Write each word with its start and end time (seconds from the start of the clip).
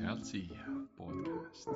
sealt 0.00 0.24
siia 0.24 0.64
podcast. 0.96 1.68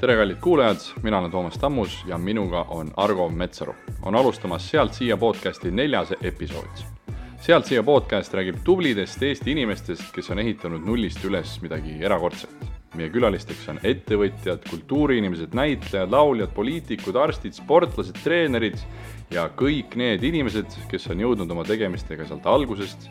tere, 0.00 0.16
kallid 0.16 0.36
kuulajad, 0.40 0.76
mina 1.02 1.18
olen 1.18 1.30
Toomas 1.30 1.58
Tammus 1.58 2.04
ja 2.06 2.18
minuga 2.18 2.62
on 2.62 2.90
Argo 2.96 3.28
Metsaru. 3.28 3.74
on 4.02 4.14
alustamas 4.14 4.70
Sealt 4.70 4.94
siia 4.94 5.16
podcasti 5.16 5.70
neljas 5.70 6.12
episood. 6.22 6.84
sealt 7.40 7.66
siia 7.66 7.82
podcast 7.82 8.34
räägib 8.34 8.56
tublidest 8.64 9.22
Eesti 9.22 9.52
inimestest, 9.52 10.12
kes 10.12 10.30
on 10.30 10.38
ehitanud 10.38 10.84
nullist 10.84 11.24
üles 11.24 11.60
midagi 11.62 11.96
erakordset 12.04 12.59
meie 12.98 13.10
külalisteks 13.12 13.68
on 13.70 13.78
ettevõtjad, 13.86 14.64
kultuuriinimesed, 14.70 15.54
näitlejad, 15.54 16.10
lauljad, 16.10 16.50
poliitikud, 16.54 17.16
arstid, 17.16 17.54
sportlased, 17.54 18.18
treenerid 18.24 18.80
ja 19.30 19.46
kõik 19.56 19.94
need 20.00 20.24
inimesed, 20.26 20.74
kes 20.90 21.06
on 21.12 21.22
jõudnud 21.22 21.50
oma 21.54 21.64
tegemistega 21.68 22.26
sealt 22.26 22.48
algusest 22.50 23.06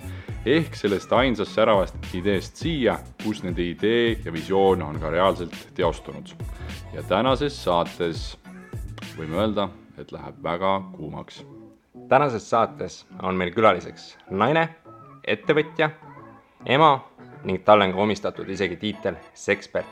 ehk 0.47 0.75
sellest 0.75 1.11
ainsast 1.15 1.55
säravast 1.55 2.13
ideest 2.15 2.59
siia, 2.59 2.97
kus 3.23 3.43
nende 3.43 3.63
idee 3.63 4.17
ja 4.23 4.33
visioon 4.33 4.83
on 4.83 4.99
ka 4.99 5.11
reaalselt 5.11 5.55
teostunud. 5.75 6.31
ja 6.93 7.03
tänases 7.03 7.63
saates 7.63 8.37
võime 9.17 9.39
öelda, 9.39 9.69
et 9.97 10.11
läheb 10.11 10.43
väga 10.43 10.81
kuumaks. 10.95 11.45
tänases 12.09 12.49
saates 12.49 13.05
on 13.21 13.35
meil 13.35 13.51
külaliseks 13.51 14.17
naine, 14.29 14.69
ettevõtja, 15.23 15.89
ema 16.65 17.08
ning 17.43 17.63
talle 17.65 17.85
on 17.85 17.93
ka 17.93 17.97
omistatud 17.97 18.49
isegi 18.49 18.75
tiitel 18.75 19.15
sekspert. 19.33 19.87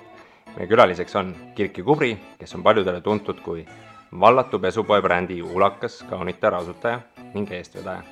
meie 0.57 0.67
külaliseks 0.67 1.15
on 1.15 1.35
Kirki 1.55 1.83
Kubri, 1.83 2.17
kes 2.39 2.55
on 2.55 2.63
paljudele 2.63 3.01
tuntud 3.01 3.39
kui 3.45 3.65
vallatu 4.19 4.59
pesupoe 4.59 5.01
brändi 5.01 5.41
Ulakas 5.41 6.03
kaunitar 6.09 6.53
asutaja 6.53 7.01
ning 7.33 7.51
eestvedaja. 7.51 8.03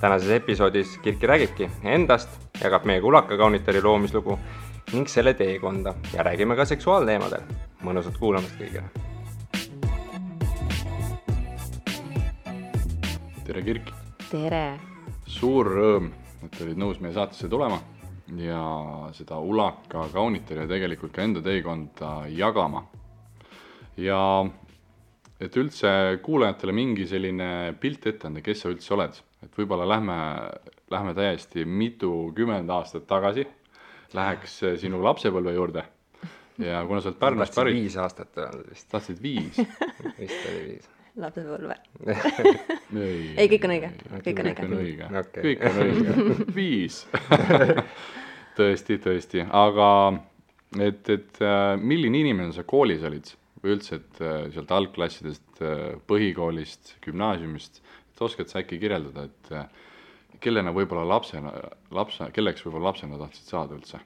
tänases 0.00 0.30
episoodis 0.30 0.98
Kirki 0.98 1.26
räägibki 1.26 1.70
endast, 1.84 2.28
jagab 2.62 2.84
meiega 2.84 3.06
Ulaka 3.06 3.36
kaunitari 3.36 3.82
loomislugu 3.82 4.38
ning 4.92 5.08
selle 5.08 5.34
teekonda 5.34 5.94
ja 6.14 6.22
räägime 6.22 6.56
ka 6.56 6.64
seksuaalteemadel. 6.64 7.42
mõnusat 7.82 8.18
kuulamist 8.18 8.54
kõigile. 8.58 8.88
tere, 13.44 13.62
Kirk! 13.62 13.90
tere! 14.30 14.80
suur 15.26 15.66
rõõm, 15.66 16.10
et 16.44 16.60
olid 16.60 16.76
nõus 16.76 17.00
meie 17.00 17.12
saatesse 17.12 17.48
tulema 17.48 17.80
ja 18.36 19.08
seda 19.16 19.38
Ulaka 19.40 20.08
kaunitari 20.12 20.66
ja 20.66 20.70
tegelikult 20.70 21.14
ka 21.14 21.24
enda 21.24 21.42
teekonda 21.42 22.12
jagama. 22.28 22.84
ja 23.96 24.20
et 25.40 25.56
üldse 25.56 25.90
kuulajatele 26.22 26.72
mingi 26.72 27.06
selline 27.06 27.74
pilt 27.80 28.06
ette 28.06 28.26
anda, 28.26 28.42
kes 28.42 28.62
sa 28.62 28.72
üldse 28.72 28.94
oled, 28.94 29.20
et 29.42 29.54
võib-olla 29.58 29.86
lähme, 29.88 30.18
lähme 30.90 31.14
täiesti 31.14 31.64
mitukümmend 31.64 32.70
aastat 32.70 33.06
tagasi, 33.06 33.46
läheks 34.14 34.60
sinu 34.82 35.02
lapsepõlve 35.04 35.54
juurde 35.54 35.84
ja 36.58 36.84
kuna 36.86 37.00
sa 37.00 37.12
oled 37.12 37.18
Pärnust 37.18 37.54
pärit. 37.54 37.78
viis 37.78 37.96
aastat 37.96 38.38
öelda 38.38 38.62
vist. 38.70 38.88
tahtsid 38.90 39.22
viis 39.22 39.58
vist 40.18 40.46
oli 40.50 40.62
viis 40.68 40.97
lapsepõlve 41.22 41.76
ei, 43.38 43.48
kõik 43.50 43.66
on 43.66 43.74
õige, 43.74 43.90
kõik 44.24 44.40
on 44.42 44.48
kõik 44.50 44.62
on 44.64 44.76
õige. 44.78 45.10
kõik 45.34 45.66
on 45.68 45.82
õige, 45.84 46.38
viis. 46.58 47.02
Tõesti, 48.58 48.96
tõesti, 48.98 49.44
aga 49.54 49.88
et, 50.82 51.06
et 51.14 51.36
äh, 51.46 51.76
milline 51.78 52.18
inimene 52.24 52.50
sa 52.56 52.64
koolis 52.66 53.04
olid? 53.06 53.30
Või 53.62 53.76
üldse, 53.76 54.00
et 54.00 54.18
äh, 54.22 54.48
sealt 54.54 54.72
algklassidest, 54.74 55.60
põhikoolist, 56.10 56.96
gümnaasiumist, 57.06 57.78
et 58.10 58.22
oskad 58.26 58.50
sa 58.50 58.58
äkki 58.64 58.80
kirjeldada, 58.82 59.28
et 59.30 59.52
äh, 59.54 59.86
kellena 60.42 60.74
võib-olla 60.74 61.06
lapsena, 61.06 61.54
lapse, 61.94 62.26
kelleks 62.34 62.66
võib-olla 62.66 62.90
lapsena 62.90 63.20
tahtsid 63.22 63.54
saada 63.54 63.78
üldse? 63.78 64.02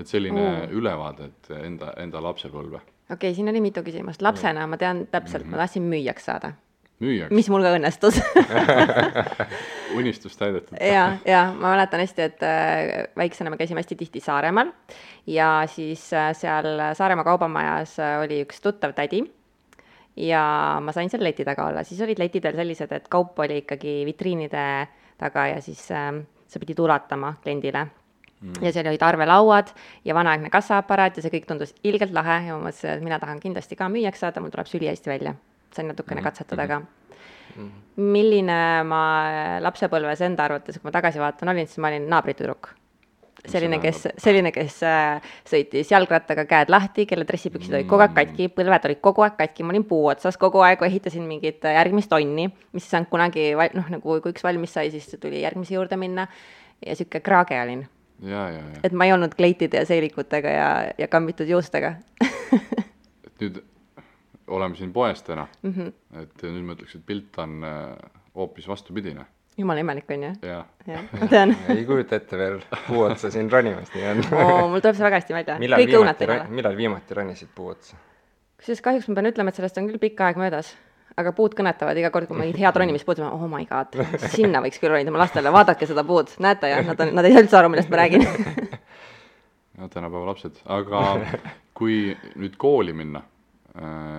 et 0.00 0.08
selline 0.08 0.40
Oo. 0.40 0.66
ülevaade, 0.80 1.26
et 1.28 1.48
enda, 1.60 1.90
enda 2.00 2.20
lapsepõlve 2.24 2.80
okei 3.10 3.30
okay,, 3.30 3.36
siin 3.36 3.48
oli 3.48 3.60
mitu 3.60 3.82
küsimust. 3.86 4.22
lapsena 4.22 4.66
ma 4.70 4.78
tean 4.80 5.06
täpselt, 5.10 5.46
ma 5.50 5.60
tahtsin 5.60 5.86
müüjaks 5.90 6.26
saada, 6.30 6.52
müüjaks, 7.02 7.34
mis 7.34 7.50
mul 7.52 7.64
ka 7.66 7.74
õnnestus. 7.78 8.20
Unistus 9.98 10.36
täidetud. 10.38 10.76
ja, 10.78 11.16
ja 11.26 11.42
ma 11.56 11.74
mäletan 11.74 12.04
hästi, 12.04 12.28
et 12.30 12.46
äh, 12.46 13.10
väiksena 13.18 13.50
me 13.50 13.58
käisime 13.58 13.82
hästi 13.82 13.98
tihti 13.98 14.22
Saaremaal. 14.22 14.72
Ja 15.26 15.50
siis 15.70 16.06
äh, 16.14 16.30
seal 16.38 16.70
Saaremaa 16.94 17.26
kaubamajas 17.26 17.98
äh, 17.98 18.16
oli 18.22 18.42
üks 18.46 18.62
tuttav 18.62 18.94
tädi. 18.96 19.24
Ja 20.20 20.42
ma 20.82 20.92
sain 20.92 21.10
seal 21.10 21.24
leti 21.24 21.46
taga 21.46 21.68
olla, 21.70 21.84
siis 21.86 22.00
olid 22.04 22.18
letid 22.18 22.44
veel 22.44 22.58
sellised, 22.58 22.92
et 22.92 23.06
kaup 23.10 23.38
oli 23.40 23.62
ikkagi 23.62 24.00
vitriinide 24.08 24.66
taga 25.20 25.46
ja 25.54 25.62
siis 25.64 25.86
äh, 25.94 26.12
sa 26.50 26.62
pidid 26.62 26.82
ulatama 26.82 27.36
kliendile 27.42 27.86
mm.. 28.40 28.62
ja 28.64 28.72
seal 28.72 28.88
olid 28.92 29.02
arvelauad 29.02 29.74
ja 30.04 30.14
vanaaegne 30.14 30.50
kassaaparaat 30.50 31.16
ja 31.16 31.26
see 31.26 31.34
kõik 31.36 31.46
tundus 31.48 31.74
ilgelt 31.84 32.14
lahe 32.16 32.42
ja 32.48 32.56
ma 32.56 32.68
mõtlesin, 32.68 32.96
et 32.96 33.04
mina 33.04 33.20
tahan 33.22 33.40
kindlasti 33.40 33.78
ka 33.78 33.88
müüjaks 33.92 34.26
saada, 34.26 34.42
mul 34.42 34.54
tuleb 34.54 34.70
see 34.70 34.80
ülihästi 34.82 35.12
välja. 35.12 35.34
sain 35.70 35.86
natukene 35.86 36.22
katsetada 36.22 36.66
ka 36.66 36.82
milline 38.00 38.58
ma 38.88 39.00
lapsepõlves 39.62 40.22
enda 40.26 40.46
arvates, 40.46 40.78
kui 40.78 40.88
ma 40.88 40.94
tagasi 40.94 41.22
vaatan, 41.22 41.50
olin, 41.52 41.68
siis 41.68 41.80
ma 41.82 41.90
olin 41.90 42.06
naabritüdruk. 42.10 42.74
selline, 43.40 43.78
kes, 43.80 44.02
selline, 44.20 44.50
kes 44.52 44.82
äh, 44.84 45.28
sõitis 45.48 45.88
jalgrattaga 45.88 46.44
käed 46.44 46.68
lahti, 46.68 47.06
kelle 47.08 47.24
dressipüksid 47.24 47.72
olid 47.72 47.86
kogu 47.88 48.04
aeg 48.04 48.12
katki, 48.18 48.50
põlved 48.52 48.88
olid 48.90 49.00
kogu 49.00 49.24
aeg 49.24 49.38
katki, 49.38 49.64
ma 49.64 49.72
olin 49.72 49.86
puu 49.88 50.10
otsas 50.10 50.36
kogu 50.36 50.60
aeg, 50.60 50.82
ehitasin 50.84 51.24
mingit 51.24 51.64
äh, 51.64 51.78
järgmist 51.78 52.12
onni, 52.12 52.50
mis 52.76 52.84
ei 52.84 52.96
saanud 52.96 53.08
kunagi 53.08 53.46
noh, 53.56 53.88
nagu 53.96 54.18
kui 54.20 54.34
üks 54.34 54.44
valmis 54.44 54.76
sai, 54.76 54.90
siis 54.92 55.08
tuli 55.22 55.40
järgmise 55.40 55.72
juurde 55.78 55.96
minna 55.96 56.28
ja 56.84 56.98
sihuke 56.98 57.22
kraage 57.24 57.56
olin, 57.62 57.86
et 58.84 58.92
ma 58.92 59.08
ei 59.08 59.12
olnud 59.14 59.34
kleitide 59.36 59.82
ja 59.82 59.88
seelikutega 59.88 60.54
ja, 60.54 60.70
ja 60.98 61.08
kammitud 61.08 61.48
juustega. 61.48 61.94
Et 62.52 63.34
nüüd 63.40 63.60
oleme 64.50 64.76
siin 64.76 64.92
poes 64.92 65.22
täna. 65.22 65.46
Mm. 65.62 65.72
-hmm. 65.72 65.92
et 66.22 66.42
nüüd 66.42 66.64
ma 66.66 66.76
ütleks, 66.76 66.96
et 66.98 67.06
pilt 67.06 67.38
on 67.38 67.64
äh, 67.64 68.10
hoopis 68.34 68.68
vastupidine. 68.68 69.24
Jumala 69.58 69.80
imelik 69.80 70.10
on 70.10 70.22
ju, 70.22 70.34
ja 70.42 70.64
jah, 70.86 71.08
ma 71.20 71.26
tean. 71.26 71.56
Ei 71.76 71.84
kujuta 71.84 72.16
ette 72.16 72.38
veel 72.38 72.60
puu 72.86 73.02
otsa 73.02 73.30
siin 73.30 73.50
ronimas, 73.52 73.90
nii 73.94 74.06
on. 74.12 74.22
Oo, 74.32 74.68
mul 74.68 74.80
tuleb 74.80 74.96
see 74.96 75.04
väga 75.04 75.20
hästi 75.20 75.34
välja, 75.34 75.58
millal 75.58 75.86
viimati 75.86 76.28
millal 76.48 76.76
viimati 76.76 77.18
ronisid 77.18 77.50
puu 77.54 77.72
otsa? 77.74 77.96
kusjuures 78.60 78.82
kahjuks 78.84 79.08
ma 79.08 79.16
pean 79.16 79.30
ütlema, 79.30 79.52
et 79.52 79.56
sellest 79.56 79.78
on 79.80 79.88
küll 79.88 80.00
pikk 80.00 80.20
aeg 80.20 80.38
möödas, 80.40 80.74
aga 81.20 81.32
puud 81.36 81.54
kõnetavad 81.58 81.98
iga 82.00 82.10
kord, 82.14 82.28
kui 82.28 82.38
ma 82.38 82.44
mingit 82.44 82.60
head 82.62 82.76
ronimist 82.80 83.06
puudutan, 83.08 83.32
oh 83.32 83.48
my 83.50 83.66
god, 83.68 83.96
sinna 84.32 84.62
võiks 84.64 84.80
küll 84.82 84.92
ronida 84.94 85.12
oma 85.12 85.22
lastele, 85.22 85.52
vaadake 85.54 85.88
seda 85.88 86.04
puud, 86.06 86.32
näete 86.42 86.70
ja 86.72 86.80
nad 86.86 87.00
on, 87.04 87.14
nad 87.16 87.28
ei 87.28 87.36
saa 87.36 87.44
üldse 87.44 87.60
aru, 87.60 87.72
millest 87.72 87.92
ma 87.92 88.00
räägin. 88.02 88.26
ja 89.78 89.88
tänapäeva 89.92 90.26
lapsed, 90.30 90.60
aga 90.70 91.04
kui 91.76 92.10
nüüd 92.40 92.58
kooli 92.60 92.94
minna, 92.96 93.22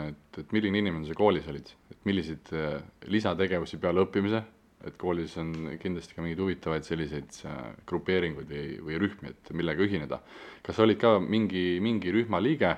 et, 0.08 0.40
et 0.42 0.56
milline 0.56 0.82
inimene 0.82 1.10
sa 1.10 1.18
koolis 1.18 1.48
olid, 1.52 1.70
et 1.92 2.00
milliseid 2.08 2.54
äh, 2.56 2.80
lisategevusi 3.12 3.80
peale 3.82 4.06
õppimise, 4.06 4.42
et 4.88 4.96
koolis 4.98 5.36
on 5.38 5.52
kindlasti 5.82 6.16
ka 6.16 6.24
mingeid 6.24 6.42
huvitavaid 6.42 6.88
selliseid 6.88 7.42
äh, 7.46 7.60
grupeeringuid 7.90 8.50
või, 8.50 8.78
või 8.88 9.02
rühmi, 9.04 9.34
et 9.36 9.52
millega 9.58 9.86
ühineda. 9.86 10.22
kas 10.66 10.78
sa 10.78 10.86
olid 10.88 11.02
ka 11.02 11.20
mingi, 11.22 11.78
mingi 11.84 12.14
rühma 12.14 12.42
liige 12.42 12.76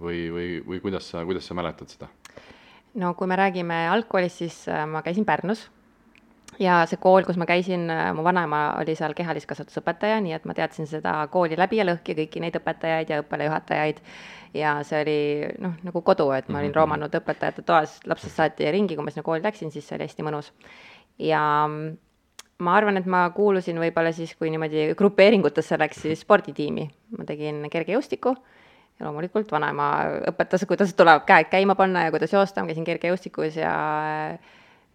või, 0.00 0.28
või, 0.32 0.48
või 0.64 0.80
kuidas 0.84 1.10
sa, 1.12 1.24
kuidas 1.28 1.46
sa 1.48 1.56
mäletad 1.58 1.92
seda? 1.92 2.08
No 3.00 3.14
kui 3.14 3.26
me 3.26 3.36
räägime 3.36 3.86
algkoolist, 3.90 4.42
siis 4.42 4.68
äh, 4.68 4.86
ma 4.86 5.02
käisin 5.02 5.24
Pärnus 5.24 5.68
ja 6.58 6.82
see 6.86 7.00
kool, 7.02 7.24
kus 7.26 7.38
ma 7.40 7.46
käisin, 7.48 7.88
mu 8.14 8.24
vanaema 8.26 8.60
oli 8.80 8.94
seal 8.98 9.14
kehaliskasvatusõpetaja, 9.16 10.20
nii 10.22 10.36
et 10.36 10.46
ma 10.46 10.54
teadsin 10.54 10.86
seda 10.86 11.16
kooli 11.32 11.58
läbi 11.58 11.80
ja 11.80 11.86
lõhki, 11.88 12.16
kõiki 12.18 12.42
neid 12.44 12.58
õpetajaid 12.60 13.10
ja 13.10 13.20
õppealajuhatajaid 13.24 14.00
ja 14.54 14.76
see 14.86 15.02
oli 15.02 15.18
noh, 15.64 15.76
nagu 15.86 16.02
kodu, 16.06 16.28
et 16.36 16.48
ma 16.52 16.62
olin 16.62 16.74
roomanud 16.74 17.14
õpetajate 17.18 17.64
toas 17.66 17.98
lapsest 18.06 18.38
saati 18.38 18.70
ringi, 18.70 18.96
kui 18.96 19.06
ma 19.06 19.14
sinna 19.14 19.26
kooli 19.26 19.42
läksin, 19.44 19.72
siis 19.74 19.86
see 19.88 19.98
oli 19.98 20.08
hästi 20.08 20.26
mõnus. 20.26 20.52
ja 21.18 21.40
mm, 21.66 21.96
ma 22.64 22.76
arvan, 22.78 23.00
et 23.00 23.06
ma 23.10 23.26
kuulusin 23.34 23.78
võib-olla 23.82 24.12
siis, 24.14 24.34
kui 24.38 24.52
niimoodi 24.54 24.92
grupeeringutesse 24.98 25.78
läks, 25.80 26.04
siis 26.06 26.22
sporditiimi. 26.26 26.88
ma 27.18 27.26
tegin 27.26 27.64
kergejõustikku 27.70 28.36
ja 28.98 29.06
loomulikult 29.06 29.50
vanaema 29.52 29.88
õpetas, 30.30 30.64
kuidas 30.68 30.94
tuleb 30.94 31.24
käed 31.28 31.50
käima 31.52 31.74
panna 31.78 32.06
ja 32.06 32.12
kuidas 32.14 32.32
joosta, 32.32 32.62
ma 32.62 32.70
käisin 32.70 32.86
kergejõustikus 32.86 33.58
ja 33.58 33.74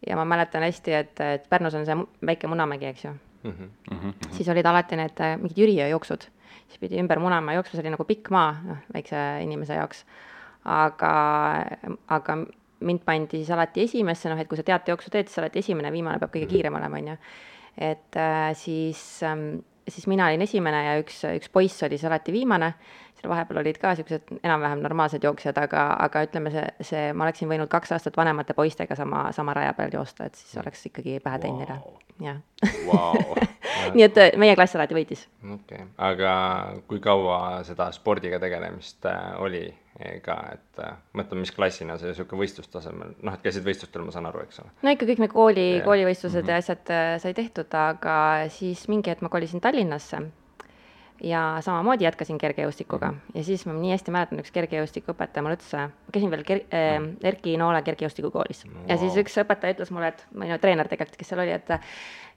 ja 0.07 0.15
ma 0.15 0.25
mäletan 0.25 0.63
hästi, 0.63 0.93
et, 0.95 1.19
et 1.19 1.49
Pärnus 1.51 1.75
on 1.75 1.85
see 1.87 1.95
väike 2.25 2.47
Munamägi, 2.47 2.87
eks 2.87 3.05
ju. 3.05 3.13
siis 4.35 4.49
olid 4.51 4.65
alati 4.65 4.95
need 4.99 5.19
äh, 5.23 5.35
mingid 5.39 5.59
Jüriöö 5.59 5.87
jooksud, 5.89 6.23
siis 6.67 6.79
pidi 6.79 6.99
ümber 6.99 7.19
Munamäe 7.19 7.55
jooksma, 7.55 7.77
see 7.77 7.83
oli 7.83 7.93
nagu 7.95 8.07
pikk 8.07 8.31
maa, 8.35 8.53
noh, 8.63 8.81
väikse 8.93 9.19
inimese 9.43 9.79
jaoks. 9.79 10.05
aga, 10.65 11.11
aga 12.07 12.37
mind 12.79 13.03
pandi 13.05 13.39
siis 13.39 13.51
alati 13.51 13.83
esimesse, 13.87 14.29
noh 14.29 14.39
et 14.39 14.47
kui 14.47 14.59
sa 14.59 14.63
teatejooksu 14.67 15.11
teed, 15.11 15.27
siis 15.27 15.35
sa 15.35 15.41
oled 15.43 15.55
esimene, 15.55 15.91
viimane 15.91 16.19
peab 16.19 16.31
kõige 16.33 16.49
kiirem 16.51 16.75
olema, 16.79 16.99
on 16.99 17.07
ju. 17.13 17.17
et 17.91 18.19
äh, 18.19 18.51
siis 18.55 19.23
ähm, 19.23 19.59
siis 19.93 20.07
mina 20.07 20.27
olin 20.29 20.41
esimene 20.45 20.83
ja 20.85 20.97
üks, 21.01 21.21
üks 21.35 21.51
poiss 21.53 21.83
oli 21.83 21.97
siis 21.97 22.07
alati 22.09 22.33
viimane, 22.35 22.73
seal 23.19 23.31
vahepeal 23.31 23.61
olid 23.61 23.79
ka 23.81 23.93
niisugused 23.93 24.33
enam-vähem 24.43 24.83
normaalsed 24.85 25.23
jooksjad, 25.23 25.57
aga, 25.61 25.85
aga 26.07 26.23
ütleme, 26.27 26.53
see, 26.53 26.65
see, 26.91 27.05
ma 27.13 27.27
oleksin 27.27 27.51
võinud 27.51 27.71
kaks 27.71 27.95
aastat 27.97 28.17
vanemate 28.17 28.55
poistega 28.57 28.95
sama, 28.99 29.27
sama 29.35 29.57
raja 29.57 29.73
peal 29.77 29.93
joosta, 29.99 30.29
et 30.29 30.39
siis 30.39 30.57
oleks 30.61 30.85
ikkagi 30.91 31.19
pähe 31.23 31.41
teinud 31.43 31.65
neile 31.65 31.79
Vau. 31.79 31.97
jah 32.23 32.39
Vau. 32.87 33.35
nii 33.95 34.05
et 34.05 34.17
äh, 34.21 34.31
meie 34.39 34.55
klass 34.57 34.77
alati 34.77 34.97
võitis. 34.97 35.25
okei. 35.43 35.59
Okay., 35.59 35.85
aga 36.09 36.33
kui 36.89 37.01
kaua 37.03 37.61
seda 37.67 37.89
spordiga 37.95 38.39
tegelemist 38.41 39.05
äh, 39.09 39.29
oli 39.43 39.63
eh, 39.67 40.17
ka, 40.25 40.37
et 40.55 40.83
äh, 40.83 40.97
mõtleme, 41.17 41.45
mis 41.45 41.53
klassina 41.55 41.97
see 42.01 42.13
sihuke 42.17 42.39
võistlustasemel, 42.39 43.15
noh, 43.25 43.37
et 43.37 43.45
käisid 43.45 43.65
võistlustel, 43.67 44.05
ma 44.05 44.15
saan 44.15 44.29
aru, 44.29 44.43
eks 44.47 44.63
ole. 44.63 44.73
no 44.85 44.95
ikka 44.95 45.09
kõik 45.09 45.23
need 45.25 45.35
kooli 45.35 45.69
koolivõistlused 45.85 46.51
ja 46.51 46.59
asjad 46.63 46.93
äh, 46.95 47.15
sai 47.23 47.37
tehtud, 47.37 47.71
aga 47.77 48.19
siis 48.53 48.87
mingi 48.91 49.13
hetk 49.13 49.25
ma 49.25 49.33
kolisin 49.33 49.63
Tallinnasse 49.63 50.25
ja 51.23 51.41
samamoodi 51.61 52.03
jätkasin 52.03 52.37
kergejõustikuga. 52.37 53.13
Ja 53.35 53.43
siis 53.43 53.65
ma 53.67 53.73
nii 53.75 53.91
hästi 53.93 54.13
mäletan, 54.13 54.39
üks 54.43 54.53
kergejõustikuõpetaja 54.55 55.43
mulle 55.43 55.57
ütles, 55.59 55.73
ma 55.75 56.13
käisin 56.15 56.31
veel 56.31 56.45
ker- 56.47 56.65
äh,, 56.75 56.97
Erki 57.31 57.57
Noole 57.59 57.81
kergejõustikukoolis. 57.87 58.65
Ja 58.87 58.97
siis 59.01 59.17
üks 59.19 59.37
õpetaja 59.43 59.75
ütles 59.75 59.91
mulle, 59.95 60.13
et 60.13 60.25
või 60.33 60.51
no 60.51 60.59
treener 60.61 60.87
tegelikult, 60.87 61.19
kes 61.19 61.31
seal 61.33 61.43
oli, 61.43 61.55
et 61.55 61.73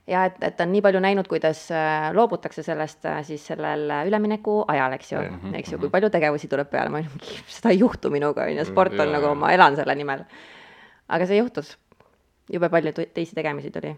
ja 0.07 0.25
et, 0.27 0.39
et 0.43 0.61
on 0.61 0.71
nii 0.71 0.81
palju 0.83 1.01
näinud, 1.03 1.27
kuidas 1.31 1.65
äh, 1.71 2.09
loobutakse 2.15 2.63
sellest 2.65 3.05
äh, 3.09 3.21
siis 3.27 3.45
sellel 3.47 3.87
ülemineku 4.09 4.63
ajal, 4.67 4.97
eks 4.97 5.11
ju 5.11 5.21
mm, 5.21 5.39
-hmm. 5.39 5.55
eks 5.59 5.71
ju, 5.71 5.79
kui 5.79 5.89
palju 5.89 6.09
tegevusi 6.09 6.47
tuleb 6.51 6.69
peale, 6.69 6.89
ma 6.89 7.01
olin 7.01 7.11
seda 7.57 7.71
ei 7.71 7.79
juhtu 7.79 8.09
minuga, 8.09 8.47
on 8.49 8.57
ju, 8.57 8.65
sport 8.65 8.99
on 8.99 9.07
jaa, 9.07 9.19
nagu 9.19 9.35
ma 9.35 9.51
elan 9.51 9.75
selle 9.75 9.95
nimel. 9.95 10.25
aga 11.07 11.25
see 11.25 11.37
juhtus, 11.37 11.77
jube 12.51 12.69
palju 12.69 12.93
teisi 13.13 13.35
tegemisi 13.35 13.71
tuli 13.71 13.95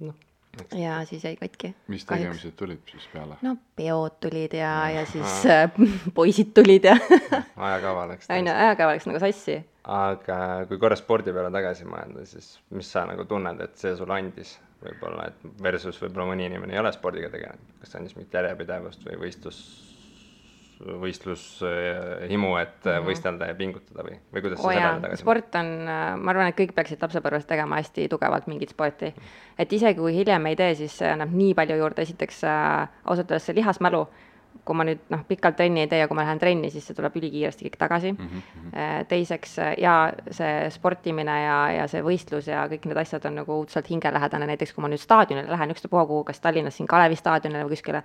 noh, 0.00 0.14
ja 0.74 1.04
siis 1.04 1.24
jäi 1.24 1.36
katki. 1.36 1.74
mis 1.86 2.04
tegemised 2.04 2.52
tulid 2.56 2.82
siis 2.90 3.08
peale? 3.12 3.36
no 3.42 3.56
peod 3.76 4.18
tulid 4.20 4.52
ja, 4.56 4.90
ja 4.90 5.06
siis 5.06 5.46
äh, 5.46 5.70
poisid 6.18 6.52
tulid 6.54 6.84
ja 6.84 6.96
ajakava 7.68 8.08
läks 8.12 8.30
on 8.30 8.46
ju, 8.46 8.52
ajakava 8.52 8.94
läks 8.94 9.06
nagu 9.06 9.22
sassi. 9.22 9.60
aga 9.84 10.38
kui 10.68 10.78
korra 10.78 10.96
spordi 10.96 11.32
peale 11.32 11.50
tagasi 11.54 11.86
mõelda, 11.88 12.24
siis 12.26 12.56
mis 12.70 12.92
sa 12.92 13.06
nagu 13.06 13.24
tunned, 13.24 13.60
et 13.60 13.76
see 13.78 13.96
sulle 13.96 14.16
andis 14.16 14.56
võib-olla, 14.82 15.30
et 15.30 15.62
versus 15.62 15.98
võib-olla 16.02 16.30
mõni 16.32 16.46
inimene 16.50 16.76
ei 16.76 16.82
ole 16.82 16.92
spordiga 16.94 17.30
tegelenud, 17.32 17.76
kas 17.80 17.92
see 17.92 18.00
andis 18.00 18.16
mingit 18.16 18.34
järjepidevust 18.36 19.06
või 19.08 19.20
võistlus, 19.24 19.60
võistlushimu, 20.76 22.50
et 22.60 22.84
mm 22.84 22.90
-hmm. 22.90 23.06
võistelda 23.08 23.48
ja 23.48 23.54
pingutada 23.56 24.04
või, 24.04 24.18
või 24.32 24.42
kuidas 24.44 24.60
sa 24.60 24.68
oo 24.68 24.72
sellele 24.74 25.00
tagasi 25.00 25.24
sport 25.24 25.54
on, 25.60 25.70
ma 26.20 26.30
arvan, 26.34 26.50
et 26.52 26.58
kõik 26.58 26.74
peaksid 26.76 27.02
lapsepõlves 27.02 27.48
tegema 27.48 27.80
hästi 27.80 28.08
tugevalt 28.12 28.46
mingit 28.46 28.74
sporti. 28.74 29.14
et 29.58 29.72
isegi 29.72 30.00
kui 30.00 30.14
hiljem 30.14 30.46
ei 30.46 30.56
tee, 30.56 30.74
siis 30.74 30.98
see 30.98 31.10
annab 31.10 31.32
nii 31.32 31.54
palju 31.54 31.76
juurde, 31.76 32.02
esiteks 32.02 32.44
äh, 32.44 32.88
ausalt 33.04 33.30
öeldes 33.30 33.46
see 33.46 33.56
lihasmälu, 33.56 34.06
kui 34.66 34.76
ma 34.76 34.86
nüüd 34.86 35.02
noh, 35.12 35.22
pikalt 35.28 35.56
trenni 35.58 35.84
ei 35.84 35.90
tee 35.90 36.00
ja 36.02 36.08
kui 36.10 36.18
ma 36.18 36.24
lähen 36.26 36.40
trenni, 36.42 36.70
siis 36.74 36.86
see 36.88 36.96
tuleb 36.98 37.16
ülikiiresti 37.20 37.68
kõik 37.68 37.78
tagasi 37.80 38.12
mm. 38.12 38.28
-hmm. 38.42 39.08
teiseks 39.08 39.58
äh, 39.62 39.74
ja 39.82 39.96
see 40.30 40.70
sportimine 40.74 41.36
ja, 41.42 41.58
ja 41.80 41.88
see 41.90 42.02
võistlus 42.02 42.50
ja 42.50 42.66
kõik 42.70 42.88
need 42.90 43.02
asjad 43.02 43.28
on 43.30 43.38
nagu 43.42 43.60
õudselt 43.60 43.90
hingelähedane, 43.90 44.48
näiteks 44.52 44.74
kui 44.74 44.82
ma 44.82 44.90
nüüd 44.92 45.02
staadionile 45.02 45.52
lähen, 45.52 45.74
ükstapuha 45.74 46.06
kuhu, 46.06 46.24
kas 46.24 46.40
Tallinnas 46.40 46.76
siin 46.76 46.90
Kalevi 46.90 47.16
staadionile 47.16 47.64
või 47.64 47.76
kuskile, 47.76 48.02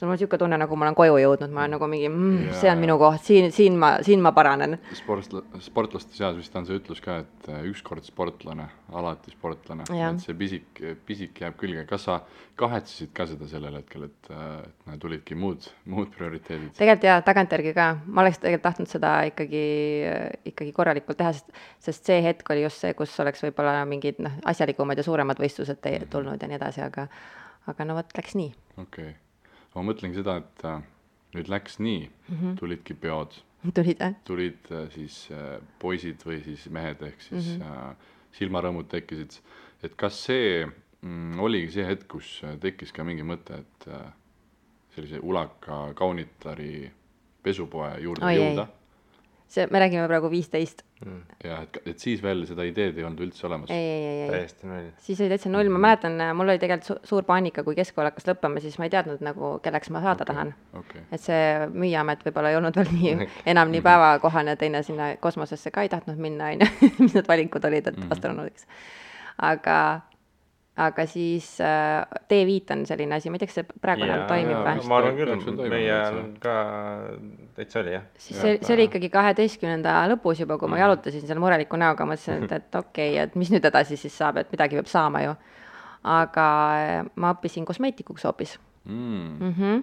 siis 0.00 0.06
on 0.06 0.08
mul 0.08 0.16
niisugune 0.16 0.38
tunne, 0.38 0.56
nagu 0.56 0.76
ma 0.80 0.86
olen 0.86 0.96
koju 0.96 1.16
jõudnud, 1.20 1.50
ma 1.52 1.64
olen 1.66 1.74
nagu 1.76 1.86
mingi 1.90 2.08
mm,, 2.08 2.52
see 2.56 2.70
on 2.72 2.78
minu 2.80 2.96
koht, 3.00 3.20
siin, 3.26 3.50
siin 3.52 3.76
ma, 3.76 3.90
siin 4.04 4.22
ma 4.24 4.32
paranen 4.32 4.78
sportla-, 4.96 5.42
sportlaste 5.60 6.16
seas 6.16 6.38
vist 6.38 6.56
on 6.56 6.64
see 6.68 6.78
ütlus 6.80 7.02
ka, 7.04 7.18
et 7.26 7.50
äh, 7.52 7.66
ükskord 7.68 8.06
sportlane, 8.08 8.70
alati 8.96 9.34
sportlane, 9.34 9.84
et 9.92 10.24
see 10.24 10.36
pisik, 10.40 10.80
pisik 11.04 11.44
jääb 11.44 11.60
külge, 11.60 11.84
kas 11.90 12.08
sa 12.08 12.16
kahetsesid 12.60 13.12
ka 13.16 13.28
seda 13.28 13.48
sellel 13.50 13.76
hetkel, 13.76 14.08
et, 14.08 14.32
et 14.32 14.88
need 14.88 15.04
tulidki 15.04 15.36
muud, 15.36 15.68
muud 15.92 16.08
prioriteedid? 16.16 16.72
tegelikult 16.80 17.08
jaa, 17.10 17.20
tagantjärgi 17.28 17.76
ka, 17.76 17.92
ma 18.08 18.24
oleks 18.24 18.40
tegelikult 18.40 18.68
tahtnud 18.70 18.92
seda 18.92 19.14
ikkagi, 19.28 19.64
ikkagi 20.54 20.76
korralikult 20.76 21.20
teha, 21.20 21.36
sest 21.36 21.56
sest 21.90 22.08
see 22.08 22.20
hetk 22.24 22.56
oli 22.56 22.64
just 22.64 22.80
see, 22.80 22.96
kus 22.96 23.12
oleks 23.20 23.44
võib-olla 23.44 23.82
mingid 23.88 24.20
noh, 24.24 24.40
asjalikumad 24.48 24.96
ja 24.96 25.04
suuremad 25.04 25.40
võistlused 25.40 25.84
tulnud 26.08 26.40
ja 26.40 26.48
nii 26.48 26.60
edasi, 26.60 26.84
aga 26.88 27.10
aga 27.68 27.84
no 27.84 28.00
vot, 28.00 28.16
läks 28.16 28.40
nii. 28.40 28.54
okei 28.80 29.10
okay., 29.12 29.18
ma 29.74 29.84
mõtlengi 29.86 30.20
seda, 30.20 30.36
et 30.42 30.64
äh, 30.66 30.82
nüüd 31.36 31.50
läks 31.52 31.78
nii 31.78 32.02
mm. 32.08 32.36
-hmm. 32.36 32.58
tulidki 32.58 32.94
peod, 32.94 33.36
tulid 33.74 34.00
jah? 34.00 34.14
tulid 34.24 34.70
äh, 34.70 34.88
siis 34.94 35.28
äh, 35.34 35.58
poisid 35.78 36.24
või 36.26 36.40
siis 36.44 36.68
mehed 36.70 37.02
ehk 37.02 37.20
siis 37.20 37.56
mm 37.56 37.62
-hmm. 37.62 37.90
äh, 37.90 38.16
silmarõõmud 38.38 38.88
tekkisid, 38.90 39.40
et 39.82 39.96
kas 39.96 40.24
see 40.24 40.66
mm, 40.66 41.38
oligi 41.40 41.72
see 41.76 41.86
hetk, 41.86 42.08
kus 42.08 42.40
äh, 42.44 42.56
tekkis 42.60 42.92
ka 42.92 43.04
mingi 43.04 43.22
mõte, 43.26 43.60
et 43.60 43.88
äh, 43.88 44.12
sellise 44.94 45.20
ulaka 45.22 45.92
kaunitari 45.94 46.90
pesupoe 47.42 47.94
juurde 48.02 48.26
Oi, 48.26 48.36
jõuda 48.36 48.66
see, 49.50 49.66
me 49.70 49.80
räägime 49.82 50.06
praegu 50.08 50.30
viisteist. 50.30 50.82
mm.. 51.04 51.20
ja 51.44 51.60
et, 51.64 51.78
et 51.92 52.02
siis 52.02 52.22
veel 52.22 52.44
seda 52.48 52.64
ideed 52.68 52.98
ei 52.98 53.04
olnud 53.06 53.22
üldse 53.24 53.46
olemas 53.48 53.72
ei, 53.74 53.76
ei, 53.76 54.02
ei, 54.06 54.18
ei. 54.24 54.30
täiesti 54.34 54.68
null. 54.70 54.90
siis 55.06 55.22
oli 55.22 55.30
täitsa 55.32 55.52
null, 55.52 55.70
ma 55.72 55.80
mäletan, 55.86 56.18
mul 56.38 56.52
oli 56.52 56.60
tegelikult 56.62 56.88
su 56.90 57.14
suur 57.14 57.26
paanika, 57.28 57.64
kui 57.66 57.78
keskkool 57.78 58.10
hakkas 58.10 58.28
lõppema, 58.30 58.62
siis 58.62 58.78
ma 58.80 58.86
ei 58.88 58.94
teadnud 58.94 59.24
nagu, 59.24 59.52
kelleks 59.64 59.90
ma 59.94 60.02
saada 60.04 60.26
tahan. 60.28 60.52
okei, 60.82 61.06
et 61.10 61.24
see 61.24 61.40
müüjaamet 61.72 62.26
võib-olla 62.26 62.52
ei 62.52 62.60
olnud 62.60 62.78
veel 62.80 62.92
nii, 62.98 63.30
enam 63.54 63.72
nii 63.74 63.82
päevakohane, 63.86 64.56
teine 64.60 64.84
sinna 64.86 65.14
kosmosesse 65.22 65.74
ka 65.74 65.86
ei 65.86 65.92
tahtnud 65.92 66.20
minna, 66.20 66.52
on 66.54 66.66
ju, 66.66 66.70
mis 67.04 67.18
need 67.18 67.28
valikud 67.30 67.66
olid, 67.70 67.90
et 67.90 68.14
astronaudiks. 68.14 68.68
aga, 69.50 69.80
aga 70.80 71.04
siis 71.08 71.46
äh, 71.60 72.04
T5 72.30 72.72
on 72.74 72.84
selline 72.88 73.16
asi, 73.16 73.30
ma 73.30 73.36
ei 73.36 73.42
tea, 73.42 73.50
kas 73.50 73.58
see 73.60 73.80
praegu 73.82 74.06
enam 74.06 74.24
toimib 74.28 74.56
või? 74.56 74.86
ma 74.88 74.98
arvan 75.00 75.18
küll, 75.18 75.62
meie 75.72 75.96
on 76.06 76.30
ka 76.42 76.54
täitsa 77.58 77.82
oli 77.82 77.94
jah. 77.96 78.06
siis 78.20 78.40
see, 78.40 78.56
see 78.64 78.76
oli 78.76 78.86
ikkagi 78.88 79.10
kaheteistkümnenda 79.12 79.96
lõpus 80.14 80.42
juba, 80.44 80.56
kui 80.60 80.70
ma 80.72 80.80
jalutasin 80.80 81.24
seal 81.26 81.42
mureliku 81.42 81.80
näoga, 81.80 82.06
mõtlesin, 82.08 82.46
et, 82.46 82.54
et 82.60 82.80
okei 82.80 83.14
okay,, 83.14 83.24
et 83.26 83.36
mis 83.40 83.52
nüüd 83.52 83.66
edasi 83.70 83.98
siis 84.00 84.16
saab, 84.16 84.40
et 84.40 84.52
midagi 84.54 84.78
peab 84.78 84.90
saama 84.90 85.24
ju. 85.26 85.34
aga 86.10 86.46
äh, 86.80 86.94
ma 87.20 87.34
õppisin 87.34 87.66
kosmeetikuks 87.68 88.24
hoopis 88.24 88.56
mm, 88.84 89.26
mm. 89.40 89.52
-hmm. 89.58 89.82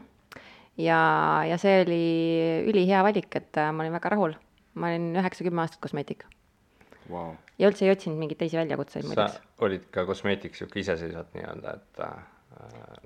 ja, 0.82 1.02
ja 1.52 1.60
see 1.62 1.84
oli 1.84 2.06
ülihea 2.72 3.04
valik, 3.06 3.30
et 3.36 3.58
äh, 3.58 3.70
ma 3.72 3.86
olin 3.86 4.00
väga 4.00 4.16
rahul. 4.16 4.34
ma 4.74 4.90
olin 4.94 5.14
üheksa-kümme 5.22 5.62
aastat 5.62 5.82
kosmeetik 5.82 6.26
wow. 7.10 7.36
ja 7.60 7.70
üldse 7.72 7.86
ei 7.88 7.94
otsinud 7.94 8.20
mingeid 8.22 8.42
teisi 8.42 8.60
väljakutseid 8.60 9.08
muideks. 9.08 9.38
olid 9.68 9.86
ka 9.94 10.06
kosmeetik 10.08 10.58
sihuke 10.58 10.82
iseseisvalt 10.84 11.34
nii-öelda, 11.38 11.74
et 11.80 12.04
äh, 12.06 12.16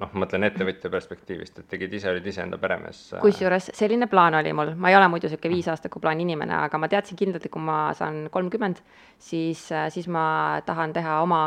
noh, 0.01 0.13
mõtlen 0.23 0.47
ettevõtja 0.47 0.91
perspektiivist, 0.93 1.59
et 1.61 1.69
tegid 1.71 1.93
ise, 1.97 2.11
olid 2.11 2.27
iseenda 2.27 2.59
peremees. 2.61 3.01
kusjuures 3.23 3.71
selline 3.77 4.07
plaan 4.11 4.37
oli 4.39 4.53
mul, 4.57 4.75
ma 4.75 4.91
ei 4.91 4.99
ole 4.99 5.09
muidu 5.11 5.29
niisugune 5.29 5.55
viisaastaku 5.55 6.03
plaani 6.03 6.25
inimene, 6.27 6.55
aga 6.67 6.81
ma 6.81 6.91
teadsin 6.91 7.19
kindlalt, 7.19 7.45
et 7.45 7.53
kui 7.53 7.63
ma 7.65 7.81
saan 7.97 8.23
kolmkümmend, 8.33 8.83
siis, 9.19 9.67
siis 9.95 10.07
ma 10.11 10.23
tahan 10.65 10.95
teha 10.97 11.19
oma 11.25 11.43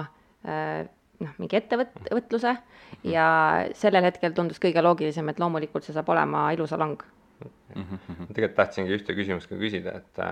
äh, 0.46 0.84
noh, 1.22 1.34
mingi 1.40 1.58
ettevõtluse 1.58 2.54
ja 3.08 3.26
sellel 3.78 4.08
hetkel 4.08 4.34
tundus 4.36 4.60
kõige 4.62 4.82
loogilisem, 4.84 5.28
et 5.30 5.40
loomulikult 5.42 5.86
see 5.86 5.96
saab 5.96 6.10
olema 6.14 6.48
ilusalong. 6.56 7.02
ma 7.74 8.30
tegelikult 8.30 8.56
tahtsingi 8.60 8.94
ühte 8.94 9.16
küsimust 9.16 9.50
ka 9.50 9.58
küsida, 9.58 9.98
et, 10.00 10.22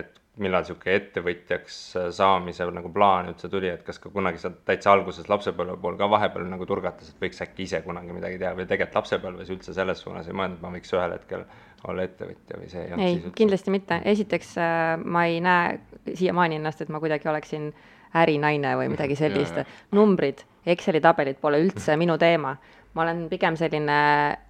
et 0.00 0.20
millal 0.42 0.64
sihuke 0.66 0.94
ettevõtjaks 0.94 1.78
saamise 2.16 2.66
nagu 2.74 2.90
plaan 2.94 3.30
üldse 3.32 3.50
tuli, 3.52 3.70
et 3.72 3.82
kas 3.86 3.98
ka 4.02 4.12
kunagi 4.14 4.40
sa 4.42 4.50
täitsa 4.52 4.92
alguses 4.92 5.28
lapsepõlve 5.30 5.78
pool 5.82 5.98
ka 6.00 6.08
vahepeal 6.10 6.46
nagu 6.50 6.66
turgatas, 6.68 7.12
et 7.12 7.22
võiks 7.22 7.42
äkki 7.44 7.66
ise 7.66 7.82
kunagi 7.86 8.14
midagi 8.16 8.40
teha 8.40 8.54
või 8.58 8.68
tegelikult 8.68 9.00
lapsepõlves 9.02 9.52
üldse 9.54 9.74
selles 9.76 10.02
suunas 10.04 10.28
ei 10.28 10.36
mõelnud, 10.38 10.60
et 10.60 10.66
ma 10.66 10.72
võiks 10.74 10.94
ühel 10.94 11.14
hetkel 11.16 11.44
olla 11.88 12.06
ettevõtja 12.08 12.58
või 12.58 12.70
see 12.72 12.84
ei 12.84 12.92
olnud 12.92 13.06
siis, 13.06 13.22
üldse. 13.22 13.36
kindlasti 13.42 13.74
mitte, 13.74 14.00
esiteks 14.14 14.56
äh, 14.62 14.96
ma 15.04 15.24
ei 15.30 15.40
näe 15.44 15.78
siiamaani 16.14 16.58
ennast, 16.58 16.82
et 16.82 16.92
ma 16.92 17.02
kuidagi 17.02 17.30
oleksin 17.30 17.72
ärinaine 18.16 18.76
või 18.78 18.92
midagi 18.94 19.16
sellist. 19.18 19.58
numbrid, 19.92 20.44
Exceli 20.68 21.00
tabelid 21.00 21.38
pole 21.40 21.62
üldse 21.64 21.94
minu 21.96 22.18
teema. 22.20 22.56
Ma 22.98 23.04
olen 23.04 23.28
pigem 23.30 23.54
selline 23.54 23.96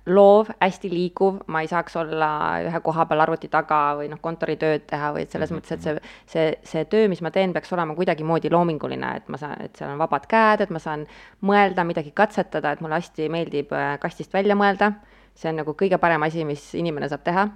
loov, 0.08 0.48
hästi 0.56 0.88
liikuv, 0.88 1.42
ma 1.52 1.60
ei 1.60 1.68
saaks 1.68 1.98
olla 2.00 2.30
ühe 2.64 2.80
koha 2.84 3.04
peal 3.10 3.20
arvuti 3.26 3.50
taga 3.52 3.80
või 3.98 4.08
noh, 4.08 4.20
kontoritööd 4.24 4.86
teha 4.88 5.10
või 5.12 5.26
et 5.26 5.36
selles 5.36 5.52
mõttes, 5.52 5.76
et 5.76 5.84
see, 5.84 6.00
see, 6.32 6.46
see 6.70 6.86
töö, 6.88 7.10
mis 7.12 7.20
ma 7.24 7.32
teen, 7.34 7.52
peaks 7.52 7.74
olema 7.76 7.96
kuidagimoodi 7.98 8.48
loominguline, 8.54 9.12
et 9.20 9.28
ma 9.28 9.40
saan, 9.40 9.60
et 9.68 9.76
seal 9.76 9.92
on 9.92 10.00
vabad 10.00 10.24
käed, 10.30 10.64
et 10.64 10.72
ma 10.72 10.80
saan 10.80 11.04
mõelda, 11.44 11.84
midagi 11.84 12.14
katsetada, 12.16 12.72
et 12.72 12.84
mulle 12.84 13.02
hästi 13.02 13.28
meeldib 13.32 13.76
äh, 13.76 13.94
kastist 14.00 14.32
välja 14.32 14.56
mõelda, 14.56 14.94
see 15.36 15.52
on 15.52 15.60
nagu 15.60 15.76
kõige 15.76 16.00
parem 16.00 16.24
asi, 16.24 16.48
mis 16.48 16.70
inimene 16.78 17.12
saab 17.12 17.26
teha. 17.28 17.48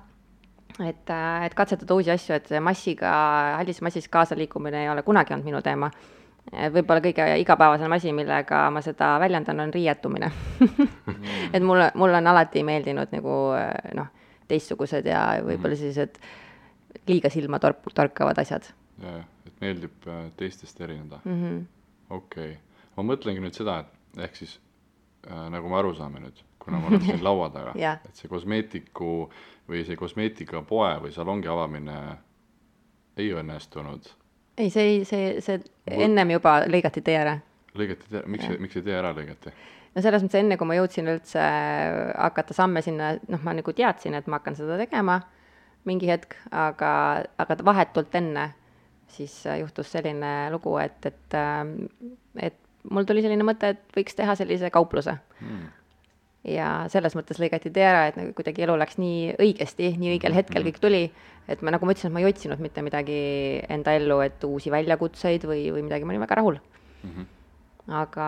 Et, 0.80 1.10
et 1.44 1.54
katsetada 1.56 1.96
uusi 1.96 2.12
asju, 2.12 2.36
et 2.36 2.52
massiga, 2.64 3.10
hallis 3.58 3.82
massis 3.84 4.08
kaasaliikumine 4.12 4.84
ei 4.84 4.92
ole 4.92 5.02
kunagi 5.04 5.34
olnud 5.34 5.48
minu 5.48 5.60
teema. 5.64 5.90
Võib-olla 6.50 7.00
kõige 7.04 7.26
igapäevasem 7.40 7.92
asi, 7.92 8.12
millega 8.12 8.64
ma 8.70 8.82
seda 8.82 9.14
väljendan, 9.22 9.60
on 9.62 9.72
riietumine. 9.72 10.32
et 11.54 11.62
mulle, 11.62 11.90
mulle 11.94 12.18
on 12.18 12.26
alati 12.34 12.64
meeldinud 12.66 13.14
nagu 13.14 13.38
noh, 13.94 14.12
teistsugused 14.50 15.06
ja 15.06 15.24
võib-olla 15.46 15.78
sellised 15.78 16.18
liiga 17.08 17.30
silma 17.32 17.60
torp-, 17.62 17.88
torkavad 17.94 18.38
asjad 18.42 18.68
ja, 19.02 19.22
et 19.46 19.60
meeldib 19.62 20.08
äh, 20.08 20.26
teistest 20.36 20.80
erineda 20.80 21.20
mm. 21.24 21.42
-hmm. 21.42 21.62
okei 22.10 22.50
okay., 22.52 22.56
ma 22.96 23.06
mõtlengi 23.12 23.42
nüüd 23.42 23.56
seda, 23.56 23.78
et 23.80 24.24
ehk 24.26 24.36
siis 24.36 24.58
äh, 25.26 25.48
nagu 25.50 25.68
me 25.68 25.78
aru 25.80 25.94
saame 25.98 26.20
nüüd, 26.20 26.42
kuna 26.62 26.80
ma 26.80 26.90
olen 26.90 27.04
siin 27.06 27.24
laua 27.28 27.50
taga 27.50 27.74
Jah. 27.78 28.00
et 28.04 28.16
see 28.16 28.28
kosmeetiku 28.28 29.30
või 29.68 29.84
see 29.86 29.96
kosmeetikapoe 29.96 30.98
või 31.06 31.12
salongi 31.12 31.48
avamine 31.48 31.98
ei 33.16 33.32
õnnestunud. 33.36 34.08
ei, 34.58 34.70
see 34.70 34.88
ei, 34.88 35.04
see, 35.08 35.36
see 35.44 35.60
ennem 36.06 36.34
juba 36.36 36.62
lõigati 36.70 37.02
tee 37.04 37.18
ära 37.18 37.36
lõigati 37.78 38.08
tee, 38.10 38.24
miks, 38.30 38.48
miks 38.62 38.78
see 38.78 38.86
tee 38.86 38.96
ära 38.98 39.12
lõigati? 39.16 39.52
no 39.94 40.04
selles 40.04 40.24
mõttes 40.24 40.40
enne, 40.40 40.58
kui 40.60 40.68
ma 40.68 40.78
jõudsin 40.78 41.10
üldse 41.12 41.44
hakata 42.16 42.56
samme 42.56 42.82
sinna, 42.84 43.14
noh, 43.28 43.44
ma 43.44 43.54
nagu 43.56 43.74
teadsin, 43.76 44.16
et 44.18 44.28
ma 44.28 44.40
hakkan 44.40 44.58
seda 44.58 44.78
tegema 44.80 45.20
mingi 45.88 46.06
hetk, 46.10 46.36
aga, 46.54 46.92
aga 47.42 47.56
vahetult 47.66 48.14
enne 48.14 48.52
siis 49.12 49.34
äh, 49.50 49.58
juhtus 49.60 49.90
selline 49.92 50.50
lugu, 50.54 50.76
et, 50.80 51.10
et, 51.10 51.36
et 52.40 52.60
mul 52.90 53.08
tuli 53.08 53.24
selline 53.24 53.44
mõte, 53.46 53.74
et 53.74 53.96
võiks 53.96 54.16
teha 54.18 54.36
sellise 54.38 54.70
kaupluse 54.74 55.18
Hmm. 55.42 55.70
Ja 56.44 56.68
selles 56.90 57.14
mõttes 57.14 57.38
lõigati 57.38 57.70
tee 57.70 57.84
ära, 57.86 58.06
et 58.10 58.16
nagu 58.18 58.32
kuidagi 58.34 58.64
elu 58.66 58.74
läks 58.80 58.98
nii 58.98 59.34
õigesti, 59.42 59.92
nii 59.98 60.16
õigel 60.16 60.34
hetkel 60.34 60.64
kõik 60.66 60.80
tuli, 60.82 61.04
et 61.48 61.62
ma, 61.62 61.70
nagu 61.74 61.86
ma 61.86 61.94
ütlesin, 61.94 62.10
et 62.10 62.16
ma 62.16 62.22
ei 62.22 62.26
otsinud 62.30 62.62
mitte 62.62 62.82
midagi 62.82 63.18
enda 63.70 63.94
ellu, 63.98 64.18
et 64.24 64.42
uusi 64.48 64.72
väljakutseid 64.74 65.46
või, 65.46 65.68
või 65.74 65.84
midagi, 65.86 66.04
ma 66.08 66.14
olin 66.16 66.24
väga 66.26 66.40
rahul. 66.40 66.58
Mhm. 67.02 67.30
aga 67.92 68.26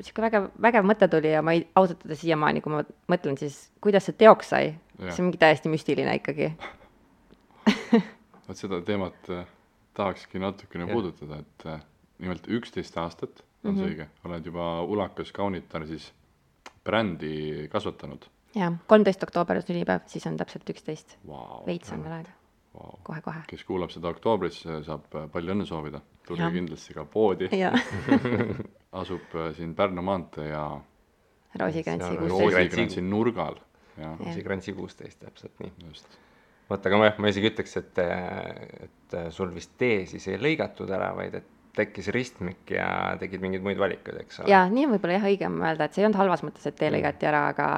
sihuke 0.00 0.22
vägev, 0.24 0.46
vägev 0.64 0.86
mõte 0.88 1.04
tuli 1.12 1.28
ja 1.28 1.42
ma 1.44 1.52
ei, 1.52 1.66
ausalt 1.76 2.00
öeldes 2.06 2.22
siiamaani, 2.22 2.62
kui 2.64 2.72
ma 2.72 2.78
mõtlen, 3.12 3.36
siis 3.36 3.58
kuidas 3.84 4.06
see 4.08 4.16
teoks 4.16 4.48
sai, 4.54 4.70
see 4.96 5.20
on 5.20 5.26
mingi 5.28 5.40
täiesti 5.42 5.68
müstiline 5.68 6.14
ikkagi. 6.16 6.48
vot 8.46 8.56
seda 8.56 8.80
teemat 8.86 9.28
äh, 9.32 9.44
tahakski 9.96 10.40
natukene 10.40 10.88
puudutada, 10.88 11.42
et 11.44 11.66
äh, 11.68 11.82
nimelt 12.24 12.48
üksteist 12.48 12.96
aastat 13.00 13.42
on 13.64 13.74
Mhm. 13.74 13.78
see 13.80 13.90
õige, 13.90 14.06
oled 14.24 14.44
juba 14.46 14.66
Ulakas 14.86 15.32
Kaunitar 15.32 15.86
siis 15.86 16.12
brändi 16.86 17.66
kasvatanud 17.72 18.30
jah, 18.56 18.74
kolmteist 18.90 19.22
oktoober 19.26 19.60
on 19.60 19.66
sünnipäev, 19.66 20.04
siis 20.10 20.26
on 20.28 20.36
täpselt 20.40 20.68
üksteist, 20.72 21.16
wow,. 21.28 21.62
veits 21.66 21.92
on 21.94 22.02
veel 22.04 22.18
aega, 22.18 22.34
wow.. 22.76 22.98
kohe-kohe. 23.06 23.44
kes 23.50 23.64
kuulab 23.68 23.92
seda 23.94 24.10
oktoobris, 24.12 24.62
saab 24.86 25.16
äh, 25.18 25.28
palju 25.32 25.54
õnne 25.56 25.68
soovida, 25.68 26.02
tulge 26.26 26.50
kindlasti 26.54 26.96
ka 26.96 27.06
poodi, 27.10 27.50
ja 27.56 27.72
asub 29.02 29.36
äh, 29.36 29.50
siin 29.56 29.74
Pärnu 29.78 30.04
maantee 30.06 30.50
ja 30.50 30.66
Roosikrantsi 31.56 32.12
kuusteist. 32.18 32.52
Roosikrantsi 32.52 33.02
nurgal 33.04 33.60
Grantsi 34.44 34.74
kuusteist 34.76 35.22
täpselt 35.22 35.60
nii. 35.62 35.72
just, 35.88 36.18
vot, 36.68 36.88
aga 36.88 37.00
ma 37.00 37.10
jah, 37.10 37.20
ma 37.22 37.32
isegi 37.32 37.52
ütleks, 37.52 37.78
et, 37.80 38.00
et 38.84 39.16
sul 39.32 39.54
vist 39.54 39.72
tee 39.80 40.02
siis 40.10 40.26
ei 40.28 40.40
lõigatud 40.40 40.90
ära, 40.92 41.14
vaid 41.16 41.38
et 41.40 41.52
tekkis 41.76 42.08
ristmik 42.14 42.70
ja 42.72 42.88
tegid 43.20 43.42
mingeid 43.42 43.64
muid 43.64 43.80
valikuid, 43.80 44.20
eks 44.24 44.40
ole. 44.42 44.50
jaa, 44.52 44.64
nii 44.72 44.86
on 44.86 44.94
võib-olla 44.94 45.18
jah 45.18 45.28
õigem 45.30 45.58
öelda, 45.62 45.86
et 45.86 45.96
see 45.96 46.02
ei 46.02 46.08
olnud 46.08 46.20
halvas 46.20 46.44
mõttes, 46.46 46.66
et 46.68 46.78
tee 46.78 46.90
lõigati 46.94 47.28
ära, 47.28 47.42
aga 47.52 47.68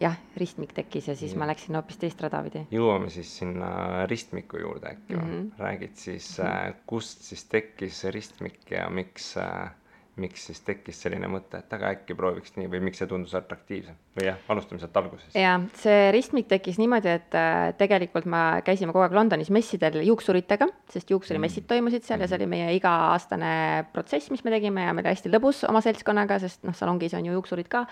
jah, 0.00 0.18
ristmik 0.38 0.74
tekkis 0.76 1.10
ja 1.10 1.16
siis 1.18 1.34
ma 1.38 1.48
läksin 1.50 1.78
hoopis 1.78 2.00
teist 2.00 2.22
rada 2.24 2.42
pidi. 2.46 2.64
jõuame 2.74 3.10
siis 3.14 3.32
sinna 3.40 4.06
ristmiku 4.10 4.62
juurde 4.62 4.94
äkki 4.94 5.16
mm. 5.16 5.26
-hmm. 5.26 5.50
räägid 5.58 5.96
siis 5.96 6.30
mm, 6.38 6.46
-hmm. 6.46 6.80
kust 6.86 7.26
siis 7.30 7.44
tekkis 7.44 8.00
see 8.00 8.14
ristmik 8.14 8.70
ja 8.70 8.88
miks 8.90 9.36
äh, 9.36 9.70
miks 10.20 10.44
siis 10.48 10.60
tekkis 10.66 11.00
selline 11.04 11.28
mõte, 11.30 11.60
et 11.62 11.72
aga 11.74 11.92
äkki 11.94 12.16
prooviks 12.18 12.54
nii 12.56 12.68
või 12.72 12.80
miks 12.88 13.00
see 13.02 13.08
tundus 13.10 13.34
atraktiivsem? 13.38 13.96
Või 14.18 14.26
jah, 14.28 14.38
alustame 14.52 14.82
sealt 14.82 14.98
algusest. 15.00 15.36
jaa, 15.38 15.56
see 15.78 16.08
ristmik 16.14 16.48
tekkis 16.50 16.80
niimoodi, 16.80 17.14
et 17.20 17.38
äh, 17.38 17.70
tegelikult 17.80 18.28
me 18.30 18.42
käisime 18.66 18.94
kogu 18.94 19.06
aeg 19.06 19.16
Londonis 19.18 19.52
messidel 19.54 20.00
juuksuritega, 20.06 20.68
sest 20.92 21.12
juuksurimessid 21.14 21.68
toimusid 21.70 22.06
seal 22.06 22.24
ja 22.24 22.30
see 22.30 22.40
oli 22.40 22.50
meie 22.50 22.70
iga-aastane 22.78 23.52
protsess, 23.94 24.32
mis 24.34 24.44
me 24.46 24.54
tegime 24.54 24.86
ja 24.88 24.94
meil 24.96 25.06
oli 25.06 25.16
hästi 25.16 25.32
lõbus 25.32 25.64
oma 25.68 25.82
seltskonnaga, 25.84 26.40
sest 26.42 26.66
noh, 26.68 26.76
salongis 26.76 27.16
on 27.18 27.28
ju 27.28 27.36
juuksurid 27.38 27.70
ka. 27.72 27.86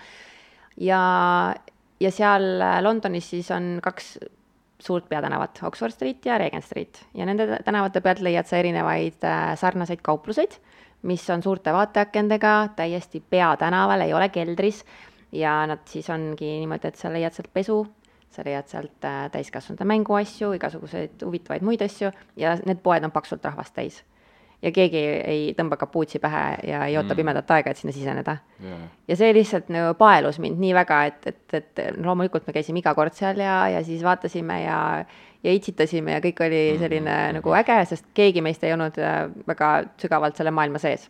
ja, 0.81 1.03
ja 2.03 2.15
seal 2.15 2.49
äh, 2.61 2.79
Londonis 2.85 3.31
siis 3.35 3.51
on 3.55 3.77
kaks 3.83 4.17
suurt 4.79 5.09
peatänavat, 5.09 5.59
Oxford 5.63 5.91
Street 5.91 6.25
ja 6.25 6.37
Regent 6.37 6.65
Street. 6.65 7.05
Ja 7.13 7.25
nende 7.25 7.59
tänavate 7.65 8.01
pealt 8.01 8.21
leiad 8.21 8.47
sa 8.49 8.59
erinevaid 8.61 9.23
äh, 9.25 9.53
sarnaseid 9.57 10.03
kaupluseid, 10.05 10.59
mis 11.03 11.29
on 11.29 11.43
suurte 11.43 11.73
vaateakendega 11.73 12.69
täiesti 12.75 13.23
peatänaval, 13.29 14.01
ei 14.01 14.13
ole 14.13 14.29
keldris 14.29 14.83
ja 15.31 15.67
nad 15.67 15.85
siis 15.85 16.09
ongi 16.09 16.57
niimoodi, 16.59 16.87
et 16.87 16.95
sa 16.95 17.11
leiad 17.13 17.33
sealt 17.35 17.53
pesu, 17.53 17.85
sa 18.33 18.43
leiad 18.45 18.67
sealt 18.67 19.05
äh, 19.05 19.25
täiskasvanute 19.31 19.85
mänguasju, 19.85 20.51
igasuguseid 20.57 21.23
huvitavaid 21.25 21.65
muid 21.65 21.81
asju 21.81 22.11
ja 22.35 22.57
need 22.65 22.81
poed 22.83 23.03
on 23.03 23.11
paksult 23.11 23.45
rahvast 23.45 23.73
täis. 23.75 24.03
ja 24.61 24.71
keegi 24.73 24.97
ei, 24.97 25.41
tõmba 25.53 25.77
kapuutsi 25.77 26.17
pähe 26.19 26.57
ja 26.65 26.85
ei 26.85 26.95
oota 26.97 27.13
Mm. 27.13 27.17
pimedat 27.17 27.51
aega, 27.51 27.69
et 27.69 27.77
sinna 27.77 27.93
siseneda 27.93 28.37
jaa, 28.59 28.79
ja 29.07 29.15
see 29.15 29.33
lihtsalt 29.33 29.69
nagu 29.69 29.93
paelus 29.93 30.39
mind 30.39 30.57
nii 30.57 30.73
väga, 30.73 31.03
et, 31.05 31.27
et, 31.27 31.53
et 31.53 31.81
loomulikult 32.01 32.47
me 32.47 32.53
käisime 32.53 32.81
iga 32.81 32.95
kord 32.97 33.13
seal 33.13 33.37
ja, 33.37 33.67
ja 33.69 33.83
siis 33.83 34.01
vaatasime 34.03 34.63
ja, 34.63 35.05
ja 35.47 35.55
itsitasime 35.55 36.17
ja 36.17 36.23
kõik 36.23 36.41
oli 36.45 36.63
selline 36.79 37.11
mm 37.11 37.19
-hmm. 37.19 37.37
nagu 37.39 37.53
äge, 37.57 37.77
sest 37.91 38.09
keegi 38.17 38.41
meist 38.41 38.63
ei 38.63 38.73
olnud 38.73 38.97
äh, 38.99 39.29
väga 39.47 39.69
sügavalt 40.01 40.35
selle 40.35 40.51
maailma 40.51 40.79
sees. 40.83 41.09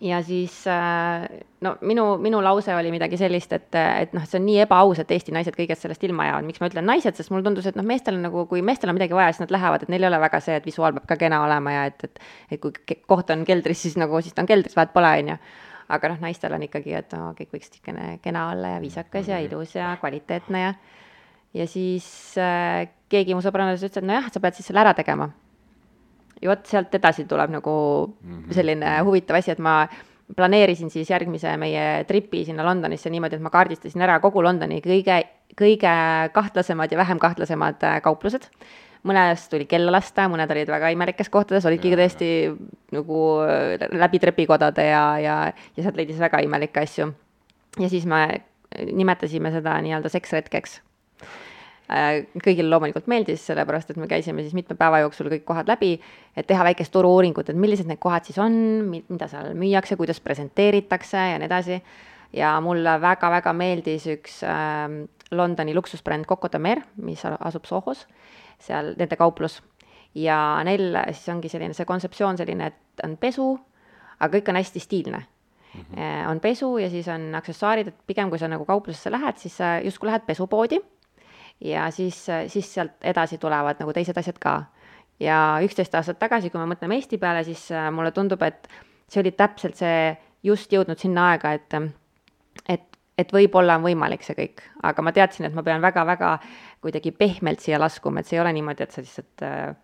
ja 0.00 0.22
siis 0.22 0.66
äh, 0.66 1.28
no 1.60 1.76
minu, 1.80 2.16
minu 2.18 2.42
lause 2.42 2.74
oli 2.74 2.90
midagi 2.90 3.16
sellist, 3.16 3.52
et, 3.52 3.74
et 3.74 4.12
noh, 4.12 4.24
see 4.24 4.38
on 4.38 4.46
nii 4.46 4.60
ebaaus, 4.64 4.98
et 4.98 5.10
Eesti 5.10 5.32
naised 5.32 5.56
kõigest 5.56 5.84
sellest 5.84 6.04
ilma 6.04 6.26
jäävad, 6.26 6.46
miks 6.46 6.60
ma 6.60 6.68
ütlen 6.70 6.86
naised, 6.86 7.16
sest 7.16 7.30
mulle 7.30 7.44
tundus, 7.44 7.66
et 7.66 7.76
noh, 7.76 7.84
meestel 7.84 8.14
on 8.14 8.22
nagu, 8.22 8.46
kui 8.46 8.62
meestel 8.62 8.88
on 8.88 8.96
midagi 8.96 9.14
vaja, 9.14 9.32
siis 9.32 9.40
nad 9.40 9.50
lähevad, 9.50 9.82
et 9.82 9.88
neil 9.88 10.02
ei 10.02 10.08
ole 10.08 10.20
väga 10.20 10.40
see, 10.40 10.56
et 10.56 10.66
visuaal 10.66 10.92
peab 10.92 11.06
ka 11.06 11.16
kena 11.16 11.42
olema 11.44 11.72
ja 11.72 11.84
et, 11.90 12.04
et 12.04 12.20
et 12.50 12.60
kui 12.60 12.72
koht 13.06 13.30
on 13.30 13.44
keldris, 13.44 13.82
siis 13.82 13.96
nagu 13.96 14.20
siis 14.20 14.34
ta 14.34 14.42
on 14.42 14.48
keldris, 14.48 14.76
vahet 14.76 14.92
pole, 14.92 15.12
on 15.18 15.28
ju 15.34 15.36
aga 15.90 16.08
noh, 16.08 16.20
naistel 16.22 16.52
on 16.54 16.62
ikkagi, 16.62 16.94
et 16.94 17.12
no 17.12 17.34
kõik 17.38 17.50
võiks 17.52 17.70
niisugune 17.70 18.18
kena 18.22 18.48
olla 18.52 18.76
ja 18.76 18.80
viisakas 18.80 19.28
ja 19.28 19.40
ilus 19.42 19.74
ja 19.74 19.96
kvaliteetne 20.00 20.62
ja 20.62 20.74
ja 21.54 21.66
siis 21.66 22.06
äh, 22.38 22.88
keegi 23.10 23.36
mu 23.36 23.42
sõbrannadest 23.44 23.88
ütles, 23.88 24.02
et 24.02 24.08
nojah, 24.08 24.28
sa 24.32 24.42
pead 24.42 24.58
siis 24.58 24.70
selle 24.70 24.82
ära 24.84 24.94
tegema. 24.96 25.30
ja 26.40 26.48
vot 26.48 26.62
sealt 26.64 26.94
edasi 26.96 27.26
tuleb 27.28 27.50
nagu 27.52 27.72
selline 28.54 28.94
huvitav 29.04 29.36
asi, 29.36 29.52
et 29.52 29.58
ma 29.60 29.82
planeerisin 30.36 30.90
siis 30.90 31.10
järgmise 31.10 31.52
meie 31.60 32.04
tripi 32.08 32.44
sinna 32.46 32.64
Londonisse 32.64 33.10
niimoodi, 33.10 33.36
et 33.36 33.44
ma 33.44 33.52
kaardistasin 33.52 34.02
ära 34.06 34.18
kogu 34.22 34.42
Londoni 34.44 34.80
kõige, 34.84 35.18
kõige 35.58 35.94
kahtlasemad 36.32 36.92
ja 36.92 37.00
vähem 37.00 37.20
kahtlasemad 37.22 37.84
äh, 37.84 37.98
kauplused. 38.04 38.48
mõnest 39.00 39.48
tuli 39.48 39.64
kella 39.64 39.92
lasta, 39.92 40.26
mõned 40.28 40.50
olid 40.52 40.68
väga 40.68 40.90
imelikes 40.92 41.30
kohtades, 41.32 41.64
olidki 41.64 41.88
Jaa. 41.88 41.96
tõesti 42.02 42.28
nagu 42.92 43.20
äh, 43.44 43.88
läbi 43.92 44.20
trepikodade 44.20 44.84
ja, 44.84 45.04
ja, 45.18 45.36
ja 45.76 45.82
sealt 45.82 45.96
leidis 45.96 46.20
väga 46.20 46.42
imelikke 46.44 46.84
asju. 46.84 47.12
ja 47.78 47.88
siis 47.88 48.06
me 48.06 48.44
nimetasime 48.92 49.50
seda 49.50 49.80
nii-öelda 49.82 50.08
seksretkeks 50.08 50.80
kõigile 51.90 52.70
loomulikult 52.70 53.08
meeldis, 53.10 53.42
sellepärast 53.48 53.90
et 53.90 53.98
me 53.98 54.06
käisime 54.10 54.44
siis 54.44 54.54
mitme 54.54 54.76
päeva 54.78 55.00
jooksul 55.02 55.30
kõik 55.32 55.42
kohad 55.48 55.70
läbi, 55.70 55.96
et 56.38 56.46
teha 56.46 56.62
väikest 56.68 56.92
turu-uuringut, 56.94 57.50
et 57.50 57.58
millised 57.58 57.88
need 57.90 57.98
kohad 58.02 58.28
siis 58.28 58.38
on, 58.38 58.54
mida 58.92 59.26
seal 59.30 59.50
müüakse, 59.58 59.98
kuidas 59.98 60.20
presenteeritakse 60.22 61.24
ja 61.32 61.40
nii 61.40 61.50
edasi. 61.50 61.80
ja 62.32 62.52
mulle 62.62 63.00
väga-väga 63.02 63.52
meeldis 63.52 64.06
üks 64.06 64.42
äh, 64.46 64.86
Londoni 65.34 65.74
luksusbränd 65.74 66.26
Coco 66.26 66.48
de 66.52 66.58
Mer, 66.58 66.84
mis 67.02 67.24
asub 67.26 67.66
Sohos, 67.66 68.06
seal 68.58 68.94
nende 68.98 69.16
kauplus. 69.16 69.60
ja 70.14 70.62
neil 70.64 70.94
siis 71.10 71.28
ongi 71.28 71.48
selline 71.48 71.74
see 71.74 71.86
kontseptsioon 71.86 72.38
selline, 72.38 72.66
et 72.66 73.04
on 73.04 73.16
pesu, 73.16 73.58
aga 74.20 74.38
kõik 74.38 74.48
on 74.50 74.56
hästi 74.56 74.80
stiilne 74.80 75.18
mm. 75.74 75.80
-hmm. 75.80 76.30
on 76.30 76.40
pesu 76.40 76.78
ja 76.78 76.90
siis 76.90 77.08
on 77.08 77.34
aksessuaarid, 77.34 77.88
et 77.88 77.98
pigem 78.06 78.30
kui 78.30 78.38
sa 78.38 78.48
nagu 78.48 78.64
kauplusesse 78.64 79.10
lähed, 79.10 79.36
siis 79.38 79.56
sa 79.56 79.80
justkui 79.82 80.06
lähed 80.06 80.22
pesupoodi 80.26 80.78
ja 81.60 81.90
siis, 81.90 82.26
siis 82.48 82.74
sealt 82.74 83.04
edasi 83.04 83.38
tulevad 83.38 83.80
nagu 83.80 83.92
teised 83.92 84.16
asjad 84.16 84.38
ka. 84.40 84.54
ja 85.20 85.58
üksteist 85.64 85.94
aastat 85.94 86.18
tagasi, 86.18 86.50
kui 86.50 86.60
me 86.60 86.70
mõtleme 86.72 86.96
Eesti 86.96 87.18
peale, 87.20 87.44
siis 87.44 87.66
äh, 87.72 87.90
mulle 87.92 88.12
tundub, 88.16 88.40
et 88.42 88.68
see 89.08 89.20
oli 89.20 89.34
täpselt 89.36 89.76
see 89.76 90.16
just 90.42 90.72
jõudnud 90.72 90.98
sinna 90.98 91.30
aega, 91.32 91.52
et 91.52 91.76
et, 92.68 92.98
et 93.18 93.32
võib-olla 93.32 93.76
on 93.76 93.84
võimalik 93.84 94.24
see 94.24 94.36
kõik, 94.38 94.64
aga 94.82 95.02
ma 95.02 95.12
teadsin, 95.12 95.46
et 95.46 95.54
ma 95.54 95.62
pean 95.62 95.82
väga-väga 95.82 96.38
kuidagi 96.80 97.12
pehmelt 97.12 97.60
siia 97.60 97.78
laskuma, 97.80 98.20
et 98.20 98.26
see 98.26 98.38
ei 98.38 98.42
ole 98.44 98.52
niimoodi, 98.56 98.86
et 98.86 98.96
sa 98.96 99.04
lihtsalt 99.04 99.44
äh, 99.44 99.76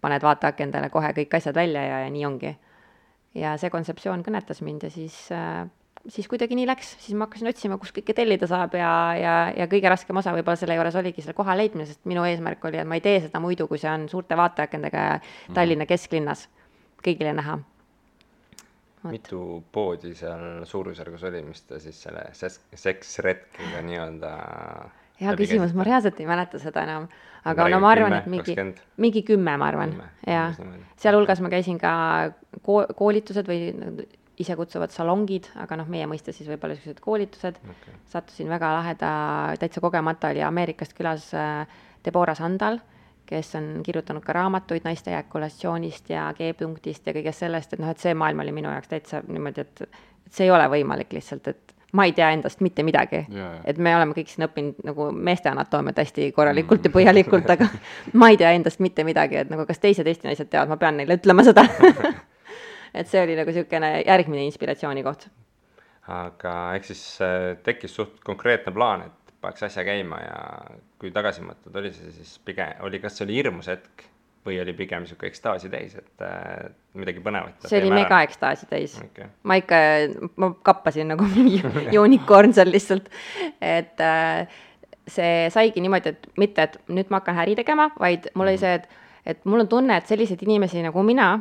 paned 0.00 0.22
vaateakendale 0.22 0.90
kohe 0.90 1.12
kõik 1.16 1.38
asjad 1.38 1.54
välja 1.54 1.82
ja, 1.86 2.04
ja 2.04 2.10
nii 2.10 2.26
ongi. 2.26 2.56
ja 3.36 3.56
see 3.60 3.70
kontseptsioon 3.70 4.24
kõnetas 4.26 4.62
mind 4.64 4.88
ja 4.88 4.90
siis 4.90 5.16
äh, 5.32 5.66
siis 6.12 6.28
kuidagi 6.30 6.56
nii 6.58 6.66
läks, 6.68 6.92
siis 7.02 7.16
ma 7.18 7.26
hakkasin 7.26 7.50
otsima, 7.50 7.78
kus 7.82 7.92
kõike 7.96 8.14
tellida 8.16 8.48
saab 8.50 8.74
ja, 8.78 8.90
ja, 9.18 9.36
ja 9.56 9.68
kõige 9.70 9.90
raskem 9.92 10.18
osa 10.20 10.34
võib-olla 10.36 10.58
selle 10.60 10.76
juures 10.78 10.98
oligi 11.00 11.24
selle 11.24 11.36
koha 11.36 11.56
leidmine, 11.58 11.86
sest 11.88 12.02
minu 12.08 12.24
eesmärk 12.28 12.64
oli, 12.68 12.80
et 12.82 12.88
ma 12.88 12.98
ei 12.98 13.04
tee 13.04 13.20
seda 13.24 13.40
muidu, 13.42 13.68
kui 13.70 13.80
see 13.82 13.90
on 13.92 14.08
suurte 14.12 14.38
vaateakendega 14.38 15.06
ja 15.08 15.16
Tallinna 15.56 15.86
kesklinnas 15.88 16.46
kõigile 17.04 17.34
näha. 17.36 17.58
Mitu 19.06 19.40
poodi 19.70 20.16
seal 20.18 20.64
suurusjärgus 20.66 21.22
oli, 21.28 21.42
mis 21.46 21.62
te 21.62 21.78
siis 21.82 21.98
selle 22.02 22.24
seksretkega 22.34 23.82
nii-öelda 23.86 24.32
hea 25.20 25.34
küsimus, 25.38 25.74
ma 25.76 25.86
reaalselt 25.86 26.18
ei 26.20 26.28
mäleta 26.28 26.58
seda 26.60 26.82
enam, 26.86 27.06
aga 27.46 27.68
no 27.70 27.78
ma 27.84 27.92
arvan, 27.94 28.16
et 28.18 28.26
mingi 28.30 28.56
mingi 29.02 29.22
kümme, 29.26 29.54
ma 29.60 29.70
arvan. 29.70 29.94
Niimoodi.. 30.26 30.82
sealhulgas 31.00 31.40
ma 31.44 31.52
käisin 31.52 31.78
ka 31.80 31.92
ko-, 32.66 32.88
koolitused 32.98 33.46
või 33.46 33.70
isekutsuvad 34.42 34.92
salongid, 34.92 35.48
aga 35.62 35.78
noh, 35.80 35.88
meie 35.88 36.06
mõistes 36.10 36.36
siis 36.36 36.48
võib-olla 36.50 36.76
niisugused 36.76 37.00
koolitused 37.04 37.60
okay.. 37.62 37.94
sattusin 38.12 38.50
väga 38.52 38.72
laheda, 38.78 39.10
täitsa 39.60 39.80
kogemata 39.84 40.32
oli 40.34 40.42
Ameerikast 40.44 40.96
külas 40.96 41.30
äh, 41.34 41.64
Deborah 42.04 42.36
Sandal, 42.36 42.78
kes 43.26 43.54
on 43.58 43.70
kirjutanud 43.86 44.24
ka 44.24 44.36
raamatuid 44.36 44.84
naiste 44.86 45.10
ejakulatsioonist 45.10 46.12
ja 46.12 46.28
G-punktist 46.36 47.08
ja 47.08 47.16
kõigest 47.16 47.42
sellest, 47.42 47.72
et 47.72 47.82
noh, 47.82 47.90
et 47.90 48.02
see 48.02 48.14
maailm 48.14 48.44
oli 48.44 48.54
minu 48.54 48.70
jaoks 48.70 48.92
täitsa 48.92 49.22
niimoodi, 49.26 49.64
et, 49.64 49.88
et 50.28 50.38
see 50.38 50.46
ei 50.46 50.54
ole 50.54 50.68
võimalik 50.76 51.16
lihtsalt, 51.16 51.48
et 51.50 51.74
ma 51.96 52.04
ei 52.04 52.12
tea 52.12 52.30
endast 52.36 52.60
mitte 52.60 52.84
midagi. 52.84 53.24
et 53.64 53.78
me 53.78 53.96
oleme 53.96 54.14
kõik 54.14 54.30
siin 54.30 54.46
õppinud 54.46 54.84
nagu 54.84 55.10
meeste 55.12 55.48
anatoomiat 55.48 56.04
hästi 56.04 56.30
korralikult 56.36 56.82
mm. 56.82 56.90
ja 56.90 56.96
põhjalikult, 56.98 57.50
aga 57.56 57.68
ma 58.20 58.30
ei 58.30 58.40
tea 58.40 58.52
endast 58.58 58.84
mitte 58.84 59.04
midagi, 59.04 59.42
et 59.42 59.50
nagu 59.50 59.66
kas 59.66 59.80
teised 59.82 60.06
Eesti 60.06 60.28
naised 60.28 60.52
teavad, 60.52 60.68
ma 60.68 60.80
pean 60.80 61.00
neile 61.00 61.16
ütlema 61.16 61.46
seda 61.46 61.64
et 62.96 63.10
see 63.10 63.22
oli 63.22 63.36
nagu 63.38 63.52
niisugune 63.52 63.92
järgmine 64.00 64.46
inspiratsioonikoht. 64.50 65.28
aga 66.16 66.56
eks 66.78 66.92
siis 66.92 67.04
äh, 67.24 67.54
tekkis 67.66 67.94
suht 67.98 68.20
konkreetne 68.24 68.74
plaan, 68.74 69.06
et 69.08 69.32
paneks 69.40 69.66
asja 69.68 69.84
käima 69.86 70.20
ja 70.22 70.42
kui 71.00 71.12
tagasi 71.14 71.44
mõtled, 71.46 71.74
oli 71.78 71.92
see 71.94 72.12
siis 72.14 72.36
pigem, 72.44 72.76
oli, 72.86 73.00
kas 73.02 73.18
see 73.18 73.26
oli 73.26 73.40
hirmus 73.40 73.70
hetk 73.70 74.06
või 74.46 74.60
oli 74.62 74.72
pigem 74.78 75.02
niisugune 75.02 75.30
ekstaasi 75.32 75.70
täis, 75.72 75.96
et 75.98 76.22
äh, 76.24 76.68
midagi 76.98 77.22
põnevat? 77.24 77.66
see 77.66 77.80
oli 77.82 77.90
mega 77.94 78.20
ekstaasi 78.26 78.68
täis 78.70 78.94
okay.. 79.02 79.28
ma 79.42 79.58
ikka, 79.60 79.80
ma 80.38 80.52
kappasin 80.66 81.10
nagu 81.14 81.26
mingi 81.32 81.60
unicorn 82.04 82.54
seal 82.56 82.70
lihtsalt, 82.70 83.10
et 83.60 84.02
äh, 84.04 84.46
see 85.06 85.50
saigi 85.54 85.82
niimoodi, 85.82 86.14
et 86.14 86.30
mitte, 86.40 86.68
et 86.68 86.78
nüüd 86.90 87.10
ma 87.10 87.20
hakkan 87.20 87.42
äri 87.44 87.56
tegema, 87.58 87.90
vaid 87.98 88.30
mul 88.34 88.48
oli 88.48 88.56
mhm. 88.56 88.62
see, 88.62 88.74
et, 88.80 89.34
et 89.34 89.44
mul 89.46 89.64
on 89.64 89.70
tunne, 89.70 89.98
et 89.98 90.10
selliseid 90.10 90.42
inimesi 90.46 90.82
nagu 90.86 91.02
mina, 91.06 91.32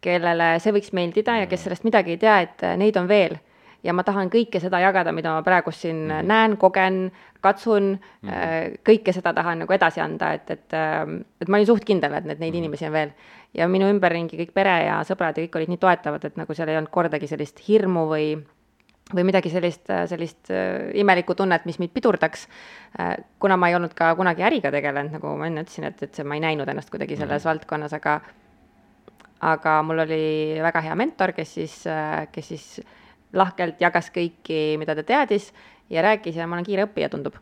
kellele 0.00 0.58
see 0.62 0.72
võiks 0.72 0.92
meeldida 0.94 1.40
ja 1.42 1.46
kes 1.50 1.66
sellest 1.66 1.84
midagi 1.84 2.16
ei 2.16 2.22
tea, 2.22 2.40
et 2.46 2.62
äh, 2.66 2.76
neid 2.80 2.96
on 2.96 3.08
veel 3.08 3.38
ja 3.86 3.94
ma 3.94 4.04
tahan 4.06 4.30
kõike 4.32 4.60
seda 4.62 4.80
jagada, 4.82 5.12
mida 5.14 5.32
ma 5.36 5.42
praegu 5.46 5.72
siin 5.74 6.04
mm 6.06 6.10
-hmm. 6.10 6.26
näen, 6.26 6.56
kogen, 6.56 7.12
katsun 7.40 7.98
mm, 7.98 8.28
-hmm. 8.28 8.78
kõike 8.88 9.12
seda 9.12 9.32
tahan 9.34 9.58
nagu 9.64 9.72
edasi 9.72 10.00
anda, 10.00 10.32
et, 10.32 10.50
et, 10.50 10.72
ähm, 10.74 11.20
et 11.40 11.48
ma 11.48 11.56
olin 11.56 11.66
suht 11.66 11.84
kindel, 11.84 12.14
et 12.14 12.24
neid, 12.24 12.38
neid 12.38 12.50
mm 12.50 12.54
-hmm. 12.54 12.58
inimesi 12.58 12.86
on 12.86 12.92
veel. 12.92 13.10
ja 13.54 13.68
minu 13.68 13.88
ümberringi 13.88 14.36
kõik 14.36 14.52
pere 14.52 14.84
ja 14.84 15.00
sõbrad 15.00 15.38
ja 15.38 15.44
kõik 15.44 15.56
olid 15.56 15.68
nii 15.68 15.78
toetavad, 15.78 16.24
et 16.24 16.36
nagu 16.36 16.54
seal 16.54 16.68
ei 16.68 16.76
olnud 16.76 16.90
kordagi 16.90 17.26
sellist 17.26 17.68
hirmu 17.68 18.06
või 18.08 18.44
või 19.14 19.24
midagi 19.24 19.50
sellist, 19.50 19.86
sellist 20.06 20.50
äh, 20.50 20.90
imelikku 20.94 21.34
tunnet, 21.34 21.64
mis 21.64 21.78
mind 21.78 21.90
pidurdaks, 21.92 22.48
kuna 23.38 23.56
ma 23.56 23.68
ei 23.68 23.74
olnud 23.74 23.94
ka 23.94 24.14
kunagi 24.14 24.42
äriga 24.42 24.70
tegelenud, 24.70 25.12
nagu 25.12 25.36
ma 25.36 25.46
enne 25.46 25.62
ütlesin, 25.62 25.84
et, 25.84 26.02
et 26.02 26.14
see, 26.14 26.24
ma 26.24 26.34
ei 26.34 26.40
näinud 26.40 26.68
ennast 26.68 26.90
kuidagi 26.90 27.16
selles 27.16 27.44
mm 27.44 27.48
-hmm. 27.48 27.48
valdkonnas, 27.48 27.92
aga 27.92 28.20
aga 29.40 29.80
mul 29.86 30.04
oli 30.04 30.22
väga 30.62 30.82
hea 30.86 30.94
mentor, 30.98 31.32
kes 31.36 31.54
siis, 31.58 31.74
kes 32.32 32.48
siis 32.52 32.68
lahkelt 33.36 33.80
jagas 33.80 34.10
kõiki, 34.14 34.78
mida 34.80 34.96
ta 34.98 35.04
teadis 35.06 35.52
ja 35.92 36.02
rääkis 36.02 36.36
ja 36.36 36.46
ma 36.46 36.56
olen 36.56 36.66
kiire 36.66 36.88
õppija, 36.88 37.10
tundub. 37.12 37.36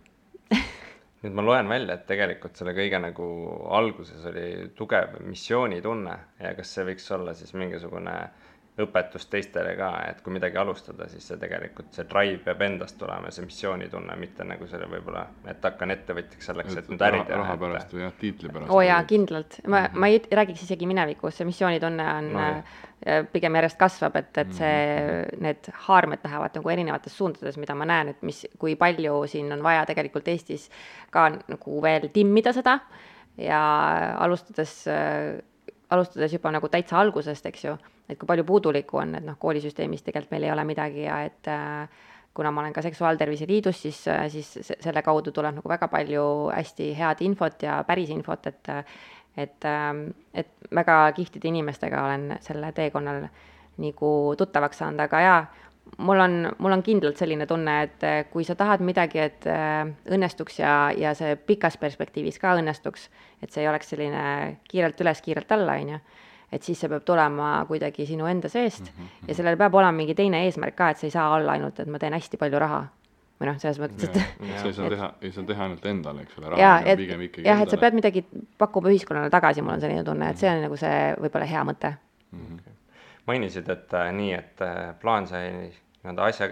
Nüüd 1.23 1.35
ma 1.35 1.45
loen 1.47 1.71
välja, 1.71 1.97
et 1.97 2.07
tegelikult 2.09 2.59
selle 2.59 2.75
kõige 2.77 3.01
nagu 3.03 3.29
alguses 3.75 4.27
oli 4.29 4.69
tugev 4.77 5.17
missioonitunne 5.27 6.19
ja 6.43 6.53
kas 6.59 6.75
see 6.75 6.85
võiks 6.91 7.09
olla 7.17 7.35
siis 7.35 7.55
mingisugune 7.57 8.17
äh, 8.17 8.46
õpetust 8.81 9.31
teistele 9.33 9.73
ka, 9.79 9.91
et 10.11 10.19
kui 10.25 10.35
midagi 10.35 10.59
alustada, 10.61 11.07
siis 11.09 11.25
see 11.31 11.39
tegelikult, 11.41 11.89
see 11.97 12.05
drive 12.11 12.43
peab 12.45 12.61
endast 12.67 12.99
tulema, 13.01 13.31
see 13.33 13.47
missioonitunne, 13.47 14.17
mitte 14.21 14.45
nagu 14.45 14.69
selle 14.69 14.89
võib-olla, 14.91 15.23
et 15.49 15.65
hakkan 15.65 15.95
ettevõtjaks 15.95 16.51
selleks, 16.51 16.77
et 16.83 16.91
nüüd 16.93 17.05
äri 17.09 17.23
teha. 17.25 17.39
raha 17.41 17.55
pärast 17.63 17.95
või 17.97 18.05
jah, 18.05 18.13
tiitli 18.21 18.53
pärast. 18.53 18.69
oo 18.69 18.83
oh 18.83 18.85
jaa, 18.85 18.99
kindlalt, 19.09 19.59
ma 19.65 19.81
mm, 19.81 19.87
-hmm. 19.87 20.05
ma 20.05 20.11
ei 20.13 20.21
räägiks 20.41 20.67
isegi 20.69 20.91
minevikus, 20.91 21.39
see 21.41 21.49
missioonitunne 21.49 22.11
on 22.19 22.31
no, 22.35 22.45
äh, 22.51 23.25
pigem 23.33 23.57
järjest 23.61 23.81
kasvab, 23.81 24.21
et, 24.21 24.31
et 24.45 24.53
see 24.53 24.77
mm, 24.77 25.25
-hmm. 25.25 25.43
need 25.49 25.73
haarmed 25.89 26.29
lähevad 26.29 26.61
nagu 26.61 26.77
erinevates 26.77 27.17
suundades, 27.17 27.57
mida 27.57 27.75
ma 27.75 27.89
näen, 27.89 28.13
et 28.13 28.23
mis, 28.23 28.47
kui 28.59 28.77
palju 28.77 29.25
siin 29.27 29.53
on 29.53 29.63
vaja 29.63 29.87
tegelikult 29.87 30.29
Eestis 30.29 30.71
ka 31.11 31.31
nagu 31.31 31.83
veel 31.83 32.09
timmida 32.13 32.53
seda 32.53 32.79
ja 33.39 33.61
alustades 34.19 34.85
äh, 34.89 35.41
alustades 35.91 36.33
juba 36.33 36.51
nagu 36.51 36.69
täitsa 36.69 36.99
algusest, 37.01 37.47
eks 37.47 37.65
ju, 37.65 37.77
et 38.09 38.19
kui 38.19 38.29
palju 38.29 38.45
puudulikku 38.47 39.01
on, 39.03 39.17
et 39.19 39.25
noh, 39.27 39.39
koolisüsteemis 39.41 40.05
tegelikult 40.07 40.37
meil 40.37 40.47
ei 40.47 40.53
ole 40.55 40.65
midagi 40.69 41.07
ja 41.07 41.21
et 41.27 41.51
äh, 41.51 42.05
kuna 42.37 42.53
ma 42.53 42.63
olen 42.63 42.77
ka 42.77 42.85
Seksuaaltervise 42.85 43.49
Liidus, 43.49 43.83
siis, 43.83 44.03
äh, 44.09 44.27
siis 44.33 44.53
selle 44.71 45.03
kaudu 45.03 45.33
tuleb 45.35 45.59
nagu 45.59 45.69
väga 45.69 45.89
palju 45.89 46.25
hästi 46.53 46.91
head 46.99 47.23
infot 47.27 47.63
ja 47.67 47.83
päris 47.89 48.13
infot, 48.15 48.47
et 48.47 48.75
et, 49.37 49.65
ähm, 49.69 50.15
et 50.33 50.49
väga 50.75 51.13
kihvtide 51.13 51.51
inimestega 51.51 52.05
olen 52.05 52.39
selle 52.41 52.71
teekonnal 52.73 53.27
nagu 53.77 54.11
tuttavaks 54.39 54.79
saanud, 54.81 55.03
aga 55.05 55.21
jaa, 55.21 55.41
mul 55.99 56.23
on, 56.25 56.37
mul 56.59 56.73
on 56.73 56.83
kindlalt 56.83 57.21
selline 57.21 57.45
tunne, 57.47 57.75
et 57.85 58.07
äh, 58.07 58.23
kui 58.33 58.47
sa 58.49 58.57
tahad 58.57 58.81
midagi, 58.81 59.21
et 59.21 59.45
õnnestuks 60.09 60.63
ja, 60.63 60.77
ja 60.97 61.13
see 61.19 61.37
pikas 61.37 61.77
perspektiivis 61.77 62.41
ka 62.41 62.55
õnnestuks, 62.57 63.11
et 63.43 63.53
see 63.53 63.67
ei 63.67 63.69
oleks 63.69 63.93
selline 63.93 64.25
kiirelt 64.71 65.05
üles, 65.05 65.21
kiirelt 65.21 65.53
alla, 65.53 65.77
on 65.83 65.93
ju, 65.97 66.01
et 66.53 66.63
siis 66.63 66.81
see 66.81 66.89
peab 66.89 67.05
tulema 67.05 67.65
kuidagi 67.69 68.07
sinu 68.07 68.27
enda 68.27 68.49
seest 68.49 68.85
mm 68.85 69.03
-hmm. 69.03 69.29
ja 69.29 69.35
sellel 69.35 69.57
peab 69.57 69.75
olema 69.75 69.93
mingi 69.93 70.15
teine 70.15 70.45
eesmärk 70.45 70.77
ka, 70.77 70.91
et 70.91 70.99
sa 70.99 71.07
ei 71.07 71.11
saa 71.11 71.35
olla 71.35 71.53
ainult, 71.53 71.81
et 71.81 71.89
ma 71.89 71.99
teen 71.99 72.13
hästi 72.13 72.37
palju 72.37 72.59
raha. 72.59 72.87
Või 73.41 73.47
noh, 73.47 73.59
selles 73.61 73.79
mõttes, 73.79 74.05
et 74.05 74.15
sa 74.61 74.67
ei 74.67 74.73
saa 74.73 74.89
teha, 74.89 75.13
ei 75.21 75.33
saa 75.33 75.45
teha 75.45 75.65
ainult 75.65 75.87
endale, 75.87 76.23
eks 76.23 76.39
ole, 76.39 76.51
raha 76.51 76.79
on 76.79 76.97
pigem 76.97 77.21
ikkagi 77.21 77.49
jah, 77.49 77.61
et 77.63 77.71
sa 77.71 77.77
pead 77.77 77.95
midagi 77.95 78.25
pakkuma 78.59 78.89
ühiskonnale 78.89 79.31
tagasi, 79.31 79.63
mul 79.63 79.75
on 79.75 79.81
selline 79.81 80.05
tunne, 80.05 80.31
et 80.31 80.39
see 80.39 80.51
on 80.51 80.63
nagu 80.63 80.77
see 80.77 81.13
võib-olla 81.21 81.45
hea 81.45 81.65
mõte. 81.65 81.93
Mm. 82.33 82.41
-hmm 82.41 82.77
mainisid, 83.27 83.69
et 83.69 83.95
äh, 83.95 84.13
nii, 84.13 84.33
et 84.35 84.63
äh, 84.63 84.95
plaan 85.01 85.27
sai 85.27 85.51
nii-öelda 85.53 86.29
asja, 86.31 86.49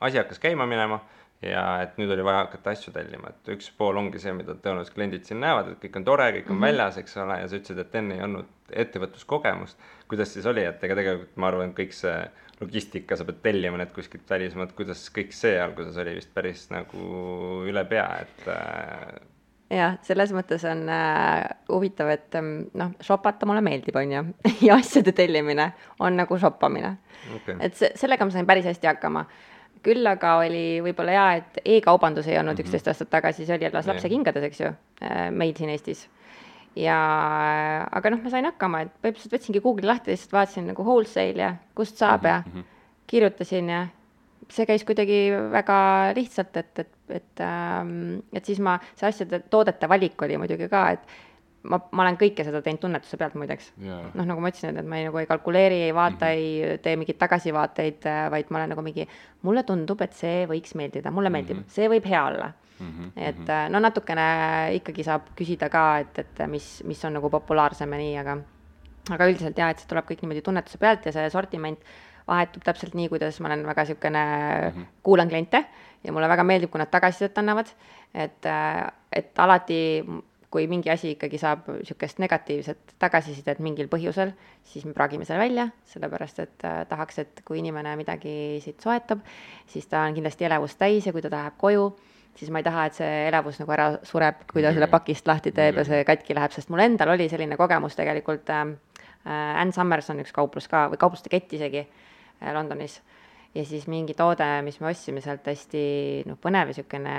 asi 0.00 0.18
hakkas 0.18 0.40
käima 0.40 0.66
minema 0.66 1.00
ja 1.42 1.64
et 1.84 1.98
nüüd 2.00 2.10
oli 2.14 2.24
vaja 2.24 2.44
hakata 2.44 2.72
asju 2.72 2.92
tellima, 2.94 3.30
et 3.32 3.52
üks 3.56 3.68
pool 3.76 3.98
ongi 4.00 4.20
see, 4.22 4.32
mida 4.36 4.54
tõenäoliselt 4.54 4.96
kliendid 4.96 5.28
siin 5.28 5.42
näevad, 5.42 5.72
et 5.72 5.82
kõik 5.82 6.00
on 6.00 6.06
tore, 6.06 6.30
kõik 6.38 6.48
on 6.48 6.56
mm 6.56 6.62
-hmm. 6.62 6.66
väljas, 6.68 6.98
eks 7.02 7.16
ole, 7.22 7.38
ja 7.40 7.48
sa 7.48 7.60
ütlesid, 7.60 7.82
et 7.82 7.94
enne 8.00 8.16
ei 8.16 8.24
olnud 8.24 8.72
ettevõtluskogemust. 8.72 9.78
kuidas 10.08 10.32
siis 10.32 10.46
oli, 10.46 10.64
et 10.64 10.84
ega 10.84 10.94
tegelikult 10.94 11.36
ma 11.36 11.48
arvan, 11.48 11.74
kõik 11.74 11.92
see 11.92 12.16
logistika, 12.60 13.16
sa 13.16 13.24
pead 13.24 13.42
tellima 13.42 13.76
need 13.76 13.92
kuskilt 13.92 14.30
välismaalt, 14.30 14.72
kuidas 14.72 15.10
kõik 15.12 15.32
see 15.32 15.60
alguses 15.60 15.96
oli 15.96 16.14
vist 16.14 16.34
päris 16.34 16.70
nagu 16.70 17.64
üle 17.68 17.84
pea, 17.84 18.06
et 18.22 18.48
äh, 18.48 19.20
jah, 19.72 19.96
selles 20.06 20.32
mõttes 20.34 20.64
on 20.68 20.86
äh, 20.92 21.42
huvitav, 21.68 22.10
et 22.14 22.38
ähm, 22.38 22.68
noh, 22.78 22.94
shopata 23.02 23.48
mulle 23.48 23.62
meeldib, 23.66 23.96
on 23.98 24.12
ju, 24.12 24.22
ja 24.68 24.78
asjade 24.78 25.14
tellimine 25.16 25.72
on 25.98 26.16
nagu 26.18 26.38
shoppamine 26.38 26.96
okay.. 27.34 27.58
et 27.60 27.76
see, 27.78 27.90
sellega 27.98 28.26
ma 28.26 28.34
sain 28.34 28.48
päris 28.48 28.68
hästi 28.70 28.92
hakkama. 28.92 29.26
Küll 29.86 30.10
aga 30.10 30.36
oli 30.42 30.82
võib-olla 30.84 31.16
hea, 31.16 31.40
et 31.40 31.60
e-kaubandus 31.76 32.28
ei 32.30 32.38
olnud 32.40 32.58
mhm. 32.58 32.66
üksteist 32.66 32.86
mm 32.86 32.90
-hmm. 32.90 32.96
aastat 32.96 33.12
tagasi, 33.14 33.46
see 33.46 33.56
oli 33.56 33.70
alles 33.70 33.90
lapsekingades, 33.90 34.46
eks 34.50 34.60
ju 34.60 34.70
äh,, 35.02 35.30
meil 35.30 35.54
siin 35.56 35.70
Eestis. 35.70 36.08
ja 36.76 36.96
aga 37.90 38.10
noh, 38.10 38.22
ma 38.22 38.30
sain 38.30 38.44
hakkama, 38.44 38.80
et 38.84 38.90
põhimõtteliselt 39.02 39.36
võtsingi 39.36 39.62
Google'i 39.64 39.88
lahti, 39.88 40.10
lihtsalt 40.10 40.32
vaatasin 40.32 40.66
nagu 40.72 40.84
wholesale 40.84 41.42
ja 41.42 41.54
kust 41.74 41.96
saab 41.96 42.22
mm 42.22 42.28
-hmm. 42.28 42.32
ja 42.32 42.42
mhm. 42.52 42.66
kirjutasin 43.06 43.68
ja 43.68 43.86
see 44.52 44.66
käis 44.66 44.84
kuidagi 44.86 45.30
väga 45.52 45.78
lihtsalt, 46.16 46.56
et, 46.56 46.78
et, 46.78 46.92
et, 47.08 47.40
ähm, 47.40 48.18
et 48.32 48.44
siis 48.44 48.60
ma, 48.62 48.78
see 48.94 49.08
asjade, 49.08 49.40
toodete 49.50 49.88
valik 49.88 50.22
oli 50.22 50.38
muidugi 50.38 50.68
ka, 50.68 50.90
et 50.90 51.00
ma, 51.70 51.78
ma 51.92 52.04
olen 52.04 52.18
kõike 52.20 52.44
seda 52.46 52.62
teinud 52.64 52.82
tunnetuse 52.82 53.18
pealt 53.20 53.36
muideks 53.38 53.70
yeah.. 53.82 54.06
noh, 54.14 54.28
nagu 54.28 54.42
ma 54.42 54.52
ütlesin, 54.52 54.78
et, 54.80 54.88
ma 54.88 55.00
ei, 55.00 55.06
nagu 55.08 55.20
ei 55.20 55.28
kalkuleeri, 55.30 55.82
ei 55.88 55.94
vaata 55.96 56.30
mm, 56.30 56.40
-hmm. 56.40 56.72
ei 56.72 56.82
tee 56.84 56.96
mingeid 57.00 57.18
tagasivaateid, 57.22 58.08
äh, 58.10 58.22
vaid 58.32 58.50
ma 58.50 58.62
olen 58.62 58.74
nagu 58.74 58.84
mingi, 58.86 59.06
mulle 59.46 59.62
tundub, 59.68 60.02
et 60.06 60.16
see 60.16 60.44
võiks 60.50 60.76
meeldida, 60.78 61.12
mulle 61.14 61.32
meeldib 61.32 61.58
mm, 61.58 61.66
-hmm. 61.66 61.76
see 61.78 61.90
võib 61.92 62.08
hea 62.10 62.24
olla 62.24 62.50
mm. 62.52 62.90
-hmm. 62.90 63.12
et 63.16 63.38
mhm. 63.38 63.50
äh, 63.50 63.68
no 63.70 63.80
natukene 63.80 64.26
ikkagi 64.80 65.06
saab 65.06 65.30
küsida 65.38 65.70
ka, 65.72 65.86
et, 66.04 66.18
et 66.18 66.44
mis, 66.50 66.82
mis 66.84 67.04
on 67.04 67.18
nagu 67.18 67.30
populaarsem 67.30 67.92
ja 67.92 68.02
nii, 68.02 68.18
aga 68.24 68.38
aga 69.14 69.30
üldiselt 69.30 69.58
jaa, 69.58 69.70
et 69.70 69.78
see 69.78 69.88
tuleb 69.88 70.06
kõik 70.08 70.22
niimoodi 70.22 70.42
tunnetuse 70.42 70.78
pealt 70.82 71.06
ja 71.06 71.12
see 71.14 71.30
sortiment 71.30 71.82
vahetub 72.26 72.64
täpselt 72.66 72.94
nii, 72.98 73.08
kuidas 73.08 73.38
ma 73.40 73.52
olen 73.52 73.66
väga 73.66 73.84
niisugune 73.84 74.22
mm, 74.22 74.70
-hmm. 74.70 74.86
kuulan 75.02 75.28
kliente 75.28 75.64
ja 76.04 76.12
mulle 76.12 76.28
väga 76.28 76.44
meeldib, 76.44 76.70
kui 76.70 76.78
nad 76.78 76.90
tagasisidet 76.90 77.38
annavad, 77.38 77.70
et, 78.14 78.48
et 79.12 79.38
alati 79.38 79.78
kui 80.50 80.66
mingi 80.70 80.90
asi 80.92 81.14
ikkagi 81.14 81.38
saab 81.40 81.66
niisugust 81.74 82.20
negatiivset 82.22 82.94
tagasisidet 83.02 83.60
mingil 83.64 83.90
põhjusel, 83.92 84.32
siis 84.64 84.86
me 84.86 84.94
praagime 84.96 85.26
selle 85.28 85.42
välja, 85.42 85.68
sellepärast 85.92 86.42
et 86.44 86.66
äh, 86.66 86.82
tahaks, 86.88 87.18
et 87.22 87.44
kui 87.44 87.60
inimene 87.62 87.96
midagi 87.98 88.60
siit 88.64 88.80
soetab, 88.82 89.24
siis 89.70 89.88
ta 89.90 90.06
on 90.06 90.16
kindlasti 90.16 90.48
elevust 90.48 90.78
täis 90.78 91.06
ja 91.06 91.14
kui 91.14 91.24
ta 91.24 91.32
läheb 91.32 91.58
koju, 91.60 91.90
siis 92.38 92.52
ma 92.54 92.62
ei 92.62 92.68
taha, 92.68 92.86
et 92.88 92.98
see 92.98 93.12
elevus 93.28 93.60
nagu 93.62 93.76
ära 93.76 93.90
sureb, 94.06 94.46
kui 94.52 94.64
ta 94.64 94.72
selle 94.76 94.90
pakist 94.92 95.28
lahti 95.28 95.52
teeb 95.56 95.82
ja 95.82 95.86
see 95.88 96.02
katki 96.08 96.36
läheb, 96.36 96.54
sest 96.54 96.70
mul 96.72 96.84
endal 96.84 97.14
oli 97.16 97.28
selline 97.32 97.58
kogemus 97.60 97.98
tegelikult 97.98 98.52
äh,, 98.54 98.76
Ann 99.26 99.72
Summers 99.74 100.12
on 100.12 100.22
üks 100.22 100.30
kauplus 100.30 100.68
ka 100.70 100.84
või 100.92 101.00
kaupluste 101.02 101.32
kett 101.32 101.50
isegi 101.56 101.80
äh,, 101.82 102.04
Äh, 102.40 102.52
Londonis. 102.52 103.02
Ja 103.56 103.64
siis 103.64 103.86
mingi 103.88 104.14
toode, 104.16 104.46
mis 104.66 104.78
me 104.82 104.90
ostsime 104.90 105.22
sealt, 105.24 105.46
hästi 105.48 105.82
noh, 106.28 106.38
põnev 106.42 106.70
ja 106.70 106.74
niisugune 106.74 107.14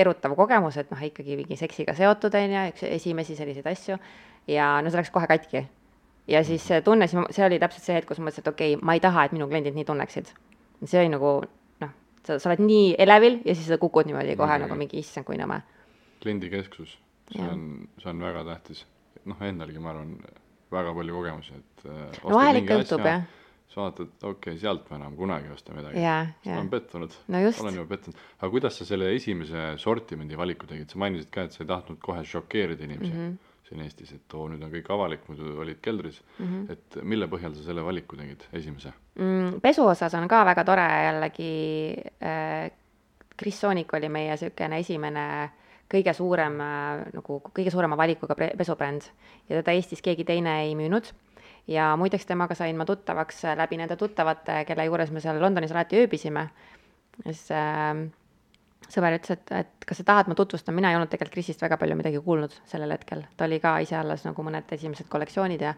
erutav 0.00 0.34
kogemus, 0.38 0.78
et 0.80 0.92
noh, 0.92 1.00
ikkagi 1.08 1.36
mingi 1.40 1.58
seksiga 1.60 1.94
seotud, 1.98 2.34
on 2.38 2.54
ju, 2.56 2.62
üks 2.72 2.86
esimesi 2.88 3.36
selliseid 3.38 3.68
asju, 3.68 3.98
ja 4.50 4.70
no 4.82 4.92
see 4.92 5.00
läks 5.00 5.12
kohe 5.14 5.28
katki. 5.30 5.66
ja 6.30 6.40
siis 6.44 6.64
see 6.64 6.80
tunne, 6.84 7.08
siis 7.10 7.36
see 7.36 7.44
oli 7.46 7.60
täpselt 7.60 7.84
see 7.84 7.98
hetk, 7.98 8.08
kus 8.08 8.20
ma 8.22 8.30
mõtlesin, 8.30 8.46
et 8.46 8.52
okei 8.54 8.76
okay,, 8.76 8.86
ma 8.86 8.96
ei 8.96 9.04
taha, 9.04 9.26
et 9.26 9.36
minu 9.36 9.48
kliendid 9.50 9.76
nii 9.76 9.86
tunneksid. 9.90 10.32
see 10.84 11.02
oli 11.02 11.12
nagu 11.12 11.34
noh, 11.84 11.94
sa, 12.24 12.38
sa 12.38 12.50
oled 12.50 12.64
nii 12.64 12.94
elevil 13.04 13.40
ja 13.44 13.54
siis 13.54 13.68
sa 13.68 13.80
kukud 13.80 14.08
niimoodi 14.08 14.38
kohe 14.40 14.48
Muidugi. 14.48 14.66
nagu 14.68 14.80
mingi 14.80 15.00
issand, 15.04 15.28
kui 15.28 15.36
nõme. 15.40 15.60
kliendikesksus, 16.24 16.96
see 17.32 17.42
Jah. 17.42 17.52
on, 17.52 17.88
see 18.00 18.10
on 18.10 18.24
väga 18.24 18.46
tähtis. 18.48 18.86
noh, 19.24 19.40
endalgi 19.44 19.80
ma 19.80 19.92
arvan, 19.92 20.16
väga 20.72 20.96
palju 20.96 21.20
kogemusi, 21.20 21.60
et 21.60 21.88
äh, 21.88 22.20
no 22.24 22.38
vahel 22.40 22.62
ikka 22.62 22.80
juhtub 22.80 23.04
jah, 23.04 23.28
sa 23.72 23.80
vaatad, 23.82 24.12
okei 24.20 24.54
okay,, 24.54 24.58
sealt 24.60 24.90
ma 24.90 24.98
enam 25.00 25.16
kunagi 25.18 25.48
ei 25.48 25.54
osta 25.54 25.74
midagi. 25.74 26.02
Jaa, 26.02 26.20
ma 26.26 26.50
jaa. 26.50 26.58
olen 26.58 26.70
pettunud 26.70 27.16
No 27.32 27.40
olen 27.64 27.80
juba 27.80 27.88
pettunud. 27.94 28.20
aga 28.38 28.50
kuidas 28.52 28.78
sa 28.78 28.86
selle 28.88 29.10
esimese 29.14 29.72
sortimendi 29.82 30.38
valiku 30.38 30.68
tegid, 30.70 30.92
sa 30.92 31.00
mainisid 31.02 31.32
ka, 31.34 31.48
et 31.48 31.56
sa 31.56 31.64
ei 31.64 31.70
tahtnud 31.72 31.98
kohe 32.02 32.22
šokeerida 32.28 32.86
inimesi 32.86 33.12
mm. 33.12 33.32
-hmm. 33.32 33.66
siin 33.68 33.82
Eestis, 33.86 34.12
et 34.12 34.36
oo, 34.36 34.46
nüüd 34.52 34.62
on 34.62 34.70
kõik 34.74 34.92
avalik, 34.94 35.26
muidu 35.28 35.56
olid 35.64 35.80
keldris 35.82 36.20
mm. 36.38 36.46
-hmm. 36.46 36.72
et 36.72 37.02
mille 37.02 37.28
põhjal 37.32 37.56
sa 37.56 37.66
selle 37.66 37.84
valiku 37.84 38.16
tegid, 38.20 38.46
esimese? 38.52 38.94
mm,. 39.18 39.60
pesu 39.64 39.86
osas 39.86 40.14
on 40.14 40.28
ka 40.28 40.44
väga 40.44 40.64
tore 40.64 40.88
jällegi 41.08 41.52
äh,, 42.22 42.70
Chris 43.38 43.60
Soonik 43.60 43.92
oli 43.94 44.08
meie 44.08 44.30
niisugune 44.30 44.78
esimene 44.78 45.50
kõige 45.90 46.14
suurem 46.14 46.60
äh, 46.60 47.04
nagu 47.14 47.40
kõige 47.50 47.70
suurema 47.70 47.96
valikuga 47.96 48.36
pesubränd 48.38 49.10
ja 49.48 49.60
teda 49.60 49.72
Eestis 49.72 50.02
keegi 50.02 50.24
teine 50.24 50.60
ei 50.62 50.74
müünud 50.78 51.10
ja 51.70 51.94
muideks 51.96 52.26
temaga 52.26 52.54
sain 52.54 52.76
ma 52.76 52.84
tuttavaks 52.88 53.44
äh, 53.44 53.56
läbi 53.56 53.78
nende 53.80 53.96
tuttavate, 53.96 54.64
kelle 54.68 54.84
juures 54.88 55.10
me 55.10 55.22
seal 55.24 55.40
Londonis 55.40 55.72
alati 55.72 56.02
ööbisime. 56.02 56.48
siis 57.24 57.46
äh, 57.54 57.92
sõber 58.88 59.18
ütles, 59.18 59.38
et, 59.38 59.52
et 59.52 59.86
kas 59.86 60.00
sa 60.00 60.04
tahad, 60.04 60.28
ma 60.28 60.36
tutvustan, 60.38 60.74
mina 60.76 60.90
ei 60.90 60.98
olnud 60.98 61.10
tegelikult 61.12 61.38
Krisist 61.38 61.62
väga 61.62 61.78
palju 61.80 61.96
midagi 61.96 62.20
kuulnud 62.24 62.52
sellel 62.68 62.92
hetkel, 62.96 63.24
ta 63.36 63.48
oli 63.48 63.60
ka 63.62 63.78
ise 63.84 63.96
alles 63.96 64.26
nagu 64.26 64.44
mõned 64.44 64.74
esimesed 64.76 65.08
kollektsioonid 65.12 65.64
ja 65.64 65.74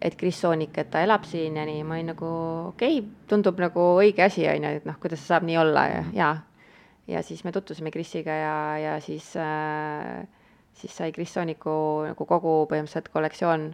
et 0.00 0.16
Kris 0.16 0.38
Soonik, 0.40 0.78
et 0.80 0.88
ta 0.90 1.02
elab 1.04 1.26
siin 1.28 1.58
ja 1.60 1.64
nii, 1.68 1.82
ma 1.84 1.98
olin 1.98 2.12
nagu 2.14 2.28
okei 2.70 3.00
okay,, 3.00 3.08
tundub 3.28 3.60
nagu 3.60 3.84
õige 4.00 4.24
asi, 4.24 4.46
on 4.48 4.64
ju, 4.64 4.80
et 4.80 4.86
noh, 4.88 4.96
kuidas 5.00 5.22
saab 5.26 5.44
nii 5.48 5.58
olla 5.60 5.88
ja, 5.90 6.04
ja. 6.16 6.30
Ja 7.10 7.24
siis 7.26 7.40
me 7.42 7.50
tutvusime 7.50 7.90
Krisiga 7.90 8.30
ja, 8.38 8.56
ja 8.78 8.90
siis 9.02 9.32
äh, 9.36 10.20
siis 10.78 10.94
sai 10.96 11.10
Kris 11.12 11.32
Sooniku 11.34 11.72
nagu 12.06 12.26
kogu 12.28 12.52
põhimõtteliselt 12.70 13.10
kollektsioon 13.12 13.64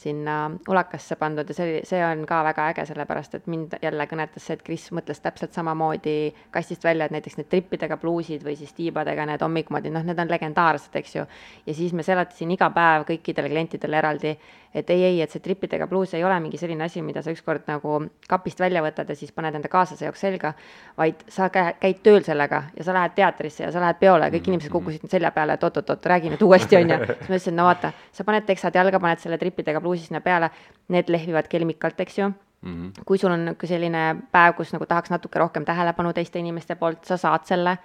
sinna 0.00 0.36
ulakasse 0.68 1.16
pandud 1.20 1.48
ja 1.48 1.54
see 1.56 1.66
oli, 1.66 1.80
see 1.88 2.00
on 2.04 2.22
ka 2.28 2.40
väga 2.46 2.68
äge, 2.72 2.86
sellepärast 2.88 3.34
et 3.36 3.48
mind 3.52 3.76
jälle 3.82 4.06
kõnetas 4.08 4.46
see, 4.46 4.56
et 4.56 4.62
Kris 4.64 4.88
mõtles 4.96 5.20
täpselt 5.20 5.56
samamoodi 5.56 6.14
kastist 6.54 6.84
välja, 6.86 7.06
et 7.06 7.14
näiteks 7.16 7.36
need 7.40 7.50
trippidega 7.52 7.98
pluusid 8.00 8.44
või 8.46 8.56
siis 8.56 8.72
tiibadega 8.76 9.26
need 9.28 9.44
hommikumoodi, 9.44 9.92
noh, 9.92 10.06
need 10.06 10.22
on 10.22 10.32
legendaarsed, 10.32 10.96
eks 11.02 11.16
ju. 11.18 11.26
ja 11.66 11.76
siis 11.76 11.92
me 11.96 12.06
seletasin 12.06 12.56
iga 12.56 12.70
päev 12.72 13.04
kõikidele 13.10 13.52
klientidele 13.52 14.00
eraldi, 14.00 14.34
et 14.74 14.90
ei, 14.90 15.02
ei, 15.04 15.20
et 15.20 15.32
see 15.32 15.42
trippidega 15.42 15.88
pluus 15.90 16.14
ei 16.14 16.24
ole 16.24 16.36
mingi 16.40 16.58
selline 16.60 16.84
asi, 16.86 17.02
mida 17.02 17.22
sa 17.22 17.34
ükskord 17.34 17.66
nagu 17.68 17.96
kapist 18.30 18.60
välja 18.62 18.82
võtad 18.84 19.08
ja 19.10 19.16
siis 19.18 19.32
paned 19.34 19.58
enda 19.58 19.68
kaaslase 19.68 20.06
jaoks 20.06 20.22
selga, 20.22 20.52
vaid 20.96 21.24
sa 21.28 21.50
kä- 21.52 21.74
käid 21.80 22.00
tööl 22.06 22.22
sellega 22.24 22.62
ja 22.76 22.86
sa 22.86 22.94
lähed 22.94 23.16
teatrisse 23.18 23.64
ja 23.66 23.72
sa 23.74 23.82
lähed 23.82 23.98
peole 24.00 24.30
kõik 24.30 24.46
inimesed 24.48 24.70
kukkusid 24.70 25.04
nüüd 25.04 25.12
selja 25.16 25.32
peale, 25.34 25.58
et 25.58 25.66
oot-oot-oot, 25.66 26.06
räägi 26.14 26.30
nüüd 26.30 26.44
uuesti, 26.46 26.78
on 26.78 26.94
ju. 26.94 26.98
siis 27.10 27.26
ma 27.26 27.34
ütlesin, 27.34 27.58
no 27.58 27.66
vaata, 27.66 27.90
sa 28.14 28.24
paned 28.28 28.46
teksad 28.46 28.78
jalga, 28.78 29.02
paned 29.02 29.18
selle 29.18 29.38
trippidega 29.42 29.82
pluusi 29.82 29.89
sinna 29.98 30.20
peale, 30.20 30.50
need 30.88 31.08
lehvivad 31.08 31.48
kelmikalt, 31.48 32.00
eks 32.00 32.18
ju. 32.18 32.30
Mm 32.60 32.74
-hmm. 32.74 33.04
kui 33.06 33.18
sul 33.18 33.32
on 33.32 33.44
niisugune 33.44 33.68
selline 33.68 34.16
päev, 34.32 34.54
kus 34.54 34.72
nagu 34.72 34.86
tahaks 34.86 35.10
natuke 35.10 35.38
rohkem 35.38 35.64
tähelepanu 35.64 36.12
teiste 36.12 36.38
inimeste 36.38 36.74
poolt, 36.74 37.04
sa 37.04 37.16
saad 37.16 37.44
selle. 37.44 37.78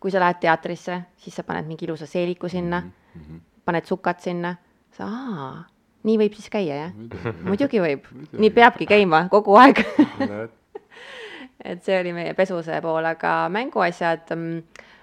kui 0.00 0.10
sa 0.10 0.20
lähed 0.20 0.38
teatrisse, 0.40 1.02
siis 1.16 1.36
sa 1.36 1.42
paned 1.42 1.66
mingi 1.66 1.84
ilusa 1.84 2.06
seeliku 2.06 2.48
sinna. 2.48 2.80
Mm, 2.80 3.20
-hmm. 3.20 3.40
paned 3.64 3.84
sukad 3.84 4.18
sinna, 4.18 4.54
sa 4.90 5.04
aa, 5.04 5.64
nii 6.02 6.16
võib 6.18 6.32
siis 6.32 6.50
käia, 6.50 6.76
jah? 6.76 6.92
muidugi 7.50 7.80
võib, 7.80 8.08
nii 8.32 8.50
peabki 8.50 8.86
käima 8.86 9.26
kogu 9.28 9.56
aeg. 9.56 9.84
Et 11.70 11.84
see 11.84 12.00
oli 12.00 12.12
meie 12.16 12.34
pesuse 12.34 12.80
pool, 12.80 13.04
aga 13.04 13.48
mänguasjad, 13.52 14.32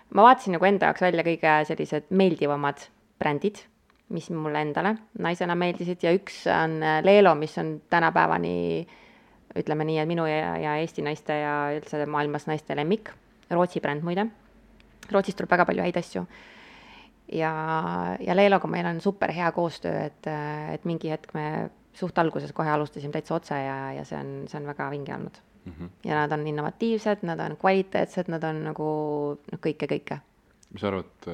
ma 0.09 0.25
vaatasin 0.25 0.57
nagu 0.57 0.65
enda 0.65 0.89
jaoks 0.89 1.03
välja 1.05 1.25
kõige 1.27 1.53
sellised 1.69 2.07
meeldivamad 2.09 2.87
brändid, 3.21 3.61
mis 4.09 4.29
mulle 4.31 4.61
endale 4.63 4.93
naisena 5.19 5.55
meeldisid 5.59 6.03
ja 6.03 6.13
üks 6.15 6.45
on 6.51 6.77
äh, 6.83 6.99
Leelo, 7.03 7.35
mis 7.35 7.57
on 7.57 7.77
tänapäevani 7.89 8.87
ütleme 9.57 9.87
nii, 9.87 9.97
et 10.01 10.09
minu 10.09 10.27
ja, 10.29 10.55
ja 10.61 10.75
Eesti 10.81 11.03
naiste 11.05 11.39
ja 11.41 11.55
üldse 11.75 12.05
maailmas 12.05 12.47
naiste 12.47 12.75
lemmik, 12.77 13.11
Rootsi 13.51 13.81
bränd 13.81 14.03
muide. 14.03 14.27
Rootsist 15.11 15.39
tuleb 15.39 15.51
väga 15.51 15.65
palju 15.65 15.85
häid 15.85 15.97
asju. 15.97 16.25
ja, 17.31 17.51
ja 18.19 18.35
Leeloga 18.35 18.67
meil 18.67 18.85
on 18.85 19.01
super 19.01 19.31
hea 19.33 19.51
koostöö, 19.51 20.05
et, 20.05 20.29
et 20.73 20.85
mingi 20.85 21.11
hetk 21.11 21.33
me 21.33 21.69
suht 21.97 22.17
alguses 22.19 22.53
kohe 22.53 22.69
alustasime 22.69 23.11
täitsa 23.11 23.35
otse 23.35 23.57
ja, 23.57 23.77
ja 23.97 24.05
see 24.05 24.19
on, 24.19 24.33
see 24.47 24.59
on 24.59 24.67
väga 24.67 24.89
vinge 24.93 25.15
olnud 25.15 25.43
Mm 25.67 25.73
-hmm. 25.73 25.89
ja 26.03 26.15
nad 26.15 26.31
on 26.31 26.47
innovatiivsed, 26.47 27.17
nad 27.21 27.39
on 27.39 27.57
kvaliteetsed, 27.57 28.25
nad 28.27 28.43
on 28.43 28.63
nagu 28.63 28.83
noh, 29.51 29.59
kõike, 29.59 29.87
kõike. 29.91 30.17
mis 30.71 30.81
sa 30.81 30.87
arvad, 30.87 31.27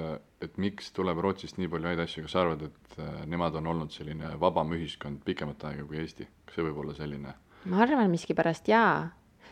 et 0.45 0.59
miks 0.61 0.91
tuleb 0.95 1.19
Rootsist 1.23 1.59
nii 1.59 1.69
palju 1.71 1.91
häid 1.91 2.03
asju, 2.03 2.25
kas 2.25 2.35
sa 2.35 2.43
arvad, 2.43 2.67
et 2.69 2.99
äh, 2.99 3.23
nemad 3.29 3.55
on 3.59 3.67
olnud 3.73 3.93
selline 3.95 4.33
vabam 4.41 4.73
ühiskond 4.75 5.23
pikemat 5.27 5.67
aega 5.69 5.85
kui 5.89 6.01
Eesti, 6.03 6.27
kas 6.45 6.57
see 6.57 6.65
võib 6.67 6.81
olla 6.83 6.95
selline? 6.97 7.35
ma 7.71 7.83
arvan 7.85 8.11
miskipärast 8.11 8.67
jaa, 8.67 9.05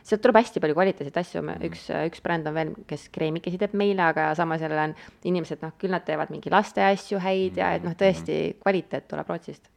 sealt 0.03 0.23
tuleb 0.23 0.41
hästi 0.41 0.63
palju 0.63 0.75
kvaliteetseid 0.75 1.19
asju, 1.21 1.43
üks, 1.67 1.85
üks 2.09 2.23
bränd 2.25 2.49
on 2.49 2.57
veel, 2.57 2.73
kes 2.89 3.07
kreemikesi 3.15 3.61
teeb 3.61 3.77
meile, 3.79 4.03
aga 4.11 4.31
samas 4.37 4.63
jälle 4.65 4.81
on 4.89 4.97
inimesed, 5.31 5.63
noh 5.63 5.77
küll 5.79 5.95
nad 5.95 6.05
teevad 6.07 6.33
mingi 6.33 6.51
laste 6.51 6.83
asju 6.89 7.21
häid 7.23 7.61
ja 7.61 7.71
et 7.77 7.87
noh, 7.87 7.95
tõesti 7.97 8.41
kvaliteet 8.59 9.07
tuleb 9.11 9.31
Rootsist. 9.31 9.71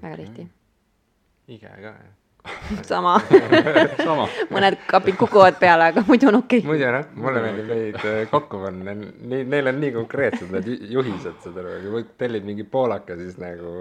väga 0.00 0.18
tihti. 0.22 0.48
ige 1.52 1.68
ka, 1.68 1.92
jah. 1.92 2.21
sama, 2.90 3.14
sama, 4.06 4.26
mõned 4.50 4.78
kapid 4.90 5.18
kukuvad 5.20 5.58
peale, 5.62 5.90
aga 5.92 6.02
muidu 6.08 6.30
on 6.32 6.40
okei 6.40 6.62
okay.. 6.62 6.68
muidu 6.68 6.88
noh, 6.90 7.04
mulle 7.22 7.42
meeldib 7.44 7.68
neid 7.70 7.98
äh, 8.02 8.22
kokku 8.32 8.62
panna, 8.64 8.94
neil, 8.98 9.44
neil 9.46 9.70
on 9.70 9.78
nii 9.82 9.92
konkreetsed 9.94 10.50
need 10.54 10.70
ju- 10.72 10.90
juhised, 10.96 11.38
saad 11.44 11.60
aru, 11.62 11.76
kui 11.92 12.06
tellid 12.18 12.46
mingi 12.48 12.66
poolaka, 12.66 13.14
siis 13.20 13.38
nagu 13.42 13.76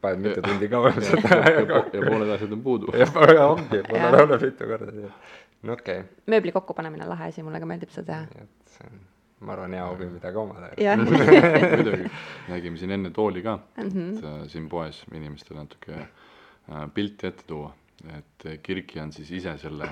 paned 0.00 0.24
mitu 0.24 0.44
tundi 0.46 0.70
kauem 0.72 0.96
seda 1.04 1.42
ja 1.52 1.66
pooled 1.92 2.32
asjad 2.38 2.56
on 2.56 2.64
puudu. 2.64 2.94
ja 2.96 3.10
ongi, 3.50 3.82
pole 3.90 4.00
Jah. 4.00 4.20
olnud 4.22 4.48
mitu 4.48 4.70
korda 4.72 4.96
nii 4.96 5.10
et 5.10 5.36
no 5.66 5.76
okei 5.76 6.00
okay., 6.00 6.24
mööbli 6.32 6.56
kokkupanemine 6.56 7.04
on 7.04 7.12
lahe 7.12 7.30
asi, 7.32 7.44
mulle 7.44 7.60
ka 7.60 7.68
meeldib 7.68 7.92
seda 7.92 8.22
teha. 8.32 8.48
see 8.72 8.88
on, 8.88 9.00
ma 9.46 9.56
arvan, 9.56 9.76
hea 9.76 9.86
hobi, 9.86 10.08
mida 10.16 10.32
ka 10.32 10.44
omada. 10.44 10.70
jah, 10.80 11.00
muidugi, 11.76 12.12
nägime 12.48 12.80
siin 12.80 12.96
enne 12.96 13.12
tooli 13.16 13.44
ka, 13.44 13.58
et 13.82 13.96
äh, 13.96 14.44
siin 14.52 14.68
poes 14.72 15.02
inimestele 15.12 15.60
natuke 15.60 15.98
äh, 16.00 16.86
pilti 16.94 17.28
ette 17.28 17.44
tuua, 17.48 17.74
et 18.16 18.46
Kirki 18.62 19.00
on 19.00 19.12
siis 19.14 19.30
ise 19.40 19.56
selle 19.60 19.88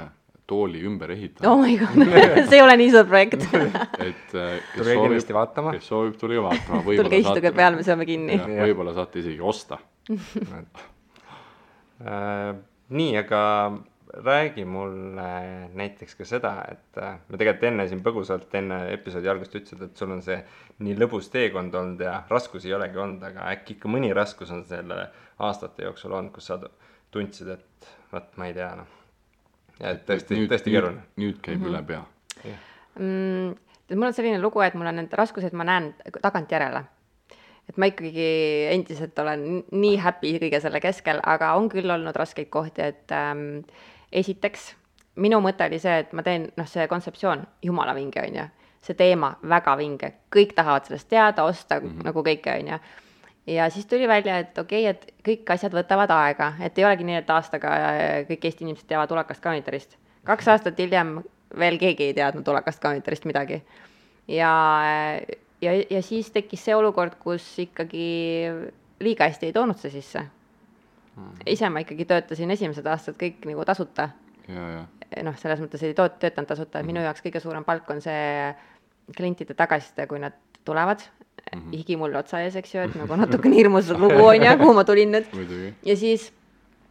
tooli 0.46 0.82
ümber 0.84 1.08
oh 1.10 1.16
ehitanud, 1.16 1.62
my 1.62 1.76
god, 1.80 1.94
see 2.50 2.58
ei 2.58 2.64
ole 2.64 2.76
nii 2.80 2.90
suur 2.92 3.06
projekt. 3.08 3.46
et 4.08 4.34
äh, 4.36 4.58
kes 4.74 4.82
tulge 4.82 4.98
soovib 4.98 5.70
kes 5.78 5.88
soovib, 5.88 6.18
tulge 6.20 6.42
vaatama, 6.44 6.82
tulge 6.82 6.90
võib-olla 6.90 7.22
istuge 7.22 7.54
peale, 7.56 7.80
me 7.80 7.86
seome 7.86 8.08
kinni. 8.08 8.36
võib-olla 8.58 8.94
saate 8.96 9.24
isegi 9.24 9.40
osta. 9.54 9.80
Äh, 12.04 12.56
nii, 12.90 13.12
aga 13.16 13.40
räägi 14.26 14.64
mulle 14.66 15.68
näiteks 15.78 16.16
ka 16.18 16.26
seda, 16.26 16.50
et 16.72 16.98
äh, 17.00 17.14
me 17.30 17.38
tegelikult 17.38 17.68
enne 17.70 17.86
siin 17.88 18.02
põgusalt 18.04 18.56
enne 18.58 18.80
episoodi 18.92 19.30
algust 19.30 19.54
ütlesid, 19.54 19.84
et 19.86 20.02
sul 20.02 20.10
on 20.12 20.20
see 20.26 20.36
nii 20.84 20.96
lõbus 20.98 21.30
teekond 21.32 21.74
olnud 21.78 22.02
ja 22.02 22.16
raskusi 22.28 22.68
ei 22.68 22.74
olegi 22.76 22.98
olnud, 22.98 23.22
aga 23.30 23.46
äkki 23.54 23.78
ikka 23.78 23.92
mõni 23.94 24.10
raskus 24.16 24.50
on 24.52 24.64
selle 24.68 24.98
aastate 25.46 25.86
jooksul 25.86 26.18
olnud, 26.18 26.34
kus 26.34 26.50
sa 26.50 26.58
tundsid, 27.14 27.48
et 27.55 27.90
vot 28.12 28.37
ma 28.40 28.48
ei 28.50 28.57
tea 28.57 28.70
noh. 28.79 28.90
et 29.81 30.05
tõesti, 30.09 30.40
tõesti 30.50 30.74
keeruline. 30.74 31.07
nüüd 31.22 31.40
käib 31.42 31.61
Mhm. 31.61 31.70
üle 31.70 31.83
pea. 31.87 32.03
mm,. 32.98 33.55
tead, 33.88 33.98
mul 33.98 34.11
on 34.11 34.16
selline 34.16 34.40
lugu, 34.42 34.61
et 34.64 34.74
mul 34.74 34.90
on 34.90 35.00
need 35.03 35.12
raskused, 35.12 35.53
ma 35.53 35.64
näen 35.64 35.94
tagantjärele. 36.22 36.85
et 37.68 37.77
ma 37.81 37.87
ikkagi 37.88 38.29
endiselt 38.74 39.18
olen 39.18 39.64
nii 39.72 39.96
happy 39.96 40.38
kõige 40.38 40.61
selle 40.61 40.81
keskel, 40.85 41.20
aga 41.22 41.55
on 41.57 41.70
küll 41.72 41.90
olnud 41.90 42.16
raskeid 42.16 42.50
kohti, 42.53 42.83
et 42.83 43.12
ähm, 43.12 43.62
esiteks 44.12 44.74
minu 45.16 45.40
mõte 45.40 45.66
oli 45.68 45.79
see, 45.79 46.03
et 46.05 46.12
ma 46.12 46.22
teen, 46.27 46.48
noh, 46.59 46.66
see 46.68 46.87
kontseptsioon, 46.90 47.46
jumala 47.62 47.94
vinge, 47.96 48.20
on 48.20 48.37
ju, 48.40 48.44
see 48.85 48.98
teema 48.98 49.33
väga 49.48 49.77
vinge, 49.81 50.12
kõik 50.35 50.55
tahavad 50.59 50.85
sellest 50.88 51.09
teada, 51.09 51.44
osta 51.44 51.81
mm 51.81 51.88
-hmm. 51.88 52.05
nagu 52.05 52.24
kõike, 52.27 52.59
on 52.61 52.68
ju 52.68 52.79
ja 53.46 53.70
siis 53.70 53.87
tuli 53.87 54.09
välja, 54.09 54.38
et 54.38 54.59
okei 54.59 54.88
okay,, 54.88 54.94
et 54.94 55.26
kõik 55.26 55.54
asjad 55.54 55.74
võtavad 55.74 56.11
aega, 56.14 56.52
et 56.64 56.78
ei 56.78 56.85
olegi 56.85 57.04
nii, 57.04 57.20
et 57.20 57.30
aastaga 57.30 57.72
äh, 57.76 58.16
kõik 58.28 58.48
Eesti 58.48 58.64
inimesed 58.64 58.88
teavad 58.88 59.12
ulakast 59.12 59.42
kaunitarist. 59.44 59.98
kaks 60.24 60.48
aastat 60.48 60.78
hiljem 60.78 61.18
veel 61.59 61.78
keegi 61.78 62.11
ei 62.11 62.14
teadnud 62.14 62.48
ulakast 62.48 62.80
kaunitarist 62.83 63.24
midagi. 63.24 63.62
ja, 64.28 64.52
ja, 65.61 65.74
ja 65.90 66.02
siis 66.02 66.30
tekkis 66.30 66.64
see 66.64 66.76
olukord, 66.76 67.18
kus 67.20 67.46
ikkagi 67.59 68.07
liiga 69.04 69.28
hästi 69.28 69.50
ei 69.50 69.57
toonud 69.57 69.78
see 69.78 69.92
sisse. 69.92 70.24
ise 71.46 71.68
ma 71.70 71.85
ikkagi 71.85 72.04
töötasin 72.11 72.50
esimesed 72.50 72.87
aastad 72.87 73.18
kõik 73.20 73.44
nagu 73.46 73.64
tasuta. 73.64 74.09
Noh, 75.22 75.37
selles 75.38 75.61
mõttes 75.62 75.83
ei 75.87 75.94
toot-, 75.94 76.16
töötanud 76.18 76.48
tasuta, 76.48 76.83
minu 76.83 77.02
jaoks 77.04 77.22
kõige 77.22 77.40
suurem 77.40 77.64
palk 77.64 77.90
on 77.90 78.00
see 78.02 78.50
klientide 79.16 79.54
tagasiside, 79.54 80.09
kui 80.11 80.18
nad 80.18 80.35
tulevad, 80.66 81.04
Mhm. 81.52 81.72
higi 81.72 81.96
mul 81.96 82.14
otsa 82.16 82.40
ees, 82.44 82.57
eks 82.57 82.72
ju, 82.74 82.87
et 82.87 82.94
nagu 82.98 83.18
natukene 83.18 83.59
hirmus 83.59 83.90
lugu 83.92 84.22
on 84.24 84.42
ju, 84.42 84.57
kuhu 84.61 84.74
ma 84.74 84.85
tulin 84.85 85.12
nüüd. 85.12 85.28
ja 85.85 85.96
siis, 85.96 86.30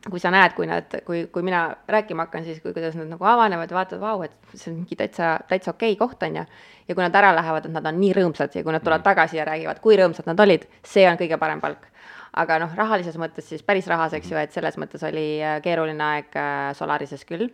kui 0.09 0.19
sa 0.19 0.31
näed, 0.33 0.53
kui 0.55 0.67
nad, 0.67 0.93
kui, 1.07 1.25
kui 1.31 1.45
mina 1.45 1.65
rääkima 1.89 2.27
hakkan, 2.27 2.43
siis 2.45 2.59
kui, 2.61 2.73
kuidas 2.75 2.95
nad 2.99 3.09
nagu 3.11 3.25
avanevad 3.27 3.71
ja 3.71 3.77
vaatavad, 3.77 4.03
vau, 4.03 4.27
et 4.27 4.35
see 4.53 4.71
on 4.71 4.81
mingi 4.81 4.97
täitsa, 4.99 5.37
täitsa 5.49 5.71
okei 5.73 5.95
koht 5.99 6.23
on 6.23 6.37
ju. 6.41 6.45
ja 6.87 6.95
kui 6.95 7.03
nad 7.03 7.15
ära 7.15 7.31
lähevad, 7.35 7.65
et 7.65 7.73
nad 7.75 7.87
on 7.89 7.99
nii 7.99 8.13
rõõmsad 8.19 8.55
ja 8.55 8.63
kui 8.63 8.75
nad 8.75 8.83
tulevad 8.83 9.05
tagasi 9.05 9.39
ja 9.39 9.47
räägivad, 9.47 9.81
kui 9.83 9.97
rõõmsad 9.99 10.29
nad 10.29 10.45
olid, 10.45 10.67
see 10.83 11.07
on 11.09 11.19
kõige 11.19 11.39
parem 11.39 11.63
palk. 11.63 11.89
aga 12.33 12.59
noh, 12.59 12.75
rahalises 12.75 13.17
mõttes 13.21 13.47
siis 13.49 13.63
päris 13.63 13.87
rahas, 13.87 14.13
eks 14.13 14.31
ju, 14.31 14.37
et 14.37 14.51
selles 14.51 14.77
mõttes 14.81 15.03
oli 15.05 15.41
äh, 15.41 15.59
keeruline 15.61 16.03
aeg 16.03 16.37
äh, 16.37 16.71
Solarises 16.77 17.25
küll. 17.25 17.49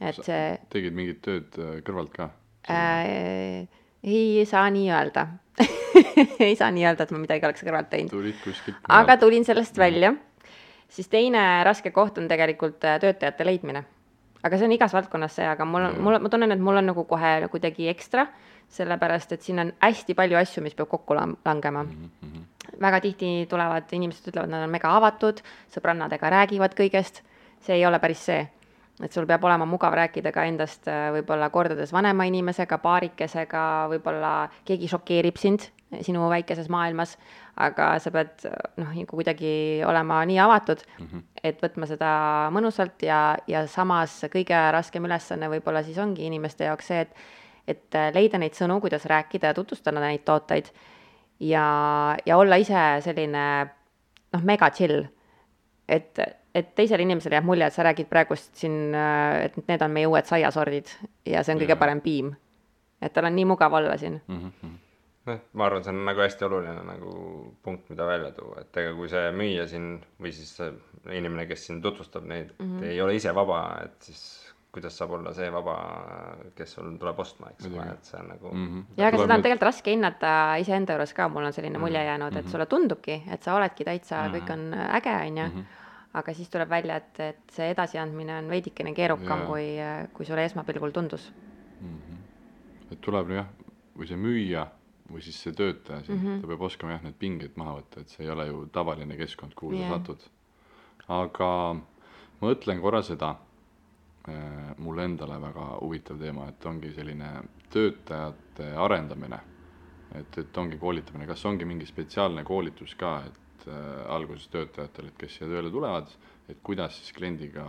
et 0.00 0.20
see 0.24 0.58
tegid 0.70 0.92
mingit 0.92 1.22
tööd 1.22 1.58
äh, 1.58 1.80
kõrvalt 1.86 2.12
ka? 2.12 2.30
äh, 2.68 3.66
ei 4.04 4.44
saa 4.48 4.68
nii 4.70 4.90
öelda 4.90 5.28
ei 6.46 6.56
saa 6.56 6.70
nii 6.74 6.86
öelda, 6.86 7.06
et 7.06 7.12
ma 7.14 7.20
midagi 7.22 7.46
oleks 7.46 7.64
kõrvalt 7.66 7.90
teinud. 7.92 8.14
aga 8.88 9.16
tulin 9.20 9.44
sellest 9.46 9.78
välja, 9.78 10.14
siis 10.88 11.10
teine 11.12 11.42
raske 11.66 11.92
koht 11.94 12.18
on 12.18 12.28
tegelikult 12.30 12.84
äh, 12.84 12.98
töötajate 13.02 13.46
leidmine. 13.46 13.84
aga 14.44 14.58
see 14.58 14.68
on 14.68 14.74
igas 14.76 14.94
valdkonnas 14.94 15.38
see, 15.40 15.46
aga 15.48 15.64
mul 15.64 15.88
on, 15.88 16.00
mul, 16.04 16.18
ma 16.20 16.32
tunnen, 16.32 16.52
et 16.52 16.60
mul 16.60 16.80
on 16.80 16.90
nagu 16.92 17.04
kohe 17.08 17.36
kuidagi 17.52 17.88
ekstra, 17.92 18.26
sellepärast 18.74 19.32
et 19.36 19.42
siin 19.42 19.62
on 19.62 19.72
hästi 19.82 20.16
palju 20.16 20.38
asju, 20.40 20.64
mis 20.64 20.74
peab 20.74 20.90
kokku 20.90 21.16
lang- 21.16 21.38
langema 21.44 21.82
mm. 21.84 22.10
-hmm. 22.22 22.42
väga 22.80 23.00
tihti 23.00 23.46
tulevad 23.50 23.92
inimesed, 23.92 24.28
ütlevad, 24.32 24.50
nad 24.50 24.66
on 24.66 24.70
mega 24.70 24.96
avatud, 24.96 25.40
sõbrannadega 25.76 26.30
räägivad 26.30 26.76
kõigest, 26.76 27.22
see 27.60 27.76
ei 27.76 27.86
ole 27.86 27.98
päris 27.98 28.26
see 28.26 28.44
et 29.02 29.12
sul 29.12 29.26
peab 29.26 29.42
olema 29.44 29.66
mugav 29.66 29.94
rääkida 29.98 30.30
ka 30.34 30.44
endast 30.46 30.86
äh, 30.90 31.08
võib-olla 31.16 31.48
kordades 31.50 31.92
vanema 31.94 32.26
inimesega, 32.28 32.78
paarikesega, 32.82 33.62
võib-olla 33.90 34.34
keegi 34.68 34.90
šokeerib 34.90 35.40
sind 35.40 35.66
sinu 36.02 36.28
väikeses 36.30 36.70
maailmas, 36.72 37.16
aga 37.60 37.92
sa 38.02 38.12
pead 38.14 38.46
äh, 38.46 38.54
noh, 38.80 38.92
nagu 38.94 39.18
kuidagi 39.18 39.82
olema 39.86 40.20
nii 40.28 40.38
avatud 40.42 40.84
mm, 40.86 41.06
-hmm. 41.06 41.24
et 41.42 41.62
võtma 41.62 41.88
seda 41.90 42.10
mõnusalt 42.54 43.02
ja, 43.02 43.36
ja 43.50 43.66
samas 43.66 44.20
kõige 44.32 44.60
raskem 44.72 45.04
ülesanne 45.04 45.50
võib-olla 45.50 45.82
siis 45.82 45.98
ongi 45.98 46.26
inimeste 46.26 46.70
jaoks 46.70 46.92
see, 46.92 47.00
et 47.00 47.32
et 47.66 47.96
äh, 47.96 48.10
leida 48.12 48.38
neid 48.38 48.52
sõnu, 48.52 48.76
kuidas 48.80 49.06
rääkida 49.08 49.50
ja 49.50 49.54
tutvustada 49.56 50.00
neid 50.00 50.20
tooteid 50.24 50.68
ja, 51.40 52.16
ja 52.26 52.36
olla 52.36 52.56
ise 52.60 53.00
selline 53.00 53.44
noh, 54.34 54.42
mega 54.44 54.70
chill 54.70 55.06
et, 55.88 56.20
et 56.54 56.70
teisele 56.74 57.02
inimesele 57.02 57.38
jääb 57.38 57.48
mulje, 57.48 57.66
et 57.66 57.76
sa 57.76 57.84
räägid 57.86 58.08
praegust 58.10 58.54
siin, 58.60 58.94
et 58.94 59.56
need 59.68 59.82
on 59.84 59.92
meie 59.92 60.08
uued 60.10 60.28
saiasordid 60.28 60.94
ja 61.28 61.42
see 61.44 61.56
on 61.56 61.62
kõige 61.62 61.76
Jaa. 61.76 61.82
parem 61.82 62.00
piim. 62.04 62.32
et 63.02 63.12
tal 63.12 63.28
on 63.28 63.36
nii 63.36 63.44
mugav 63.44 63.72
olla 63.72 63.96
siin. 64.00 64.20
mm. 64.26 64.40
-hmm. 64.50 64.78
noh, 65.26 65.40
ma 65.52 65.66
arvan, 65.66 65.84
see 65.84 65.92
on 65.92 66.04
nagu 66.04 66.20
hästi 66.20 66.44
oluline 66.44 66.82
nagu 66.84 67.12
punkt, 67.62 67.90
mida 67.90 68.06
välja 68.06 68.30
tuua, 68.32 68.60
et 68.60 68.76
ega 68.76 68.94
kui 68.94 69.08
see 69.08 69.30
müüja 69.32 69.66
siin 69.68 70.00
või 70.20 70.32
siis 70.32 70.56
see 70.56 70.72
inimene, 71.12 71.46
kes 71.46 71.66
siin 71.66 71.82
tutvustab 71.82 72.24
neid 72.24 72.54
mm, 72.58 72.66
-hmm. 72.78 72.84
ei 72.84 73.00
ole 73.00 73.14
ise 73.14 73.34
vaba, 73.34 73.80
et 73.84 74.02
siis 74.02 74.53
kuidas 74.74 74.96
saab 74.98 75.14
olla 75.16 75.32
see 75.36 75.46
vaba, 75.54 75.76
kes 76.58 76.74
sul 76.76 76.96
tuleb 77.00 77.18
ostma, 77.22 77.52
eks 77.54 77.68
ole, 77.70 77.86
et 77.92 78.10
see 78.10 78.18
on 78.20 78.28
nagu 78.32 78.50
mm. 78.52 78.66
Mhm. 78.66 78.98
ja 78.98 79.08
aga 79.08 79.22
seda 79.22 79.38
on 79.38 79.44
tegelikult 79.46 79.68
raske 79.70 79.94
hinnata 79.94 80.34
iseenda 80.62 80.96
juures 80.96 81.14
ka, 81.14 81.28
mul 81.32 81.46
on 81.48 81.56
selline 81.56 81.78
mulje 81.82 82.04
jäänud, 82.04 82.36
et 82.40 82.50
sulle 82.52 82.66
tundubki, 82.66 83.22
et 83.30 83.42
sa 83.46 83.54
oledki 83.58 83.86
täitsa, 83.86 84.26
kõik 84.34 84.52
on 84.54 84.68
äge, 84.74 85.16
on 85.30 85.42
ju. 85.42 85.64
aga 86.14 86.34
siis 86.34 86.50
tuleb 86.50 86.70
välja, 86.70 86.96
et, 87.02 87.20
et 87.20 87.56
see 87.56 87.70
edasiandmine 87.72 88.38
on 88.38 88.48
veidikene 88.50 88.92
keerukam 88.94 89.40
Jaa. 89.44 89.46
kui, 89.48 89.66
kui 90.14 90.26
sulle 90.26 90.44
esmapilgul 90.44 90.92
tundus. 90.94 91.32
et 92.90 93.00
tuleb 93.00 93.30
jah, 93.34 93.46
või 93.98 94.06
see 94.10 94.18
müüja 94.18 94.66
või 95.12 95.20
siis 95.22 95.36
see 95.42 95.52
töötaja 95.52 96.02
siin 96.02 96.16
mm, 96.18 96.22
Mhm. 96.22 96.34
-hmm. 96.36 96.40
ta 96.40 96.46
peab 96.46 96.62
oskama 96.62 96.92
jah, 96.92 97.02
need 97.02 97.18
pinged 97.18 97.56
maha 97.56 97.74
võtta, 97.80 98.00
et 98.00 98.08
see 98.08 98.24
ei 98.24 98.30
ole 98.30 98.46
ju 98.46 98.66
tavaline 98.72 99.16
keskkond, 99.16 99.54
kuhu 99.54 99.74
Jah. 99.74 99.90
sa 99.90 99.98
satud. 99.98 100.20
aga 101.08 101.74
ma 102.40 102.48
mõtlen 102.48 102.80
korra 102.80 103.02
seda, 103.02 103.34
mulle 104.78 105.04
endale 105.04 105.36
väga 105.40 105.64
huvitav 105.82 106.16
teema, 106.20 106.46
et 106.48 106.66
ongi 106.66 106.92
selline 106.94 107.30
töötajate 107.72 108.70
arendamine. 108.80 109.40
et, 110.14 110.38
et 110.38 110.58
ongi 110.58 110.78
koolitamine, 110.78 111.26
kas 111.26 111.42
ongi 111.44 111.66
mingi 111.66 111.86
spetsiaalne 111.86 112.44
koolitus 112.46 112.94
ka, 112.94 113.16
et 113.26 113.66
äh, 113.66 114.04
alguses 114.14 114.46
töötajatele, 114.52 115.10
et 115.10 115.18
kes 115.18 115.36
siia 115.36 115.48
tööle 115.50 115.72
tulevad, 115.74 116.12
et 116.48 116.60
kuidas 116.62 117.00
siis 117.00 117.12
kliendiga 117.16 117.64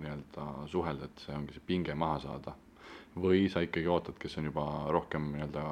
nii-öelda 0.00 0.46
suhelda, 0.72 1.10
et 1.10 1.24
see 1.26 1.36
ongi 1.36 1.58
see 1.58 1.66
pinge 1.66 1.94
maha 1.94 2.22
saada 2.24 2.54
või 3.20 3.48
sa 3.52 3.60
ikkagi 3.66 3.90
ootad, 3.90 4.16
kes 4.22 4.38
on 4.38 4.48
juba 4.48 4.64
rohkem 4.94 5.28
nii-öelda 5.34 5.64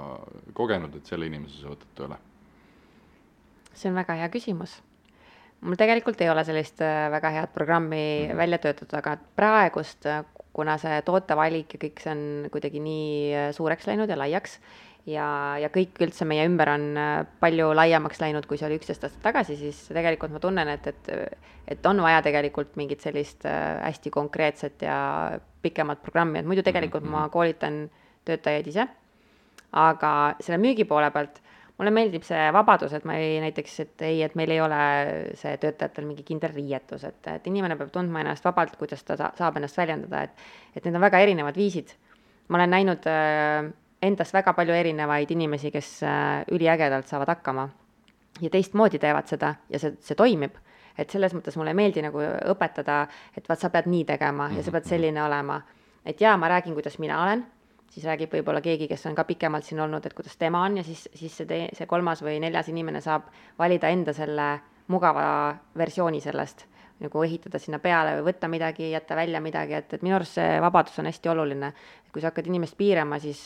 kogenud, 0.58 0.98
et 0.98 1.06
selle 1.06 1.30
inimese 1.30 1.62
sa 1.62 1.72
võtad 1.72 1.96
tööle? 1.96 2.20
see 3.72 3.88
on 3.90 3.96
väga 3.96 4.18
hea 4.18 4.28
küsimus. 4.34 4.80
Mul 5.60 5.78
tegelikult 5.78 6.20
ei 6.22 6.30
ole 6.32 6.44
sellist 6.46 6.82
äh, 6.84 7.06
väga 7.12 7.32
head 7.34 7.54
programmi 7.54 8.02
mm. 8.28 8.36
välja 8.38 8.58
töötatud, 8.62 8.98
aga 8.98 9.16
praegust, 9.38 10.06
kuna 10.56 10.76
see 10.80 11.00
tootevalik 11.06 11.74
ja 11.76 11.80
kõik 11.86 12.02
see 12.02 12.12
on 12.14 12.22
kuidagi 12.52 12.82
nii 12.82 13.08
äh, 13.32 13.48
suureks 13.56 13.88
läinud 13.90 14.10
ja 14.10 14.18
laiaks 14.18 14.58
ja, 15.08 15.26
ja 15.62 15.70
kõik 15.72 15.98
üldse 16.04 16.26
meie 16.28 16.46
ümber 16.48 16.72
on 16.74 16.86
äh, 16.98 17.14
palju 17.42 17.70
laiemaks 17.76 18.22
läinud, 18.22 18.46
kui 18.48 18.60
see 18.60 18.68
oli 18.68 18.78
üksteist 18.80 19.06
aastat 19.06 19.24
tagasi, 19.30 19.58
siis 19.60 19.84
tegelikult 19.92 20.34
ma 20.34 20.42
tunnen, 20.42 20.74
et, 20.74 20.92
et 20.92 21.46
et 21.68 21.84
on 21.84 21.98
vaja 22.00 22.22
tegelikult 22.24 22.78
mingit 22.80 23.02
sellist 23.04 23.44
äh, 23.46 23.76
hästi 23.84 24.10
konkreetset 24.14 24.86
ja 24.86 24.98
pikemat 25.62 26.00
programmi, 26.00 26.40
et 26.40 26.48
muidu 26.48 26.64
tegelikult 26.64 27.04
ma 27.04 27.26
koolitan 27.32 27.86
töötajaid 28.28 28.70
ise 28.72 28.86
aga 29.76 30.12
selle 30.40 30.58
müügi 30.62 30.86
poole 30.88 31.10
pealt 31.12 31.42
mulle 31.78 31.92
meeldib 31.94 32.24
see 32.26 32.48
vabadus, 32.54 32.92
et 32.96 33.04
ma 33.06 33.16
ei 33.20 33.38
näiteks, 33.42 33.74
et 33.84 34.02
ei, 34.02 34.22
et 34.26 34.34
meil 34.38 34.50
ei 34.50 34.60
ole 34.60 34.78
see 35.38 35.56
töötajatel 35.62 36.06
mingi 36.08 36.24
kindel 36.26 36.50
riietus, 36.54 37.04
et, 37.06 37.20
et 37.30 37.46
inimene 37.46 37.76
peab 37.78 37.92
tundma 37.94 38.24
ennast 38.24 38.44
vabalt, 38.44 38.74
kuidas 38.80 39.04
ta 39.06 39.16
sa- 39.16 39.32
saab 39.38 39.60
ennast 39.60 39.78
väljendada, 39.78 40.22
et 40.26 40.76
et 40.76 40.84
need 40.84 40.94
on 40.98 41.04
väga 41.06 41.20
erinevad 41.22 41.56
viisid. 41.56 41.94
ma 42.48 42.58
olen 42.58 42.70
näinud 42.70 43.06
äh, 43.06 43.70
endast 44.02 44.34
väga 44.34 44.52
palju 44.52 44.74
erinevaid 44.74 45.30
inimesi, 45.30 45.70
kes 45.70 46.02
äh, 46.02 46.44
üliägedalt 46.50 47.06
saavad 47.06 47.28
hakkama 47.28 47.68
ja 48.40 48.50
teistmoodi 48.50 48.98
teevad 48.98 49.26
seda 49.26 49.54
ja 49.70 49.78
see, 49.78 49.96
see 50.00 50.14
toimib. 50.16 50.56
et 50.98 51.10
selles 51.10 51.30
mõttes 51.34 51.54
mulle 51.56 51.70
ei 51.70 51.78
meeldi 51.78 52.02
nagu 52.02 52.18
õpetada, 52.52 53.04
et 53.36 53.46
vaat 53.48 53.60
sa 53.62 53.70
pead 53.70 53.86
nii 53.86 54.04
tegema 54.04 54.48
ja 54.50 54.62
sa 54.66 54.74
pead 54.74 54.88
selline 54.88 55.22
olema. 55.22 55.60
et 56.04 56.20
jaa, 56.20 56.36
ma 56.36 56.48
räägin, 56.48 56.74
kuidas 56.74 56.98
mina 56.98 57.22
olen, 57.22 57.44
siis 57.90 58.06
räägib 58.06 58.32
võib-olla 58.32 58.60
keegi, 58.64 58.88
kes 58.90 59.06
on 59.08 59.16
ka 59.16 59.24
pikemalt 59.28 59.66
siin 59.66 59.80
olnud, 59.80 60.04
et 60.06 60.14
kuidas 60.16 60.36
tema 60.36 60.62
on 60.66 60.80
ja 60.80 60.84
siis, 60.86 61.06
siis 61.14 61.36
see 61.40 61.48
tee-, 61.48 61.68
see 61.76 61.86
kolmas 61.90 62.22
või 62.24 62.38
neljas 62.42 62.68
inimene 62.72 63.00
saab 63.04 63.30
valida 63.58 63.90
enda 63.92 64.14
selle 64.16 64.48
mugava 64.88 65.28
versiooni 65.76 66.20
sellest, 66.24 66.64
nagu 67.02 67.22
ehitada 67.24 67.60
sinna 67.62 67.78
peale 67.82 68.16
või 68.18 68.28
võtta 68.30 68.48
midagi, 68.50 68.90
jätta 68.92 69.16
välja 69.16 69.40
midagi, 69.44 69.76
et, 69.78 69.92
et 69.94 70.04
minu 70.04 70.16
arust 70.18 70.38
see 70.38 70.58
vabadus 70.64 70.98
on 70.98 71.08
hästi 71.10 71.32
oluline. 71.34 71.72
kui 72.12 72.22
sa 72.22 72.30
hakkad 72.30 72.46
inimest 72.48 72.76
piirama, 72.76 73.18
siis, 73.20 73.44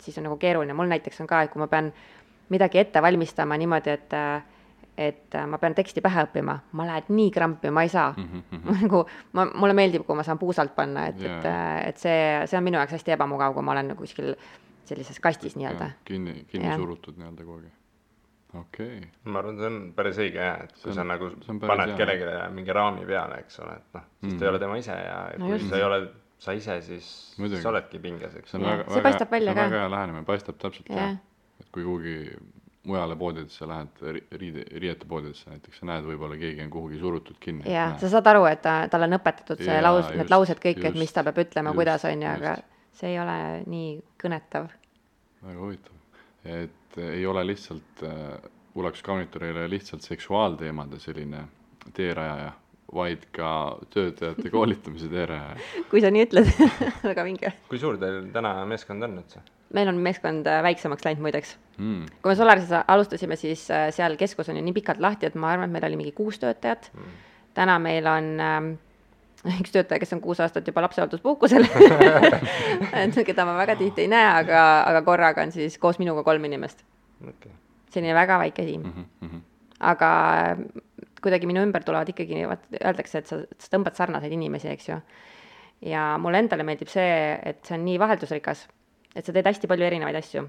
siis 0.00 0.18
on 0.18 0.28
nagu 0.28 0.36
keeruline, 0.38 0.72
mul 0.72 0.88
näiteks 0.88 1.20
on 1.20 1.26
ka, 1.26 1.42
et 1.42 1.50
kui 1.50 1.60
ma 1.60 1.66
pean 1.66 1.90
midagi 2.54 2.78
ette 2.78 3.02
valmistama 3.02 3.56
niimoodi, 3.58 3.90
et 3.90 4.14
et 4.96 5.34
ma 5.50 5.58
pean 5.58 5.74
teksti 5.74 6.00
pähe 6.04 6.22
õppima, 6.26 6.54
ma 6.72 6.84
lähen 6.86 7.08
nii 7.16 7.30
krampi, 7.34 7.70
ma 7.74 7.82
ei 7.82 7.88
saa 7.90 8.12
mm. 8.16 8.42
-hmm. 8.52 8.80
nagu 8.82 9.04
ma, 9.32 9.46
mulle 9.54 9.74
meeldib, 9.74 10.04
kui 10.06 10.16
ma 10.16 10.22
saan 10.22 10.38
puusalt 10.38 10.74
panna, 10.76 11.06
et 11.10 11.20
yeah., 11.20 11.38
et, 11.38 11.88
et 11.88 11.98
see, 11.98 12.46
see 12.46 12.58
on 12.58 12.64
minu 12.64 12.78
jaoks 12.78 12.92
hästi 12.98 13.10
ebamugav, 13.16 13.54
kui 13.54 13.62
ma 13.62 13.72
olen 13.72 13.88
nagu 13.92 14.00
kuskil 14.04 14.34
sellises 14.84 15.20
kastis 15.20 15.56
nii-öelda. 15.56 15.90
kinni, 16.04 16.44
kinni 16.48 16.68
Jah. 16.68 16.76
surutud 16.76 17.16
nii-öelda 17.18 17.44
kogu 17.44 17.58
aeg. 17.58 17.72
okei 18.60 18.96
okay., 18.98 19.08
ma 19.24 19.38
arvan, 19.38 19.56
see 19.58 19.66
on 19.66 19.78
päris 19.96 20.18
õige 20.18 20.38
jah, 20.46 20.60
et 20.64 20.74
See 20.76 20.82
kui 20.82 20.90
on- 20.90 20.96
sa 20.96 21.04
nagu 21.04 21.30
paned 21.66 21.96
kellelegi 21.96 22.54
mingi 22.54 22.72
raami 22.72 23.06
peale, 23.06 23.38
eks 23.42 23.58
ole, 23.64 23.74
et 23.80 23.94
noh, 23.98 24.04
siis 24.20 24.38
ta 24.38 24.44
ei 24.44 24.50
ole 24.52 24.58
tema 24.62 24.76
ise 24.78 24.92
ja 24.92 25.16
No 25.38 25.46
kui 25.46 25.56
just. 25.58 25.70
sa 25.70 25.76
ei 25.76 25.82
ole 25.82 26.00
sa 26.38 26.52
ise, 26.52 26.80
siis 26.82 27.34
Muidugi. 27.38 27.62
sa 27.62 27.68
oledki 27.70 27.98
pinges, 27.98 28.34
eks 28.36 28.54
väga, 28.54 28.84
see 28.92 29.02
paistab 29.02 29.30
välja 29.30 29.54
ka. 29.54 29.64
väga 29.66 29.80
hea 29.82 29.90
lähenemine, 29.90 30.24
paistab 30.24 30.58
täpselt 30.60 30.86
ka 30.86 30.94
Jah.. 30.94 31.16
et 31.60 31.70
kui 31.72 31.82
kuhugi 31.82 32.36
mujale 32.84 33.16
poodidesse 33.16 33.66
lähed, 33.68 34.02
riide, 34.40 34.64
riietepoodidesse 34.80 35.50
näiteks, 35.50 35.80
sa 35.80 35.88
näed, 35.88 36.04
võib-olla 36.08 36.36
keegi 36.40 36.64
on 36.64 36.70
kuhugi 36.72 37.00
surutud 37.00 37.38
kinni. 37.40 37.64
jah, 37.70 37.96
sa 38.00 38.10
saad 38.12 38.28
aru, 38.34 38.44
et 38.50 38.62
ta, 38.64 38.76
talle 38.92 39.08
on 39.08 39.18
õpetatud 39.18 39.62
see 39.62 39.72
Jaa, 39.72 39.84
laus, 39.84 40.10
need 40.12 40.32
laused 40.32 40.60
kõik, 40.62 40.82
et 40.90 40.98
mis 41.00 41.12
ta 41.14 41.24
peab 41.26 41.40
ütlema, 41.46 41.72
kuidas 41.76 42.04
on 42.08 42.24
ju, 42.24 42.30
aga 42.30 42.56
see 42.94 43.14
ei 43.14 43.20
ole 43.22 43.38
nii 43.70 43.94
kõnetav. 44.20 44.68
väga 45.44 45.60
huvitav, 45.60 46.20
et 46.58 47.00
ei 47.04 47.24
ole 47.26 47.46
lihtsalt 47.48 48.04
äh,, 48.04 48.50
Ulaks 48.74 49.02
Kaunitor 49.06 49.44
ei 49.46 49.52
ole 49.54 49.68
lihtsalt 49.70 50.02
seksuaalteemade 50.02 50.98
selline 50.98 51.44
teerajaja, 51.94 52.50
vaid 52.94 53.28
ka 53.32 53.48
töötajate 53.94 54.50
koolitamise 54.50 55.08
teerajaja. 55.08 55.56
kui 55.90 56.02
sa 56.02 56.10
nii 56.10 56.26
ütled, 56.26 56.50
väga 57.10 57.24
vinge. 57.26 57.52
kui 57.70 57.78
suur 57.78 57.98
teil 58.02 58.26
täna 58.34 58.56
meeskond 58.68 59.06
on 59.06 59.20
üldse? 59.22 59.44
Meil 59.72 59.88
on 59.88 60.00
meeskond 60.04 60.46
äh, 60.46 60.62
väiksemaks 60.62 61.04
läinud 61.06 61.22
muideks. 61.24 61.56
Mm, 61.78 62.06
kui 62.22 62.30
me 62.30 62.36
Solarises 62.38 62.84
alustasime, 62.88 63.36
siis 63.36 63.66
äh, 63.70 63.88
seal 63.94 64.16
keskus 64.20 64.48
on 64.48 64.58
ju 64.58 64.62
nii 64.62 64.76
pikalt 64.76 65.00
lahti, 65.02 65.26
et 65.26 65.34
ma 65.34 65.52
arvan, 65.54 65.70
et 65.70 65.74
meil 65.74 65.88
oli 65.88 66.00
mingi 66.00 66.12
kuus 66.14 66.38
töötajat 66.42 66.90
mm.. 66.92 67.14
täna 67.54 67.78
meil 67.82 68.06
on 68.06 68.28
ähm, 68.40 68.68
üks 69.60 69.74
töötaja, 69.74 70.00
kes 70.02 70.14
on 70.16 70.22
kuus 70.24 70.40
aastat 70.44 70.68
juba 70.68 70.84
lapsehoolduspuhkusel 70.86 71.66
et 73.02 73.18
keda 73.26 73.46
ma 73.48 73.56
väga 73.58 73.76
tihti 73.80 74.06
ei 74.06 74.12
näe, 74.12 74.28
aga, 74.44 74.62
aga 74.88 75.02
korraga 75.06 75.44
on 75.44 75.52
siis 75.54 75.76
koos 75.82 75.98
minuga 76.02 76.24
kolm 76.26 76.46
inimest. 76.48 76.84
okei, 77.28 77.52
selline 77.90 78.14
väga 78.16 78.38
väike 78.44 78.64
tiim 78.64 78.86
mm. 78.86 79.04
-hmm. 79.20 79.42
aga 79.80 80.10
kuidagi 81.24 81.48
minu 81.48 81.62
ümber 81.64 81.84
tulevad 81.84 82.08
ikkagi, 82.12 82.44
öeldakse, 82.44 83.22
et 83.22 83.30
sa, 83.30 83.40
sa 83.58 83.70
tõmbad 83.72 83.96
sarnaseid 83.96 84.32
inimesi, 84.36 84.68
eks 84.68 84.88
ju. 84.88 84.98
ja 85.88 86.14
mulle 86.20 86.42
endale 86.44 86.66
meeldib 86.66 86.90
see, 86.92 87.38
et 87.42 87.64
see 87.64 87.78
on 87.78 87.84
nii 87.88 87.98
vaheldusrikas, 88.00 88.66
et 89.14 89.24
sa 89.24 89.32
teed 89.32 89.46
hästi 89.46 89.70
palju 89.70 89.86
erinevaid 89.86 90.16
asju 90.20 90.48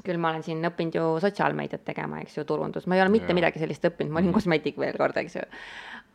küll 0.00 0.16
ma 0.16 0.30
olen 0.32 0.44
siin 0.44 0.64
õppinud 0.64 0.94
ju 0.96 1.08
sotsiaalmeediat 1.20 1.82
tegema, 1.84 2.22
eks 2.22 2.38
ju, 2.38 2.46
turundus, 2.48 2.86
ma 2.88 2.96
ei 2.96 3.02
ole 3.04 3.12
mitte 3.12 3.34
ja. 3.34 3.36
midagi 3.36 3.60
sellist 3.60 3.84
õppinud, 3.84 4.14
ma 4.14 4.22
olin 4.22 4.32
kosmeetik 4.32 4.78
veel 4.80 4.96
kord, 4.96 5.18
eks 5.20 5.36
ju. 5.36 5.44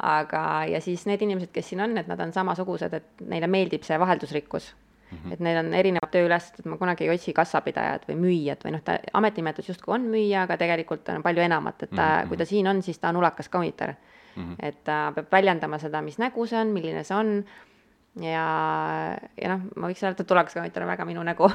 aga, 0.08 0.42
ja 0.72 0.82
siis 0.82 1.06
need 1.10 1.22
inimesed, 1.22 1.52
kes 1.54 1.70
siin 1.72 1.84
on, 1.86 1.94
et 2.02 2.10
nad 2.10 2.20
on 2.24 2.34
samasugused, 2.34 2.94
et 2.98 3.26
neile 3.30 3.50
meeldib 3.52 3.86
see 3.86 4.00
vaheldusrikkus 4.02 4.74
Mm 5.08 5.18
-hmm. 5.18 5.34
et 5.34 5.40
neil 5.40 5.58
on 5.58 5.74
erinevad 5.74 6.10
tööülesanded, 6.12 6.66
ma 6.68 6.78
kunagi 6.78 7.06
ei 7.06 7.10
otsi 7.14 7.34
kassapidajat 7.34 8.10
või 8.10 8.16
müüjat 8.24 8.66
või 8.66 8.74
noh, 8.76 8.82
ta 8.84 8.98
ametimehetus 9.14 9.70
justkui 9.70 9.94
on 9.96 10.02
müüja, 10.02 10.42
aga 10.44 10.58
tegelikult 10.58 11.10
on 11.10 11.24
palju 11.24 11.42
enamat, 11.42 11.84
et 11.84 11.90
ta 11.90 11.96
mm, 12.02 12.10
-hmm. 12.24 12.28
kui 12.28 12.38
ta 12.38 12.46
siin 12.46 12.68
on, 12.68 12.82
siis 12.82 13.00
ta 13.00 13.10
on 13.10 13.16
ulakas 13.16 13.50
kaunitar 13.50 13.94
mm. 14.36 14.44
-hmm. 14.44 14.56
et 14.60 14.84
ta 14.84 15.12
peab 15.16 15.32
väljendama 15.32 15.80
seda, 15.80 16.02
mis 16.02 16.20
nägu 16.20 16.46
see 16.46 16.60
on, 16.60 16.68
milline 16.68 17.04
see 17.04 17.18
on 17.18 17.46
ja, 18.24 18.46
ja 19.42 19.54
noh, 19.54 19.66
ma 19.76 19.92
võiks 19.92 20.04
öelda, 20.04 20.24
et 20.24 20.36
ulakas 20.36 20.58
kaunitar 20.58 20.86
on 20.86 20.92
väga 20.92 21.08
minu 21.10 21.24
nägu 21.28 21.48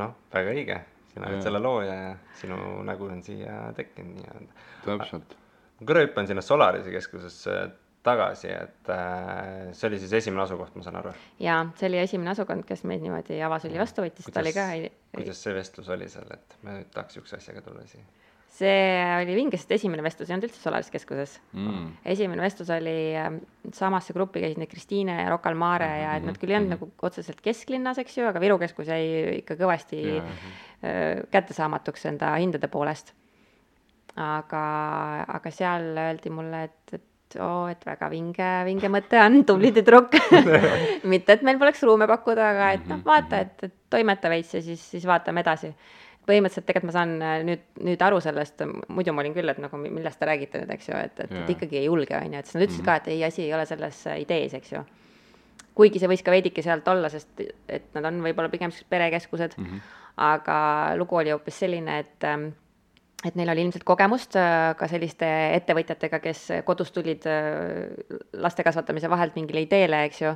noh, 0.00 0.14
väga 0.34 0.54
õige, 0.54 0.78
sina 1.12 1.30
oled 1.30 1.44
selle 1.44 1.60
looja 1.62 1.98
ja 1.98 2.14
sinu 2.40 2.60
nägu 2.88 3.10
on 3.10 3.20
siia 3.26 3.60
tekkinud 3.76 4.20
nii-öelda. 4.20 4.64
täpselt. 4.86 5.36
ma 5.80 5.90
korra 5.90 6.06
hüppan 6.06 6.30
sinna 6.30 6.44
Solarise 6.44 6.94
keskusesse 6.94 7.58
tagasi, 8.06 8.50
et 8.54 8.90
äh, 8.94 9.72
see 9.76 9.88
oli 9.90 9.98
siis 10.00 10.12
esimene 10.20 10.44
asukoht, 10.44 10.76
ma 10.78 10.86
saan 10.86 11.00
aru? 11.00 11.12
jaa, 11.42 11.60
see 11.78 11.90
oli 11.90 12.00
esimene 12.02 12.32
asukond, 12.34 12.66
kes 12.68 12.84
meid 12.88 13.02
niimoodi 13.04 13.40
avasüli 13.44 13.80
vastu 13.80 14.06
võttis, 14.06 14.30
ta 14.32 14.44
oli 14.44 14.54
ka 14.56 14.70
kuidas 15.16 15.42
see 15.44 15.56
vestlus 15.56 15.90
oli 15.94 16.08
seal, 16.10 16.30
et 16.34 16.58
me 16.62 16.78
nüüd 16.78 16.94
tahaks 16.94 17.16
niisuguse 17.16 17.40
asjaga 17.40 17.64
tulla 17.66 17.84
siia? 17.90 18.06
See 18.48 19.02
oli 19.20 19.34
vinge, 19.36 19.58
sest 19.60 19.74
esimene 19.76 20.02
vestlus 20.02 20.30
ei 20.30 20.34
olnud 20.34 20.48
üldse 20.48 20.60
Solaris 20.62 20.88
keskuses 20.92 21.36
mm.. 21.52 21.90
esimene 22.14 22.42
vestlus 22.42 22.70
oli 22.74 22.96
äh,, 23.18 23.28
samasse 23.76 24.14
gruppi 24.16 24.42
käisid 24.42 24.60
need 24.62 24.70
Kristiine 24.72 25.18
ja 25.20 25.28
Rocca 25.30 25.52
al 25.52 25.58
Mare 25.60 25.90
ja 26.00 26.16
et 26.18 26.26
nad 26.26 26.38
küll 26.40 26.54
ei 26.54 26.58
olnud 26.58 26.72
mm 26.72 26.76
nagu 26.78 26.90
otseselt 27.06 27.40
kesklinnas, 27.44 28.00
eks 28.02 28.18
ju, 28.18 28.26
aga 28.28 28.40
Viru 28.42 28.58
keskus 28.60 28.90
jäi 28.90 29.38
ikka 29.38 29.56
kõvasti 29.60 30.00
yeah. 30.02 30.32
äh, 30.82 31.22
kättesaamatuks 31.32 32.08
enda 32.10 32.34
hindade 32.36 32.68
poolest. 32.72 33.14
aga, 34.18 34.62
aga 35.36 35.50
seal 35.54 35.92
öeldi 35.94 36.30
mulle, 36.34 36.64
et, 36.66 36.98
et 36.98 37.38
oo, 37.40 37.68
et 37.70 37.84
väga 37.86 38.08
vinge, 38.10 38.48
vinge 38.66 38.90
mõte 38.92 39.20
on, 39.22 39.42
tubli 39.46 39.70
tüdruk 39.76 40.16
mitte, 41.12 41.36
et 41.36 41.44
meil 41.46 41.60
poleks 41.60 41.82
ruume 41.86 42.08
pakkuda, 42.10 42.50
aga 42.54 42.72
et 42.78 42.90
noh, 42.90 43.02
vaata, 43.06 43.42
et, 43.44 43.68
et 43.68 43.74
toimeta 43.90 44.30
veits 44.32 44.56
ja 44.56 44.62
siis, 44.64 44.82
siis 44.94 45.06
vaatame 45.08 45.44
edasi. 45.44 45.72
Põhimõtteliselt 46.28 46.66
tegelikult 46.68 46.90
ma 46.90 46.94
saan 46.96 47.14
äh, 47.24 47.38
nüüd, 47.48 47.64
nüüd 47.88 48.04
aru 48.04 48.20
sellest, 48.24 48.62
muidu 48.92 49.14
ma 49.16 49.24
olin 49.24 49.34
küll, 49.36 49.50
et 49.52 49.60
nagu 49.62 49.80
millest 49.80 50.20
te 50.20 50.28
räägite 50.28 50.62
nüüd, 50.62 50.72
eks 50.76 50.90
ju, 50.90 51.00
et, 51.00 51.24
et, 51.24 51.34
et 51.42 51.52
ikkagi 51.54 51.80
ei 51.80 51.88
julge, 51.88 52.14
on 52.18 52.36
ju, 52.36 52.42
et 52.42 52.48
siis 52.48 52.58
nad 52.58 52.66
ütlesid 52.66 52.82
mm 52.82 52.86
-hmm. 52.86 52.92
ka, 52.92 53.02
et 53.02 53.08
ei, 53.14 53.24
asi 53.24 53.42
ei 53.46 53.54
ole 53.56 53.66
selles 53.66 54.06
äh, 54.06 54.20
idees, 54.24 54.54
eks 54.54 54.72
ju. 54.72 54.84
kuigi 55.78 56.00
see 56.02 56.10
võis 56.10 56.24
ka 56.26 56.34
veidike 56.34 56.62
sealt 56.62 56.88
olla, 56.88 57.08
sest 57.08 57.40
et 57.68 57.84
nad 57.94 58.04
on 58.04 58.22
võib-olla 58.22 58.50
pigem 58.50 58.70
siuksed 58.70 58.88
perekeskused 58.90 59.52
mm, 59.58 59.64
-hmm. 59.64 59.80
aga 60.16 60.56
lugu 60.96 61.16
oli 61.16 61.30
hoopis 61.30 61.58
selline, 61.58 61.98
et 61.98 62.24
ähm, 62.24 62.48
et 63.26 63.34
neil 63.34 63.50
oli 63.50 63.64
ilmselt 63.66 63.82
kogemust 63.86 64.36
äh, 64.38 64.76
ka 64.78 64.86
selliste 64.90 65.26
ettevõtjatega, 65.56 66.20
kes 66.22 66.42
kodust 66.66 66.94
tulid 66.94 67.24
äh, 67.26 67.88
laste 68.38 68.62
kasvatamise 68.66 69.10
vahelt 69.10 69.34
mingile 69.34 69.64
ideele, 69.64 70.04
eks 70.06 70.20
ju, 70.22 70.30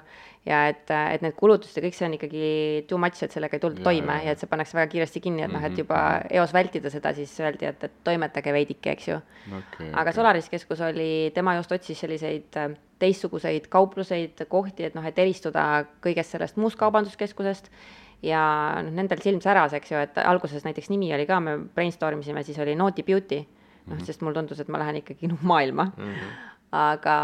ja 0.48 0.64
et, 0.72 0.90
äh, 0.90 1.12
et 1.14 1.22
need 1.22 1.36
kulutused 1.38 1.78
ja 1.78 1.84
kõik 1.84 1.94
see 1.94 2.08
on 2.08 2.16
ikkagi 2.18 2.50
too 2.90 2.98
much, 2.98 3.22
et 3.22 3.34
sellega 3.34 3.58
ei 3.58 3.62
tulda 3.62 3.86
toime 3.86 4.18
ja, 4.18 4.26
ja 4.26 4.34
et 4.34 4.42
see 4.42 4.50
pannakse 4.50 4.74
väga 4.74 4.90
kiiresti 4.96 5.22
kinni, 5.22 5.46
et 5.46 5.54
noh, 5.54 5.62
et 5.62 5.78
juba 5.78 6.00
mhm. 6.00 6.34
eos 6.40 6.56
vältida 6.56 6.90
seda, 6.90 7.14
siis 7.14 7.36
öeldi, 7.44 7.70
et, 7.70 7.86
et 7.86 7.98
toimetage 8.02 8.56
veidike, 8.58 8.96
eks 8.96 9.10
ju 9.12 9.20
okay,. 9.20 9.92
aga 9.92 10.08
okay. 10.08 10.18
Solaris 10.18 10.50
keskus 10.50 10.82
oli, 10.82 11.12
tema 11.38 11.54
just 11.60 11.78
otsis 11.78 12.02
selliseid 12.02 12.58
teistsuguseid 13.02 13.70
kaupluseid, 13.70 14.42
kohti, 14.50 14.90
et 14.90 14.98
noh, 14.98 15.06
et 15.06 15.18
eristuda 15.18 15.84
kõigest 16.02 16.34
sellest 16.34 16.58
muust 16.58 16.78
kaubanduskeskusest 16.82 17.70
ja 18.22 18.42
noh, 18.82 18.92
nendel 18.94 19.22
silm 19.22 19.40
säras, 19.42 19.74
eks 19.78 19.92
ju, 19.92 19.98
et 20.02 20.20
alguses 20.22 20.64
näiteks 20.66 20.90
nimi 20.92 21.10
oli 21.14 21.26
ka, 21.28 21.40
me 21.42 21.58
brainstorm 21.74 22.22
isime, 22.22 22.44
siis 22.46 22.60
oli 22.62 22.76
Naughty 22.78 23.02
Beauty, 23.06 23.42
noh 23.42 23.96
mm 23.96 23.98
-hmm., 23.98 24.06
sest 24.06 24.22
mulle 24.22 24.38
tundus, 24.38 24.60
et 24.60 24.68
ma 24.68 24.78
lähen 24.78 25.02
ikkagi 25.02 25.28
noh, 25.28 25.38
maailma 25.42 25.90
mm. 25.96 26.12
-hmm. 26.12 26.32
aga 26.72 27.16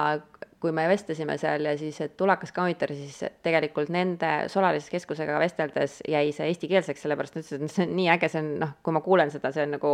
kui 0.61 0.72
me 0.72 0.88
vestlesime 0.90 1.37
seal 1.38 1.64
ja 1.64 1.76
siis, 1.78 2.00
et 2.00 2.16
Tulakas 2.16 2.52
Counter, 2.52 2.94
siis 2.94 3.24
tegelikult 3.42 3.88
nende 3.94 4.48
Solaris 4.50 4.90
keskusega 4.90 5.38
vesteldes 5.38 6.00
jäi 6.08 6.32
see 6.32 6.48
eestikeelseks, 6.50 7.02
sellepärast 7.02 7.37
nad 7.37 7.44
ütlesid, 7.44 7.64
et 7.64 7.70
see 7.70 7.87
on 7.87 7.94
nii 7.96 8.08
äge, 8.16 8.28
see 8.28 8.42
on 8.42 8.50
noh, 8.64 8.74
kui 8.82 8.92
ma 8.92 9.00
kuulen 9.00 9.30
seda, 9.30 9.52
see 9.52 9.62
on 9.62 9.76
nagu 9.76 9.92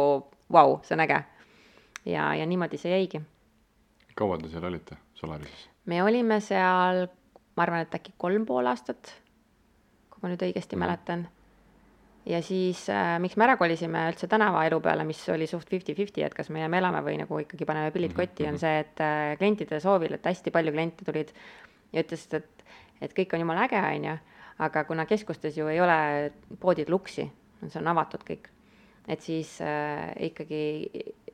vau 0.52 0.70
wow,, 0.70 0.78
see 0.82 0.96
on 0.96 1.04
äge. 1.04 1.24
ja, 2.04 2.34
ja 2.34 2.46
niimoodi 2.46 2.80
see 2.80 2.96
jäigi. 2.96 3.20
kaua 4.14 4.38
te 4.38 4.48
seal 4.48 4.64
olite, 4.64 4.96
Solarises? 5.14 5.68
me 5.84 6.02
olime 6.02 6.40
seal, 6.40 7.06
ma 7.56 7.62
arvan, 7.62 7.84
et 7.84 7.94
äkki 7.94 8.16
kolm 8.16 8.46
pool 8.46 8.66
aastat 8.66 9.23
ma 10.24 10.32
nüüd 10.32 10.44
õigesti 10.46 10.76
mm. 10.76 10.84
mäletan. 10.84 11.26
ja 12.24 12.40
siis 12.42 12.87
äh, 12.88 13.18
miks 13.20 13.37
me 13.37 13.44
ära 13.44 13.58
kolisime 13.60 14.06
üldse 14.08 14.28
tänavaelu 14.32 14.80
peale, 14.80 15.04
mis 15.04 15.20
oli 15.28 15.46
suht 15.50 15.68
fifty-fifty, 15.68 16.24
et 16.24 16.34
kas 16.34 16.48
me 16.48 16.62
jääme 16.62 16.80
elama 16.80 17.02
või 17.04 17.18
nagu 17.20 17.40
ikkagi 17.42 17.68
paneme 17.68 17.92
pillid 17.92 18.14
mhm, 18.14 18.20
kotti, 18.20 18.46
on 18.48 18.56
mhm. 18.56 18.62
see, 18.62 18.78
et 18.80 19.04
äh, 19.04 19.34
klientide 19.40 19.80
soovil, 19.84 20.16
et 20.16 20.30
hästi 20.30 20.52
palju 20.54 20.72
kliente 20.72 21.04
tulid 21.04 21.34
ja 21.92 22.04
ütlesid, 22.04 22.38
et, 22.40 22.64
et 23.04 23.16
kõik 23.16 23.37
on 23.37 23.44
jumala 23.44 23.68
äge, 23.68 23.82
on 23.84 24.08
ju, 24.08 24.16
aga 24.64 24.84
kuna 24.88 25.04
keskustes 25.10 25.58
ju 25.58 25.68
ei 25.68 25.82
ole 25.84 25.98
poodid 26.62 26.88
luksi, 26.92 27.28
see 27.66 27.80
on 27.80 27.92
avatud 27.92 28.24
kõik, 28.24 28.48
et 29.10 29.20
siis 29.20 29.58
äh, 29.60 30.08
ikkagi 30.30 30.64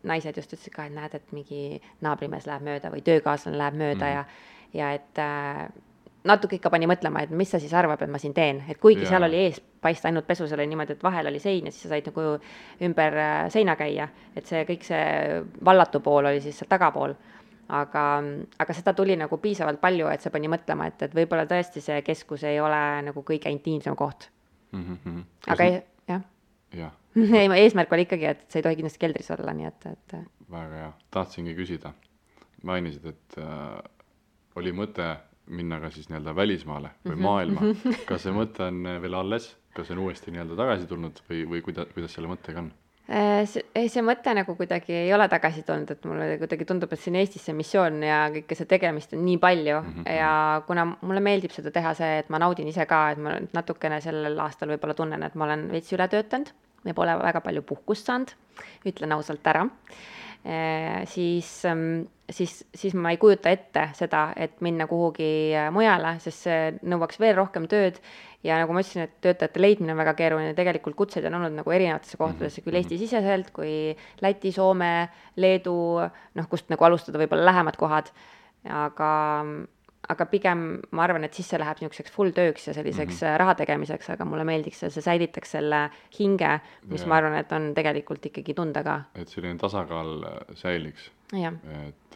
naised 0.08 0.36
just 0.36 0.54
ütlesid 0.54 0.74
ka, 0.74 0.88
et 0.88 0.96
näed, 0.96 1.14
et 1.14 1.34
mingi 1.36 1.78
naabrimees 2.04 2.48
läheb 2.48 2.64
mööda 2.66 2.90
või 2.92 3.04
töökaaslane 3.06 3.60
läheb 3.60 3.78
mööda 3.78 4.06
mm. 4.06 4.12
ja, 4.16 4.24
ja 4.80 4.90
et 4.96 5.20
äh, 5.22 5.68
natuke 6.28 6.58
ikka 6.58 6.70
pani 6.72 6.88
mõtlema, 6.90 7.24
et 7.24 7.32
mis 7.34 7.50
sa 7.50 7.60
siis 7.62 7.72
arvad, 7.76 8.02
et 8.02 8.10
ma 8.12 8.20
siin 8.20 8.34
teen, 8.36 8.62
et 8.68 8.80
kuigi 8.80 9.06
ja. 9.06 9.14
seal 9.14 9.26
oli 9.28 9.44
ees 9.46 9.60
paista 9.80 10.10
ainult 10.10 10.26
pesus 10.28 10.52
oli 10.52 10.66
niimoodi, 10.68 10.98
et 10.98 11.04
vahel 11.04 11.30
oli 11.30 11.40
sein 11.40 11.68
ja 11.68 11.72
siis 11.72 11.86
sa 11.86 11.94
said 11.94 12.10
nagu 12.10 12.24
ümber 12.88 13.18
äh, 13.22 13.44
seina 13.52 13.76
käia, 13.80 14.10
et 14.36 14.48
see 14.48 14.64
kõik 14.68 14.84
see 14.84 15.04
vallatu 15.64 16.02
pool 16.04 16.28
oli 16.32 16.42
siis 16.44 16.58
seal 16.60 16.68
tagapool. 16.70 17.14
aga, 17.70 18.02
aga 18.58 18.74
seda 18.74 18.92
tuli 18.98 19.14
nagu 19.16 19.36
piisavalt 19.38 19.80
palju, 19.80 20.08
et 20.10 20.20
see 20.20 20.32
pani 20.34 20.48
mõtlema, 20.50 20.88
et, 20.90 21.02
et 21.06 21.14
võib-olla 21.14 21.46
tõesti 21.46 21.80
see 21.80 22.02
keskus 22.02 22.42
ei 22.44 22.58
ole 22.60 22.80
nagu 23.06 23.22
kõige 23.22 23.50
intiimsem 23.50 23.96
koht 23.96 24.28
mm. 24.72 24.98
-hmm. 25.04 25.24
aga 25.46 25.64
see... 25.64 25.82
jah 26.08 26.22
jah. 26.74 26.92
ei, 27.40 27.48
eesmärk 27.62 27.92
oli 27.92 28.06
ikkagi, 28.06 28.26
et 28.26 28.44
see 28.48 28.60
ei 28.60 28.66
tohi 28.66 28.78
kindlasti 28.78 29.02
keldris 29.02 29.30
olla, 29.34 29.54
nii 29.56 29.66
et, 29.70 29.86
et. 29.90 30.14
väga 30.50 30.82
hea, 30.82 30.92
tahtsingi 31.14 31.54
küsida, 31.58 31.92
mainisid, 32.66 33.06
et 33.10 33.38
äh, 33.42 33.80
oli 34.60 34.74
mõte 34.76 35.08
minna 35.46 35.80
ka 35.80 35.90
siis 35.90 36.10
nii-öelda 36.10 36.34
välismaale 36.36 36.90
või 37.04 37.14
mm 37.14 37.16
-hmm. 37.16 37.22
maailma, 37.22 37.60
kas 38.08 38.22
see 38.26 38.34
mõte 38.34 38.68
on 38.68 38.84
veel 39.02 39.14
alles, 39.14 39.56
kas 39.74 39.88
see 39.88 39.96
on 39.96 40.04
uuesti 40.04 40.30
nii-öelda 40.30 40.56
tagasi 40.56 40.86
tulnud 40.86 41.22
või, 41.30 41.42
või 41.54 41.64
kuida-, 41.66 41.88
kuidas 41.94 42.14
selle 42.14 42.30
mõttega 42.30 42.62
on? 42.64 42.70
Äh, 43.10 43.42
see, 43.50 43.64
ei, 43.74 43.88
see 43.90 44.02
mõte 44.06 44.34
nagu 44.34 44.54
kuidagi 44.54 44.94
ei 44.94 45.14
ole 45.14 45.26
tagasi 45.28 45.64
tulnud, 45.66 45.90
et 45.90 46.04
mulle 46.06 46.36
kuidagi 46.38 46.64
tundub, 46.64 46.92
et 46.92 47.00
siin 47.00 47.16
Eestis 47.18 47.44
see 47.48 47.56
missioon 47.58 48.02
ja 48.06 48.20
kõike 48.36 48.54
see 48.54 48.70
tegemist 48.70 49.16
on 49.16 49.24
nii 49.24 49.38
palju 49.38 49.80
mm 49.80 49.90
-hmm. 49.96 50.12
ja 50.14 50.62
kuna 50.66 50.86
mulle 51.00 51.20
meeldib 51.20 51.50
seda 51.50 51.70
teha, 51.74 51.94
see, 51.94 52.18
et 52.18 52.30
ma 52.30 52.38
naudin 52.38 52.68
ise 52.68 52.86
ka, 52.86 53.10
et 53.10 53.18
ma 53.18 53.34
natukene 53.52 54.00
sellel 54.00 54.38
aastal 54.38 54.68
võib-olla 54.68 54.94
tunnen, 54.94 55.22
et 55.22 55.34
ma 55.34 55.44
olen 55.44 55.68
veits 55.72 55.92
üle 55.92 56.08
töötanud 56.08 56.54
ja 56.84 56.94
pole 56.94 57.18
väga 57.18 57.40
palju 57.40 57.62
puhkust 57.62 58.06
saanud, 58.06 58.30
ütlen 58.86 59.12
ausalt 59.12 59.46
ära 59.46 59.66
Äh, 59.66 60.19
siis, 61.06 61.64
ähm, 61.68 62.06
siis, 62.30 62.64
siis 62.74 62.94
ma 62.94 63.12
ei 63.12 63.18
kujuta 63.20 63.52
ette 63.52 63.90
seda, 63.98 64.30
et 64.36 64.60
minna 64.64 64.86
kuhugi 64.88 65.52
äh, 65.52 65.68
mujale, 65.74 66.14
sest 66.24 66.46
see 66.46 66.60
nõuaks 66.80 67.20
veel 67.20 67.36
rohkem 67.36 67.68
tööd. 67.70 68.00
Ja 68.46 68.56
nagu 68.56 68.72
ma 68.72 68.80
ütlesin, 68.80 69.04
et 69.04 69.18
töötajate 69.20 69.60
leidmine 69.60 69.92
on 69.92 70.00
väga 70.00 70.14
keeruline, 70.16 70.54
tegelikult 70.56 70.96
kutseid 70.96 71.26
on 71.28 71.36
olnud 71.36 71.58
nagu 71.58 71.74
erinevatesse 71.76 72.16
kohtadesse, 72.16 72.62
küll 72.64 72.72
mhm. 72.72 72.86
Eesti-siseselt 72.86 73.50
kui 73.52 73.92
Läti, 74.24 74.52
Soome, 74.56 75.10
Leedu, 75.36 75.76
noh, 76.08 76.48
kust 76.48 76.72
nagu 76.72 76.88
alustada 76.88 77.20
võib-olla 77.20 77.50
lähemad 77.50 77.76
kohad, 77.80 78.08
aga 78.64 79.10
aga 80.10 80.26
pigem 80.30 80.64
ma 80.96 81.04
arvan, 81.04 81.24
et 81.26 81.36
siis 81.36 81.48
see 81.52 81.60
läheb 81.60 81.80
niisuguseks 81.80 82.12
full 82.14 82.34
tööks 82.36 82.66
ja 82.68 82.74
selliseks 82.76 83.20
mm 83.20 83.26
-hmm. 83.26 83.38
raha 83.42 83.54
tegemiseks, 83.60 84.10
aga 84.14 84.26
mulle 84.28 84.44
meeldiks 84.48 84.82
see, 84.82 84.90
see 84.90 85.06
säilitaks 85.06 85.56
selle 85.56 85.80
hinge, 86.18 86.52
mis 86.90 87.04
ja. 87.04 87.08
ma 87.08 87.20
arvan, 87.20 87.36
et 87.38 87.52
on 87.52 87.72
tegelikult 87.74 88.26
ikkagi 88.32 88.54
tunda 88.54 88.84
ka. 88.86 89.00
et 89.14 89.28
selline 89.28 89.58
tasakaal 89.58 90.14
äh, 90.24 90.54
säiliks. 90.54 91.10
jah, 91.32 91.54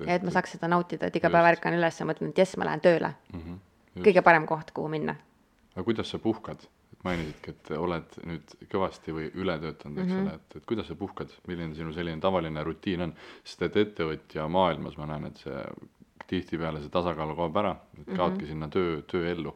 ja 0.07 0.15
et 0.15 0.23
ma 0.23 0.31
saaks 0.31 0.57
seda 0.57 0.69
nautida, 0.69 1.07
et 1.07 1.17
iga 1.17 1.31
päev 1.31 1.53
ärkan 1.55 1.79
üles 1.79 2.01
ja 2.01 2.07
mõtlen, 2.07 2.35
et 2.35 2.39
jess, 2.39 2.57
ma 2.57 2.71
lähen 2.71 2.81
tööle 2.81 3.15
mm. 3.33 3.41
-hmm. 3.41 4.07
kõige 4.09 4.23
parem 4.23 4.47
koht, 4.47 4.71
kuhu 4.71 4.89
minna. 4.89 5.17
aga 5.75 5.85
kuidas 5.85 6.11
sa 6.11 6.19
puhkad? 6.19 6.67
mainisidki, 7.05 7.51
et 7.51 7.71
oled 7.77 8.15
nüüd 8.25 8.53
kõvasti 8.73 9.13
või 9.13 9.27
üle 9.37 9.59
töötanud, 9.61 9.99
eks 9.99 10.13
mm 10.13 10.19
-hmm. 10.19 10.29
ole, 10.31 10.35
et, 10.35 10.57
et 10.57 10.67
kuidas 10.67 10.87
sa 10.89 10.95
puhkad, 10.95 11.35
milline 11.47 11.75
sinu 11.75 11.93
selline 11.93 12.21
tavaline 12.21 12.65
rutiin 12.65 13.03
on, 13.09 13.13
sest 13.45 13.63
et 13.63 13.77
ettevõtja 13.77 14.49
maailmas 14.49 14.97
ma 14.97 15.07
näen, 15.11 15.27
et 15.27 15.37
see 15.37 15.65
tihtipeale 16.31 16.81
see 16.83 16.93
tasakaal 16.93 17.35
kaob 17.37 17.61
ära, 17.61 17.77
et 17.99 18.09
kaodki 18.09 18.45
mm 18.45 18.45
-hmm. 18.45 18.49
sinna 18.49 18.69
töö, 18.69 19.03
tööellu. 19.11 19.55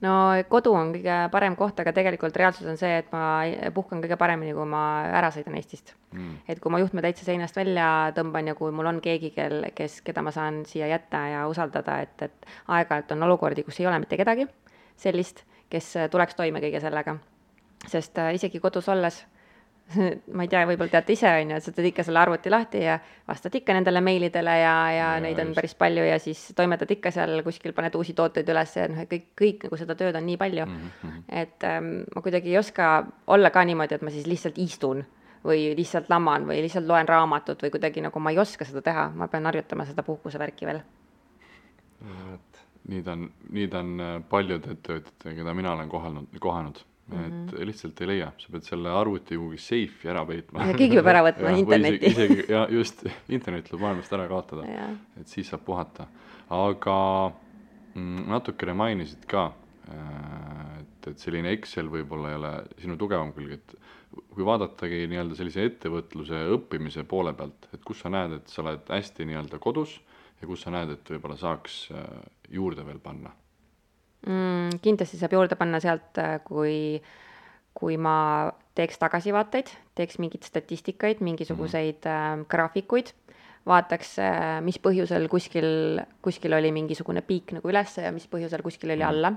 no 0.00 0.12
kodu 0.48 0.72
on 0.74 0.92
kõige 0.94 1.16
parem 1.30 1.56
koht, 1.56 1.80
aga 1.80 1.92
tegelikult 1.92 2.36
reaalsus 2.36 2.66
on 2.66 2.76
see, 2.76 2.98
et 2.98 3.12
ma 3.12 3.42
puhkan 3.74 4.02
kõige 4.02 4.16
paremini, 4.16 4.52
kui 4.52 4.66
ma 4.66 5.04
ära 5.20 5.30
sõidan 5.30 5.56
Eestist 5.56 5.94
mm.. 6.12 6.36
et 6.48 6.60
kui 6.60 6.72
ma 6.72 6.78
juhtme 6.78 7.02
täitsa 7.02 7.24
seinast 7.24 7.56
välja 7.56 8.12
tõmban 8.16 8.46
ja 8.46 8.54
kui 8.54 8.72
mul 8.72 8.86
on 8.86 9.00
keegi, 9.00 9.30
kel, 9.30 9.64
kes, 9.74 10.00
keda 10.02 10.22
ma 10.22 10.30
saan 10.30 10.64
siia 10.66 10.86
jätta 10.86 11.26
ja 11.28 11.48
usaldada, 11.48 12.00
et, 12.00 12.22
et 12.22 12.46
aeg-ajalt 12.68 13.12
on 13.12 13.22
olukordi, 13.22 13.62
kus 13.62 13.80
ei 13.80 13.86
ole 13.86 13.98
mitte 13.98 14.16
kedagi 14.16 14.46
sellist, 14.96 15.44
kes 15.70 15.94
tuleks 16.10 16.34
toime 16.34 16.60
kõige 16.60 16.80
sellega. 16.80 17.16
sest 17.86 18.18
äh, 18.18 18.34
isegi 18.34 18.60
kodus 18.60 18.88
olles 18.88 19.26
ma 20.36 20.44
ei 20.44 20.48
tea, 20.48 20.62
võib-olla 20.68 20.90
teate 20.90 21.12
ise, 21.14 21.28
on 21.28 21.50
ju, 21.52 21.58
et 21.58 21.64
sa 21.64 21.72
teed 21.74 21.88
ikka 21.90 22.04
selle 22.06 22.20
arvuti 22.22 22.50
lahti 22.52 22.80
ja 22.84 22.96
vastad 23.28 23.54
ikka 23.58 23.74
nendele 23.76 24.00
meilidele 24.04 24.54
ja, 24.58 24.76
ja, 24.90 24.94
ja 24.96 25.08
neid 25.22 25.40
on 25.42 25.50
just. 25.52 25.58
päris 25.58 25.74
palju 25.80 26.06
ja 26.08 26.18
siis 26.22 26.40
toimetad 26.56 26.90
ikka 26.94 27.12
seal 27.14 27.42
kuskil, 27.46 27.74
paned 27.76 27.96
uusi 27.98 28.14
tooteid 28.16 28.48
üles 28.54 28.72
ja 28.78 28.86
noh, 28.90 29.02
et 29.04 29.10
kõik, 29.10 29.26
kõik 29.40 29.66
nagu 29.68 29.80
seda 29.80 29.96
tööd 29.98 30.16
on 30.16 30.26
nii 30.26 30.38
palju 30.40 30.64
mm. 30.66 30.88
-hmm. 31.02 31.26
et 31.42 31.68
ähm, 31.68 31.90
ma 32.14 32.24
kuidagi 32.24 32.52
ei 32.52 32.58
oska 32.58 32.94
olla 33.26 33.50
ka 33.50 33.64
niimoodi, 33.64 33.98
et 33.98 34.06
ma 34.06 34.14
siis 34.14 34.26
lihtsalt 34.30 34.58
istun 34.58 35.04
või 35.44 35.74
lihtsalt 35.76 36.08
laman 36.08 36.48
või 36.48 36.62
lihtsalt 36.64 36.88
loen 36.88 37.08
raamatut 37.08 37.62
või 37.62 37.74
kuidagi 37.74 38.00
nagu 38.00 38.20
ma 38.20 38.32
ei 38.32 38.40
oska 38.40 38.64
seda 38.64 38.82
teha, 38.82 39.10
ma 39.14 39.28
pean 39.28 39.46
harjutama 39.46 39.84
seda 39.84 40.02
puhkusevärki 40.02 40.66
veel. 40.66 40.80
nii 42.88 43.02
ta 43.02 43.12
on, 43.12 43.28
nii 43.50 43.68
ta 43.68 43.78
on 43.84 44.00
äh, 44.00 44.16
paljude 44.28 44.72
ettevõtjatega, 44.72 45.36
keda 45.36 45.54
mina 45.54 45.72
olen 45.72 45.88
kohanud, 45.88 46.40
kohanud 46.40 46.84
Mm 47.04 47.18
-hmm. 47.18 47.26
et 47.26 47.52
mhm. 47.52 47.66
lihtsalt 47.68 48.00
ei 48.00 48.06
leia, 48.06 48.30
sa 48.38 48.52
pead 48.52 48.64
selle 48.64 48.88
arvuti 48.88 49.36
kuhugi 49.36 49.58
seifi 49.60 50.08
ära 50.08 50.22
peitma. 50.24 50.70
keegi 50.72 50.96
peab 50.96 51.10
ära 51.12 51.24
võtma 51.26 51.50
ja, 51.52 51.56
interneti. 51.60 52.06
isegi, 52.06 52.38
isegi 52.38 52.52
ja 52.52 52.62
just, 52.72 53.04
internet 53.28 53.68
tuleb 53.68 53.82
maailmast 53.84 54.14
ära 54.16 54.28
kaotada, 54.28 54.64
et 55.20 55.28
siis 55.28 55.50
saab 55.52 55.66
puhata. 55.66 56.06
aga 56.48 56.96
mm, 57.94 58.24
natukene 58.32 58.72
mainisid 58.80 59.28
ka, 59.28 59.44
äh, 59.92 60.80
et, 60.80 61.10
et 61.12 61.18
selline 61.18 61.52
Excel 61.52 61.92
võib-olla 61.92 62.32
ei 62.32 62.40
ole 62.40 62.54
sinu 62.86 62.96
tugevam 62.96 63.36
külg, 63.36 63.52
et 63.52 63.76
kui 64.32 64.48
vaadatagi 64.48 65.04
nii-öelda 65.10 65.36
sellise 65.36 65.68
ettevõtluse 65.68 66.40
õppimise 66.56 67.04
poole 67.04 67.36
pealt, 67.36 67.68
et 67.74 67.84
kus 67.84 68.00
sa 68.00 68.08
näed, 68.08 68.38
et 68.40 68.48
sa 68.48 68.62
oled 68.64 68.88
hästi 68.88 69.28
nii-öelda 69.28 69.60
kodus 69.60 70.00
ja 70.40 70.48
kus 70.48 70.64
sa 70.64 70.72
näed, 70.72 70.96
et 70.96 71.16
võib-olla 71.16 71.36
saaks 71.36 71.90
äh, 71.92 72.04
juurde 72.48 72.86
veel 72.86 73.02
panna 73.04 73.36
mm,? 74.26 74.80
kindlasti 74.84 75.18
saab 75.20 75.36
juurde 75.36 75.58
panna 75.58 75.80
sealt, 75.82 76.18
äh, 76.20 76.38
kui, 76.46 76.76
kui 77.76 77.98
ma 78.00 78.16
teeks 78.78 78.98
tagasivaateid, 79.02 79.72
teeks 79.98 80.18
mingeid 80.22 80.46
statistikaid, 80.46 81.22
mingisuguseid 81.24 82.04
mm. 82.04 82.44
äh, 82.44 82.46
graafikuid, 82.50 83.12
vaataks 83.68 84.16
äh,, 84.22 84.60
mis 84.64 84.80
põhjusel 84.82 85.28
kuskil, 85.32 86.00
kuskil 86.24 86.56
oli 86.56 86.72
mingisugune 86.74 87.24
piik 87.26 87.56
nagu 87.56 87.72
üles 87.72 87.98
ja 88.00 88.12
mis 88.14 88.26
põhjusel 88.30 88.64
kuskil 88.64 88.94
oli 88.94 89.02
mm. 89.02 89.10
alla. 89.10 89.34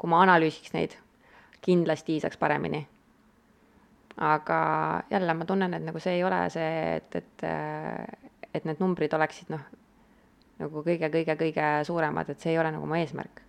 kui 0.00 0.08
ma 0.08 0.22
analüüsiks 0.24 0.72
neid, 0.72 0.94
kindlasti 1.60 2.14
saaks 2.22 2.40
paremini. 2.40 2.86
aga 4.16 4.56
jälle 5.10 5.34
ma 5.34 5.44
tunnen, 5.44 5.74
et 5.74 5.84
nagu 5.84 6.00
see 6.00 6.16
ei 6.16 6.24
ole 6.24 6.40
see, 6.52 6.96
et, 6.96 7.14
et, 7.16 7.44
äh, 7.44 8.32
et 8.54 8.64
need 8.64 8.80
numbrid 8.80 9.12
oleksid 9.16 9.52
noh, 9.52 9.62
nagu 10.60 10.82
kõige-kõige-kõige 10.84 11.68
suuremad, 11.88 12.28
et 12.28 12.40
see 12.40 12.52
ei 12.52 12.58
ole 12.60 12.72
nagu 12.72 12.88
mu 12.88 12.98
eesmärk 12.98 13.44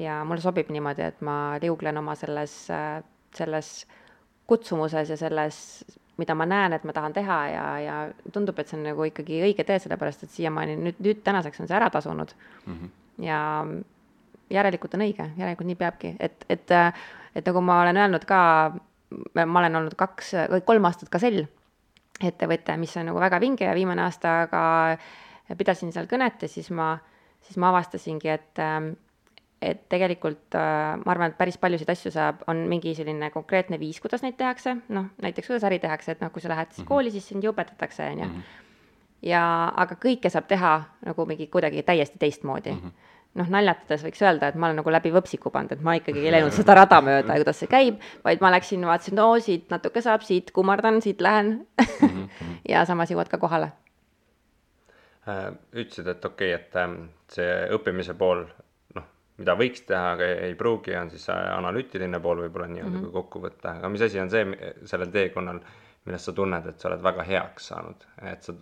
ja 0.00 0.20
mulle 0.24 0.42
sobib 0.42 0.70
niimoodi, 0.72 1.04
et 1.04 1.20
ma 1.26 1.56
liuglen 1.62 2.00
oma 2.00 2.14
selles, 2.18 2.54
selles 3.36 3.70
kutsumuses 4.50 5.12
ja 5.12 5.18
selles, 5.20 5.60
mida 6.20 6.34
ma 6.36 6.46
näen, 6.48 6.74
et 6.76 6.84
ma 6.88 6.94
tahan 6.96 7.14
teha 7.16 7.38
ja, 7.52 7.64
ja 7.84 7.98
tundub, 8.32 8.58
et 8.58 8.70
see 8.70 8.78
on 8.78 8.88
nagu 8.90 9.06
ikkagi 9.08 9.42
õige 9.46 9.66
tee, 9.66 9.78
sellepärast 9.82 10.26
et 10.26 10.34
siiamaani 10.34 10.76
nüüd, 10.80 11.00
nüüd 11.04 11.22
tänaseks 11.26 11.62
on 11.62 11.70
see 11.70 11.78
ära 11.78 11.90
tasunud 11.92 12.34
mm. 12.66 12.74
-hmm. 12.74 12.90
ja 13.26 13.40
järelikult 14.50 14.94
on 14.98 15.06
õige, 15.06 15.30
järelikult 15.38 15.70
nii 15.70 15.78
peabki, 15.78 16.14
et, 16.20 16.44
et, 16.48 16.74
et 17.34 17.46
nagu 17.46 17.62
ma 17.62 17.80
olen 17.84 17.96
öelnud 17.96 18.26
ka, 18.28 18.40
ma 19.44 19.58
olen 19.62 19.82
olnud 19.82 19.96
kaks 19.98 20.34
või 20.54 20.64
kolm 20.66 20.90
aastat 20.90 21.12
ka 21.12 21.22
sell 21.22 21.46
ettevõte, 22.20 22.76
mis 22.76 22.96
on 22.96 23.08
nagu 23.08 23.20
väga 23.20 23.40
vinge 23.40 23.64
ja 23.64 23.74
viimane 23.74 24.02
aasta 24.04 24.34
ka 24.50 24.62
pidasin 25.56 25.92
seal 25.92 26.08
kõnet 26.10 26.42
ja 26.42 26.48
siis 26.48 26.68
ma, 26.70 26.98
siis 27.46 27.56
ma 27.56 27.70
avastasingi, 27.70 28.28
et 28.28 28.60
et 29.60 29.82
tegelikult 29.92 30.56
äh, 30.56 30.96
ma 31.04 31.12
arvan, 31.12 31.32
et 31.32 31.38
päris 31.38 31.58
paljusid 31.60 31.90
asju 31.92 32.12
saab, 32.14 32.44
on 32.48 32.64
mingi 32.70 32.94
selline 32.96 33.28
konkreetne 33.34 33.78
viis, 33.80 34.00
kuidas 34.00 34.24
neid 34.24 34.38
tehakse, 34.40 34.78
noh, 34.88 35.10
näiteks 35.20 35.52
kuidas 35.52 35.66
äri 35.68 35.78
tehakse, 35.82 36.16
et 36.16 36.24
noh, 36.24 36.32
kui 36.32 36.40
sa 36.40 36.48
lähed 36.52 36.70
siis 36.70 36.78
mm 36.78 36.84
-hmm. 36.84 36.88
kooli, 36.88 37.10
siis 37.10 37.28
sind 37.28 37.44
ju 37.44 37.52
õpetatakse, 37.52 38.10
on 38.12 38.18
ju. 38.18 38.24
Mhm. 38.24 38.40
ja 39.22 39.72
aga 39.76 39.94
kõike 40.00 40.30
saab 40.30 40.46
teha 40.48 40.82
nagu 41.06 41.26
mingi 41.26 41.46
kuidagi 41.46 41.82
täiesti 41.82 42.18
teistmoodi 42.18 42.72
mm. 42.72 42.78
-hmm 42.78 43.08
noh, 43.34 43.48
naljatades 43.48 44.02
võiks 44.04 44.22
öelda, 44.22 44.48
et 44.48 44.54
ma 44.54 44.66
olen 44.66 44.80
nagu 44.80 44.90
läbi 44.90 45.12
võpsiku 45.14 45.52
pannud, 45.54 45.72
et 45.72 45.82
ma 45.86 45.94
ikkagi 45.94 46.24
ei 46.24 46.32
läinud 46.34 46.52
seda 46.52 46.74
rada 46.74 47.00
mööda, 47.00 47.36
kuidas 47.38 47.60
see 47.62 47.70
käib, 47.70 48.00
vaid 48.24 48.40
ma 48.40 48.50
läksin, 48.50 48.86
vaatasin, 48.86 49.14
no 49.14 49.28
siit 49.38 49.70
natuke 49.70 50.02
saab, 50.02 50.22
siit 50.26 50.50
kummardan, 50.50 51.00
siit 51.02 51.20
lähen 51.20 51.66
mhm. 51.78 52.24
ja 52.72 52.84
samas 52.84 53.10
jõuad 53.10 53.30
ka 53.30 53.38
kohale. 53.38 53.72
Äh, 55.28 55.52
ütlesid, 55.72 56.08
et 56.08 56.24
okei 56.24 56.54
okay,, 56.54 56.64
et 56.64 56.76
ähm, 56.80 56.96
see 57.28 57.68
õppimise 57.76 58.16
pool 58.18 58.46
mida 59.40 59.56
võiks 59.56 59.84
teha, 59.88 60.14
aga 60.14 60.28
ei 60.46 60.54
pruugi, 60.58 60.94
on 60.98 61.10
siis 61.12 61.26
analüütiline 61.32 62.20
pool 62.20 62.44
võib-olla 62.44 62.68
nii-öelda 62.70 62.90
mm 62.90 62.96
-hmm. 62.98 63.08
kui 63.08 63.22
kokku 63.22 63.42
võtta, 63.46 63.76
aga 63.80 63.88
mis 63.88 64.04
asi 64.04 64.20
on 64.20 64.30
see 64.30 64.44
sellel 64.92 65.12
teekonnal, 65.14 65.60
millest 66.04 66.28
sa 66.28 66.36
tunned, 66.36 66.66
et 66.66 66.80
sa 66.80 66.88
oled 66.90 67.02
väga 67.02 67.26
heaks 67.28 67.68
saanud, 67.72 68.06
et 68.32 68.42
sa 68.42 68.54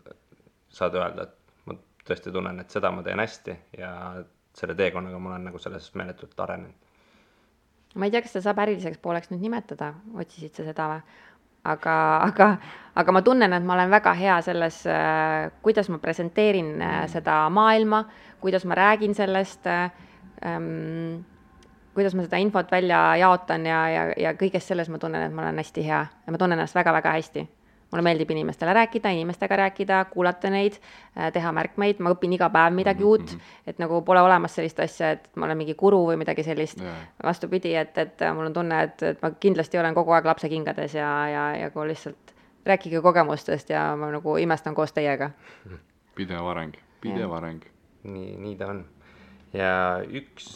saad 0.81 0.99
öelda, 0.99 1.29
et 1.29 1.65
ma 1.67 1.79
tõesti 2.09 2.33
tunnen, 2.33 2.61
et 2.61 2.71
seda 2.71 2.91
ma 2.95 3.03
teen 3.03 3.23
hästi 3.23 3.57
ja 3.79 3.93
selle 4.55 4.75
teekonnaga 4.75 5.19
ma 5.19 5.35
olen 5.35 5.49
nagu 5.51 5.59
selles 5.59 5.95
meeletult 5.95 6.41
arenenud. 6.41 6.75
ma 7.95 8.05
ei 8.05 8.11
tea, 8.11 8.23
kas 8.23 8.37
seda 8.37 8.51
saab 8.51 8.59
äriliseks 8.67 8.99
pooleks 8.99 9.31
nüüd 9.31 9.41
nimetada, 9.41 9.95
otsisid 10.15 10.55
sa 10.55 10.65
seda 10.65 10.89
või? 10.93 11.01
aga, 11.65 11.95
aga, 12.23 12.49
aga 12.95 13.13
ma 13.13 13.23
tunnen, 13.23 13.53
et 13.53 13.65
ma 13.65 13.75
olen 13.75 13.91
väga 13.91 14.13
hea 14.15 14.41
selles, 14.43 14.83
äh, 14.87 15.51
kuidas 15.63 15.89
ma 15.89 15.99
presenteerin 15.99 16.83
äh, 16.83 17.07
seda 17.11 17.49
maailma, 17.51 18.05
kuidas 18.41 18.65
ma 18.65 18.75
räägin 18.79 19.15
sellest 19.15 19.67
äh, 19.67 19.91
ähm, 20.47 21.25
kuidas 21.99 22.15
ma 22.15 22.23
seda 22.23 22.39
infot 22.39 22.71
välja 22.71 23.17
jaotan 23.19 23.67
ja, 23.67 23.79
ja, 23.91 24.03
ja 24.17 24.35
kõiges 24.39 24.69
selles 24.71 24.91
ma 24.93 25.01
tunnen, 25.03 25.25
et 25.27 25.35
ma 25.35 25.43
olen 25.47 25.59
hästi 25.59 25.87
hea 25.87 26.03
ja 26.07 26.35
ma 26.35 26.39
tunnen 26.39 26.59
ennast 26.59 26.77
väga-väga 26.79 27.15
hästi. 27.19 27.49
mulle 27.89 28.03
meeldib 28.05 28.31
inimestele 28.31 28.73
rääkida, 28.77 29.09
inimestega 29.17 29.57
rääkida, 29.57 30.03
kuulata 30.11 30.51
neid, 30.53 30.75
äh, 31.17 31.31
teha 31.33 31.53
märkmeid, 31.57 32.03
ma 32.05 32.11
õpin 32.13 32.35
iga 32.37 32.51
päev 32.53 32.75
midagi 32.77 33.01
mm 33.01 33.07
-hmm. 33.07 33.33
uut, 33.33 33.39
et 33.67 33.79
nagu 33.79 34.03
pole 34.03 34.21
olemas 34.21 34.55
sellist 34.55 34.81
asja, 34.81 35.11
et 35.11 35.31
ma 35.37 35.47
olen 35.47 35.57
mingi 35.57 35.75
guru 35.75 36.03
või 36.11 36.17
midagi 36.21 36.43
sellist 36.43 36.81
yeah.. 36.81 36.97
vastupidi, 37.25 37.75
et, 37.75 37.99
et 37.99 38.21
mul 38.35 38.47
on 38.47 38.53
tunne, 38.53 38.83
et, 38.83 39.03
et 39.03 39.23
ma 39.23 39.31
kindlasti 39.31 39.79
olen 39.79 39.95
kogu 39.95 40.13
aeg 40.13 40.25
lapse 40.25 40.49
kingades 40.49 40.95
ja, 40.95 41.29
ja, 41.29 41.57
ja 41.57 41.71
kui 41.71 41.89
lihtsalt 41.89 42.35
rääkige 42.67 43.01
kogemustest 43.01 43.71
ja 43.71 43.97
ma 43.97 44.11
nagu 44.13 44.37
imestan 44.37 44.75
koos 44.75 44.93
teiega. 44.93 45.31
pidev 46.15 46.47
areng, 46.47 46.75
pidev 47.01 47.33
areng. 47.33 47.65
nii, 48.03 48.37
nii 48.37 48.57
ta 48.57 48.67
on 48.67 48.85
ja 49.57 49.73
üks 50.05 50.49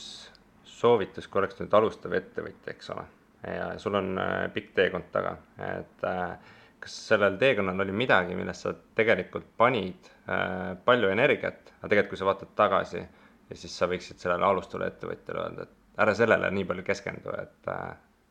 soovitus, 0.68 1.28
oleks 1.38 1.60
nüüd 1.60 1.74
alustav 1.78 2.14
ettevõtja, 2.16 2.74
eks 2.74 2.90
ole, 2.94 3.04
ja 3.46 3.68
sul 3.82 3.96
on 3.98 4.16
äh, 4.20 4.48
pikk 4.54 4.74
teekond 4.76 5.08
taga, 5.14 5.36
et 5.62 6.06
äh, 6.08 6.52
kas 6.82 6.96
sellel 7.12 7.38
teekonnal 7.40 7.84
oli 7.84 7.94
midagi, 7.94 8.36
millest 8.38 8.66
sa 8.66 8.74
tegelikult 8.98 9.46
panid 9.60 10.10
äh, 10.26 10.72
palju 10.84 11.12
energiat, 11.12 11.74
aga 11.78 11.92
tegelikult, 11.92 12.12
kui 12.14 12.22
sa 12.22 12.30
vaatad 12.32 12.54
tagasi 12.58 13.02
ja 13.02 13.58
siis 13.58 13.74
sa 13.78 13.88
võiksid 13.90 14.22
sellele 14.22 14.48
alustavale 14.48 14.90
ettevõtjale 14.92 15.46
öelda, 15.46 15.68
et 15.68 16.02
ära 16.02 16.14
sellele 16.18 16.50
nii 16.56 16.68
palju 16.68 16.86
keskendu, 16.88 17.36
et 17.42 17.74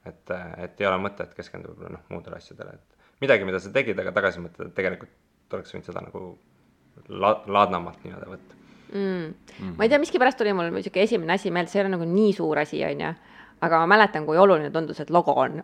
et, 0.09 0.31
et 0.57 0.79
ei 0.81 0.87
ole 0.89 0.97
mõtet 0.97 1.35
keskenduda 1.37 1.91
noh, 1.93 2.01
muudele 2.09 2.39
asjadele, 2.39 2.73
et 2.73 3.21
midagi, 3.21 3.45
mida 3.45 3.59
sa 3.61 3.69
tegid, 3.73 3.99
aga 4.01 4.13
tagasi 4.15 4.41
mõtled, 4.41 4.71
et 4.71 4.77
tegelikult 4.79 5.53
oleks 5.53 5.75
võinud 5.75 5.85
seda 5.85 6.01
nagu 6.01 6.23
la-, 7.21 7.37
laadnamalt 7.45 8.01
nii-öelda 8.01 8.31
võtta 8.31 8.60
mm.. 8.91 9.33
Mm. 9.59 9.75
ma 9.77 9.85
ei 9.85 9.89
tea, 9.89 9.99
miskipärast 10.01 10.39
tuli 10.39 10.53
mul 10.53 10.71
niisugune 10.73 11.05
esimene 11.07 11.33
asi 11.33 11.51
meelde, 11.51 11.71
see 11.71 11.81
ei 11.81 11.85
ole 11.85 11.95
nagu 11.95 12.07
nii 12.07 12.33
suur 12.35 12.61
asi, 12.61 12.81
on 12.87 13.03
ju, 13.05 13.11
aga 13.61 13.81
ma 13.83 13.89
mäletan, 13.93 14.25
kui 14.25 14.39
oluline 14.41 14.71
tundus, 14.73 14.99
et 15.03 15.11
logo 15.13 15.35
on 15.37 15.61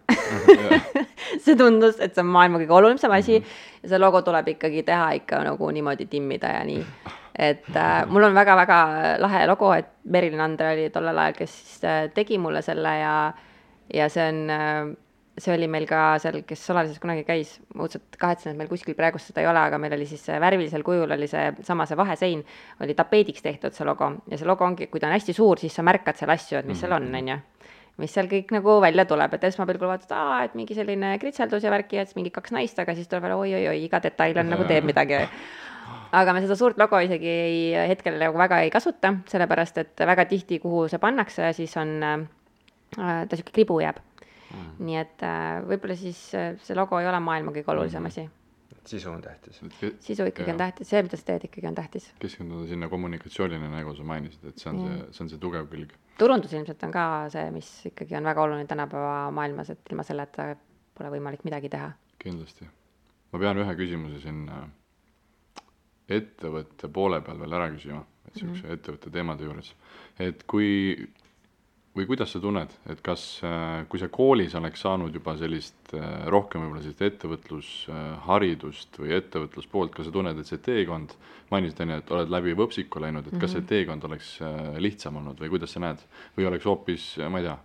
see 1.44 1.56
tundus, 1.58 2.00
et 2.00 2.14
see 2.14 2.24
on 2.24 2.32
maailma 2.34 2.62
kõige 2.62 2.78
olulisem 2.80 3.14
asi 3.16 3.40
mm 3.40 3.44
-hmm. 3.44 3.82
ja 3.84 3.90
see 3.94 4.02
logo 4.02 4.22
tuleb 4.22 4.54
ikkagi 4.56 4.84
teha 4.84 5.12
ikka 5.22 5.44
nagu 5.44 5.72
niimoodi 5.72 6.06
timmida 6.06 6.54
ja 6.60 6.64
nii. 6.64 6.86
et 7.40 7.76
äh, 7.76 8.06
mul 8.10 8.24
on 8.24 8.34
väga-väga 8.34 8.80
lahe 9.20 9.48
logo, 9.48 9.74
et 9.74 9.90
Merilin 10.04 10.42
Andre 10.42 10.74
oli 10.74 10.90
tollel 10.90 11.18
ajal, 11.18 11.34
kes 11.34 11.84
äh, 11.84 12.10
tegi 12.14 12.38
mulle 12.38 12.62
selle 12.62 12.98
ja, 13.00 13.34
ja 13.94 14.10
see 14.10 14.30
on 14.30 14.50
äh, 14.50 14.98
see 15.38 15.54
oli 15.54 15.68
meil 15.70 15.86
ka 15.90 16.18
seal, 16.22 16.40
kes 16.48 16.64
Solarises 16.70 17.02
kunagi 17.02 17.24
käis, 17.28 17.58
ma 17.76 17.86
õudselt 17.86 18.18
kahetsen, 18.20 18.54
et 18.54 18.60
meil 18.60 18.70
kuskil 18.72 18.96
praegu 18.98 19.20
seda 19.22 19.44
ei 19.44 19.50
ole, 19.50 19.62
aga 19.70 19.78
meil 19.82 19.94
oli 19.98 20.08
siis 20.10 20.24
värvilisel 20.42 20.86
kujul 20.86 21.14
oli 21.14 21.28
see 21.30 21.52
sama 21.68 21.86
see 21.90 21.98
vahesein, 22.00 22.42
oli 22.82 22.96
tapeediks 22.98 23.46
tehtud 23.46 23.76
see 23.76 23.86
logo 23.86 24.10
ja 24.32 24.40
see 24.40 24.50
logo 24.50 24.66
ongi, 24.66 24.90
kui 24.90 25.04
ta 25.04 25.12
on 25.12 25.14
hästi 25.18 25.38
suur, 25.38 25.62
siis 25.62 25.78
sa 25.78 25.86
märkad 25.86 26.18
seal 26.18 26.34
asju, 26.34 26.58
et 26.62 26.70
mis 26.70 26.82
seal 26.82 26.96
on, 26.98 27.06
mhm. 27.12 27.22
on 27.22 27.32
ju 27.34 27.38
mis 28.02 28.14
seal 28.14 28.30
kõik 28.30 28.52
nagu 28.54 28.78
välja 28.82 29.08
tuleb, 29.10 29.32
et 29.34 29.46
esmapilgul 29.50 29.90
vaatad, 29.90 30.12
aa, 30.14 30.42
et 30.46 30.58
mingi 30.58 30.76
selline 30.78 31.16
kritseldus 31.22 31.64
ja 31.66 31.74
värki 31.74 31.98
ja 31.98 32.06
siis 32.06 32.18
mingi 32.18 32.34
kaks 32.34 32.54
naist, 32.54 32.78
aga 32.82 32.94
siis 32.98 33.10
tuleb 33.10 33.26
veel 33.26 33.38
oi-oi-oi, 33.38 33.80
iga 33.86 34.02
detail 34.04 34.38
on 34.42 34.54
nagu 34.54 34.68
teeb 34.70 34.86
midagi. 34.86 35.24
aga 36.18 36.34
me 36.34 36.42
seda 36.44 36.56
suurt 36.56 36.78
logo 36.78 37.00
isegi 37.04 37.30
ei, 37.30 37.58
hetkel 37.90 38.20
nagu 38.22 38.38
väga 38.38 38.62
ei 38.66 38.70
kasuta, 38.74 39.16
sellepärast 39.30 39.82
et 39.82 40.06
väga 40.06 40.26
tihti, 40.30 40.60
kuhu 40.64 40.86
see 40.92 41.02
pannakse, 41.02 41.50
siis 41.58 41.74
on 41.78 41.98
äh, 42.04 42.20
ta 42.98 43.24
niisugune 43.26 43.58
kribu 43.58 43.82
jääb 43.82 44.00
mm.. 44.54 44.74
nii 44.88 44.98
et 45.00 45.24
äh, 45.26 45.62
võib-olla 45.68 45.98
siis 46.00 46.20
äh, 46.38 46.52
see 46.64 46.78
logo 46.78 47.00
ei 47.02 47.10
ole 47.10 47.20
maailma 47.24 47.54
kõige 47.56 47.74
olulisem 47.74 48.04
mm 48.04 48.12
asi. 48.14 48.28
sisu 48.88 49.12
on 49.12 49.22
tähtis. 49.22 49.60
sisu 50.00 50.28
ikkagi 50.30 50.50
ja. 50.50 50.54
on 50.54 50.62
tähtis, 50.62 50.90
see, 50.90 51.04
mida 51.04 51.20
sa 51.20 51.28
teed, 51.28 51.48
ikkagi 51.50 51.68
on 51.68 51.76
tähtis. 51.76 52.08
keskenduda 52.20 52.68
sinna 52.70 52.90
kommunikatsioonile, 52.90 53.70
nagu 53.74 53.96
sa 53.96 54.08
mainisid, 54.08 54.48
et 54.48 54.64
see 54.64 54.72
on 54.72 54.82
ja. 54.84 54.88
see, 54.88 55.12
see 55.18 55.26
on 55.26 55.32
see 55.34 55.44
tugev 55.44 55.70
külg. 55.72 55.94
turundus 56.18 56.56
ilmselt 56.56 56.88
on 56.88 56.96
ka 56.96 57.06
see, 57.34 57.46
mis 57.52 57.70
ikkagi 57.92 58.18
on 58.20 58.32
väga 58.32 58.48
oluline 58.48 58.68
tänapäeva 58.70 59.30
maailmas, 59.36 59.74
et 59.76 59.92
ilma 59.92 60.08
selleta 60.08 60.54
pole 60.98 61.14
võimalik 61.18 61.44
midagi 61.48 61.70
teha. 61.74 61.92
kindlasti. 62.24 62.70
ma 63.34 63.44
pean 63.44 63.64
ühe 63.64 63.76
küsimuse 63.82 64.24
siin 64.24 64.46
äh, 64.48 64.68
ettevõtte 66.08 66.90
poole 66.94 67.20
peal 67.26 67.40
veel 67.42 67.56
ära 67.60 67.68
küsima, 67.74 68.02
et 68.26 68.36
niisuguse 68.36 68.64
mm 68.64 68.70
-hmm. 68.70 68.80
ettevõtte 68.80 69.12
teemade 69.12 69.44
juures, 69.44 69.74
et 70.20 70.44
kui 70.48 70.70
või 71.98 72.06
kuidas 72.06 72.32
sa 72.34 72.42
tunned, 72.42 72.74
et 72.92 73.00
kas, 73.06 73.24
äh, 73.46 73.86
kui 73.90 74.00
sa 74.02 74.10
koolis 74.14 74.54
oleks 74.58 74.84
saanud 74.86 75.16
juba 75.16 75.34
sellist 75.40 75.94
äh, 75.98 76.28
rohkem 76.30 76.62
võib-olla 76.62 76.84
sellist 76.84 77.02
ettevõtlusharidust 77.08 79.00
või 79.02 79.16
ettevõtluspoolt, 79.18 79.96
kas 79.96 80.10
sa 80.10 80.14
tunned, 80.14 80.38
et 80.38 80.50
see 80.50 80.62
teekond, 80.64 81.16
mainisid 81.50 81.82
enne, 81.86 82.00
et 82.04 82.14
oled 82.14 82.32
läbi 82.34 82.54
võpsiku 82.58 83.02
läinud, 83.02 83.28
et 83.28 83.40
kas 83.42 83.56
see 83.56 83.64
mhm. 83.64 83.70
teekond 83.72 84.08
oleks 84.10 84.36
äh, 84.46 84.78
lihtsam 84.84 85.18
olnud 85.22 85.42
või 85.42 85.52
kuidas 85.56 85.74
sa 85.74 85.82
näed? 85.84 86.04
või 86.38 86.50
oleks 86.52 86.70
hoopis, 86.70 87.10
ma 87.32 87.42
ei 87.42 87.48
tea, 87.48 87.58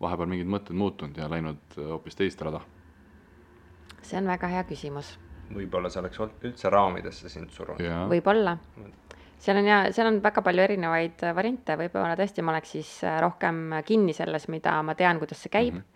vahepeal 0.00 0.32
mingid 0.32 0.48
mõtted 0.48 0.78
muutunud 0.78 1.16
ja 1.18 1.28
läinud 1.30 1.76
hoopis 1.76 2.16
teist 2.16 2.42
rada? 2.46 2.62
see 4.00 4.16
on 4.20 4.30
väga 4.30 4.48
hea 4.48 4.64
küsimus. 4.64 5.16
võib-olla 5.52 5.92
see 5.92 6.00
oleks 6.00 6.24
olnud 6.24 6.48
üldse 6.48 6.72
raamidesse 6.72 7.28
sind 7.32 7.52
surunud. 7.52 7.84
võib-olla 8.14 8.56
seal 9.38 9.60
on 9.60 9.68
ja, 9.68 9.82
seal 9.94 10.10
on 10.10 10.18
väga 10.24 10.42
palju 10.44 10.64
erinevaid 10.64 11.22
äh, 11.26 11.36
variante, 11.36 11.76
võib-olla 11.78 12.16
tõesti 12.18 12.44
ma 12.44 12.54
oleks 12.54 12.74
siis 12.76 12.90
äh, 13.06 13.20
rohkem 13.22 13.78
kinni 13.86 14.14
selles, 14.16 14.48
mida 14.52 14.78
ma 14.86 14.96
tean, 14.98 15.20
kuidas 15.22 15.44
see 15.44 15.54
käib 15.54 15.74
mm. 15.74 15.78
-hmm 15.78 15.94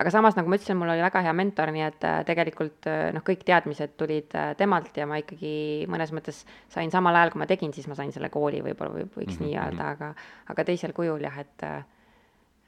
aga 0.00 0.08
samas, 0.08 0.32
nagu 0.32 0.48
ma 0.48 0.56
ütlesin, 0.56 0.78
mul 0.80 0.88
oli 0.88 1.02
väga 1.02 1.20
hea 1.20 1.32
mentor, 1.36 1.68
nii 1.74 1.82
et 1.84 2.04
äh, 2.08 2.20
tegelikult 2.24 2.86
noh, 3.12 3.24
kõik 3.26 3.42
teadmised 3.44 3.98
tulid 4.00 4.32
temalt 4.56 4.96
ja 4.96 5.04
ma 5.04 5.18
ikkagi 5.20 5.84
mõnes 5.92 6.14
mõttes 6.16 6.38
sain 6.72 6.88
samal 6.94 7.18
ajal, 7.18 7.34
kui 7.34 7.42
ma 7.42 7.48
tegin, 7.50 7.74
siis 7.76 7.88
ma 7.90 7.98
sain 7.98 8.12
selle 8.14 8.30
kooli 8.32 8.62
võib-olla 8.64 8.94
või 8.94 9.04
võiks 9.04 9.36
mm 9.36 9.42
-hmm. 9.42 9.44
nii 9.44 9.58
öelda, 9.58 9.82
mhm. 9.82 9.92
aga, 9.92 10.14
aga 10.54 10.64
teisel 10.64 10.94
kujul 10.96 11.20
jah, 11.20 11.36
et 11.42 11.66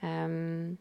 ähm, 0.04 0.76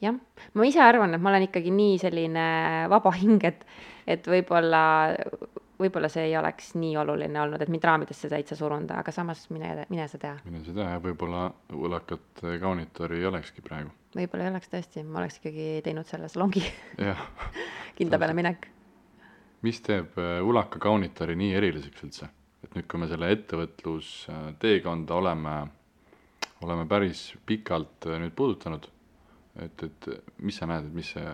jah, 0.00 0.14
ma 0.54 0.68
ise 0.68 0.80
arvan, 0.84 1.14
et 1.14 1.20
ma 1.20 1.32
olen 1.32 1.48
ikkagi 1.48 1.72
nii 1.74 1.98
selline 1.98 2.46
vaba 2.92 3.10
hing, 3.16 3.42
et, 3.44 3.66
et 4.06 4.26
võib-olla 4.26 4.82
võib-olla 5.80 6.10
see 6.12 6.26
ei 6.28 6.36
oleks 6.38 6.74
nii 6.78 6.96
oluline 7.00 7.40
olnud, 7.42 7.62
et 7.62 7.70
mind 7.72 7.84
raamidesse 7.88 8.28
täitsa 8.30 8.56
suruda, 8.58 9.00
aga 9.02 9.12
samas 9.14 9.46
mine, 9.54 9.86
mine 9.92 10.06
sa 10.10 10.20
tea. 10.20 10.36
mine 10.44 10.62
sa 10.66 10.74
tea 10.76 10.88
ja 10.94 11.00
võib-olla 11.02 11.46
võlakat 11.72 12.44
kaunitori 12.62 13.20
ei 13.20 13.26
olekski 13.30 13.64
praegu. 13.64 13.92
võib-olla 14.16 14.46
ei 14.46 14.52
oleks 14.54 14.72
tõesti, 14.72 15.04
ma 15.06 15.22
oleks 15.22 15.40
ikkagi 15.40 15.68
teinud 15.86 16.08
selle 16.08 16.30
salongi 16.32 16.64
kindla 17.98 18.20
peale 18.20 18.36
minek. 18.36 18.70
mis 19.66 19.80
teeb 19.86 20.18
ulaka 20.46 20.78
äh, 20.78 20.84
kaunitori 20.86 21.36
nii 21.40 21.54
eriliseks 21.60 22.06
üldse? 22.08 22.30
et 22.64 22.74
nüüd, 22.76 22.88
kui 22.90 23.00
me 23.00 23.08
selle 23.10 23.30
ettevõtlusteekonda 23.34 25.16
oleme, 25.16 25.54
oleme 26.66 26.88
päris 26.88 27.30
pikalt 27.46 28.10
äh, 28.10 28.20
nüüd 28.22 28.36
puudutanud, 28.36 28.90
et, 29.64 29.88
et 29.88 30.12
mis 30.44 30.60
sa 30.60 30.68
näed, 30.70 30.90
et 30.90 31.00
mis 31.00 31.14
see 31.16 31.32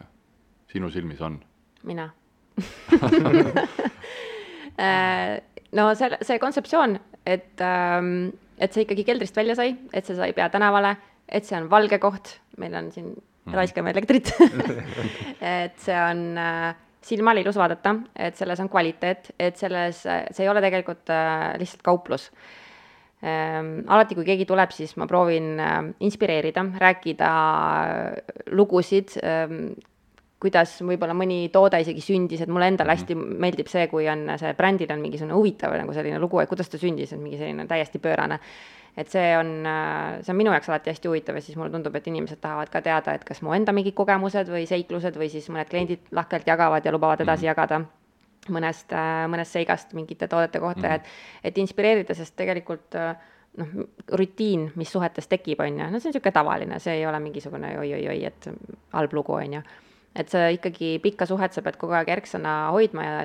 sinu 0.70 0.92
silmis 0.94 1.24
on? 1.24 1.40
mina 1.86 2.10
Äh, 2.56 3.68
no 4.78 5.90
see, 5.98 6.18
see 6.26 6.40
kontseptsioon, 6.42 6.96
et, 7.26 7.52
ähm, 7.64 8.32
et 8.58 8.74
see 8.74 8.86
ikkagi 8.86 9.06
keldrist 9.08 9.36
välja 9.36 9.56
sai, 9.58 9.74
et 9.92 10.08
see 10.08 10.16
sai 10.18 10.32
peatänavale, 10.36 10.96
et 11.26 11.46
see 11.46 11.58
on 11.58 11.70
valge 11.70 11.98
koht, 12.02 12.36
meil 12.60 12.76
on 12.78 12.90
siin 12.94 13.12
mm. 13.12 13.54
raiskame 13.56 13.92
elektrit 13.94 14.32
et 15.40 15.80
see 15.82 15.96
on 15.96 16.28
äh, 16.40 16.68
silmale 17.06 17.42
ilus 17.42 17.58
vaadata, 17.58 17.96
et 18.28 18.38
selles 18.38 18.62
on 18.62 18.70
kvaliteet, 18.70 19.32
et 19.38 19.58
selles, 19.58 20.04
see 20.04 20.44
ei 20.44 20.52
ole 20.52 20.62
tegelikult 20.64 21.12
äh, 21.14 21.52
lihtsalt 21.60 21.84
kauplus 21.86 22.30
ähm,. 23.24 23.82
alati, 23.88 24.16
kui 24.18 24.26
keegi 24.26 24.46
tuleb, 24.48 24.72
siis 24.74 24.96
ma 25.00 25.08
proovin 25.10 25.54
äh, 25.62 25.76
inspireerida, 26.06 26.66
rääkida 26.82 27.34
lugusid 28.54 29.18
ähm,, 29.22 29.76
kuidas 30.42 30.76
võib-olla 30.84 31.14
mõni 31.16 31.46
toode 31.52 31.80
isegi 31.80 32.02
sündis, 32.04 32.42
et 32.44 32.50
mulle 32.52 32.68
endale 32.68 32.92
hästi 32.92 33.16
mhm. 33.16 33.36
meeldib 33.42 33.70
see, 33.72 33.86
kui 33.92 34.08
on 34.12 34.26
see 34.40 34.52
brändil 34.56 34.92
on 34.92 35.04
mingisugune 35.04 35.36
huvitav 35.36 35.76
nagu 35.78 35.94
selline 35.96 36.20
lugu, 36.22 36.42
et 36.42 36.50
kuidas 36.50 36.68
ta 36.72 36.80
sündis, 36.80 37.14
et 37.14 37.22
mingi 37.22 37.40
selline 37.40 37.66
täiesti 37.70 38.02
pöörane. 38.02 38.40
et 38.96 39.10
see 39.12 39.32
on, 39.36 39.48
see 40.24 40.32
on 40.32 40.38
minu 40.38 40.52
jaoks 40.54 40.70
alati 40.70 40.88
hästi 40.88 41.08
huvitav 41.08 41.36
ja 41.36 41.42
siis 41.44 41.56
mulle 41.60 41.68
tundub, 41.70 41.94
et 41.98 42.06
inimesed 42.08 42.40
tahavad 42.40 42.70
ka 42.72 42.80
teada, 42.80 43.12
et 43.12 43.24
kas 43.28 43.42
mu 43.44 43.52
enda 43.52 43.72
mingid 43.76 43.92
kogemused 43.94 44.48
või 44.48 44.64
seiklused 44.68 45.18
või 45.20 45.28
siis 45.28 45.50
mõned 45.52 45.68
kliendid 45.68 46.08
lahkelt 46.16 46.48
jagavad 46.48 46.84
ja 46.84 46.92
lubavad 46.92 47.20
edasi 47.20 47.44
mm 47.44 47.52
-hmm. 47.52 47.60
jagada 47.60 47.80
mõnest, 48.48 48.92
mõnest 49.28 49.52
seigast 49.52 49.92
mingite 49.92 50.28
toodete 50.28 50.60
kohta 50.60 50.80
mm, 50.80 50.92
-hmm. 50.92 50.94
et, 50.94 51.50
et 51.50 51.58
inspireerida, 51.58 52.14
sest 52.14 52.36
tegelikult 52.36 52.96
noh, 53.56 53.68
rutiin, 54.12 54.72
mis 54.76 54.92
suhetes 54.92 55.28
tekib, 55.28 55.60
on 55.60 55.80
ju, 55.80 55.90
no 55.90 56.00
see 56.00 56.08
on 56.08 56.14
niisugune 56.14 56.32
tavaline, 56.32 56.78
see 56.78 56.94
ei 56.94 57.06
ole 57.06 57.20
mingisugune 57.20 57.78
oi-oi-oi, 57.78 58.24
et 58.24 58.48
halb 58.92 59.12
lugu, 59.12 59.32
on 59.32 59.52
ju 59.52 59.62
et 60.18 60.28
sa 60.32 60.48
ikkagi 60.52 60.98
pikka 61.02 61.26
suhet 61.26 61.52
sa 61.52 61.62
pead 61.62 61.76
kogu 61.80 61.92
aeg 61.92 62.08
erksana 62.08 62.70
hoidma 62.74 63.04
ja 63.04 63.16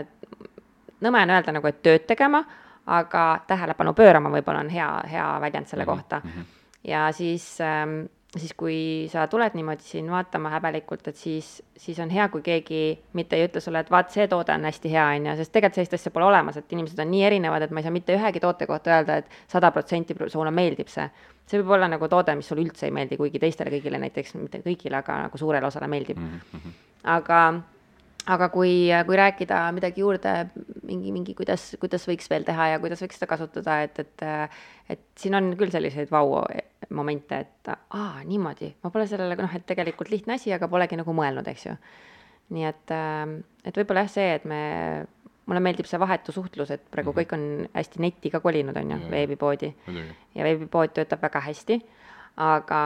nõme 1.02 1.24
on 1.24 1.36
öelda 1.36 1.54
nagu, 1.56 1.68
et 1.68 1.82
tööd 1.84 2.06
tegema, 2.10 2.44
aga 2.86 3.26
tähelepanu 3.48 3.94
pöörama 3.98 4.32
võib-olla 4.34 4.64
on 4.66 4.72
hea, 4.74 4.90
hea 5.12 5.28
väljend 5.42 5.68
selle 5.68 5.84
-hmm. 5.84 5.96
kohta. 5.96 6.22
Mhm. 6.24 6.42
ja 6.84 7.12
siis 7.12 7.62
ähm, 7.62 8.06
siis 8.40 8.54
kui 8.56 8.76
sa 9.12 9.26
tuled 9.28 9.56
niimoodi 9.58 9.84
siin 9.84 10.08
vaatama 10.12 10.54
häbelikult, 10.54 11.08
et 11.12 11.18
siis, 11.20 11.50
siis 11.78 12.00
on 12.00 12.10
hea, 12.14 12.30
kui 12.32 12.44
keegi 12.46 12.84
mitte 13.18 13.36
ei 13.36 13.50
ütle 13.50 13.60
sulle, 13.64 13.82
et 13.84 13.92
vaat 13.92 14.14
see 14.14 14.28
toode 14.32 14.56
on 14.56 14.68
hästi 14.70 14.92
hea, 14.94 15.08
on 15.18 15.28
ju, 15.28 15.34
sest 15.42 15.52
tegelikult 15.52 15.80
sellist 15.80 15.98
asja 16.00 16.14
pole 16.16 16.30
olemas, 16.30 16.60
et 16.62 16.72
inimesed 16.72 17.00
on 17.04 17.12
nii 17.12 17.26
erinevad, 17.28 17.66
et 17.66 17.76
ma 17.76 17.82
ei 17.82 17.88
saa 17.88 17.96
mitte 17.96 18.16
ühegi 18.16 18.44
toote 18.44 18.68
kohta 18.70 18.96
öelda, 18.96 19.20
et 19.20 19.36
sada 19.52 19.74
protsenti 19.76 20.16
sulle 20.28 20.54
meeldib 20.56 20.92
see. 20.92 21.10
see 21.52 21.60
võib 21.60 21.76
olla 21.76 21.92
nagu 21.92 22.08
toode, 22.08 22.36
mis 22.40 22.48
sulle 22.48 22.64
üldse 22.64 22.88
ei 22.88 22.96
meeldi, 22.96 23.20
kuigi 23.20 23.40
teistele 23.44 23.74
kõigile 23.74 24.00
näiteks, 24.00 24.38
mitte 24.40 24.64
kõigile, 24.64 25.02
aga 25.02 25.26
nagu 25.26 25.38
suurele 25.38 25.68
osale 25.68 25.92
meeldib 25.92 26.18
mm. 26.18 26.40
-hmm. 26.56 26.80
aga 27.18 27.42
aga 28.30 28.50
kui, 28.54 28.74
kui 29.08 29.18
rääkida 29.18 29.64
midagi 29.74 30.04
juurde, 30.04 30.34
mingi, 30.86 31.14
mingi, 31.14 31.34
kuidas, 31.38 31.72
kuidas 31.82 32.06
võiks 32.10 32.30
veel 32.30 32.46
teha 32.46 32.68
ja 32.74 32.82
kuidas 32.84 33.02
võiks 33.02 33.18
seda 33.18 33.30
kasutada, 33.32 33.82
et, 33.86 34.02
et 34.04 34.26
et 34.92 35.04
siin 35.18 35.36
on 35.38 35.54
küll 35.58 35.72
selliseid 35.72 36.12
vau-momente, 36.12 37.40
et 37.46 37.72
aa, 37.72 38.22
niimoodi, 38.28 38.74
ma 38.84 38.92
pole 38.94 39.08
sellele, 39.08 39.38
noh, 39.40 39.56
et 39.56 39.66
tegelikult 39.66 40.12
lihtne 40.12 40.36
asi, 40.36 40.52
aga 40.54 40.68
polegi 40.70 41.00
nagu 41.00 41.16
mõelnud, 41.16 41.48
eks 41.48 41.66
ju. 41.70 41.76
nii 42.52 42.68
et, 42.68 42.94
et 43.64 43.78
võib-olla 43.80 44.04
jah, 44.04 44.12
see, 44.12 44.28
et 44.36 44.46
me, 44.50 44.62
mulle 45.48 45.62
meeldib 45.64 45.88
see 45.88 46.00
vahetu 46.02 46.36
suhtlus, 46.36 46.74
et 46.76 46.84
praegu 46.92 47.14
mm 47.14 47.16
-hmm. 47.16 47.32
kõik 47.32 47.34
on 47.34 47.70
hästi 47.74 48.04
netti 48.04 48.30
ka 48.30 48.40
kolinud, 48.44 48.78
on 48.78 48.92
ju, 48.92 49.00
veebipoodi. 49.10 49.74
ja 50.36 50.44
veebipood 50.44 50.94
töötab 50.94 51.22
väga 51.22 51.40
hästi, 51.40 51.82
aga 52.38 52.82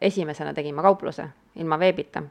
esimesena 0.00 0.54
tegin 0.54 0.74
ma 0.74 0.82
kaupluse 0.82 1.28
ilma 1.54 1.78
veebita 1.78 2.22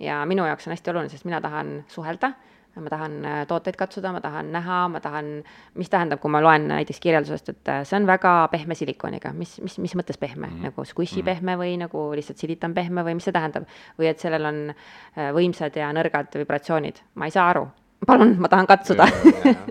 ja 0.00 0.22
minu 0.26 0.46
jaoks 0.48 0.68
on 0.68 0.74
hästi 0.74 0.92
oluline, 0.92 1.12
sest 1.12 1.26
mina 1.28 1.40
tahan 1.40 1.80
suhelda, 1.88 2.32
ma 2.80 2.90
tahan 2.90 3.16
äh, 3.26 3.40
tooteid 3.48 3.76
katsuda, 3.76 4.12
ma 4.14 4.20
tahan 4.22 4.52
näha, 4.54 4.78
ma 4.88 5.00
tahan, 5.02 5.30
mis 5.78 5.90
tähendab, 5.90 6.20
kui 6.22 6.30
ma 6.32 6.40
loen 6.42 6.68
näiteks 6.70 7.00
kirjeldusest, 7.02 7.52
et 7.52 7.70
äh, 7.72 7.82
see 7.88 7.98
on 7.98 8.06
väga 8.08 8.34
pehme 8.52 8.76
silikoniga, 8.78 9.34
mis, 9.36 9.56
mis, 9.64 9.76
mis 9.82 9.96
mõttes 9.98 10.20
pehme 10.20 10.46
mm, 10.46 10.54
-hmm. 10.54 10.70
nagu 10.70 10.84
squishy 10.84 11.20
mm 11.20 11.20
-hmm. 11.20 11.34
pehme 11.34 11.56
või 11.58 11.76
nagu 11.82 12.06
lihtsalt 12.16 12.38
silitan 12.38 12.74
pehme 12.74 13.04
või 13.04 13.14
mis 13.18 13.28
see 13.28 13.36
tähendab? 13.36 13.66
või 13.98 14.10
et 14.10 14.18
sellel 14.18 14.44
on 14.44 14.62
äh, 14.70 15.30
võimsad 15.34 15.76
ja 15.76 15.92
nõrgad 15.92 16.38
vibratsioonid, 16.38 17.02
ma 17.14 17.24
ei 17.24 17.30
saa 17.30 17.50
aru, 17.50 17.68
palun, 18.06 18.36
ma 18.38 18.48
tahan 18.48 18.66
katsuda. 18.66 19.06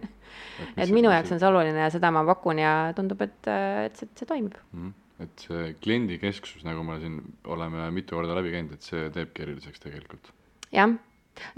et 0.82 0.89
minu 0.89 1.09
jaoks 1.09 1.32
on 1.32 1.39
see 1.39 1.47
oluline 1.47 1.80
ja 1.80 1.89
seda 1.89 2.11
ma 2.11 2.25
pakun 2.25 2.59
ja 2.59 2.93
tundub, 2.95 3.21
et, 3.21 3.47
et 3.86 3.95
see, 3.95 4.07
see 4.15 4.25
toimib 4.25 4.53
mm. 4.73 4.88
-hmm 4.88 5.09
et 5.24 5.45
see 5.47 5.74
kliendikesksus, 5.84 6.63
nagu 6.67 6.84
me 6.88 6.99
siin 7.01 7.20
oleme 7.51 7.89
mitu 7.95 8.17
korda 8.17 8.38
läbi 8.38 8.55
käinud, 8.55 8.78
et 8.78 8.88
see 8.88 9.09
teebki 9.15 9.45
eriliseks 9.45 9.84
tegelikult. 9.84 10.34
jah, 10.72 10.95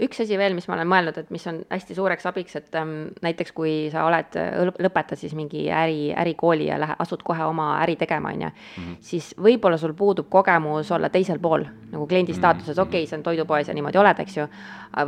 üks 0.02 0.20
asi 0.22 0.36
veel, 0.38 0.54
mis 0.56 0.66
ma 0.68 0.76
olen 0.76 0.88
mõelnud, 0.90 1.16
et 1.18 1.30
mis 1.34 1.44
on 1.50 1.60
hästi 1.70 1.96
suureks 1.96 2.26
abiks, 2.30 2.56
et 2.58 2.76
ähm, 2.78 2.92
näiteks 3.24 3.54
kui 3.56 3.72
sa 3.92 4.04
oled, 4.08 4.36
lõpetad 4.82 5.20
siis 5.20 5.34
mingi 5.38 5.64
äri, 5.74 6.10
ärikooli 6.18 6.68
ja 6.68 6.78
lähe-, 6.82 6.96
asud 7.02 7.24
kohe 7.26 7.44
oma 7.46 7.68
äri 7.82 7.96
tegema, 8.00 8.32
on 8.32 8.46
ju, 8.46 8.52
mhm. 8.52 9.00
siis 9.12 9.32
võib-olla 9.38 9.78
sul 9.80 9.94
puudub 9.98 10.30
kogemus 10.32 10.90
olla 10.94 11.10
teisel 11.12 11.42
pool 11.42 11.66
nagu 11.92 12.06
kliendi 12.06 12.34
mhm, 12.34 12.40
staatuses, 12.40 12.76
mhm. 12.76 12.86
okei 12.86 13.02
okay,, 13.02 13.10
see 13.10 13.18
on 13.18 13.26
toidupoes 13.26 13.70
ja 13.70 13.76
niimoodi 13.78 14.00
oled, 14.02 14.22
eks 14.26 14.38
ju, 14.38 14.46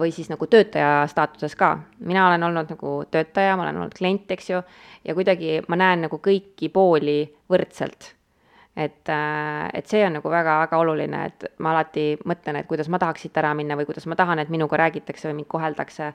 või 0.01 0.15
siis 0.15 0.31
nagu 0.33 0.51
töötaja 0.51 1.07
staatuses 1.11 1.57
ka. 1.59 1.77
mina 2.01 2.29
olen 2.29 2.51
olnud 2.51 2.75
nagu 2.77 2.97
töötaja, 3.11 3.57
ma 3.57 3.69
olen 3.69 3.85
olnud 3.85 3.97
klient, 3.97 4.31
eks 4.37 4.51
ju, 4.51 4.61
ja 5.05 5.17
kuidagi 5.17 5.63
ma 5.69 5.81
näen 5.81 6.07
nagu 6.09 6.23
kõiki 6.23 6.71
pooli 6.75 7.23
võrdselt 7.51 8.15
et, 8.77 9.09
äh, 9.09 9.69
et 9.75 9.87
see 9.87 10.03
on 10.07 10.17
nagu 10.19 10.31
väga-väga 10.31 10.79
oluline, 10.83 11.25
et 11.31 11.47
ma 11.63 11.75
alati 11.75 12.15
mõtlen, 12.27 12.59
et 12.59 12.71
kuidas 12.71 12.91
ma 12.91 12.99
tahaks 12.99 13.27
siit 13.27 13.37
ära 13.39 13.55
minna 13.55 13.77
või 13.79 13.87
kuidas 13.87 14.07
ma 14.11 14.19
tahan, 14.19 14.43
et 14.43 14.51
minuga 14.51 14.81
räägitakse 14.81 15.31
või 15.31 15.43
mind 15.43 15.51
koheldakse. 15.53 16.11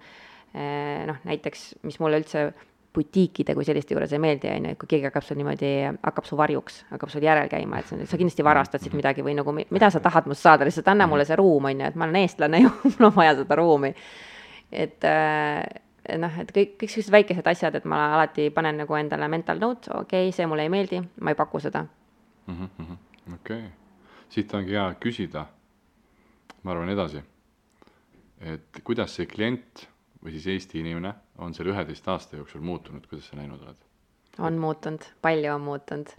Äh, 0.49 1.05
noh, 1.07 1.21
näiteks, 1.29 1.69
mis 1.87 1.99
mulle 2.01 2.19
üldse 2.19 2.49
butiikide 2.93 3.53
kui 3.53 3.65
selliste 3.67 3.93
juures 3.93 4.13
ei 4.15 4.21
meeldi, 4.21 4.49
on 4.49 4.65
ju, 4.65 4.73
et 4.73 4.79
kui 4.81 4.89
keegi 4.89 5.07
hakkab 5.07 5.25
sul 5.25 5.37
niimoodi, 5.39 5.69
hakkab 6.01 6.25
su 6.25 6.37
varjuks, 6.39 6.79
hakkab 6.89 7.11
sul 7.13 7.23
järel 7.23 7.49
käima, 7.51 7.79
et 7.79 7.91
sa, 7.91 8.17
kindlasti 8.17 8.45
varastad 8.45 8.83
siit 8.83 8.95
midagi 8.97 9.23
või 9.25 9.35
nagu 9.37 9.53
mida 9.59 9.91
sa 9.93 10.01
tahad 10.03 10.29
must 10.29 10.45
saada, 10.45 10.65
lihtsalt 10.67 10.89
anna 10.89 11.07
mulle 11.07 11.27
see 11.29 11.37
ruum, 11.39 11.69
on 11.69 11.83
ju, 11.83 11.91
et 11.91 11.99
ma 11.99 12.07
olen 12.07 12.17
eestlane 12.23 12.63
ju, 12.63 12.71
mul 12.95 13.11
on 13.11 13.13
vaja 13.19 13.37
seda 13.43 13.59
ruumi. 13.61 13.93
et 14.73 15.05
äh, 15.05 16.17
noh, 16.17 16.41
et 16.41 16.51
kõik, 16.55 16.75
kõik 16.81 16.95
sellised 16.95 17.13
väikesed 17.13 17.53
asjad, 17.53 17.77
et 17.77 17.85
ma 17.85 18.01
alati 18.17 18.49
panen 18.53 18.81
nagu 18.81 18.97
endale 18.97 19.29
mental 19.29 19.61
note, 19.61 19.93
okei 19.93 20.27
okay,, 20.27 20.35
see 20.35 20.49
mulle 20.49 20.65
ei 20.65 20.73
meeldi, 20.73 21.03
ma 21.21 21.35
ei 21.35 21.37
paku 21.37 21.61
seda. 21.61 21.85
Okei 22.49 23.35
okay., 23.35 23.69
siit 24.29 24.53
ongi 24.53 24.75
hea 24.77 24.87
küsida, 25.01 25.45
ma 26.63 26.73
arvan 26.73 26.91
edasi, 26.93 27.21
et 28.41 28.81
kuidas 28.85 29.15
see 29.17 29.29
klient 29.29 29.87
või 30.23 30.35
siis 30.35 30.47
Eesti 30.53 30.81
inimene 30.83 31.13
on 31.39 31.53
selle 31.55 31.73
üheteist 31.73 32.07
aasta 32.11 32.37
jooksul 32.37 32.61
muutunud, 32.65 33.05
kuidas 33.09 33.29
sa 33.31 33.39
näinud 33.39 33.61
oled? 33.63 33.85
on 34.39 34.57
muutunud, 34.59 35.03
palju 35.21 35.53
on 35.53 35.61
muutunud. 35.61 36.11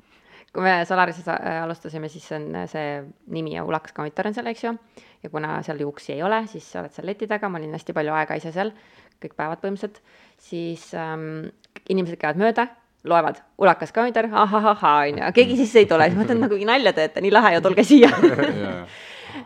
kui 0.53 0.65
me 0.67 0.85
Solarises 0.85 1.29
alustasime, 1.31 2.09
siis 2.11 2.27
on 2.35 2.49
see 2.69 3.03
nimi 3.31 3.55
ja 3.55 3.65
Ulakas 3.65 3.95
Commiter 3.95 4.27
on 4.27 4.35
seal, 4.35 4.51
eks 4.51 4.65
ju, 4.65 4.75
ja 5.23 5.31
kuna 5.31 5.61
seal 5.63 5.81
juuksi 5.81 6.17
ei 6.17 6.23
ole, 6.27 6.43
siis 6.51 6.67
sa 6.73 6.83
oled 6.83 6.95
seal 6.97 7.07
leti 7.07 7.29
taga, 7.31 7.49
ma 7.49 7.61
olin 7.61 7.77
hästi 7.77 7.95
palju 7.97 8.17
aega 8.17 8.39
ise 8.41 8.53
seal 8.53 8.75
kõik 9.21 9.37
päevad 9.37 9.61
põhimõtteliselt, 9.63 10.01
siis 10.41 10.91
ähm, 10.97 11.51
inimesed 11.93 12.19
käivad 12.21 12.41
mööda, 12.41 12.67
loevad 13.05 13.41
ulakas 13.59 13.93
kalender, 13.97 14.29
ahahahaa, 14.33 14.97
on 15.09 15.23
ju, 15.23 15.31
keegi 15.37 15.57
sisse 15.63 15.83
ei 15.83 15.89
tule, 15.89 16.09
siis 16.09 16.19
ma 16.19 16.25
mõtlen, 16.25 16.43
nagu 16.45 16.59
nalja 16.69 16.93
teete, 16.97 17.23
nii 17.25 17.33
lahe 17.33 17.55
ju, 17.57 17.63
tulge 17.65 17.87
siia. 17.87 18.11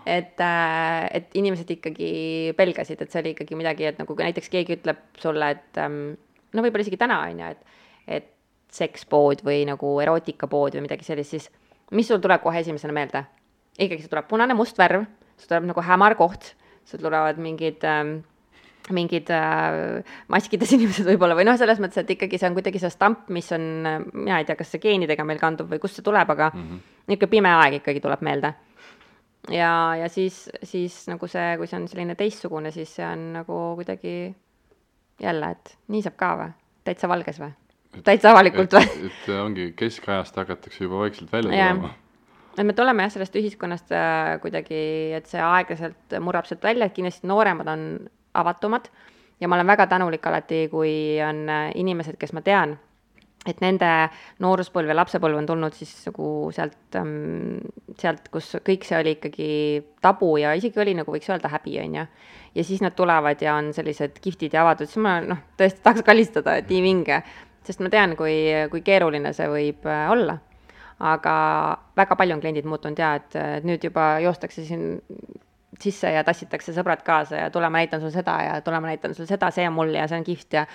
Et, 0.08 0.40
äh, 0.40 1.02
et 1.12 1.34
inimesed 1.36 1.68
ikkagi 1.74 2.54
pelgasid, 2.56 3.02
et 3.04 3.12
see 3.12 3.20
oli 3.20 3.34
ikkagi 3.34 3.56
midagi, 3.56 3.84
et 3.90 3.98
nagu 4.00 4.14
näiteks 4.16 4.48
keegi 4.52 4.78
ütleb 4.78 5.02
sulle, 5.20 5.50
et 5.52 5.80
ähm, 5.80 6.14
no 6.56 6.64
võib-olla 6.64 6.86
isegi 6.86 6.96
täna, 7.00 7.18
on 7.28 7.42
ju, 7.42 7.50
et, 7.52 7.82
et 8.16 8.30
sekspood 8.72 9.44
või 9.44 9.62
nagu 9.68 9.90
erootikapood 10.00 10.78
või 10.78 10.86
midagi 10.86 11.04
sellist, 11.04 11.36
siis 11.36 11.50
mis 11.92 12.08
sul 12.08 12.22
tuleb 12.24 12.40
kohe 12.42 12.64
esimesena 12.64 12.96
meelde? 12.96 13.26
ikkagi, 13.76 14.00
sul 14.06 14.12
tuleb 14.14 14.28
punane 14.30 14.56
must 14.56 14.80
värv, 14.80 15.04
sul 15.36 15.50
tuleb 15.52 15.68
nagu 15.68 15.84
hämar 15.84 16.16
koht, 16.18 16.54
sul 16.88 17.04
tulevad 17.04 17.40
mingid 17.42 17.84
ähm, 17.88 18.16
mingid 18.92 19.30
äh, 19.32 20.02
maskides 20.32 20.72
inimesed 20.76 21.08
võib-olla 21.08 21.36
või 21.38 21.46
noh, 21.48 21.56
selles 21.60 21.80
mõttes, 21.82 22.02
et 22.02 22.12
ikkagi 22.16 22.40
see 22.40 22.50
on 22.50 22.58
kuidagi 22.58 22.82
see 22.82 22.92
stamp, 22.92 23.28
mis 23.34 23.48
on, 23.56 23.64
mina 24.12 24.40
ei 24.40 24.48
tea, 24.48 24.58
kas 24.58 24.74
see 24.74 24.82
geenidega 24.82 25.24
meil 25.24 25.40
kandub 25.40 25.70
või 25.72 25.80
kust 25.82 26.00
see 26.00 26.06
tuleb, 26.06 26.30
aga 26.34 26.50
mm 26.52 26.60
-hmm. 26.60 26.84
niisugune 27.08 27.32
pime 27.36 27.56
aeg 27.62 27.80
ikkagi 27.80 28.04
tuleb 28.04 28.22
meelde. 28.26 28.54
ja, 29.50 29.96
ja 30.00 30.08
siis, 30.08 30.48
siis 30.62 31.06
nagu 31.08 31.28
see, 31.28 31.56
kui 31.56 31.66
see 31.66 31.80
on 31.80 31.88
selline 31.88 32.14
teistsugune, 32.14 32.70
siis 32.70 32.94
see 32.96 33.06
on 33.06 33.32
nagu 33.40 33.60
kuidagi 33.80 34.34
jälle, 35.20 35.50
et 35.50 35.76
nii 35.88 36.02
saab 36.02 36.16
ka 36.16 36.36
või, 36.36 36.54
täitsa 36.84 37.08
valges 37.08 37.40
või? 37.40 37.52
täitsa 38.04 38.32
avalikult 38.32 38.72
või? 38.72 38.88
et 39.08 39.28
ongi 39.40 39.72
keskajast 39.76 40.36
hakatakse 40.36 40.84
juba 40.84 40.98
vaikselt 41.06 41.32
välja 41.32 41.52
tulema 41.52 41.94
et 42.58 42.66
me 42.66 42.72
tuleme 42.72 43.02
jah, 43.02 43.12
sellest 43.12 43.36
ühiskonnast 43.38 43.92
äh, 43.94 44.36
kuidagi, 44.42 44.76
et 45.16 45.26
see 45.26 45.40
aeglaselt 45.42 46.18
murrab 46.22 46.46
sealt 46.46 46.62
välja, 46.62 46.86
et 46.86 46.94
kindlasti 46.94 47.26
nooremad 47.26 47.70
on 47.70 47.86
avatumad. 48.34 48.90
Ja 49.40 49.48
ma 49.48 49.58
olen 49.58 49.66
väga 49.66 49.86
tänulik 49.90 50.26
alati, 50.26 50.66
kui 50.70 51.20
on 51.22 51.48
äh, 51.50 51.70
inimesed, 51.74 52.16
kes 52.20 52.32
ma 52.32 52.42
tean, 52.44 52.76
et 53.48 53.60
nende 53.60 53.88
nooruspõlv 54.42 54.90
ja 54.90 54.96
lapsepõlv 54.96 55.40
on 55.40 55.48
tulnud 55.48 55.76
siis 55.76 55.92
nagu 56.08 56.28
sealt, 56.54 56.78
ähm, 56.98 57.58
sealt, 58.00 58.30
kus 58.32 58.54
kõik 58.64 58.86
see 58.88 59.00
oli 59.00 59.14
ikkagi 59.18 59.50
tabu 60.04 60.34
ja 60.40 60.54
isegi 60.56 60.80
oli 60.80 60.96
nagu 60.96 61.12
võiks 61.12 61.28
öelda 61.32 61.50
häbi, 61.52 61.76
on 61.82 61.98
ju. 62.00 62.06
ja 62.54 62.64
siis 62.64 62.82
nad 62.84 62.96
tulevad 62.96 63.42
ja 63.42 63.58
on 63.60 63.72
sellised 63.76 64.18
kihvtid 64.24 64.54
ja 64.54 64.64
avatud, 64.64 64.88
siis 64.88 65.02
ma 65.04 65.18
noh, 65.24 65.44
tõesti 65.58 65.84
tahaks 65.84 66.06
kallistada, 66.06 66.56
et 66.60 66.72
nii 66.72 66.82
vinge, 66.84 67.20
sest 67.66 67.84
ma 67.84 67.92
tean, 67.92 68.16
kui, 68.16 68.36
kui 68.72 68.84
keeruline 68.86 69.34
see 69.36 69.48
võib 69.50 69.88
äh, 69.88 70.08
olla. 70.14 70.38
Aga 71.04 71.34
väga 71.98 72.16
palju 72.16 72.36
on 72.36 72.40
kliendid 72.40 72.68
muutunud 72.70 73.00
ja 73.02 73.16
et 73.18 73.34
nüüd 73.66 73.82
juba 73.82 74.20
joostakse 74.22 74.62
siin 74.62 75.00
sisse 75.80 76.10
ja 76.14 76.24
tassitakse 76.24 76.74
sõbrad 76.76 77.02
kaasa 77.06 77.44
ja 77.44 77.50
tule, 77.50 77.68
ma 77.70 77.82
näitan 77.82 78.02
sulle 78.02 78.14
seda 78.14 78.36
ja 78.42 78.58
tule, 78.64 78.80
ma 78.80 78.92
näitan 78.92 79.14
sulle 79.14 79.28
seda, 79.28 79.50
see 79.54 79.66
on 79.68 79.74
mul 79.76 79.94
ja 79.96 80.06
see 80.10 80.20
on 80.20 80.26
kihvt 80.26 80.58
ja 80.58 80.66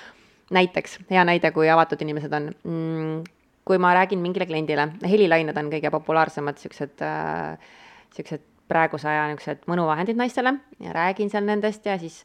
näiteks, 0.55 0.99
hea 1.11 1.23
näide, 1.27 1.51
kui 1.55 1.69
avatud 1.69 2.01
inimesed 2.01 2.33
on. 2.33 2.51
Mm,, 2.63 3.23
kui 3.69 3.77
ma 3.77 3.93
räägin 3.93 4.21
mingile 4.23 4.47
kliendile, 4.49 4.87
helilained 5.05 5.57
on 5.61 5.67
kõige 5.69 5.91
populaarsemad 5.93 6.57
niisugused 6.57 7.03
äh,, 7.05 7.73
niisugused 8.09 8.45
praeguse 8.69 9.09
aja 9.09 9.27
niisugused 9.29 9.67
mõnuvahendid 9.69 10.17
naistele 10.17 10.55
ja 10.81 10.93
räägin 10.95 11.29
seal 11.29 11.45
nendest 11.45 11.85
ja 11.85 11.97
siis 12.01 12.23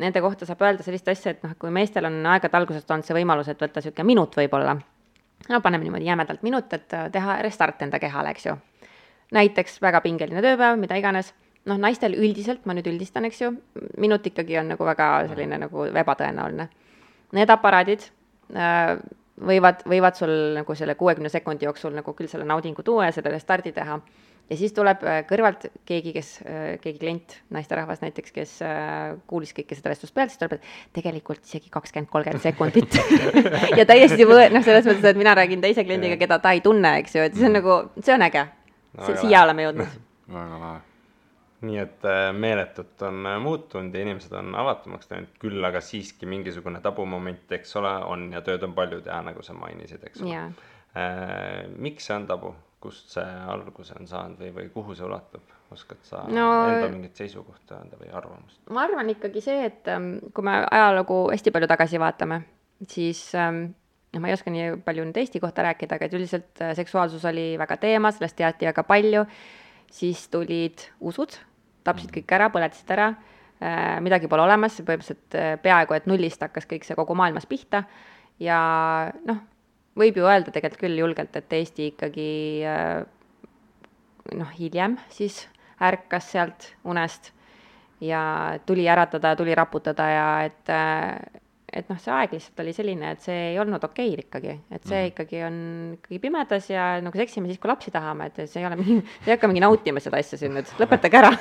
nende 0.00 0.20
kohta 0.20 0.46
saab 0.48 0.62
öelda 0.64 0.84
sellist 0.84 1.08
asja, 1.08 1.32
et 1.34 1.44
noh, 1.46 1.54
kui 1.60 1.72
meestel 1.72 2.08
on 2.08 2.18
aegade 2.34 2.58
algusest 2.58 2.90
olnud 2.90 3.06
see 3.06 3.16
võimalus, 3.16 3.48
et 3.48 3.60
võtta 3.60 3.80
niisugune 3.80 4.08
minut 4.10 4.36
võib-olla, 4.36 4.74
no 5.48 5.60
paneme 5.64 5.86
niimoodi 5.86 6.08
jämedalt 6.08 6.44
minut, 6.46 6.72
et 6.76 6.96
teha 7.14 7.38
restart 7.46 7.82
enda 7.86 8.00
kehale, 8.02 8.34
eks 8.34 8.48
ju. 8.50 8.56
näiteks 9.34 9.80
väga 9.82 10.02
pingeline 10.04 10.42
tööpäev, 10.44 10.76
mida 10.80 10.98
iganes 11.00 11.32
noh, 11.70 11.80
naistel 11.80 12.16
üldiselt, 12.18 12.64
ma 12.68 12.76
nüüd 12.76 12.88
üldistan, 12.92 13.26
eks 13.28 13.42
ju, 13.44 13.52
minut 14.00 14.26
ikkagi 14.28 14.58
on 14.60 14.74
nagu 14.74 14.86
väga 14.86 15.10
selline 15.30 15.60
nagu 15.64 15.88
ebatõenäoline. 15.88 16.68
Need 17.34 17.50
aparaadid 17.50 18.04
äh, 18.54 18.92
võivad, 19.40 19.82
võivad 19.88 20.20
sul 20.20 20.34
nagu 20.58 20.76
selle 20.78 20.98
kuuekümne 20.98 21.32
sekundi 21.32 21.66
jooksul 21.66 21.96
nagu 21.96 22.14
küll 22.16 22.30
selle 22.30 22.46
naudingu 22.48 22.84
tuua 22.86 23.08
ja 23.08 23.16
sellele 23.16 23.40
stardi 23.42 23.72
teha, 23.74 23.98
ja 24.52 24.58
siis 24.60 24.76
tuleb 24.76 25.02
äh, 25.08 25.22
kõrvalt 25.28 25.66
keegi, 25.88 26.12
kes, 26.14 26.36
äh, 26.44 26.68
keegi 26.84 27.00
klient, 27.00 27.38
naisterahvas 27.56 28.04
näiteks, 28.04 28.36
kes 28.36 28.56
kuulis 29.30 29.56
kõike 29.56 29.78
seda 29.78 29.94
vestlust 29.94 30.14
pealt, 30.14 30.34
siis 30.34 30.44
tuleb, 30.44 30.58
et 30.60 30.96
tegelikult 31.00 31.42
isegi 31.48 31.72
kakskümmend, 31.72 32.12
kolmkümmend 32.12 32.44
sekundit 32.44 33.00
ja 33.80 33.88
täiesti 33.88 34.28
võõ-, 34.28 34.50
noh, 34.52 34.66
selles 34.66 34.84
mõttes, 34.90 35.14
et 35.14 35.20
mina 35.20 35.34
räägin 35.40 35.64
teise 35.64 35.86
kliendiga, 35.88 36.20
keda 36.20 36.42
ta 36.44 36.52
ei 36.54 36.62
tunne, 36.64 36.98
eks 37.02 37.16
ju, 37.16 37.28
et 37.30 37.38
see 37.40 37.48
on 37.48 37.62
nagu, 37.62 37.84
see 38.02 38.18
on 38.18 38.28
äge 38.28 38.50
no,. 38.50 39.14
siia 39.14 39.46
oleme 39.48 39.70
jõudnud. 39.70 40.02
väga 40.34 40.58
lahe 40.60 40.82
nii 41.64 41.80
et 41.80 42.04
äh, 42.08 42.28
meeletult 42.36 43.02
on 43.06 43.26
äh, 43.26 43.38
muutunud 43.42 43.94
ja 43.94 44.04
inimesed 44.04 44.32
on 44.38 44.54
avatumaks 44.58 45.10
läinud, 45.10 45.32
küll 45.40 45.64
aga 45.66 45.80
siiski 45.84 46.28
mingisugune 46.30 46.80
tabumoment, 46.84 47.50
eks 47.56 47.76
ole, 47.80 47.92
on 48.10 48.28
ja 48.34 48.42
tööd 48.44 48.64
on 48.66 48.74
palju 48.76 49.00
teha, 49.04 49.20
nagu 49.26 49.44
sa 49.46 49.56
mainisid, 49.56 50.04
eks 50.08 50.24
ole. 50.24 50.40
Äh, 50.94 51.64
miks 51.80 52.08
see 52.08 52.16
on 52.16 52.26
tabu, 52.30 52.54
kust 52.82 53.14
see 53.16 53.26
alguse 53.50 53.96
on 53.98 54.08
saanud 54.10 54.42
või, 54.42 54.52
või 54.58 54.72
kuhu 54.74 54.96
see 54.96 55.06
ulatub, 55.06 55.54
oskad 55.74 56.02
sa 56.06 56.24
no, 56.28 56.48
enda 56.70 56.90
mingit 56.92 57.18
seisukohta 57.18 57.80
öelda 57.80 57.98
või 58.00 58.12
arvamust? 58.14 58.60
ma 58.70 58.84
arvan 58.84 59.08
ikkagi 59.14 59.42
see, 59.42 59.64
et 59.70 59.88
ähm, 59.90 60.12
kui 60.36 60.44
me 60.46 60.60
ajalugu 60.62 61.24
hästi 61.32 61.54
palju 61.54 61.70
tagasi 61.70 62.02
vaatame, 62.02 62.42
siis 62.90 63.26
ähm, 63.38 63.64
noh, 64.12 64.22
ma 64.22 64.30
ei 64.30 64.36
oska 64.36 64.52
nii 64.54 64.76
palju 64.86 65.08
nüüd 65.08 65.18
Eesti 65.24 65.42
kohta 65.42 65.64
rääkida, 65.66 65.98
aga 65.98 66.06
et 66.06 66.14
üldiselt 66.14 66.62
seksuaalsus 66.78 67.24
oli 67.30 67.54
väga 67.58 67.80
teema, 67.82 68.12
sellest 68.14 68.38
teati 68.38 68.70
väga 68.70 68.86
palju, 68.86 69.24
siis 69.94 70.28
tulid 70.30 70.86
usud 71.00 71.34
tapsid 71.84 72.12
kõik 72.14 72.34
ära, 72.36 72.50
põletasid 72.52 72.92
ära, 72.96 73.10
äh, 73.60 73.96
midagi 74.04 74.30
pole 74.30 74.44
olemas, 74.46 74.78
põhimõtteliselt 74.80 75.38
äh, 75.38 75.54
peaaegu 75.62 75.96
et 75.96 76.08
nullist 76.10 76.42
hakkas 76.44 76.68
kõik 76.70 76.86
see 76.86 76.98
kogu 76.98 77.16
maailmas 77.18 77.48
pihta. 77.50 77.84
Ja 78.42 78.58
noh, 79.28 79.42
võib 79.98 80.18
ju 80.18 80.26
öelda 80.26 80.54
tegelikult 80.54 80.82
küll 80.86 80.98
julgelt, 80.98 81.36
et 81.38 81.52
Eesti 81.60 81.90
ikkagi 81.92 82.30
äh, 82.68 83.04
noh, 84.34 84.50
hiljem 84.58 84.98
siis 85.12 85.44
ärkas 85.84 86.32
sealt 86.32 86.72
unest 86.88 87.32
ja 88.00 88.58
tuli 88.66 88.88
äratada, 88.90 89.34
tuli 89.36 89.54
raputada 89.54 90.06
ja 90.10 90.28
et 90.46 90.70
et 91.74 91.88
noh, 91.90 91.98
see 91.98 92.12
aeg 92.14 92.34
lihtsalt 92.36 92.60
oli 92.62 92.72
selline, 92.74 93.10
et 93.14 93.24
see 93.24 93.38
ei 93.50 93.56
olnud 93.58 93.82
okei 93.82 94.12
okay 94.12 94.22
ikkagi, 94.22 94.52
et 94.70 94.84
see 94.86 95.00
mm. 95.00 95.10
ikkagi 95.10 95.40
on 95.46 95.56
ikkagi 95.96 96.20
pimedas 96.22 96.68
ja 96.70 96.84
nagu 97.02 97.18
seksime 97.18 97.50
siis, 97.50 97.58
kui 97.62 97.70
lapsi 97.70 97.90
tahame, 97.94 98.28
et 98.30 98.44
see 98.44 98.60
ei 98.62 98.68
ole 98.68 98.78
mingi, 98.78 99.00
ei 99.26 99.32
hakka 99.34 99.50
mingi 99.50 99.64
nautima 99.64 100.02
seda 100.02 100.20
asja 100.22 100.38
siin 100.38 100.54
nüüd, 100.54 100.70
lõpetage 100.80 101.20
ära. 101.20 101.32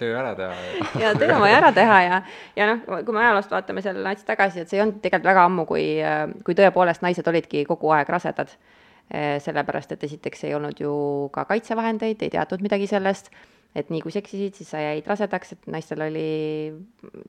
Töö 0.00 0.16
ära 0.16 0.32
teha 0.38 0.56
ja 1.02 1.12
töö 1.20 1.28
on 1.34 1.44
vaja 1.44 1.60
ära 1.60 1.74
teha 1.76 1.98
ja, 2.06 2.22
ja 2.56 2.70
noh, 2.72 2.80
kui 2.86 3.16
me 3.16 3.22
ajaloost 3.24 3.52
vaatame 3.52 3.84
selle 3.84 4.04
nats 4.06 4.24
tagasi, 4.28 4.64
et 4.64 4.72
see 4.72 4.80
ei 4.80 4.86
olnud 4.86 5.02
tegelikult 5.04 5.30
väga 5.32 5.44
ammu, 5.50 5.68
kui, 5.68 5.84
kui 6.46 6.56
tõepoolest 6.56 7.04
naised 7.04 7.28
olidki 7.28 7.66
kogu 7.68 7.92
aeg 7.96 8.10
rasedad. 8.16 8.56
Eh, 9.06 9.36
sellepärast, 9.38 9.92
et 9.94 10.02
esiteks 10.02 10.40
ei 10.48 10.56
olnud 10.56 10.80
ju 10.82 10.92
ka 11.30 11.44
kaitsevahendeid, 11.46 12.24
ei 12.26 12.32
teatud 12.32 12.64
midagi 12.64 12.88
sellest, 12.90 13.28
et 13.78 13.92
nii 13.92 14.00
kui 14.02 14.10
seksisid, 14.10 14.56
siis 14.58 14.72
sa 14.72 14.80
jäid 14.82 15.06
rasedaks, 15.06 15.54
et 15.54 15.68
naistel 15.70 16.02
oli 16.08 16.26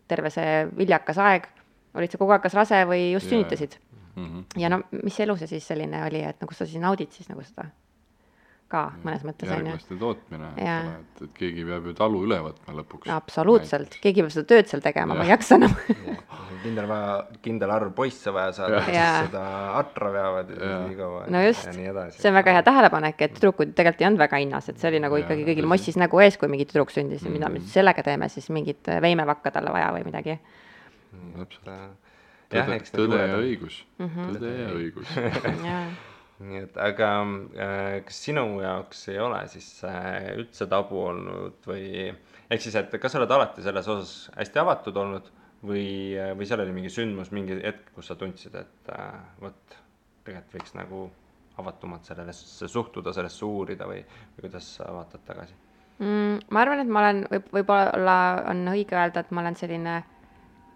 terve 0.09 0.31
see 0.33 0.63
viljakas 0.79 1.21
aeg 1.21 1.45
olid 1.97 2.13
sa 2.13 2.21
kogu 2.21 2.35
aeg 2.35 2.45
kas 2.45 2.57
rase 2.57 2.83
või 2.89 3.11
just 3.13 3.29
sünnitasid. 3.31 3.79
Mm. 4.17 4.25
-hmm. 4.25 4.61
ja 4.61 4.69
no 4.73 4.81
mis 5.03 5.19
elu 5.19 5.35
see 5.37 5.47
siis 5.47 5.67
selline 5.67 5.99
oli, 6.05 6.23
et 6.25 6.39
nagu 6.41 6.53
sa 6.53 6.65
siis 6.65 6.81
naudid 6.81 7.11
siis 7.13 7.29
nagu 7.29 7.43
seda? 7.45 7.67
Ka 8.67 8.81
mõnes 8.99 9.21
mõttes 9.23 9.47
on 9.47 9.61
ju. 9.61 9.71
järglaste 9.71 9.95
tootmine, 9.95 10.47
et, 10.59 11.21
et 11.23 11.35
keegi 11.37 11.63
peab 11.69 11.85
ju 11.87 11.93
talu 11.95 12.19
üle 12.25 12.39
võtma 12.43 12.73
lõpuks. 12.81 13.07
absoluutselt, 13.15 13.95
keegi 14.03 14.25
peab 14.25 14.33
seda 14.33 14.49
tööd 14.49 14.67
seal 14.67 14.83
tegema, 14.83 15.15
ma 15.15 15.23
ei 15.23 15.31
jaksa 15.31 15.55
enam. 15.55 15.77
Kindel 16.65 16.89
vaja, 16.89 17.13
kindel 17.45 17.71
arv 17.71 17.93
poisse 17.95 18.33
vaja 18.33 18.51
saada, 18.57 18.81
kes 18.83 19.29
seda 19.29 19.45
atra 19.77 20.11
veavad 20.11 20.51
ja, 20.51 20.59
ja 20.73 20.81
nii 20.83 20.97
kaua 20.99 21.23
no 21.31 21.45
just, 21.45 21.69
see 21.69 22.27
on 22.31 22.35
väga 22.41 22.57
hea 22.57 22.65
tähelepanek, 22.67 23.23
et 23.23 23.35
tüdrukud 23.37 23.71
tegelikult 23.77 24.03
ei 24.03 24.09
olnud 24.09 24.23
väga 24.25 24.41
hinnas, 24.41 24.67
et 24.73 24.81
see 24.81 24.89
oli 24.89 24.99
nagu 25.05 25.15
ja, 25.15 25.23
ikkagi 25.23 25.47
kõigil 25.47 25.69
mossis 25.69 25.99
nägu 26.01 26.19
ees, 26.25 26.35
kui 26.41 26.51
mingi 26.51 26.67
tüdruk 26.67 26.91
sündis 26.91 27.21
ja 27.21 27.29
mm 27.29 27.37
-hmm. 27.37 27.39
mida 27.39 27.53
me 27.53 27.63
siis 27.63 27.77
sellega 27.77 28.03
teeme, 28.03 28.27
siis 28.33 28.49
mingit 28.49 28.89
veimevakka 29.05 29.53
talle 29.53 29.71
vaja 29.71 29.93
või 29.95 30.09
midagi 30.09 30.39
täpselt. 31.37 31.71
jah, 31.71 31.87
tõde 32.51 32.67
need 32.73 32.91
tõde 32.91 33.01
ja 33.01 33.07
luured 33.07 33.33
on- 33.33 33.47
õigus, 33.47 33.79
tõde 33.97 34.53
ja 34.53 34.69
õigus. 34.75 35.15
nii 36.47 36.59
et 36.61 36.75
aga 36.77 37.09
äh, 37.25 37.95
kas 38.05 38.19
sinu 38.27 38.45
jaoks 38.61 39.07
ei 39.09 39.17
ole 39.21 39.39
siis 39.49 39.67
äh, 39.89 40.35
üldse 40.37 40.67
tabu 40.69 40.99
olnud 41.07 41.65
või 41.65 42.11
ehk 42.11 42.61
siis, 42.61 42.77
et 42.77 42.93
kas 43.01 43.15
sa 43.15 43.21
oled 43.21 43.33
alati 43.33 43.65
selles 43.65 43.89
osas 43.89 44.11
hästi 44.35 44.61
avatud 44.61 44.99
olnud 45.01 45.31
või, 45.65 46.13
või 46.37 46.45
seal 46.45 46.61
oli 46.61 46.75
mingi 46.75 46.91
sündmus, 46.93 47.31
mingi 47.33 47.57
hetk, 47.63 47.89
kus 47.95 48.11
sa 48.11 48.17
tundsid, 48.19 48.53
et 48.59 48.91
äh, 48.93 49.15
vot 49.41 49.77
tegelikult 50.27 50.59
võiks 50.59 50.75
nagu 50.77 51.07
avatumalt 51.57 52.05
sellesse 52.05 52.69
suhtuda, 52.69 53.13
sellesse 53.15 53.45
uurida 53.47 53.87
või, 53.89 54.03
või 54.35 54.45
kuidas 54.45 54.75
sa 54.77 54.91
vaatad 54.93 55.23
tagasi? 55.25 55.57
mm,. 55.97 56.45
ma 56.53 56.61
arvan, 56.61 56.83
et 56.83 56.91
ma 56.91 57.05
olen, 57.05 57.23
võib, 57.31 57.49
võib-olla 57.57 58.17
on 58.51 58.61
õige 58.75 58.97
öelda, 58.97 59.25
et 59.25 59.33
ma 59.33 59.41
olen 59.41 59.57
selline 59.57 59.97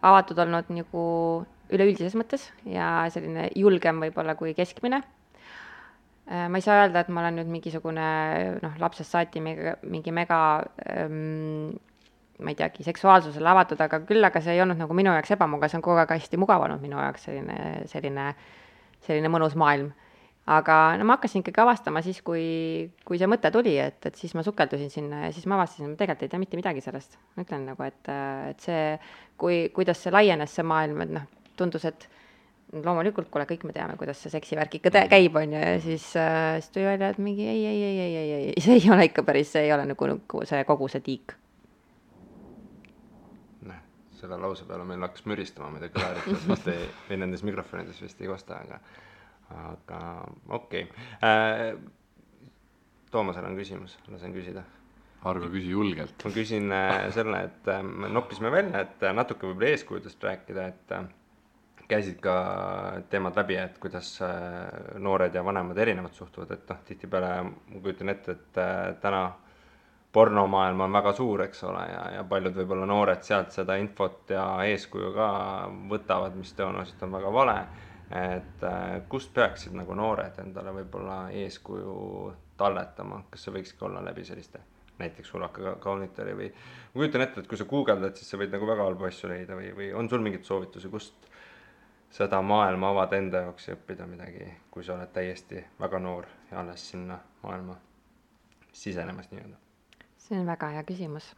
avatud 0.01 0.39
olnud 0.43 0.69
nagu 0.73 1.03
üleüldises 1.71 2.15
mõttes 2.19 2.49
ja 2.67 3.07
selline 3.13 3.49
julgem 3.55 4.01
võib-olla 4.03 4.35
kui 4.39 4.55
keskmine. 4.57 5.01
ma 6.31 6.57
ei 6.57 6.63
saa 6.63 6.81
öelda, 6.83 7.01
et 7.01 7.09
ma 7.09 7.21
olen 7.23 7.39
nüüd 7.41 7.51
mingisugune 7.51 8.07
noh, 8.63 8.75
lapsest 8.79 9.11
saati 9.11 9.41
mega, 9.43 9.75
mingi 9.83 10.13
mega 10.15 10.39
ähm, 10.87 11.71
ma 12.41 12.53
ei 12.53 12.57
teagi, 12.57 12.83
seksuaalsusele 12.83 13.49
avatud, 13.51 13.81
aga 13.81 14.01
küll 14.07 14.23
aga 14.25 14.41
see 14.41 14.55
ei 14.55 14.61
olnud 14.63 14.79
nagu 14.81 14.95
minu 14.97 15.13
jaoks 15.13 15.35
ebamugav, 15.35 15.71
see 15.71 15.79
on 15.79 15.85
kogu 15.85 16.01
aeg 16.01 16.13
hästi 16.15 16.39
mugav 16.41 16.63
olnud 16.65 16.81
minu 16.83 16.99
jaoks 16.99 17.27
selline, 17.27 17.57
selline, 17.91 18.31
selline 19.05 19.31
mõnus 19.33 19.57
maailm 19.59 19.91
aga 20.49 20.77
no 20.97 21.05
ma 21.05 21.17
hakkasin 21.17 21.43
ikkagi 21.43 21.61
avastama 21.61 22.01
siis, 22.01 22.21
kui, 22.25 22.89
kui 23.05 23.19
see 23.21 23.29
mõte 23.29 23.51
tuli, 23.53 23.75
et, 23.81 23.99
et 24.09 24.15
siis 24.17 24.33
ma 24.37 24.43
sukeldusin 24.45 24.89
sinna 24.89 25.27
ja 25.27 25.35
siis 25.35 25.45
ma 25.49 25.59
avastasin, 25.59 25.91
ma 25.91 25.99
tegelikult 25.99 26.25
ei 26.25 26.31
tea 26.31 26.41
mitte 26.41 26.57
midagi 26.57 26.81
sellest. 26.81 27.19
ma 27.35 27.45
ütlen 27.45 27.67
nagu, 27.69 27.85
et, 27.85 28.09
et 28.49 28.65
see, 28.65 28.81
kui, 29.37 29.61
kuidas 29.75 30.01
see 30.01 30.13
laienes, 30.13 30.55
see 30.57 30.65
maailm, 30.65 31.05
et 31.05 31.13
noh, 31.19 31.29
tundus, 31.59 31.85
et 31.85 32.07
loomulikult, 32.71 33.27
kuule, 33.31 33.45
kõik 33.49 33.65
me 33.67 33.75
teame, 33.75 33.97
kuidas 33.99 34.21
see 34.23 34.31
seksivärk 34.33 34.79
ikka 34.79 35.05
käib, 35.11 35.35
on 35.35 35.53
ju, 35.53 35.59
ja 35.59 35.77
siis 35.83 36.07
äh,, 36.19 36.57
siis 36.61 36.71
tuli 36.71 36.87
välja, 36.87 37.11
et 37.11 37.21
mingi 37.21 37.45
ei, 37.47 37.65
ei, 37.67 37.83
ei, 37.83 37.99
ei, 37.99 38.15
ei, 38.15 38.33
ei, 38.55 38.63
see 38.63 38.79
ei 38.79 38.89
ole 38.93 39.09
ikka 39.09 39.25
päris, 39.27 39.51
see 39.53 39.67
ei 39.67 39.73
ole 39.75 39.85
nagu, 39.91 40.09
nagu 40.13 40.43
see 40.47 40.63
kogu 40.65 40.87
see 40.91 41.03
tiik. 41.05 41.35
noh, 43.67 43.85
selle 44.17 44.39
lause 44.39 44.65
peale 44.65 44.87
meil 44.87 45.03
hakkas 45.03 45.27
müristama, 45.29 45.69
mida 45.75 45.91
kõlarites 45.93 46.47
vist 46.47 46.71
ei, 46.71 46.89
või 47.09 47.21
nendes 47.25 47.45
mikrofonides 47.45 48.01
vist 48.01 48.23
ei 48.23 48.31
kosta, 48.31 48.63
aga, 48.63 48.79
aga 49.71 50.03
okei 50.49 50.85
okay.. 50.89 51.79
Toomasel 53.11 53.43
on 53.43 53.57
küsimus, 53.59 53.97
lasen 54.07 54.31
küsida 54.31 54.63
Argo, 55.27 55.51
küsi 55.53 55.69
julgelt. 55.69 56.23
ma 56.25 56.31
küsin 56.33 56.71
äh, 56.73 57.07
selle, 57.13 57.43
et 57.49 57.67
äh, 57.69 57.81
me 57.85 58.09
noppisime 58.09 58.49
välja, 58.53 58.85
et 58.87 59.03
äh, 59.05 59.13
natuke 59.13 59.45
võib-olla 59.45 59.75
eeskujudest 59.75 60.23
rääkida, 60.25 60.63
et 60.71 60.93
äh, 60.97 61.03
käisid 61.91 62.17
ka 62.23 62.33
teemad 63.11 63.37
läbi, 63.37 63.59
et 63.61 63.77
kuidas 63.81 64.15
äh, 64.25 64.97
noored 64.97 65.35
ja 65.37 65.43
vanemad 65.45 65.77
erinevalt 65.77 66.17
suhtuvad, 66.17 66.55
et 66.55 66.71
noh, 66.71 66.81
tihtipeale 66.87 67.31
ma 67.45 67.83
kujutan 67.83 68.13
ette, 68.15 68.37
et 68.37 68.61
äh, 68.63 68.79
täna 69.03 69.21
pornomaailm 70.11 70.81
on 70.87 70.97
väga 70.97 71.13
suur, 71.15 71.45
eks 71.45 71.61
ole, 71.69 71.83
ja, 71.87 72.01
ja 72.17 72.23
paljud 72.27 72.57
võib-olla 72.57 72.89
noored 72.89 73.21
sealt 73.23 73.53
seda 73.55 73.77
infot 73.79 74.33
ja 74.33 74.45
eeskuju 74.67 75.13
ka 75.15 75.29
võtavad, 75.91 76.33
mis 76.39 76.51
tõenäoliselt 76.57 77.05
on 77.05 77.13
väga 77.19 77.31
vale. 77.37 77.57
Et 78.11 78.63
äh, 78.67 79.01
kust 79.09 79.33
peaksid 79.33 79.75
nagu 79.77 79.95
noored 79.95 80.39
endale 80.43 80.73
võib-olla 80.81 81.23
eeskuju 81.43 81.95
talletama, 82.57 83.23
kas 83.31 83.47
see 83.47 83.55
võikski 83.55 83.87
olla 83.87 84.03
läbi 84.03 84.25
selliste 84.27 84.59
näiteks 85.01 85.31
sulaka 85.33 85.75
kaunitari 85.81 86.33
või 86.37 86.49
ma 86.51 86.99
kujutan 86.99 87.25
ette, 87.25 87.41
et 87.41 87.49
kui 87.49 87.57
sa 87.57 87.65
guugeldad, 87.65 88.15
siis 88.17 88.29
sa 88.29 88.37
võid 88.37 88.53
nagu 88.53 88.67
väga 88.69 88.85
halbu 88.85 89.07
asju 89.07 89.31
leida 89.31 89.57
või, 89.57 89.71
või 89.77 89.89
on 89.97 90.09
sul 90.11 90.21
mingeid 90.21 90.45
soovitusi, 90.45 90.91
kust 90.93 91.29
seda 92.11 92.41
maailma 92.45 92.91
avada 92.91 93.17
enda 93.17 93.45
jaoks 93.45 93.69
ja 93.69 93.77
õppida 93.77 94.07
midagi, 94.09 94.49
kui 94.71 94.83
sa 94.83 94.97
oled 94.97 95.13
täiesti 95.15 95.63
väga 95.79 96.01
noor 96.03 96.27
ja 96.51 96.59
alles 96.61 96.89
sinna 96.91 97.19
maailma 97.43 97.77
sisenemas 98.71 99.31
nii-öelda. 99.31 99.57
see 100.17 100.39
on 100.39 100.45
väga 100.45 100.69
hea 100.75 100.83
küsimus. 100.83 101.31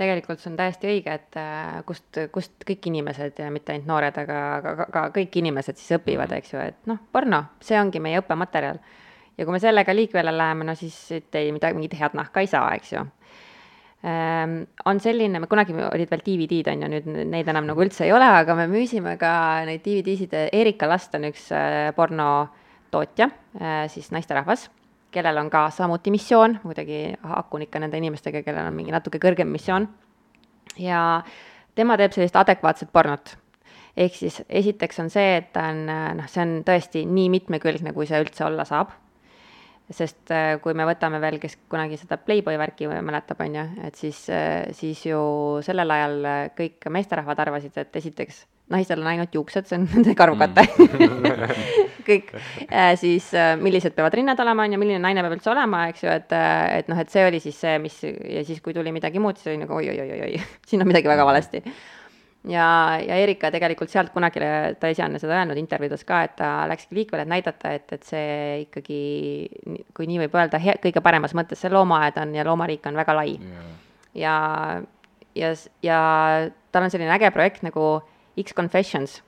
Tegelikult 0.00 0.42
see 0.42 0.50
on 0.50 0.58
täiesti 0.58 0.90
õige, 0.90 1.14
et 1.14 1.38
äh, 1.38 1.78
kust, 1.86 2.18
kust 2.34 2.66
kõik 2.66 2.88
inimesed 2.90 3.38
ja 3.38 3.50
mitte 3.54 3.74
ainult 3.74 3.90
noored, 3.90 4.18
aga, 4.24 4.40
aga 4.58 4.86
ka, 4.90 5.04
kõik 5.14 5.38
inimesed 5.38 5.78
siis 5.78 5.98
õpivad, 6.00 6.34
eks 6.38 6.54
ju, 6.54 6.62
et 6.62 6.90
noh, 6.90 6.98
porno, 7.14 7.44
see 7.64 7.78
ongi 7.78 8.02
meie 8.02 8.18
õppematerjal. 8.22 8.80
ja 9.38 9.46
kui 9.46 9.54
me 9.54 9.62
sellega 9.62 9.94
liikvele 9.94 10.34
läheme, 10.34 10.66
no 10.66 10.74
siis 10.78 10.96
siit 11.10 11.38
ei 11.38 11.52
midagi, 11.54 11.78
mingit 11.78 11.98
head 11.98 12.18
nahka 12.18 12.42
ei 12.42 12.50
saa, 12.50 12.74
eks 12.74 12.92
ju. 12.94 13.04
Ähm, 14.04 14.58
on 14.84 14.98
selline, 15.00 15.40
me 15.40 15.48
kunagi 15.48 15.72
olid 15.72 16.10
veel 16.10 16.22
DVD-d 16.26 16.74
on 16.74 16.82
ju, 16.84 16.90
nüüd 16.92 17.30
neid 17.30 17.48
enam 17.48 17.64
nagu 17.70 17.80
üldse 17.80 18.04
ei 18.04 18.12
ole, 18.12 18.26
aga 18.42 18.58
me 18.58 18.66
müüsime 18.68 19.14
ka 19.20 19.32
neid 19.64 19.80
DVD-sid, 19.86 20.34
Erika 20.52 20.90
Last 20.90 21.14
on 21.16 21.30
üks 21.30 21.48
äh, 21.54 21.88
pornotootja 21.96 23.30
äh,, 23.30 23.86
siis 23.94 24.10
naisterahvas, 24.12 24.68
kellel 25.14 25.38
on 25.40 25.50
ka 25.52 25.68
samuti 25.74 26.12
missioon, 26.14 26.58
muidugi 26.64 27.06
hakun 27.22 27.64
ikka 27.66 27.82
nende 27.82 28.00
inimestega, 28.00 28.42
kellel 28.46 28.68
on 28.70 28.76
mingi 28.76 28.94
natuke 28.94 29.20
kõrgem 29.22 29.50
missioon, 29.54 29.88
ja 30.80 31.22
tema 31.78 31.98
teeb 32.00 32.14
sellist 32.16 32.36
adekvaatset 32.36 32.92
pornot. 32.92 33.36
ehk 33.96 34.14
siis 34.18 34.42
esiteks 34.48 34.98
on 35.00 35.10
see, 35.10 35.36
et 35.38 35.52
ta 35.54 35.68
on 35.70 35.86
noh, 35.86 36.28
see 36.28 36.42
on 36.42 36.60
tõesti 36.66 37.04
nii 37.06 37.28
mitmekülgne, 37.30 37.92
kui 37.94 38.06
see 38.10 38.20
üldse 38.20 38.44
olla 38.44 38.66
saab 38.66 38.90
sest 39.92 40.30
äh, 40.32 40.56
kui 40.64 40.72
me 40.74 40.86
võtame 40.88 41.20
veel, 41.20 41.36
kes 41.42 41.58
kunagi 41.68 41.98
seda 42.00 42.16
Playboy 42.16 42.56
värki 42.58 42.88
mäletab, 42.88 43.40
on 43.44 43.58
ju, 43.58 43.64
et 43.84 43.98
siis, 44.00 44.22
siis 44.72 45.04
ju 45.06 45.20
sellel 45.66 45.92
ajal 45.92 46.18
äh, 46.24 46.40
kõik 46.56 46.88
meesterahvad 46.90 47.42
arvasid, 47.44 47.76
et 47.82 47.96
esiteks 48.00 48.44
naistel 48.72 49.02
on 49.02 49.08
ainult 49.10 49.34
juuksed, 49.34 49.66
see 49.68 49.78
on 49.78 49.88
nende 49.92 50.14
karvakate 50.16 50.64
kõik, 52.08 52.30
siis 53.00 53.26
äh, 53.36 53.54
millised 53.60 53.96
peavad 53.96 54.16
rinnad 54.16 54.40
olema, 54.44 54.64
on 54.64 54.76
ju, 54.76 54.80
milline 54.80 55.02
naine 55.02 55.24
peab 55.24 55.36
üldse 55.36 55.52
olema, 55.52 55.86
eks 55.92 56.04
ju, 56.04 56.12
et, 56.12 56.32
et 56.78 56.88
noh, 56.92 57.00
et 57.00 57.12
see 57.12 57.26
oli 57.26 57.40
siis 57.44 57.58
see, 57.60 57.74
mis 57.82 57.98
ja 58.04 58.44
siis, 58.46 58.62
kui 58.64 58.76
tuli 58.76 58.92
midagi 58.94 59.20
muud, 59.22 59.40
siis 59.40 59.52
oli 59.52 59.60
nagu 59.64 59.76
oi-oi-oi-oi, 59.80 60.40
siin 60.68 60.84
on 60.84 60.90
midagi 60.90 61.10
väga 61.10 61.26
valesti. 61.28 61.62
Ja, 62.44 62.64
ja 63.00 63.16
Erika 63.24 63.48
tegelikult 63.48 63.88
sealt 63.88 64.10
kunagi, 64.12 64.40
ta 64.76 64.88
ise 64.92 65.00
on 65.06 65.16
seda 65.16 65.38
öelnud 65.38 65.56
intervjuudes 65.56 66.02
ka, 66.04 66.18
et 66.26 66.34
ta 66.36 66.48
läkski 66.68 66.98
liikvele, 66.98 67.24
et 67.24 67.30
näidata, 67.30 67.72
et, 67.72 67.86
et 67.96 68.04
see 68.04 68.34
ikkagi, 68.66 68.98
kui 69.96 70.08
nii 70.10 70.26
võib 70.26 70.36
öelda, 70.36 70.60
kõige 70.82 71.00
paremas 71.04 71.32
mõttes 71.36 71.64
see 71.64 71.72
loomaaed 71.72 72.20
on 72.20 72.34
ja 72.36 72.44
loomariik 72.44 72.84
on 72.90 73.00
väga 73.00 73.16
lai. 73.16 73.38
ja, 74.12 74.34
ja, 75.32 75.54
ja 75.82 76.00
tal 76.72 76.84
on 76.84 76.92
selline 76.92 77.16
äge 77.16 77.32
projekt 77.32 77.64
nagu 77.64 78.02
X-Confessions. 78.40 79.22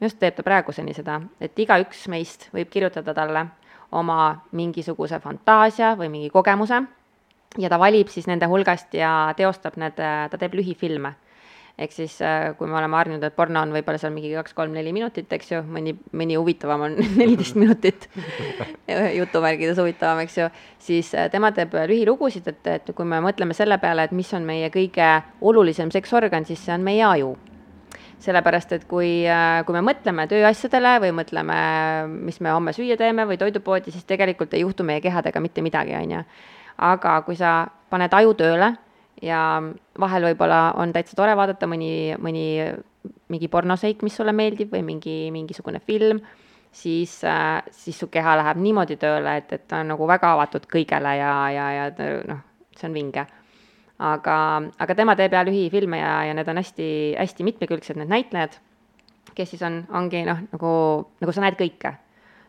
just 0.00 0.18
teeb 0.18 0.34
ta 0.36 0.42
praeguseni 0.42 0.94
seda, 0.94 1.20
et 1.40 1.58
igaüks 1.58 2.08
meist 2.12 2.48
võib 2.52 2.68
kirjutada 2.68 3.14
talle 3.14 3.46
oma 3.92 4.44
mingisuguse 4.52 5.20
fantaasia 5.22 5.94
või 5.96 6.10
mingi 6.10 6.30
kogemuse 6.30 6.82
ja 7.58 7.70
ta 7.70 7.78
valib 7.78 8.10
siis 8.10 8.26
nende 8.26 8.48
hulgast 8.50 8.94
ja 8.94 9.32
teostab 9.36 9.78
need, 9.80 9.94
ta 9.96 10.40
teeb 10.40 10.56
lühifilme 10.58 11.14
ehk 11.78 11.90
siis 11.90 12.18
kui 12.58 12.68
me 12.70 12.76
oleme 12.78 12.94
harjunud, 12.94 13.24
et 13.26 13.34
porno 13.34 13.58
on 13.64 13.72
võib-olla 13.74 13.98
seal 13.98 14.12
mingi 14.14 14.30
kaks-kolm-neli 14.36 14.92
minutit, 14.94 15.32
eks 15.34 15.50
ju, 15.50 15.62
mõni, 15.66 15.96
mõni 16.14 16.36
huvitavam 16.38 16.84
on 16.86 16.94
neliteist 17.20 17.58
minutit, 17.58 18.06
jutumärkides 19.18 19.80
huvitavam, 19.82 20.22
eks 20.22 20.38
ju, 20.38 20.46
siis 20.78 21.10
tema 21.32 21.50
teeb 21.56 21.74
lühilugusid, 21.90 22.46
et, 22.52 22.70
et 22.76 22.94
kui 22.94 23.08
me 23.08 23.18
mõtleme 23.24 23.56
selle 23.58 23.80
peale, 23.82 24.06
et 24.06 24.14
mis 24.14 24.30
on 24.38 24.46
meie 24.46 24.70
kõige 24.74 25.10
olulisem 25.42 25.90
seksorgan, 25.94 26.46
siis 26.46 26.62
see 26.62 26.76
on 26.76 26.86
meie 26.86 27.02
aju 27.08 27.34
sellepärast, 28.24 28.72
et 28.76 28.86
kui, 28.88 29.24
kui 29.66 29.76
me 29.76 29.82
mõtleme 29.84 30.26
tööasjadele 30.30 30.96
või 31.04 31.12
mõtleme, 31.20 31.58
mis 32.28 32.40
me 32.44 32.54
homme 32.54 32.74
süüa 32.76 32.96
teeme 33.00 33.26
või 33.28 33.38
toidupoodi, 33.40 33.92
siis 33.94 34.06
tegelikult 34.08 34.54
ei 34.54 34.64
juhtu 34.64 34.86
meie 34.86 35.02
kehadega 35.04 35.42
mitte 35.44 35.64
midagi, 35.64 35.96
on 35.98 36.16
ju. 36.18 36.22
aga 36.84 37.18
kui 37.26 37.36
sa 37.38 37.66
paned 37.90 38.14
aju 38.14 38.34
tööle 38.34 38.72
ja 39.22 39.40
vahel 40.00 40.30
võib-olla 40.30 40.72
on 40.80 40.92
täitsa 40.92 41.16
tore 41.16 41.36
vaadata 41.38 41.68
mõni, 41.70 42.16
mõni 42.18 42.46
mingi 43.30 43.48
pornoseik, 43.48 44.02
mis 44.02 44.16
sulle 44.16 44.32
meeldib 44.32 44.72
või 44.72 44.82
mingi, 44.82 45.18
mingisugune 45.30 45.80
film, 45.84 46.20
siis, 46.72 47.20
siis 47.70 48.00
su 48.00 48.08
keha 48.10 48.38
läheb 48.40 48.58
niimoodi 48.64 48.96
tööle, 49.00 49.38
et, 49.38 49.52
et 49.52 49.68
ta 49.68 49.84
on 49.84 49.94
nagu 49.94 50.08
väga 50.08 50.34
avatud 50.34 50.66
kõigele 50.70 51.16
ja, 51.20 51.32
ja, 51.54 51.70
ja 51.78 51.88
noh, 52.26 52.44
see 52.74 52.88
on 52.88 52.96
vinge 52.96 53.26
aga, 54.02 54.36
aga 54.78 54.96
tema 54.98 55.16
teeb 55.18 55.34
ja 55.34 55.42
lühifilme 55.46 56.00
ja, 56.00 56.14
ja 56.28 56.36
need 56.36 56.48
on 56.50 56.60
hästi, 56.60 56.86
hästi 57.18 57.46
mitmekülgsed, 57.46 57.98
need 58.00 58.10
näitlejad, 58.10 58.56
kes 59.34 59.54
siis 59.54 59.62
on, 59.66 59.82
ongi 59.94 60.24
noh, 60.26 60.40
nagu, 60.52 60.72
nagu 61.22 61.34
sa 61.34 61.44
näed 61.44 61.58
kõike. 61.60 61.98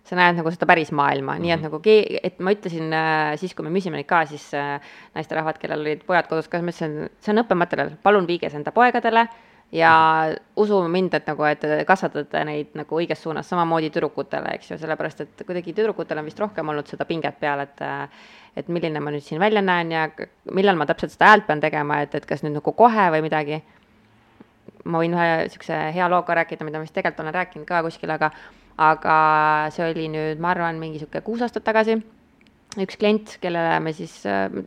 sa 0.05 0.13
näed 0.13 0.35
nagu 0.37 0.51
seda 0.53 0.67
päris 0.69 0.91
maailma 0.93 1.33
mm, 1.33 1.37
-hmm. 1.37 1.41
nii 1.41 1.51
et 1.51 1.61
nagu 1.65 1.79
kee-, 1.81 2.19
et 2.23 2.39
ma 2.39 2.51
ütlesin 2.53 2.93
äh, 2.93 3.37
siis, 3.41 3.55
kui 3.55 3.65
me 3.65 3.71
müüsime 3.73 3.97
neid 3.97 4.05
ka, 4.05 4.25
siis 4.25 4.53
äh, 4.53 4.79
naisterahvad, 5.15 5.57
kellel 5.57 5.81
olid 5.81 6.03
pojad 6.05 6.27
kodus 6.29 6.47
ka, 6.47 6.61
ma 6.61 6.69
ütlesin, 6.69 7.09
see 7.19 7.33
on 7.33 7.41
õppematerjal, 7.41 7.95
palun 8.03 8.27
viige 8.27 8.49
see 8.49 8.59
enda 8.59 8.71
poegadele 8.71 9.25
ja 9.71 9.91
usu 10.55 10.79
mind, 10.87 11.13
et 11.13 11.27
nagu, 11.27 11.43
et 11.49 11.63
kasvatate 11.87 12.43
neid 12.47 12.75
nagu 12.77 12.99
õiges 12.99 13.21
suunas, 13.23 13.47
samamoodi 13.49 13.89
tüdrukutele, 13.93 14.55
eks 14.55 14.71
ju, 14.71 14.79
sellepärast 14.81 15.23
et 15.25 15.45
kuidagi 15.45 15.73
tüdrukutel 15.75 16.21
on 16.21 16.27
vist 16.29 16.39
rohkem 16.39 16.69
olnud 16.69 16.87
seda 16.91 17.07
pinget 17.09 17.39
peal, 17.39 17.65
et 17.65 17.85
et 18.55 18.69
milline 18.71 19.01
ma 19.03 19.11
nüüd 19.11 19.23
siin 19.23 19.39
välja 19.39 19.59
näen 19.61 19.89
ja 19.91 20.05
millal 20.55 20.77
ma 20.79 20.85
täpselt 20.87 21.11
seda 21.11 21.33
häält 21.33 21.47
pean 21.47 21.59
tegema, 21.59 21.99
et, 22.05 22.13
et 22.15 22.25
kas 22.25 22.43
nüüd 22.45 22.55
nagu 22.55 22.71
kohe 22.71 23.09
või 23.11 23.25
midagi. 23.25 23.59
Ma 24.85 25.01
võin 25.01 25.11
ühe 25.17 25.25
niisuguse 25.41 25.79
hea 25.91 26.07
loo 26.07 26.21
ka 26.23 26.37
rääkida, 26.39 26.63
mida 26.63 26.79
ma 26.79 26.85
vist 26.85 26.95
tegelikult 26.95 27.25
olen 27.25 27.35
rääkinud 27.35 27.67
ka 27.67 27.81
kuskil, 27.83 28.13
aga 28.15 28.31
aga 28.79 29.15
see 29.75 29.89
oli 29.89 30.07
nüüd, 30.13 30.39
ma 30.39 30.53
arvan, 30.53 30.79
mingi 30.79 31.01
niisugune 31.01 31.23
kuus 31.25 31.43
aastat 31.43 31.67
tagasi 31.67 31.97
üks 32.83 32.97
klient, 32.99 33.37
kellele 33.43 33.79
me 33.83 33.93
siis, 33.95 34.13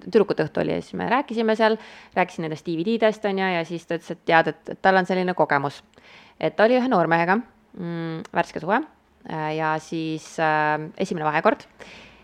tüdrukute 0.07 0.47
õhtu 0.47 0.63
oli 0.63 0.75
ja 0.77 0.83
siis 0.85 0.97
me 0.99 1.09
rääkisime 1.11 1.57
seal, 1.59 1.79
rääkisin 2.17 2.47
nendest 2.47 2.67
DVD-dest, 2.69 3.27
on 3.29 3.41
ju, 3.43 3.51
ja 3.59 3.65
siis 3.69 3.87
ta 3.89 3.99
ütles, 3.99 4.15
et 4.15 4.25
tead, 4.29 4.53
et 4.53 4.81
tal 4.85 5.01
on 5.01 5.09
selline 5.09 5.35
kogemus. 5.39 5.83
et 6.41 6.57
ta 6.57 6.65
oli 6.65 6.79
ühe 6.79 6.89
noormehega 6.89 7.39
mm,, 7.39 8.29
värske 8.35 8.63
suve 8.63 8.81
äh, 8.81 9.51
ja 9.57 9.75
siis 9.83 10.37
äh, 10.41 10.79
esimene 10.97 11.27
vahekord 11.27 11.67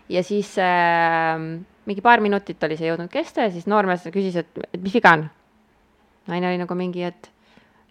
ja 0.09 0.23
siis 0.23 0.55
äh, 0.57 1.37
mingi 1.85 2.01
paar 2.01 2.21
minutit 2.21 2.63
oli 2.63 2.77
see 2.79 2.89
jõudnud 2.89 3.11
kesta 3.13 3.45
ja 3.45 3.53
siis 3.53 3.67
noormees 3.69 4.07
küsis, 4.13 4.39
et, 4.41 4.65
et 4.71 4.81
mis 4.81 4.95
viga 4.95 5.13
on. 5.17 5.27
naine 6.31 6.49
oli 6.49 6.61
nagu 6.61 6.77
mingi, 6.77 7.05
et 7.05 7.29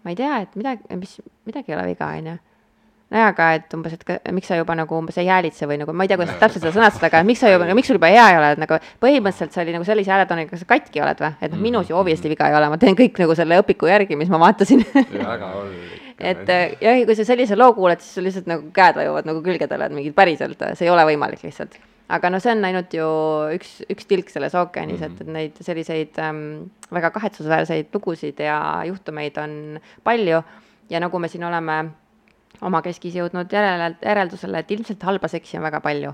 ma 0.03 0.11
ei 0.11 0.19
tea, 0.19 0.41
et 0.43 0.59
midagi, 0.59 0.99
mis, 0.99 1.17
midagi 1.47 1.71
ei 1.71 1.77
ole 1.77 1.87
viga, 1.93 2.11
on 2.17 2.33
ju 2.33 2.35
nojah, 3.15 3.31
aga 3.33 3.49
et 3.57 3.75
umbes, 3.77 3.97
et 3.97 4.05
ka, 4.07 4.19
miks 4.35 4.51
sa 4.51 4.59
juba 4.59 4.77
nagu 4.77 4.99
umbes 4.99 5.17
ei 5.21 5.31
häälitse 5.31 5.69
või 5.69 5.79
nagu 5.81 5.95
ma 5.95 6.05
ei 6.05 6.11
tea, 6.11 6.19
kuidas 6.21 6.37
täpselt 6.41 6.65
seda 6.65 6.75
sõnastada, 6.75 7.09
aga 7.11 7.25
miks 7.27 7.43
sa 7.43 7.51
juba, 7.51 7.67
miks 7.77 7.91
sul 7.91 7.99
juba 7.99 8.11
hea 8.11 8.29
ei 8.33 8.39
ole, 8.39 8.53
et 8.55 8.63
nagu 8.65 8.79
põhimõtteliselt 9.03 9.55
see 9.55 9.65
oli 9.65 9.75
nagu 9.77 9.87
sellise 9.87 10.13
hääletooniga, 10.13 10.53
kas 10.53 10.65
sa 10.65 10.71
katki 10.75 11.03
oled 11.05 11.25
või, 11.25 11.35
et 11.39 11.53
noh, 11.55 11.61
minus 11.69 11.91
ju 11.91 11.99
obviously 11.99 12.31
viga 12.35 12.51
ei 12.51 12.57
ole, 12.59 12.71
ma 12.73 12.81
teen 12.81 12.97
kõik 12.99 13.21
nagu 13.23 13.37
selle 13.37 13.61
õpiku 13.63 13.89
järgi, 13.89 14.19
mis 14.19 14.31
ma 14.33 14.41
vaatasin. 14.45 14.85
Väga 14.93 15.53
hull 15.55 15.77
et 16.19 16.47
jah, 16.47 17.01
kui 17.07 17.17
sa 17.17 17.25
sellise 17.27 17.57
loo 17.57 17.73
kuuled, 17.75 17.99
siis 18.03 18.15
sul 18.17 18.25
lihtsalt 18.27 18.47
nagu 18.49 18.69
käed 18.75 18.95
vajuvad 18.99 19.27
nagu 19.27 19.41
külgedele, 19.43 19.89
et 19.89 19.95
mingid 19.95 20.15
päriselt, 20.15 20.61
see 20.77 20.87
ei 20.87 20.93
ole 20.93 21.03
võimalik 21.09 21.43
lihtsalt. 21.43 21.75
aga 22.15 22.29
noh, 22.29 22.41
see 22.41 22.53
on 22.53 22.63
ainult 22.67 22.93
ju 22.93 23.05
üks, 23.55 23.79
üks 23.89 24.05
tilk 24.05 24.29
selles 24.29 24.53
ookeanis 24.55 24.99
mm, 24.99 25.05
-hmm. 25.05 25.15
et, 25.15 25.21
et 25.21 25.33
neid 25.33 25.61
selliseid 25.65 26.19
ähm, 26.21 26.69
väga 26.93 27.09
kahetsusväärseid 27.11 27.89
lugusid 27.93 28.39
ja 28.39 28.83
juhtumeid 28.85 29.37
on 29.41 29.79
palju. 30.03 30.43
Ja 30.89 30.99
nagu 31.01 31.19
me 31.19 31.27
siin 31.27 31.43
oleme 31.43 31.79
omakeskis 32.61 33.15
jõudnud 33.19 33.51
järele, 33.51 33.95
järeldusele, 34.01 34.61
et 34.61 34.71
ilmselt 34.71 35.03
halba 35.03 35.27
seksi 35.31 35.57
on 35.57 35.63
väga 35.67 35.81
palju. 35.81 36.13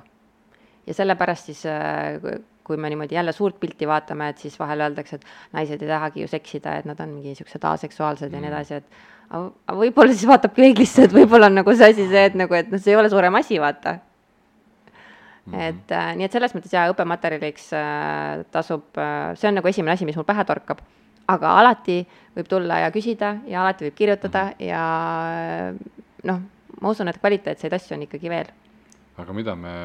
ja 0.88 0.94
sellepärast 0.98 1.46
siis, 1.46 1.66
äh, 1.66 2.42
kui 2.64 2.78
me 2.78 2.90
niimoodi 2.90 3.16
jälle 3.16 3.32
suurt 3.32 3.60
pilti 3.60 3.88
vaatame, 3.88 4.30
et 4.30 4.38
siis 4.38 4.60
vahel 4.60 4.82
öeldakse, 4.82 5.16
et 5.16 5.26
naised 5.54 5.82
ei 5.82 5.88
tahagi 5.88 6.22
ju 6.22 6.28
seksida, 6.28 6.78
et 6.78 6.86
nad 6.86 7.00
on 7.00 7.10
mingi 7.10 7.34
niisugused 7.34 7.64
aseksuaalsed 7.64 8.30
mm. 8.30 8.36
ja 8.36 8.42
nii 8.42 8.50
mm. 8.50 8.56
edasi, 8.56 8.74
et 8.74 8.86
aga 9.32 9.78
võib-olla 9.78 10.14
siis 10.14 10.28
vaatab 10.28 10.56
peeglisse, 10.56 11.06
et 11.06 11.14
võib-olla 11.14 11.52
on 11.52 11.60
nagu 11.62 11.76
see 11.76 11.92
asi 11.94 12.08
see, 12.10 12.24
et 12.32 12.40
nagu, 12.40 12.58
et 12.58 12.72
noh, 12.72 12.82
see 12.82 12.96
ei 12.96 13.00
ole 13.00 13.12
suurem 13.14 13.36
asi, 13.40 13.60
vaata 13.62 14.00
Mm 15.46 15.54
-hmm. 15.54 15.62
et 15.62 15.92
äh, 15.92 16.16
nii 16.16 16.26
et 16.26 16.32
selles 16.32 16.54
mõttes 16.54 16.74
jaa, 16.74 16.90
õppematerjaliks 16.92 17.72
äh, 17.74 18.46
tasub 18.54 18.98
äh,, 18.98 19.34
see 19.36 19.50
on 19.50 19.56
nagu 19.58 19.68
esimene 19.68 19.94
asi, 19.94 20.06
mis 20.06 20.16
mul 20.16 20.26
pähe 20.26 20.46
torkab. 20.46 20.82
aga 21.28 21.52
alati 21.60 22.08
võib 22.36 22.48
tulla 22.50 22.80
ja 22.80 22.92
küsida 22.92 23.38
ja 23.48 23.62
alati 23.62 23.86
võib 23.86 23.96
kirjutada 23.96 24.44
-hmm. 24.52 24.64
ja 24.66 25.74
noh, 26.30 26.42
ma 26.82 26.92
usun, 26.94 27.12
et 27.12 27.20
kvaliteetseid 27.22 27.74
asju 27.78 27.96
on 27.98 28.08
ikkagi 28.08 28.32
veel. 28.32 28.52
aga 29.22 29.36
mida 29.38 29.56
me 29.60 29.76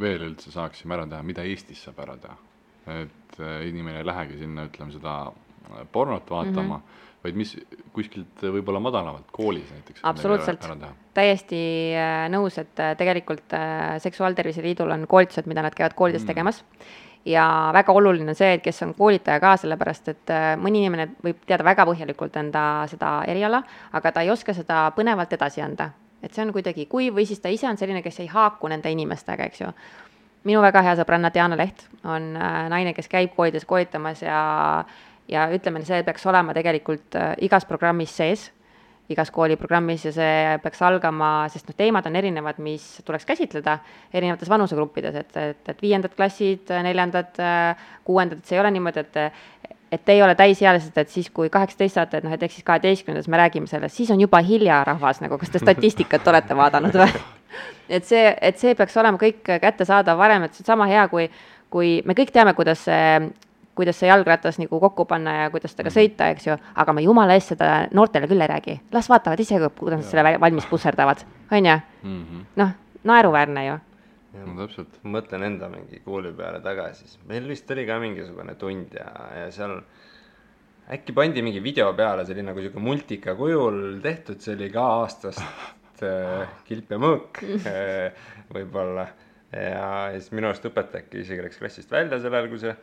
veel 0.00 0.26
üldse 0.30 0.52
saaksime 0.52 0.96
ära 0.96 1.06
teha, 1.10 1.22
mida 1.26 1.44
Eestis 1.44 1.82
saab 1.86 2.02
ära 2.06 2.16
teha? 2.20 2.36
et 3.02 3.38
äh, 3.38 3.68
inimene 3.68 4.00
ei 4.00 4.06
lähegi 4.06 4.40
sinna, 4.40 4.66
ütleme 4.66 4.94
seda 4.94 5.16
äh, 5.28 5.84
pornot 5.92 6.30
vaatama 6.30 6.78
mm, 6.78 6.80
-hmm. 6.80 7.20
vaid 7.22 7.38
mis 7.38 7.52
kuskilt 7.94 8.42
võib-olla 8.42 8.80
madalamalt, 8.82 9.28
koolis 9.32 9.70
näiteks. 9.70 10.00
absoluutselt, 10.02 10.66
täiesti 11.14 11.62
nõus, 12.32 12.58
et 12.58 12.74
tegelikult 12.98 13.54
Seksuaaltervise 14.02 14.62
Liidul 14.62 14.90
on 14.90 15.06
koolitused, 15.06 15.46
mida 15.46 15.62
nad 15.62 15.74
käivad 15.74 15.94
koolides 15.94 16.22
mm 16.22 16.24
-hmm. 16.24 16.34
tegemas 16.34 16.64
ja 17.24 17.70
väga 17.74 17.92
oluline 17.92 18.32
on 18.32 18.38
see, 18.38 18.54
et 18.56 18.62
kes 18.62 18.82
on 18.82 18.94
koolitaja 18.98 19.40
ka, 19.40 19.54
sellepärast 19.62 20.08
et 20.12 20.32
äh, 20.34 20.52
mõni 20.60 20.82
inimene 20.82 21.08
võib 21.24 21.42
teada 21.46 21.64
väga 21.66 21.86
põhjalikult 21.86 22.36
enda 22.40 22.62
seda 22.90 23.20
eriala, 23.30 23.62
aga 23.92 24.12
ta 24.12 24.24
ei 24.24 24.30
oska 24.32 24.54
seda 24.56 24.88
põnevalt 24.96 25.32
edasi 25.32 25.62
anda. 25.62 25.90
et 26.22 26.34
see 26.34 26.44
on 26.44 26.52
kuidagi 26.54 26.86
kuiv 26.86 27.16
või 27.16 27.26
siis 27.26 27.40
ta 27.42 27.50
ise 27.50 27.66
on 27.66 27.76
selline, 27.76 28.02
kes 28.02 28.20
ei 28.22 28.28
haaku 28.30 28.68
nende 28.70 28.90
inimestega, 28.90 29.44
eks 29.44 29.60
ju. 29.60 29.70
minu 30.44 30.60
väga 30.62 30.82
hea 30.82 30.96
sõbranna 30.98 31.30
Diana 31.34 31.56
Leht 31.56 31.86
on 32.04 32.36
äh, 32.36 32.68
naine, 32.68 32.94
kes 32.94 33.08
käib 33.08 33.34
koolides 33.36 33.64
koolitamas 33.64 34.22
ja 34.22 34.84
ja 35.28 35.46
ütleme, 35.54 35.84
see 35.84 36.02
peaks 36.02 36.26
olema 36.26 36.54
tegelikult 36.54 37.14
äh, 37.14 37.34
igas 37.38 37.64
programmis 37.64 38.16
sees 38.16 38.50
igas 39.10 39.32
kooliprogrammis 39.34 40.06
ja 40.06 40.12
see 40.14 40.58
peaks 40.62 40.82
algama, 40.86 41.32
sest 41.52 41.68
noh, 41.68 41.76
teemad 41.76 42.06
on 42.08 42.16
erinevad, 42.16 42.60
mis 42.62 42.84
tuleks 43.06 43.26
käsitleda 43.28 43.78
erinevates 44.14 44.50
vanusegruppides, 44.52 45.18
et, 45.18 45.36
et, 45.36 45.72
et 45.74 45.82
viiendad 45.82 46.14
klassid, 46.16 46.70
neljandad, 46.86 47.42
kuuendad, 48.06 48.40
et 48.40 48.48
see 48.48 48.56
ei 48.56 48.62
ole 48.62 48.72
niimoodi, 48.76 49.04
et 49.06 49.20
et 49.92 50.00
te 50.04 50.14
ei 50.16 50.22
ole 50.24 50.32
täisealised, 50.34 50.96
et 50.96 51.10
siis, 51.12 51.26
kui 51.30 51.50
kaheksateist 51.52 51.98
saate, 51.98 52.16
et 52.18 52.24
noh, 52.24 52.32
et 52.32 52.42
ehk 52.46 52.54
siis 52.54 52.64
kaheteistkümnendas 52.64 53.28
me 53.28 53.36
räägime 53.36 53.68
sellest, 53.68 53.98
siis 53.98 54.10
on 54.10 54.22
juba 54.22 54.40
hilja, 54.40 54.78
rahvas, 54.88 55.20
nagu 55.20 55.36
kas 55.38 55.52
te 55.52 55.60
statistikat 55.60 56.28
olete 56.32 56.56
vaadanud 56.56 56.96
või? 56.96 57.10
et 57.98 58.08
see, 58.08 58.30
et 58.40 58.56
see 58.56 58.72
peaks 58.78 58.96
olema 58.96 59.20
kõik 59.20 59.44
kättesaadav 59.44 60.16
varem, 60.16 60.46
et 60.46 60.56
see 60.56 60.64
on 60.64 60.70
sama 60.72 60.88
hea, 60.88 61.04
kui, 61.12 61.28
kui 61.72 61.98
me 62.08 62.16
kõik 62.16 62.32
teame, 62.32 62.56
kuidas 62.56 62.86
see 62.88 63.04
kuidas 63.74 63.98
see 64.00 64.10
jalgratas 64.10 64.58
nagu 64.60 64.80
kokku 64.80 65.06
panna 65.08 65.36
ja 65.42 65.50
kuidas 65.50 65.74
temaga 65.74 65.92
mhm. 65.92 65.98
sõita, 65.98 66.28
eks 66.34 66.48
ju, 66.50 66.58
aga 66.84 66.96
me 66.96 67.04
jumala 67.06 67.36
eest 67.38 67.54
seda 67.54 67.70
noortele 67.96 68.28
küll 68.30 68.44
ei 68.44 68.50
räägi. 68.50 68.80
las 68.92 69.08
vaatavad 69.08 69.40
ise, 69.40 69.60
kuidas 69.78 70.02
nad 70.02 70.10
selle 70.10 70.36
valmis 70.40 70.68
pusserdavad, 70.70 71.24
on 71.50 71.70
ju. 71.70 71.78
Mhm. 72.02 72.44
noh, 72.56 72.76
naeruväärne 73.08 73.66
ju. 73.66 73.78
no 74.32 74.54
täpselt. 74.60 75.00
mõtlen 75.04 75.46
enda 75.48 75.68
mingi 75.72 76.00
kooli 76.04 76.32
peale 76.36 76.60
tagasi, 76.60 77.06
siis 77.06 77.18
meil 77.28 77.48
vist 77.48 77.70
oli 77.70 77.86
ka 77.86 77.98
mingisugune 78.00 78.54
tund 78.60 78.94
ja, 78.96 79.08
ja 79.40 79.50
seal 79.52 79.80
äkki 80.92 81.14
pandi 81.16 81.42
mingi 81.42 81.60
video 81.62 81.92
peale, 81.96 82.24
see 82.26 82.36
oli 82.36 82.46
nagu 82.46 82.60
sihuke 82.60 82.80
multika 82.80 83.36
kujul 83.38 84.00
tehtud, 84.04 84.40
see 84.40 84.56
oli 84.56 84.70
ka 84.72 84.86
aastast 85.00 85.42
äh, 86.04 86.48
Kilp 86.68 86.92
ja 86.92 87.00
mõõk 87.00 87.44
äh, 87.44 88.24
võib-olla. 88.52 89.06
ja, 89.52 89.68
ja 90.12 90.18
siis 90.18 90.32
minu 90.32 90.50
arust 90.50 90.66
õpetaja 90.68 91.04
äkki 91.06 91.24
isegi 91.24 91.44
läks 91.44 91.60
klassist 91.60 91.92
välja 91.92 92.20
sel 92.20 92.34
ajal, 92.34 92.50
kui 92.52 92.60
see 92.60 92.74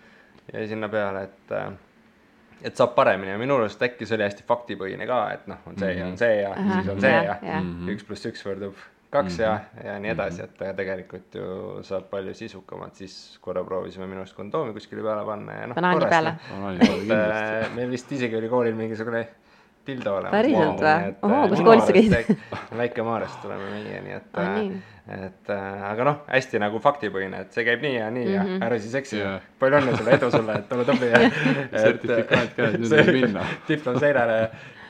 jäi 0.54 0.68
sinna 0.68 0.90
peale, 0.90 1.24
et 1.24 1.56
äh, 1.56 1.72
et 2.62 2.76
saab 2.76 2.96
paremini 2.96 3.32
ja 3.32 3.40
minu 3.40 3.56
arust 3.60 3.82
äkki 3.84 4.08
see 4.08 4.18
oli 4.18 4.28
hästi 4.28 4.46
faktipõhine 4.48 5.08
ka, 5.10 5.20
et 5.36 5.50
noh, 5.52 5.60
on 5.70 5.78
see 5.80 5.94
mm 5.94 5.96
-hmm. 5.96 6.00
ja 6.00 6.08
on 6.12 6.18
see 6.18 6.40
ja 6.42 6.54
Aha, 6.54 6.80
siis 6.80 6.94
on 6.94 7.02
see 7.02 7.12
ja, 7.12 7.36
ja. 7.42 7.60
Mhm. 7.62 7.92
üks 7.96 8.08
pluss 8.08 8.26
üks 8.32 8.46
võrdub 8.46 8.76
kaks 9.10 9.38
mm 9.38 9.38
-hmm. 9.38 9.44
ja, 9.44 9.60
mhm. 9.74 9.88
ja 9.88 10.00
nii 10.00 10.12
edasi, 10.12 10.42
et 10.44 10.76
tegelikult 10.76 11.36
ju 11.36 11.84
saab 11.84 12.10
palju 12.10 12.34
sisukamalt, 12.34 12.96
siis 12.96 13.38
korra 13.42 13.64
proovisime 13.64 14.08
minu 14.08 14.26
arust 14.26 14.36
kondoomi 14.36 14.74
kuskile 14.74 15.02
peale 15.02 15.26
panna 15.26 15.54
ja 15.62 15.68
noh. 15.68 15.76
banaani 15.76 16.06
peale. 16.06 16.36
et 16.80 17.12
äh, 17.12 17.76
meil 17.76 17.92
vist 17.92 18.12
isegi 18.12 18.38
oli 18.38 18.50
koolil 18.50 18.76
mingisugune 18.76 19.28
dildo 19.88 20.16
olemas. 20.20 20.32
päriselt 20.36 20.84
või? 20.84 21.18
ohoo, 21.28 21.50
kus 21.52 21.66
koolis 21.66 21.90
sa 21.90 21.96
käisid? 21.96 22.46
Väike-Maarest 22.82 23.42
tuleme 23.44 23.74
meie, 23.74 24.02
nii 24.06 24.16
et 24.18 24.40
ah,, 24.40 24.58
et 25.10 25.52
äh, 25.54 25.84
aga 25.90 26.06
noh, 26.06 26.18
hästi 26.30 26.62
nagu 26.62 26.82
faktipõhine, 26.84 27.44
et 27.46 27.56
see 27.56 27.66
käib 27.68 27.82
nii 27.86 27.96
ja 27.96 28.10
nii 28.14 28.26
mm 28.26 28.30
-hmm. 28.30 28.36
ja 28.36 28.44
mhm. 28.44 28.64
ära 28.68 28.80
siis 28.80 28.96
eksi 29.00 29.18
yeah.. 29.18 29.42
palju 29.60 29.80
õnne 29.82 29.98
sulle, 29.98 30.18
edu 30.18 30.32
sulle, 30.32 30.58
et 30.62 30.74
ole 30.76 30.86
tubli 30.86 31.10
ja 31.10 31.22
sertifikaat 31.86 32.56
käes, 32.58 32.78
nüüd 32.78 32.94
võib 32.94 33.14
minna. 33.22 33.46
diplom 33.70 34.00
seinale, 34.00 34.40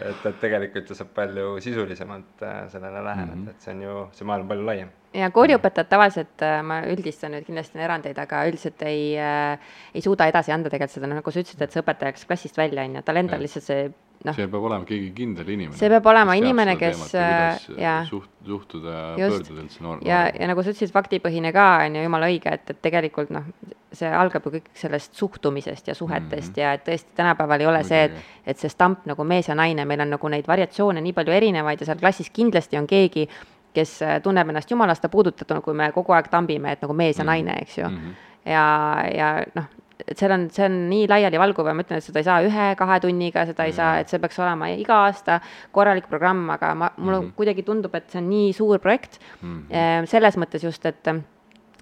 et, 0.01 0.25
et 0.25 0.39
tegelikult 0.41 0.89
ju 0.89 0.95
saab 0.95 1.13
palju 1.15 1.59
sisulisemalt 1.63 2.43
äh, 2.43 2.63
sellele 2.73 3.03
läheneda 3.03 3.35
mm, 3.35 3.45
-hmm. 3.45 3.49
et 3.49 3.61
see 3.61 3.75
on 3.75 3.81
ju, 3.87 4.07
see 4.11 4.27
maailm 4.27 4.47
palju 4.47 4.65
laiem 4.65 4.91
ja 5.13 5.31
kooliõpetajad 5.33 5.89
tavaliselt, 5.89 6.41
äh, 6.45 6.59
ma 6.63 6.81
üldistan 6.85 7.33
nüüd, 7.33 7.45
kindlasti 7.47 7.79
on 7.79 7.83
erandeid, 7.87 8.19
aga 8.19 8.43
üldiselt 8.49 8.81
ei 8.85 9.15
äh,, 9.17 9.71
ei 9.93 10.01
suuda 10.01 10.27
edasi 10.29 10.51
anda 10.51 10.69
tegelikult 10.69 10.99
seda, 10.99 11.07
nagu 11.07 11.31
sa 11.31 11.41
ütlesid, 11.41 11.63
et 11.63 11.71
see 11.71 11.81
õpetaja 11.81 12.11
läks 12.11 12.27
klassist 12.29 12.57
välja, 12.57 12.83
on 12.83 12.99
ju, 12.99 13.01
tal 13.07 13.23
endal 13.23 13.41
lihtsalt 13.41 13.65
see 13.65 13.89
noh. 14.25 14.35
see 14.35 14.47
peab 14.47 14.63
olema 14.69 14.85
keegi 14.87 15.09
kindel 15.15 15.49
inimene. 15.49 15.77
see 15.79 15.89
peab 15.91 16.07
olema 16.11 16.35
inimene, 16.39 16.75
kes 16.79 17.03
äh, 17.15 17.67
ja 17.79 17.95
suht-, 18.07 18.31
suhtuda 18.45 18.95
pöörduda 19.17 19.63
üldse 19.63 19.83
noor-. 19.85 20.01
ja, 20.05 20.25
ja 20.33 20.49
nagu 20.49 20.63
sa 20.63 20.73
ütlesid, 20.73 20.93
faktipõhine 20.95 21.53
ka, 21.55 21.67
on 21.85 21.99
ju, 21.99 22.05
jumala 22.07 22.29
õige, 22.31 22.55
et, 22.59 22.73
et 22.73 22.81
tegelikult 22.85 23.31
noh, 23.33 23.47
see 23.95 24.09
algab 24.13 24.45
ju 24.45 24.55
kõik 24.57 24.71
sellest 24.77 25.15
suhtumisest 25.17 25.87
ja 25.89 25.95
suhetest 25.97 26.51
mm 26.51 26.55
-hmm. 26.55 26.61
ja 26.61 26.73
et 26.73 26.85
tõesti, 26.87 27.15
tänapäeval 27.15 27.61
ei 27.61 27.69
ole 27.71 27.83
see, 27.83 28.03
et, 28.03 28.19
et 28.45 28.57
see 28.59 28.69
stamp 28.69 29.05
nagu 29.09 29.23
mees 29.23 29.47
ja 29.47 29.55
naine, 29.55 29.85
meil 29.85 30.01
on 30.05 30.09
nagu 30.17 30.29
neid 30.29 30.47
variatsioone 30.47 31.01
nii 31.01 31.13
palju 31.13 31.33
erinevaid 31.33 31.81
ja 31.81 31.85
seal 31.85 31.99
klassis 31.99 32.29
kindlasti 32.29 32.77
on 32.77 32.87
keegi, 32.87 33.27
kes 33.73 34.01
äh, 34.01 34.21
tunneb 34.21 34.49
ennast 34.49 34.71
jumalast 34.71 35.05
puudutatuna, 35.11 35.61
kui 35.61 35.73
me 35.73 35.91
kogu 35.91 36.13
aeg 36.13 36.27
tambime, 36.27 36.71
et 36.71 36.81
nagu 36.81 36.93
mees 36.93 37.17
ja 37.17 37.23
mm 37.23 37.29
-hmm. 37.29 37.31
naine, 37.31 37.61
eks 37.61 37.77
ju 37.77 37.89
mm. 37.89 37.97
-hmm. 37.97 38.49
ja, 38.51 39.03
ja 39.15 39.43
noh, 39.55 39.65
et 40.07 40.19
seal 40.19 40.31
on, 40.31 40.45
see 40.53 40.65
on 40.65 40.75
nii 40.89 41.07
laialivalguv 41.11 41.69
ja 41.69 41.73
ma 41.75 41.83
ütlen, 41.83 41.99
et 41.99 42.05
seda 42.05 42.21
ei 42.21 42.27
saa 42.27 42.43
ühe-kahe 42.45 42.99
tunniga, 43.03 43.43
seda 43.49 43.65
ei 43.67 43.73
saa, 43.75 43.97
et 44.01 44.11
see 44.11 44.21
peaks 44.21 44.39
olema 44.39 44.69
iga 44.71 45.01
aasta 45.07 45.39
korralik 45.75 46.07
programm, 46.11 46.45
aga 46.55 46.71
ma, 46.75 46.91
mulle 46.97 47.19
mm 47.19 47.25
-hmm. 47.25 47.35
kuidagi 47.39 47.65
tundub, 47.67 47.95
et 47.95 48.09
see 48.09 48.21
on 48.21 48.29
nii 48.29 48.53
suur 48.53 48.79
projekt 48.79 49.19
mm. 49.41 49.63
-hmm. 49.69 50.05
selles 50.05 50.37
mõttes 50.37 50.63
just, 50.63 50.85
et 50.85 51.07
äh, 51.07 51.21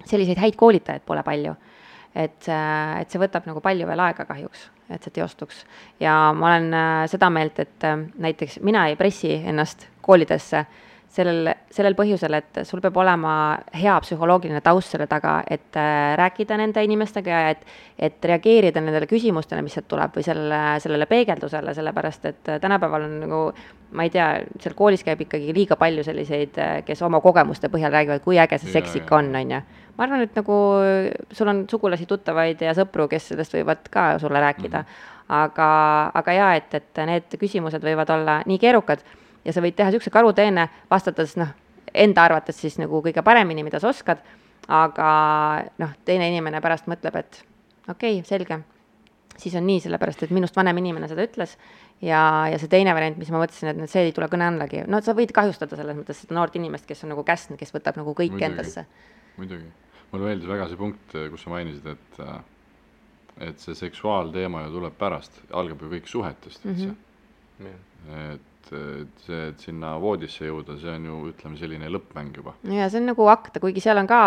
selliseid 0.04 0.38
häid 0.38 0.56
koolitajaid 0.56 1.02
pole 1.06 1.22
palju. 1.22 1.54
et, 2.14 2.48
äh, 2.48 3.00
et 3.00 3.10
see 3.10 3.20
võtab 3.20 3.46
nagu 3.46 3.60
palju 3.60 3.86
veel 3.86 4.00
aega 4.00 4.24
kahjuks, 4.24 4.70
et 4.90 5.02
see 5.02 5.10
teostuks. 5.10 5.64
ja 6.00 6.32
ma 6.32 6.46
olen 6.46 6.72
seda 7.08 7.30
meelt, 7.30 7.58
et 7.58 7.82
näiteks 8.18 8.60
mina 8.60 8.88
ei 8.88 8.96
pressi 8.96 9.42
ennast 9.44 9.86
koolidesse 10.00 10.66
sellel, 11.12 11.48
sellel 11.72 11.96
põhjusel, 11.98 12.36
et 12.38 12.60
sul 12.68 12.82
peab 12.84 12.96
olema 13.00 13.32
hea 13.76 13.94
psühholoogiline 14.04 14.60
taust 14.64 14.92
selle 14.92 15.08
taga, 15.10 15.38
et 15.48 15.76
äh, 15.78 16.12
rääkida 16.20 16.58
nende 16.60 16.84
inimestega 16.84 17.40
ja 17.42 17.54
et, 17.54 17.64
et 18.08 18.28
reageerida 18.30 18.82
nendele 18.84 19.08
küsimustele, 19.10 19.62
mis 19.64 19.76
sealt 19.78 19.88
tuleb 19.90 20.18
või 20.18 20.26
sellele, 20.26 20.60
sellele 20.84 21.08
peegeldusele, 21.10 21.74
sellepärast 21.76 22.30
et 22.30 22.52
äh, 22.52 22.62
tänapäeval 22.62 23.08
on 23.08 23.18
nagu 23.24 23.42
ma 23.96 24.04
ei 24.04 24.12
tea, 24.12 24.26
seal 24.60 24.74
koolis 24.76 25.04
käib 25.04 25.22
ikkagi 25.24 25.54
liiga 25.56 25.78
palju 25.80 26.04
selliseid, 26.04 26.58
äh, 26.60 26.72
kes 26.86 27.02
oma 27.06 27.22
kogemuste 27.24 27.70
põhjal 27.72 27.94
räägivad, 27.94 28.24
kui 28.24 28.40
äge 28.40 28.60
see 28.60 28.74
seks 28.74 28.98
ikka 29.00 29.22
on, 29.22 29.30
on 29.36 29.54
ju. 29.56 29.62
ma 29.96 30.06
arvan, 30.06 30.26
et 30.26 30.36
nagu 30.36 30.56
sul 31.32 31.54
on 31.54 31.64
sugulasi, 31.70 32.06
tuttavaid 32.06 32.60
ja 32.68 32.74
sõpru, 32.76 33.08
kes 33.08 33.32
sellest 33.32 33.56
võivad 33.56 33.88
ka 33.90 34.10
sulle 34.20 34.44
rääkida 34.44 34.82
mm. 34.82 34.84
-hmm. 34.84 35.24
aga, 35.40 35.70
aga 36.20 36.36
jaa, 36.36 36.52
et, 36.60 36.74
et 36.74 37.06
need 37.06 37.40
küsimused 37.40 37.82
võivad 37.82 38.12
olla 38.12 38.42
nii 38.46 38.60
keerukad 38.60 39.02
ja 39.48 39.54
sa 39.56 39.64
võid 39.64 39.76
teha 39.78 39.88
niisuguse 39.88 40.12
karuteene, 40.12 40.68
vastates 40.90 41.36
noh, 41.40 41.54
enda 41.96 42.26
arvates 42.28 42.58
siis 42.60 42.76
nagu 42.80 43.00
kõige 43.04 43.24
paremini, 43.24 43.64
mida 43.64 43.80
sa 43.80 43.90
oskad, 43.90 44.20
aga 44.68 45.10
noh, 45.80 45.94
teine 46.08 46.28
inimene 46.28 46.60
pärast 46.64 46.88
mõtleb, 46.90 47.16
et 47.22 47.40
okei 47.88 48.18
okay,, 48.18 48.26
selge, 48.28 48.60
siis 49.38 49.56
on 49.58 49.64
nii, 49.68 49.80
sellepärast 49.86 50.26
et 50.26 50.34
minust 50.34 50.56
vanem 50.58 50.82
inimene 50.82 51.08
seda 51.10 51.24
ütles. 51.24 51.56
Ja, 52.04 52.20
ja 52.46 52.60
see 52.62 52.70
teine 52.70 52.92
variant, 52.94 53.16
mis 53.18 53.30
ma 53.34 53.40
mõtlesin, 53.40 53.72
et 53.72 53.90
see 53.90 54.04
ei 54.06 54.12
tule 54.14 54.28
kõne 54.30 54.46
allagi, 54.46 54.84
no 54.86 55.00
sa 55.02 55.16
võid 55.18 55.32
kahjustada 55.34 55.74
selles 55.78 55.96
mõttes 55.98 56.20
seda 56.22 56.36
noort 56.36 56.54
inimest, 56.54 56.86
kes 56.86 57.02
on 57.02 57.10
nagu 57.10 57.24
käsn, 57.26 57.56
kes 57.58 57.74
võtab 57.74 57.98
nagu 57.98 58.14
kõik 58.14 58.36
muidugi, 58.36 58.46
endasse. 58.46 58.84
muidugi, 59.34 59.66
mulle 60.12 60.28
meeldis 60.30 60.52
väga 60.52 60.68
see 60.70 60.78
punkt, 60.78 61.16
kus 61.32 61.42
sa 61.42 61.54
mainisid, 61.56 61.90
et 61.96 62.22
et 63.48 63.62
see 63.62 63.74
seksuaalteema 63.78 64.64
ju 64.64 64.72
tuleb 64.74 64.94
pärast, 64.98 65.36
algab 65.54 65.82
ju 65.82 65.90
kõik 65.92 66.08
suhetest 66.10 66.64
üldse. 66.66 66.92
Mm. 67.58 67.66
-hmm. 67.66 68.46
Et 68.72 69.08
et 69.08 69.24
see, 69.26 69.40
et 69.50 69.62
sinna 69.62 69.92
voodisse 70.00 70.46
jõuda, 70.46 70.76
see 70.80 70.92
on 70.92 71.06
ju, 71.08 71.18
ütleme, 71.32 71.58
selline 71.60 71.90
lõppmäng 71.92 72.36
juba. 72.40 72.54
ja 72.70 72.88
see 72.90 73.00
on 73.02 73.08
nagu 73.10 73.28
akt, 73.32 73.58
kuigi 73.62 73.82
seal 73.84 74.00
on 74.00 74.08
ka 74.10 74.20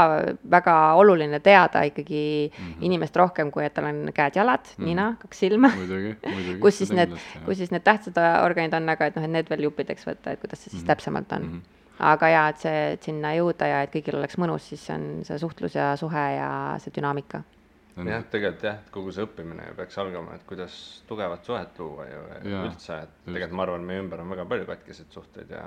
väga 0.56 0.76
oluline 1.02 1.40
teada 1.44 1.84
ikkagi 1.88 2.24
mm 2.50 2.56
-hmm. 2.56 2.86
inimest 2.88 3.16
rohkem, 3.16 3.52
kui 3.52 3.66
et 3.66 3.74
tal 3.74 3.90
on 3.90 4.10
käed-jalad 4.14 4.66
mm, 4.66 4.78
-hmm. 4.78 4.86
nina, 4.86 5.16
kaks 5.22 5.40
silma. 5.40 5.72
kus 6.64 6.78
siis 6.78 6.92
need, 6.92 7.14
kus 7.46 7.58
siis 7.58 7.72
need 7.72 7.84
tähtsad 7.84 8.18
organid 8.44 8.74
on, 8.74 8.90
aga 8.90 9.06
et 9.06 9.16
noh, 9.16 9.24
et 9.24 9.32
need 9.32 9.50
veel 9.50 9.64
juppideks 9.70 10.08
võtta, 10.08 10.32
et 10.32 10.40
kuidas 10.40 10.60
see 10.64 10.70
siis 10.70 10.82
mm 10.82 10.84
-hmm. 10.84 10.88
täpsemalt 10.88 11.32
on 11.32 11.42
mm. 11.42 11.54
-hmm 11.54 11.80
aga 12.02 12.28
jaa, 12.28 12.50
et 12.50 12.58
see, 12.58 12.94
et 12.94 13.04
sinna 13.04 13.36
jõuda 13.36 13.68
ja 13.68 13.82
et 13.84 13.92
kõigil 13.94 14.16
oleks 14.18 14.38
mõnus, 14.38 14.70
siis 14.70 14.86
see 14.86 14.96
on 14.96 15.26
see 15.26 15.38
suhtlus 15.38 15.76
ja 15.76 15.96
suhe 15.96 16.24
ja 16.34 16.76
see 16.82 16.92
dünaamika 16.96 17.44
jah, 18.10 18.26
tegelikult 18.34 18.64
jah, 18.66 18.82
et 18.82 18.90
kogu 18.94 19.14
see 19.16 19.26
õppimine 19.28 19.68
ju 19.70 19.78
peaks 19.78 19.98
algama, 20.02 20.36
et 20.38 20.44
kuidas 20.50 20.76
tugevat 21.10 21.46
suhet 21.46 21.80
luua 21.82 22.08
ju 22.10 22.22
ja, 22.32 22.64
üldse, 22.66 23.00
et 23.06 23.16
tegelikult 23.28 23.58
ma 23.60 23.68
arvan, 23.68 23.88
meie 23.88 24.04
ümber 24.04 24.24
on 24.24 24.34
väga 24.34 24.48
palju 24.54 24.68
katkiseid 24.70 25.18
suhteid 25.20 25.54
ja 25.54 25.66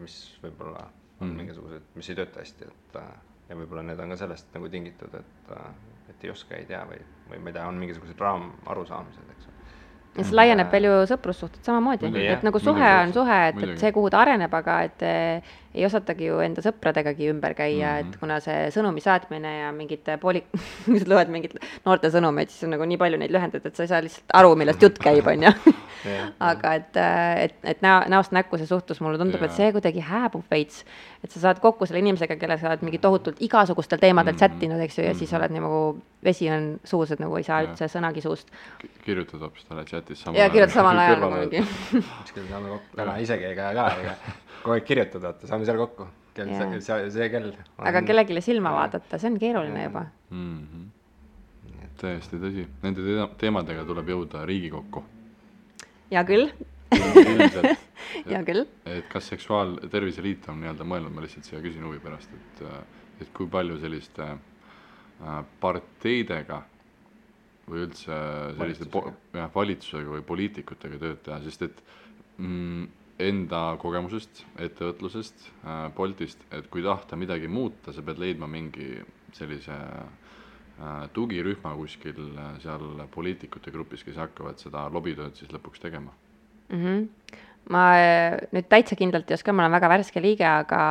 mis 0.00 0.18
võib-olla 0.42 0.86
on 1.20 1.30
mm. 1.30 1.36
mingisugused, 1.40 1.88
mis 1.96 2.10
ei 2.12 2.18
tööta 2.18 2.42
hästi, 2.42 2.70
et 2.70 3.00
ja 3.48 3.58
võib-olla 3.58 3.84
need 3.86 4.00
on 4.02 4.12
ka 4.12 4.20
sellest 4.22 4.48
nagu 4.56 4.70
tingitud, 4.72 5.12
et, 5.18 5.52
et 6.10 6.24
ei 6.24 6.32
oska, 6.32 6.58
ei 6.58 6.66
tea 6.68 6.82
või, 6.88 6.98
või 7.30 7.42
ma 7.42 7.52
ei 7.52 7.58
tea, 7.58 7.68
on 7.68 7.78
mingisugused 7.82 8.24
raamarusaamised, 8.24 9.30
eks 9.36 9.50
ole. 9.50 9.54
Ja 10.16 10.24
see 10.24 10.36
laieneb 10.38 10.70
veel 10.72 10.86
ju 10.88 10.92
sõprussuhted 11.10 11.66
samamoodi, 11.66 12.08
et 12.24 12.44
nagu 12.46 12.60
suhe 12.62 12.92
on 13.02 13.12
suhe, 13.12 13.40
et, 13.50 13.58
et 13.66 13.82
see, 13.82 13.90
kuhu 13.92 14.08
ta 14.12 14.22
areneb, 14.24 14.54
aga 14.56 14.78
et 14.86 15.04
eh, 15.04 15.56
ei 15.76 15.84
osatagi 15.86 16.30
ju 16.30 16.38
enda 16.44 16.62
sõpradegagi 16.64 17.28
ümber 17.30 17.54
käia 17.54 17.76
mm, 17.76 17.96
-hmm. 17.96 18.00
et 18.00 18.06
mhm. 18.06 18.20
kuna 18.20 18.38
see 18.40 18.68
sõnumi 18.74 19.02
saatmine 19.04 19.52
ja 19.58 19.72
mingite 19.72 20.16
pooli, 20.22 20.42
kui 20.86 21.00
sa 21.02 21.10
loed 21.12 21.32
mingeid 21.32 21.58
noorte 21.84 22.10
sõnumeid, 22.14 22.52
siis 22.52 22.64
on 22.64 22.74
nagu 22.76 22.88
nii 22.88 23.00
palju 23.00 23.20
neid 23.20 23.34
lühendeid, 23.34 23.66
et 23.66 23.76
sa 23.76 23.84
ei 23.84 23.92
saa 23.92 24.02
lihtsalt 24.04 24.36
aru, 24.40 24.54
millest 24.56 24.82
jutt 24.82 24.98
käib, 25.02 25.26
on 25.26 25.46
ju. 25.48 25.52
aga 26.50 26.72
et, 26.80 26.98
et, 27.42 27.56
et 27.74 27.84
näo, 27.84 28.02
näost 28.08 28.32
näkku 28.36 28.58
see 28.60 28.68
suhtlus, 28.70 29.00
mulle 29.04 29.18
tundub, 29.20 29.42
et 29.42 29.54
see 29.56 29.70
kuidagi 29.74 30.04
hääbub 30.04 30.44
veits. 30.50 30.84
et 31.24 31.32
sa 31.32 31.40
saad 31.40 31.60
kokku 31.60 31.86
selle 31.86 31.98
inimesega, 31.98 32.36
kellega 32.38 32.60
sa 32.60 32.68
oled 32.70 32.84
mingi 32.86 33.00
tohutult 33.02 33.40
igasugustel 33.42 33.98
teemadel 33.98 34.32
mm 34.32 34.36
-hmm. 34.36 34.54
sättinud, 34.54 34.80
eks 34.80 34.98
ju, 34.98 35.04
ja 35.04 35.10
mm 35.10 35.14
-hmm. 35.14 35.18
siis 35.18 35.32
oled 35.34 35.50
nagu, 35.50 36.02
vesi 36.24 36.50
on 36.50 36.80
suus, 36.84 37.10
et 37.10 37.20
nagu 37.20 37.36
ei 37.36 37.42
saa 37.42 37.62
ja. 37.62 37.68
üldse 37.68 37.88
sõnagi 37.88 38.22
suust. 38.22 38.48
kirjutad 39.04 39.40
hoopis 39.40 39.64
talle 39.64 39.84
chatis 39.84 40.22
samal 40.22 40.36
ajal. 40.36 40.46
ja 40.46 40.52
kirjutad 40.52 40.74
samal 40.74 40.98
ajal 40.98 41.20
nagu 41.20 41.34
mingi. 41.34 41.66
kuskil 42.22 42.48
saame 42.50 42.68
kokku, 42.68 42.96
täna 42.96 43.16
isegi 43.16 43.44
ei 43.44 43.56
käi 43.56 43.74
ka, 43.74 43.88
ega 44.00 44.14
kogu 44.62 44.76
aeg 44.76 44.86
kirjutad, 44.88 45.22
vaata, 45.24 45.50
saame 45.50 45.68
seal 45.68 45.80
kokku. 45.80 46.08
kell, 46.36 46.52
see, 46.52 46.80
see, 46.84 47.10
see 47.14 47.28
kell. 47.32 47.50
aga 47.78 48.02
kellelegi 48.04 48.44
silma 48.44 48.74
vaadata, 48.76 49.18
see 49.18 49.32
on 49.32 49.40
keeruline 49.40 49.88
juba 49.88 50.06
mm. 50.30 50.62
-hmm. 50.62 51.82
täiesti 52.02 52.40
tõsi, 52.42 52.66
nende 52.82 53.28
teemadega 53.40 53.84
tuleb 53.88 54.14
jõuda 54.14 54.44
Riigikokku. 54.48 55.04
hea 56.10 56.24
küll 56.28 56.50
hea 58.30 58.42
küll. 58.46 58.66
et 58.86 59.08
kas 59.12 59.28
Seksuaaltervise 59.32 60.22
Liit 60.22 60.48
on 60.48 60.60
nii-öelda 60.60 60.86
mõelnud, 60.86 61.14
ma 61.14 61.24
lihtsalt 61.24 61.48
siia 61.48 61.62
küsin 61.64 61.84
huvi 61.86 61.98
pärast, 62.02 62.30
et, 62.32 62.62
et 63.24 63.32
kui 63.34 63.48
palju 63.50 63.78
selliste 63.82 64.28
äh, 64.30 65.40
parteidega 65.60 66.62
või 67.66 67.86
üldse 67.86 68.18
selliste 68.58 68.86
jah, 69.34 69.50
valitsusega 69.54 70.12
või 70.16 70.22
poliitikutega 70.26 71.00
tööd 71.02 71.22
teha, 71.26 71.40
sest 71.42 71.66
et 71.66 71.82
mm, 72.38 72.86
enda 73.22 73.60
kogemusest, 73.80 74.44
ettevõtlusest 74.60 75.48
äh,, 75.64 75.88
Boltist, 75.96 76.42
et 76.52 76.68
kui 76.72 76.84
tahta 76.84 77.16
midagi 77.16 77.48
muuta, 77.48 77.94
sa 77.94 78.04
pead 78.04 78.20
leidma 78.20 78.48
mingi 78.50 78.90
sellise 79.36 79.76
äh, 79.76 81.06
tugirühma 81.16 81.72
kuskil 81.78 82.20
äh, 82.36 82.58
seal 82.64 83.06
poliitikute 83.14 83.72
grupis, 83.74 84.04
kes 84.04 84.20
hakkavad 84.20 84.60
seda 84.60 84.86
lobitööd 84.92 85.38
siis 85.38 85.52
lõpuks 85.54 85.80
tegema 85.82 86.12
mm. 86.68 86.82
-hmm. 86.82 87.06
ma 87.72 87.86
nüüd 88.52 88.68
täitsa 88.68 88.98
kindlalt 89.00 89.30
ei 89.30 89.38
oska, 89.40 89.52
ma 89.52 89.64
olen 89.64 89.78
väga 89.78 89.92
värske 89.96 90.22
liige, 90.22 90.46
aga 90.46 90.82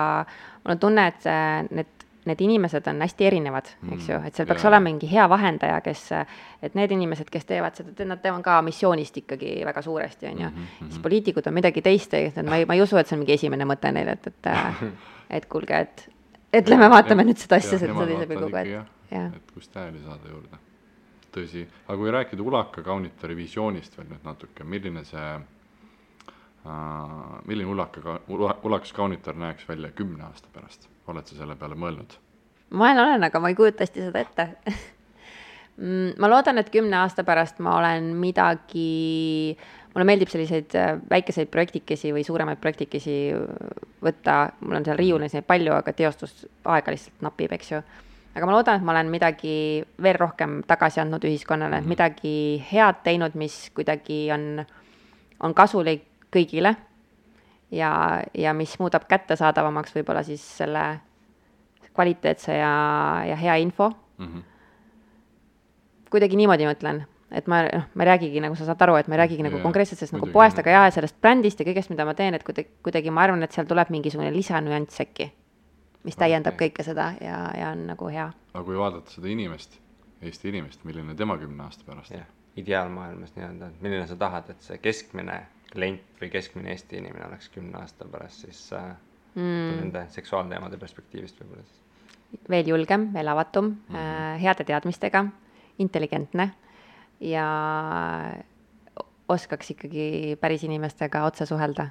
mul 0.63 0.75
on 0.75 0.81
tunne, 0.81 1.07
et 1.07 1.29
need 1.71 2.04
need 2.25 2.41
inimesed 2.41 2.87
on 2.89 3.01
hästi 3.05 3.25
erinevad, 3.27 3.69
eks 3.91 4.09
ju, 4.09 4.17
mm, 4.17 4.27
et 4.27 4.37
seal 4.37 4.47
peaks 4.49 4.63
yeah. 4.63 4.71
olema 4.71 4.89
mingi 4.89 5.09
hea 5.11 5.25
vahendaja, 5.29 5.79
kes, 5.85 6.05
et 6.65 6.77
need 6.77 6.91
inimesed, 6.95 7.29
kes 7.33 7.45
teevad 7.45 7.77
seda, 7.77 8.07
nad 8.09 8.21
teevad 8.23 8.41
ka 8.45 8.59
missioonist 8.65 9.17
ikkagi 9.21 9.57
väga 9.67 9.83
suuresti, 9.85 10.31
on 10.31 10.41
ju. 10.41 10.49
Mhm, 10.49 10.69
siis 10.79 10.95
mhm. 10.95 11.03
poliitikud 11.05 11.47
on 11.47 11.57
midagi 11.57 11.83
teist, 11.85 12.13
et 12.17 12.41
ma 12.45 12.61
ei, 12.61 12.65
ma 12.65 12.77
ei 12.77 12.81
usu, 12.85 12.97
et 12.97 13.07
see 13.07 13.17
on 13.17 13.21
mingi 13.21 13.37
esimene 13.37 13.67
mõte 13.69 13.91
neil, 13.93 14.15
et, 14.15 14.31
et 14.31 14.51
et 15.29 15.45
kuulge, 15.49 15.79
et, 15.79 16.09
et 16.53 16.69
lähme 16.69 16.89
vaatame 16.89 17.25
nüüd 17.25 17.41
seda 17.41 17.59
asja 17.61 17.79
sellise 17.81 18.27
pilguga, 18.29 18.61
et 18.61 18.71
jah. 19.11 19.33
et 19.35 19.51
kust 19.53 19.75
hääli 19.75 20.01
saada 20.03 20.29
juurde. 20.29 20.61
tõsi, 21.35 21.65
aga 21.87 21.97
kui 21.99 22.11
rääkida 22.15 22.43
Ulaka 22.43 22.81
kaunitari 22.81 23.35
visioonist 23.35 23.97
veel 23.97 24.07
nüüd 24.13 24.23
natuke, 24.23 24.63
milline 24.63 25.03
see 25.03 25.31
uh, 26.65 27.41
milline 27.45 27.69
Ulaka, 27.69 28.19
Ulakas 28.63 28.93
kaunitar 28.95 29.35
näeks 29.35 29.67
välja 29.69 29.91
kümne 29.91 30.23
aasta 30.23 30.47
pärast? 30.53 30.94
Oled 31.13 31.27
sa 31.27 31.37
selle 31.39 31.55
peale 31.59 31.77
mõelnud? 31.79 32.17
ma 32.75 32.91
olen, 32.91 33.23
aga 33.27 33.39
ma 33.39 33.51
ei 33.51 33.57
kujuta 33.57 33.85
hästi 33.85 34.07
seda 34.07 34.21
ette 34.25 34.47
mm, 35.77 36.15
ma 36.21 36.29
loodan, 36.31 36.59
et 36.61 36.71
kümne 36.73 36.97
aasta 37.01 37.25
pärast 37.27 37.61
ma 37.63 37.77
olen 37.79 38.11
midagi, 38.19 38.87
mulle 39.93 40.07
meeldib 40.07 40.31
selliseid 40.31 40.75
äh, 40.79 40.95
väikeseid 41.11 41.51
projektikesi 41.53 42.13
või 42.15 42.25
suuremaid 42.27 42.61
projektikesi 42.63 43.19
võtta, 44.05 44.39
mul 44.61 44.79
on 44.79 44.87
seal 44.87 44.99
riiulis 44.99 45.37
neid 45.37 45.47
palju, 45.47 45.75
aga 45.75 45.93
teostusaega 45.93 46.95
lihtsalt 46.95 47.23
napib, 47.25 47.53
eks 47.55 47.71
ju. 47.75 47.83
aga 48.35 48.49
ma 48.49 48.57
loodan, 48.57 48.81
et 48.81 48.87
ma 48.87 48.95
olen 48.95 49.13
midagi 49.13 49.55
veel 50.01 50.19
rohkem 50.19 50.59
tagasi 50.67 51.03
andnud 51.03 51.23
ühiskonnale 51.23 51.79
mm, 51.79 51.85
-hmm. 51.85 51.95
midagi 51.95 52.65
head 52.71 53.03
teinud, 53.03 53.35
mis 53.35 53.69
kuidagi 53.75 54.25
on, 54.33 54.65
on 55.39 55.53
kasulik 55.53 56.03
kõigile 56.33 56.75
ja, 57.71 58.23
ja 58.33 58.53
mis 58.53 58.77
muudab 58.79 59.07
kättesaadavamaks 59.09 59.95
võib-olla 59.95 60.23
siis 60.23 60.43
selle 60.57 60.85
kvaliteetse 61.95 62.57
ja, 62.57 62.75
ja 63.29 63.35
hea 63.35 63.55
info 63.63 63.89
mm. 63.89 64.25
-hmm. 64.25 64.43
kuidagi 66.11 66.35
niimoodi 66.35 66.67
mõtlen, 66.67 67.05
et 67.31 67.47
ma 67.47 67.63
noh, 67.67 67.87
ma 67.93 68.03
ei 68.03 68.09
räägigi, 68.11 68.43
nagu 68.43 68.55
sa 68.55 68.67
saad 68.67 68.81
aru, 68.81 68.97
et 68.99 69.07
ma 69.07 69.15
ei 69.15 69.23
räägigi 69.23 69.41
yeah, 69.41 69.51
nagu 69.51 69.63
konkreetselt 69.63 69.99
sellest 69.99 70.17
nagu 70.17 70.29
poest, 70.31 70.59
aga 70.59 70.75
jaa, 70.77 70.91
sellest 70.91 71.17
brändist 71.21 71.59
ja 71.59 71.65
kõigest, 71.65 71.89
mida 71.89 72.05
ma 72.05 72.13
teen, 72.13 72.33
et 72.37 72.43
kuidagi, 72.43 72.69
kuidagi 72.83 73.11
ma 73.11 73.25
arvan, 73.25 73.43
et 73.43 73.51
seal 73.55 73.67
tuleb 73.69 73.89
mingisugune 73.89 74.31
lisanüanss 74.33 75.01
äkki, 75.01 75.31
mis 76.03 76.19
täiendab 76.19 76.55
okay. 76.55 76.69
kõike 76.69 76.83
seda 76.83 77.13
ja, 77.21 77.41
ja 77.57 77.71
on 77.71 77.87
nagu 77.87 78.11
hea. 78.11 78.29
aga 78.53 78.63
kui 78.63 78.77
vaadata 78.77 79.11
seda 79.11 79.31
inimest, 79.31 79.81
Eesti 80.21 80.47
inimest, 80.49 80.83
milline 80.87 81.13
tema 81.15 81.37
kümne 81.37 81.63
aasta 81.63 81.83
pärast 81.85 82.11
yeah.? 82.11 82.27
ideaalmaailmas 82.55 83.33
nii-öelda, 83.35 83.67
et 83.67 83.81
milline 83.83 84.07
sa 84.07 84.15
tahad, 84.15 84.49
et 84.49 84.61
see 84.63 84.77
keskmine 84.79 85.41
klient 85.75 86.21
või 86.21 86.31
keskmine 86.33 86.73
Eesti 86.73 86.99
inimene 87.01 87.27
oleks 87.27 87.49
kümne 87.53 87.81
aasta 87.81 88.07
pärast 88.09 88.45
siis 88.45 88.61
äh, 88.73 88.93
mm. 89.35 89.79
nende 89.81 90.05
seksuaalteemade 90.15 90.79
perspektiivist 90.81 91.41
võib-olla 91.41 91.65
siis? 91.67 91.81
veel 92.51 92.67
julgem, 92.67 93.09
veel 93.13 93.27
avatum 93.31 93.69
mm, 93.69 93.95
-hmm. 93.95 94.39
heade 94.41 94.63
teadmistega, 94.67 95.25
intelligentne 95.79 96.49
ja 97.19 97.47
oskaks 99.29 99.71
ikkagi 99.71 100.37
päris 100.41 100.63
inimestega 100.63 101.23
otse 101.25 101.45
suhelda. 101.45 101.89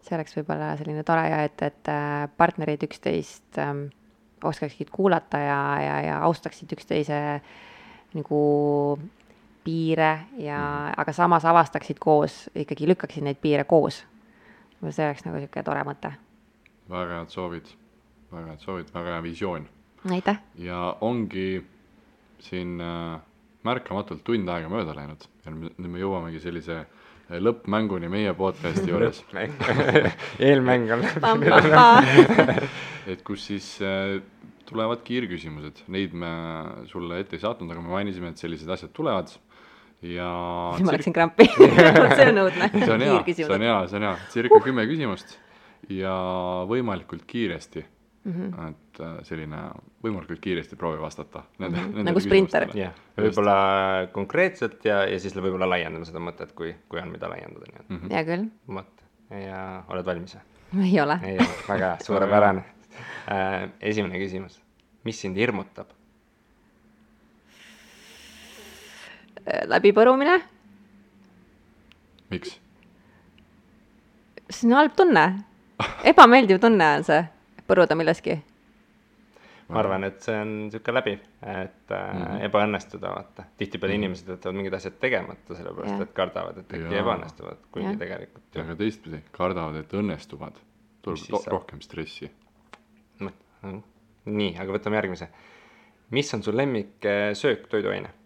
see 0.00 0.14
oleks 0.16 0.36
võib-olla 0.36 0.72
selline 0.78 1.02
tore 1.04 1.24
ja 1.28 1.42
et, 1.44 1.62
et 1.62 1.88
äh, 1.90 2.28
partnerid 2.36 2.84
üksteist 2.86 3.58
ähm, 3.58 3.88
oskaksid 4.44 4.90
kuulata 4.94 5.38
ja, 5.42 5.60
ja, 5.82 5.96
ja 6.00 6.18
austaksid 6.24 6.72
üksteise 6.72 7.18
nagu 8.14 8.38
piire 9.68 10.10
ja 10.40 10.58
mm, 10.58 10.94
aga 11.02 11.12
samas 11.12 11.44
avastaksid 11.48 12.00
koos, 12.00 12.46
ikkagi 12.56 12.88
lükkaksid 12.88 13.26
neid 13.26 13.40
piire 13.42 13.66
koos. 13.68 14.00
see 14.88 15.04
oleks 15.04 15.24
nagu 15.26 15.36
niisugune 15.36 15.64
tore 15.66 15.82
mõte. 15.84 16.12
Väga 16.88 17.18
head 17.20 17.34
soovid, 17.34 17.66
väga 18.32 18.54
head 18.54 18.62
soovid, 18.64 18.92
väga 18.94 19.16
hea 19.16 19.24
visioon. 19.26 19.66
Aitäh, 20.14 20.38
ja 20.62 20.94
ongi 21.04 21.58
siin 22.40 22.78
äh, 22.80 23.18
märkamatult 23.66 24.22
tund 24.24 24.48
aega 24.48 24.70
mööda 24.72 24.94
läinud. 24.96 25.26
Ja 25.44 25.52
nüüd 25.52 25.66
me- 25.66 25.74
nüüd 25.76 25.92
me 25.96 26.00
jõuamegi 26.04 26.40
sellise 26.40 26.78
äh, 26.78 27.40
lõppmänguni 27.42 28.08
meie 28.12 28.32
podcast'i 28.38 28.88
juures, 28.88 29.20
eelmäng 30.48 30.88
on 30.94 31.04
et 33.12 33.26
kus 33.26 33.48
siis 33.50 33.74
äh, 33.84 34.20
tulevad 34.68 35.02
kiirküsimused, 35.04 35.84
neid 35.92 36.14
me 36.16 36.30
sulle 36.88 37.20
ette 37.20 37.36
ei 37.36 37.42
saatnud, 37.44 37.70
aga 37.72 37.82
me 37.84 37.92
mainisime, 37.98 38.32
et 38.32 38.40
sellised 38.40 38.70
asjad 38.70 38.94
tulevad 38.96 39.32
ja 40.02 40.30
ma 40.84 40.92
läksin 40.94 41.12
krampi, 41.16 41.46
see 42.18 42.28
on 42.30 42.42
õudne, 42.44 42.70
see 42.84 42.94
on 42.94 43.00
hea, 43.06 43.20
see 43.34 43.46
on 43.50 43.62
hea, 43.66 43.78
see 43.90 43.96
on 43.98 44.02
hea, 44.08 44.16
circa 44.32 44.60
kümme 44.64 44.84
küsimust 44.90 45.38
ja 45.90 46.12
võimalikult 46.70 47.24
kiiresti 47.26 47.82
mm. 47.84 47.96
Mhm. 48.28 48.48
-hmm. 48.52 48.68
et 48.70 49.00
äh, 49.00 49.12
selline 49.24 49.56
võimalikult 50.04 50.40
kiiresti 50.44 50.76
proovi 50.76 51.00
vastata 51.00 51.42
nende, 51.58 51.78
Mhm. 51.78 51.86
nendele 51.96 52.04
Nagu 52.10 52.20
sprinter. 52.20 52.68
jah, 52.76 52.92
võib-olla 53.16 53.56
konkreetselt 54.12 54.84
ja, 54.84 55.04
ja 55.08 55.18
siis 55.18 55.34
võib-olla 55.36 55.68
laiendame 55.68 56.04
seda 56.04 56.18
mõtet, 56.20 56.52
kui, 56.54 56.74
kui 56.88 57.00
on, 57.00 57.10
mida 57.10 57.28
laiendada, 57.28 57.66
nii 57.70 57.80
et 57.80 57.90
Mhm. 57.90 58.10
hea 58.12 58.24
küll, 58.24 58.48
vot, 58.68 59.04
ja 59.30 59.84
oled 59.88 60.04
valmis 60.04 60.36
või? 60.36 60.84
ei 60.90 61.00
ole. 61.00 61.18
ei 61.24 61.38
ole, 61.38 61.48
väga 61.68 61.86
hea, 61.86 61.96
suurepärane. 62.04 62.64
esimene 63.80 64.18
küsimus, 64.18 64.60
mis 65.04 65.20
sind 65.20 65.36
hirmutab? 65.36 65.86
läbipõrumine, 69.70 70.38
miks? 72.30 72.58
see 74.48 74.68
on 74.68 74.76
halb 74.78 74.94
tunne, 74.96 75.24
ebameeldiv 76.08 76.60
tunne 76.62 76.92
on 76.98 77.04
see, 77.06 77.24
põruda 77.68 77.96
milleski. 77.98 78.38
ma 79.68 79.82
arvan, 79.82 80.06
et 80.08 80.22
see 80.24 80.36
on 80.40 80.52
niisugune 80.62 80.96
läbiv, 80.96 81.24
et 81.42 81.92
äh, 81.92 82.04
mm 82.14 82.22
-hmm. 82.22 82.44
ebaõnnestuda, 82.48 83.10
vaata. 83.14 83.44
tihtipeale 83.56 83.92
mm 83.92 83.96
-hmm. 83.96 84.04
inimesed 84.04 84.28
jätavad 84.28 84.56
mingid 84.56 84.74
asjad 84.74 84.96
tegemata, 85.00 85.54
sellepärast 85.54 85.92
Jah. 85.92 86.02
et 86.02 86.12
kardavad, 86.12 86.58
et 86.58 86.72
äkki 86.72 87.00
ebaõnnestuvad, 87.02 87.58
kuigi 87.72 87.88
Jah. 87.88 87.98
tegelikult 87.98 88.56
aga 88.64 88.76
teistpidi, 88.76 89.22
kardavad, 89.32 89.76
et 89.76 89.92
õnnestuvad. 89.92 90.56
tuleb 91.02 91.46
rohkem 91.46 91.80
stressi. 91.80 92.30
mõt-, 93.20 93.82
nii, 94.24 94.56
aga 94.58 94.72
võtame 94.72 94.94
järgmise. 94.94 95.28
mis 96.10 96.34
on 96.34 96.42
su 96.42 96.56
lemmiksöök, 96.56 97.68
toiduaine? 97.68 98.17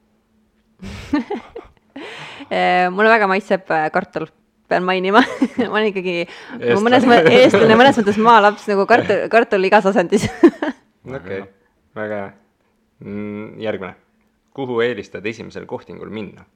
Mulle 2.94 3.10
väga 3.12 3.28
maitseb 3.30 3.70
äh, 3.70 3.88
kartul, 3.94 4.26
pean 4.68 4.84
mainima 4.86 5.22
ma 5.58 5.68
olen 5.70 5.90
ikkagi 5.92 6.16
Eestlane. 6.22 6.84
mõnes 6.86 7.08
mõttes 7.08 7.38
eestlane, 7.38 7.78
mõnes 7.78 7.98
mõttes 8.00 8.20
maalaps 8.22 8.68
nagu 8.70 8.86
kartul, 8.90 9.26
kartul 9.32 9.68
igas 9.68 9.88
asendis 9.92 10.28
okei 10.28 10.72
Väga 11.12 11.28
hea. 11.28 11.42
okay., 11.42 11.42
väga 11.98 12.14
hea 12.20 12.30
mm,. 13.04 13.60
järgmine, 13.60 13.94
kuhu 14.54 14.80
eelistad 14.84 15.26
esimesel 15.26 15.66
kohtingul 15.66 16.10
minna? 16.10 16.46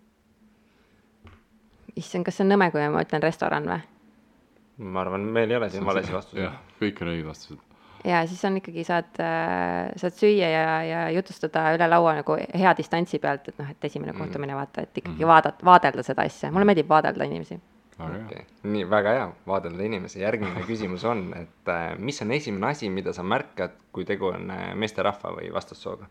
issand, 1.97 2.27
kas 2.27 2.39
see 2.39 2.45
on 2.47 2.53
nõme, 2.55 2.71
kui 2.73 2.85
ma 2.93 3.05
ütlen 3.05 3.25
restoran 3.25 3.69
või? 3.69 3.81
ma 4.93 5.03
arvan, 5.05 5.25
meil 5.33 5.51
ei 5.51 5.59
ole 5.61 5.71
siin 5.73 5.87
valesid 5.87 6.15
vastuseid 6.15 6.45
jah., 6.45 6.59
kõik 6.81 7.01
on 7.03 7.13
õiged 7.15 7.29
vastused. 7.31 7.63
Ja 8.05 8.27
siis 8.27 8.45
on 8.45 8.57
ikkagi, 8.61 8.85
saad 8.85 9.21
äh,, 9.23 9.93
saad 9.97 10.19
süüa 10.19 10.51
ja, 10.51 10.83
ja 10.85 11.01
jutustada 11.11 11.71
üle 11.77 11.89
laua 11.91 12.17
nagu 12.21 12.37
hea 12.37 12.75
distantsi 12.79 13.19
pealt, 13.23 13.49
et 13.49 13.59
noh, 13.59 13.71
et 13.71 13.89
esimene 13.89 14.13
Mm. 14.13 14.19
kohtumine 14.19 14.55
vaata, 14.55 14.83
et 14.83 14.99
ikkagi 14.99 15.27
vaadata, 15.27 15.65
vaadelda 15.65 16.03
seda 16.03 16.23
asja, 16.23 16.53
mulle 16.53 16.69
meeldib 16.69 16.89
vaadelda 16.89 17.25
inimesi. 17.25 17.61
väga 17.99 18.15
hea. 18.15 18.27
okay.. 18.27 18.45
nii, 18.63 18.91
väga 18.91 19.17
hea, 19.19 19.27
vaadelda 19.47 19.83
inimesi, 19.83 20.21
järgmine 20.21 20.65
küsimus 20.71 21.05
on, 21.05 21.27
et 21.37 21.73
äh, 21.73 21.99
mis 21.99 22.23
on 22.23 22.33
esimene 22.33 22.71
asi, 22.71 22.91
mida 22.91 23.13
sa 23.13 23.23
märkad, 23.23 23.77
kui 23.93 24.05
tegu 24.05 24.33
on 24.33 24.51
äh, 24.51 24.73
meesterahva 24.75 25.37
või 25.41 25.53
vastassooga? 25.53 26.07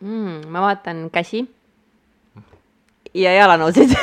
mm,. 0.00 0.46
ma 0.48 0.60
vaatan 0.68 1.10
käsi 1.10 1.46
ja 3.14 3.34
jalanõusid 3.34 3.92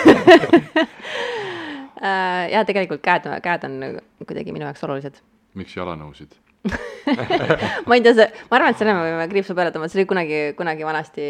ja 2.54 2.62
tegelikult 2.66 3.02
käed, 3.04 3.26
käed 3.44 3.66
on 3.68 3.82
kuidagi 4.26 4.54
minu 4.56 4.68
jaoks 4.68 4.84
olulised. 4.88 5.20
miks 5.60 5.76
jalanõusid? 5.76 6.38
ma 7.88 7.96
ei 7.96 8.04
tea, 8.04 8.14
see, 8.18 8.28
ma 8.50 8.58
arvan, 8.58 8.74
et 8.74 8.82
selle 8.82 8.96
me 8.98 9.06
võime 9.06 9.28
kriipsu 9.32 9.56
peale 9.58 9.72
tõmmata, 9.74 9.94
see 9.94 10.02
oli 10.02 10.10
kunagi, 10.10 10.42
kunagi 10.58 10.88
vanasti, 10.88 11.28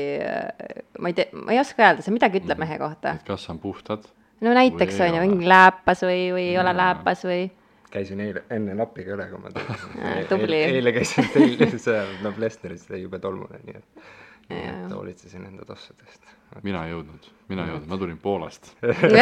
ma 1.00 1.12
ei 1.12 1.18
tea, 1.18 1.30
ma 1.38 1.54
ei 1.54 1.62
oska 1.62 1.86
öelda, 1.86 2.06
see 2.06 2.16
midagi 2.16 2.42
ütleb 2.42 2.62
mehe 2.62 2.80
kohta. 2.82 3.14
et 3.20 3.28
kas 3.28 3.46
on 3.54 3.62
puhtad? 3.62 4.10
no 4.42 4.56
näiteks 4.58 5.00
on 5.06 5.16
ju, 5.16 5.24
mingi 5.28 5.50
lääpas 5.50 6.04
või, 6.08 6.30
või 6.34 6.50
ei 6.50 6.58
ole 6.62 6.74
lääpas 6.76 7.24
või 7.28 7.46
käisin 7.92 8.22
eile, 8.24 8.44
enne 8.54 8.76
lapiga 8.78 9.16
üle, 9.16 9.28
kui 9.32 9.42
ma 9.44 9.52
tulin 9.54 10.26
tubli. 10.32 10.62
eile, 10.70 10.94
käisin 10.96 11.30
teil 11.34 11.78
seal 11.82 12.18
Noblessneris, 12.26 12.86
see 12.86 12.98
oli 12.98 13.06
jube 13.06 13.22
tolmune, 13.24 13.62
nii 13.66 13.78
et, 13.80 14.10
nii 14.52 14.66
et 14.72 14.94
hoolitsesin 14.94 15.46
enda 15.50 15.66
tossade 15.68 16.06
eest. 16.08 16.34
mina 16.66 16.86
ei 16.88 16.94
jõudnud, 16.96 17.30
mina 17.52 17.66
ei 17.66 17.74
jõudnud, 17.74 17.90
ma 17.92 18.02
tulin 18.02 18.18
Poolast. 18.22 18.74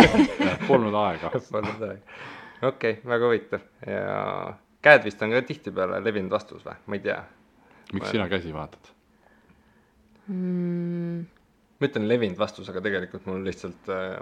Polnud 0.69 0.95
aega. 0.99 1.31
polnud 1.51 1.83
aega. 1.89 2.21
okei 2.61 2.97
okay,, 2.97 3.01
väga 3.07 3.31
huvitav 3.31 3.67
ja 3.87 4.07
käed 4.87 5.07
vist 5.07 5.23
on 5.23 5.35
ka 5.35 5.45
tihtipeale 5.47 6.03
levinud 6.03 6.33
vastus 6.33 6.65
või, 6.65 6.77
ma 6.85 6.99
ei 6.99 7.07
tea. 7.07 7.23
miks 7.93 8.13
sina 8.15 8.29
käsi 8.31 8.53
vaatad? 8.55 8.93
mm,? 10.27 11.25
ma 11.77 11.85
ütlen 11.85 12.07
levinud 12.09 12.39
vastus, 12.39 12.69
aga 12.71 12.81
tegelikult 12.81 13.27
mul 13.29 13.43
lihtsalt 13.45 13.89
äh, 13.93 14.15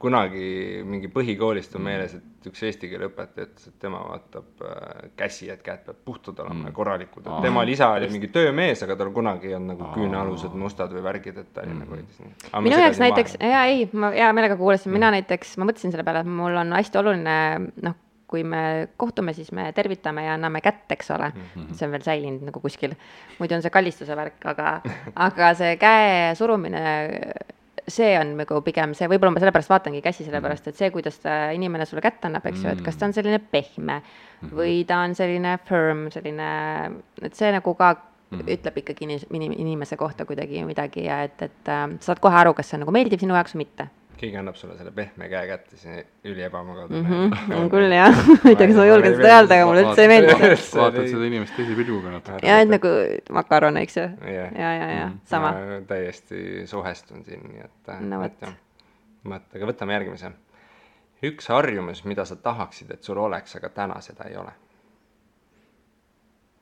kunagi 0.00 0.48
mingi 0.84 1.08
põhikoolist 1.12 1.76
on 1.78 1.86
meeles, 1.86 2.18
et 2.18 2.48
üks 2.50 2.64
eesti 2.68 2.90
keele 2.90 3.08
õpetaja 3.08 3.46
ütles, 3.48 3.70
et 3.70 3.78
tema 3.80 4.02
vaatab 4.04 4.64
äh, 4.68 5.06
käsi, 5.16 5.48
et 5.52 5.62
käed 5.64 5.86
peavad 5.86 6.02
puhtad 6.04 6.42
olema 6.44 6.68
ja 6.68 6.74
korralikud, 6.76 7.24
et 7.24 7.30
Aa. 7.32 7.40
temal 7.46 7.72
isa 7.72 7.88
oli 7.96 8.10
mingi 8.12 8.28
töömees, 8.34 8.82
aga 8.84 8.98
tal 9.00 9.12
kunagi 9.16 9.48
ei 9.48 9.56
olnud 9.56 9.72
nagu 9.72 9.88
küünealused 9.94 10.58
mustad 10.60 10.92
või 10.96 11.06
värgid, 11.06 11.40
et 11.40 11.48
ta 11.56 11.64
oli 11.64 11.78
nagu 11.78 11.96
hoidis 11.96 12.20
nii. 12.20 12.34
minu 12.68 12.82
jaoks 12.82 13.00
näiteks, 13.04 13.38
jaa 13.54 13.64
ei, 13.72 13.88
ma 13.92 14.12
hea 14.12 14.28
meelega 14.36 14.60
kuulasin, 14.60 14.92
mina 14.92 15.12
näiteks, 15.16 15.56
ma 15.56 15.70
mõtlesin 15.70 15.96
selle 15.96 16.04
peale, 16.04 16.26
et 16.26 16.36
mul 16.42 16.60
on 16.60 16.76
hästi 16.76 17.00
oluline 17.00 17.38
noh, 17.88 17.96
kui 18.28 18.44
me 18.44 18.88
kohtume, 19.00 19.32
siis 19.36 19.50
me 19.56 19.70
tervitame 19.76 20.26
ja 20.26 20.34
anname 20.36 20.60
kätt, 20.64 20.84
eks 20.92 21.10
ole 21.16 21.30
mm. 21.30 21.44
-hmm. 21.54 21.74
see 21.74 21.86
on 21.86 21.92
veel 21.96 22.04
säilinud 22.04 22.48
nagu 22.50 22.60
kuskil. 22.60 22.94
muidu 23.38 23.54
on 23.54 23.62
see 23.62 23.70
kallistuse 23.70 24.16
värk, 24.16 24.44
aga, 24.44 24.80
aga 25.14 25.54
see 25.54 25.76
käe 25.76 26.34
surumine, 26.34 26.82
see 27.88 28.18
on 28.20 28.36
nagu 28.36 28.60
pigem 28.64 28.94
see, 28.94 29.08
võib-olla 29.08 29.32
ma 29.34 29.40
sellepärast 29.40 29.70
vaatangi 29.72 30.02
käsi, 30.04 30.24
sellepärast 30.24 30.68
et 30.68 30.76
see, 30.76 30.90
kuidas 30.94 31.18
ta 31.24 31.50
inimene 31.56 31.86
sulle 31.88 32.04
kätt 32.04 32.24
annab, 32.28 32.46
eks 32.46 32.64
ju, 32.64 32.74
et 32.74 32.82
kas 32.84 32.96
ta 32.96 33.08
on 33.08 33.16
selline 33.16 33.38
pehme 33.38 34.02
või 34.52 34.84
ta 34.86 35.00
on 35.06 35.14
selline 35.14 35.58
firm, 35.64 36.10
selline, 36.14 36.50
et 37.22 37.34
see 37.34 37.52
nagu 37.52 37.74
ka 37.74 37.96
ütleb 38.32 38.82
ikkagi 38.82 39.06
inis- 39.06 39.26
inim- 39.32 39.56
inimese 39.56 39.96
kohta 39.96 40.26
kuidagi 40.28 40.64
midagi 40.68 41.06
ja 41.06 41.22
et, 41.24 41.40
et 41.42 41.68
äh, 41.68 41.86
sa 41.98 42.12
saad 42.12 42.20
kohe 42.20 42.36
aru, 42.36 42.52
kas 42.54 42.68
see 42.68 42.76
on 42.76 42.84
nagu 42.84 42.92
meeldib 42.92 43.20
sinu 43.20 43.34
jaoks 43.34 43.56
või 43.56 43.64
mitte 43.64 43.88
keegi 44.18 44.38
annab 44.40 44.56
sulle 44.58 44.76
selle 44.78 44.92
pehme 44.94 45.28
käe 45.30 45.46
kätte, 45.50 45.76
siis 45.78 46.06
üliebamugav 46.26 46.90
mm. 46.90 47.08
-hmm. 47.08 47.54
on 47.56 47.70
küll 47.72 47.92
jah, 47.94 48.14
ma 48.42 48.52
ei 48.52 48.56
tea, 48.56 48.68
kas 48.70 48.76
ma 48.78 48.86
julgen 48.88 49.16
seda 49.16 49.32
öelda, 49.36 49.58
aga 49.58 49.66
mulle 49.70 49.84
üldse 49.86 50.04
ei 50.04 50.12
meeldi 50.12 50.36
see. 50.38 50.56
See 50.62 50.80
vaatad 50.82 51.10
seda 51.12 51.28
inimest 51.30 51.56
teise 51.56 51.76
pilguga 51.78 52.14
natuke. 52.14 52.40
ja 52.46 52.60
et 52.64 52.72
nagu 52.72 52.94
makaron, 53.38 53.80
eks 53.82 53.98
ju. 54.00 54.06
Jah. 54.34 54.54
ja, 54.58 54.72
ja, 54.80 54.88
ja 54.96 55.10
sama. 55.32 55.52
ma 55.58 55.80
täiesti 55.88 56.66
suhestun 56.70 57.24
siin, 57.24 57.44
nii 57.52 57.66
et 57.66 57.92
No 58.00 58.22
et 58.26 58.40
vot. 58.42 58.54
vot, 59.34 59.50
aga 59.54 59.72
võtame 59.72 59.98
järgmise. 59.98 60.32
üks 61.24 61.48
harjumus, 61.50 62.04
mida 62.04 62.24
sa 62.24 62.36
tahaksid, 62.36 62.90
et 62.94 63.02
sul 63.02 63.18
oleks, 63.18 63.56
aga 63.56 63.68
täna 63.68 64.00
seda 64.00 64.30
ei 64.30 64.36
ole. 64.36 64.56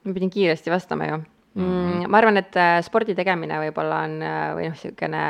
ma 0.05 0.13
pidin 0.13 0.31
kiiresti 0.31 0.71
vastama 0.71 1.09
ju 1.11 1.23
mm,. 1.57 2.11
ma 2.11 2.21
arvan, 2.21 2.37
et 2.41 2.57
äh, 2.61 2.79
spordi 2.85 3.17
tegemine 3.19 3.59
võib-olla 3.65 4.03
on 4.07 4.21
äh, 4.23 4.53
või 4.57 4.69
noh, 4.71 4.77
niisugune, 4.77 5.25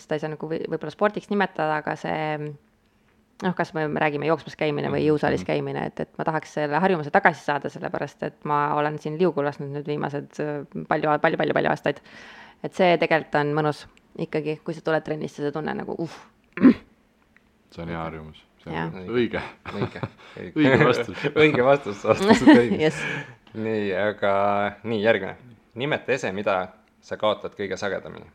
seda 0.00 0.16
ei 0.16 0.22
saa 0.22 0.32
nagu 0.32 0.48
või- 0.48 0.62
võib-olla 0.66 0.92
spordiks 0.94 1.30
nimetada, 1.30 1.80
aga 1.82 1.96
see 2.00 2.18
noh, 3.42 3.54
kas 3.58 3.72
me 3.74 3.86
räägime 4.04 4.28
jooksmas 4.28 4.56
käimine 4.56 4.90
või 4.92 5.02
jõusaalis 5.06 5.42
käimine, 5.44 5.88
et, 5.90 6.04
et 6.04 6.12
ma 6.18 6.24
tahaks 6.28 6.54
selle 6.58 6.78
harjumuse 6.82 7.10
tagasi 7.14 7.42
saada, 7.44 7.70
sellepärast 7.72 8.22
et 8.28 8.44
ma 8.48 8.74
olen 8.78 8.98
siin 9.02 9.18
liugu 9.20 9.42
lasknud 9.44 9.72
nüüd 9.74 9.88
viimased 9.88 10.38
äh, 10.44 10.62
palju, 10.88 11.18
palju, 11.24 11.40
palju, 11.40 11.58
palju 11.58 11.72
aastaid. 11.72 12.00
et 12.62 12.78
see 12.78 12.94
tegelikult 13.02 13.40
on 13.42 13.52
mõnus 13.58 13.86
ikkagi, 14.22 14.60
kui 14.64 14.74
sa 14.76 14.84
tuled 14.84 15.04
trennist 15.04 15.40
ja 15.40 15.48
sa 15.48 15.54
tunned 15.56 15.80
nagu 15.82 15.96
uh, 15.98 16.12
see 17.72 17.82
on 17.82 17.88
hea 17.88 18.00
harjumus, 18.02 18.42
see 18.62 18.76
on 18.76 19.08
õige. 19.16 19.40
õige. 19.72 20.02
Õige 20.58 20.84
vastus. 20.84 21.24
õige 21.42 21.64
vastus, 21.64 22.04
vastused 22.04 22.52
õiged 22.60 22.80
Jess. 22.80 23.00
nii, 23.54 23.90
aga 23.96 24.32
nii 24.84 25.02
järgmine. 25.02 25.36
nimeta 25.74 26.12
ese, 26.12 26.32
mida 26.36 26.56
sa 27.02 27.18
kaotad 27.20 27.56
kõige 27.58 27.76
sagedamini. 27.80 28.28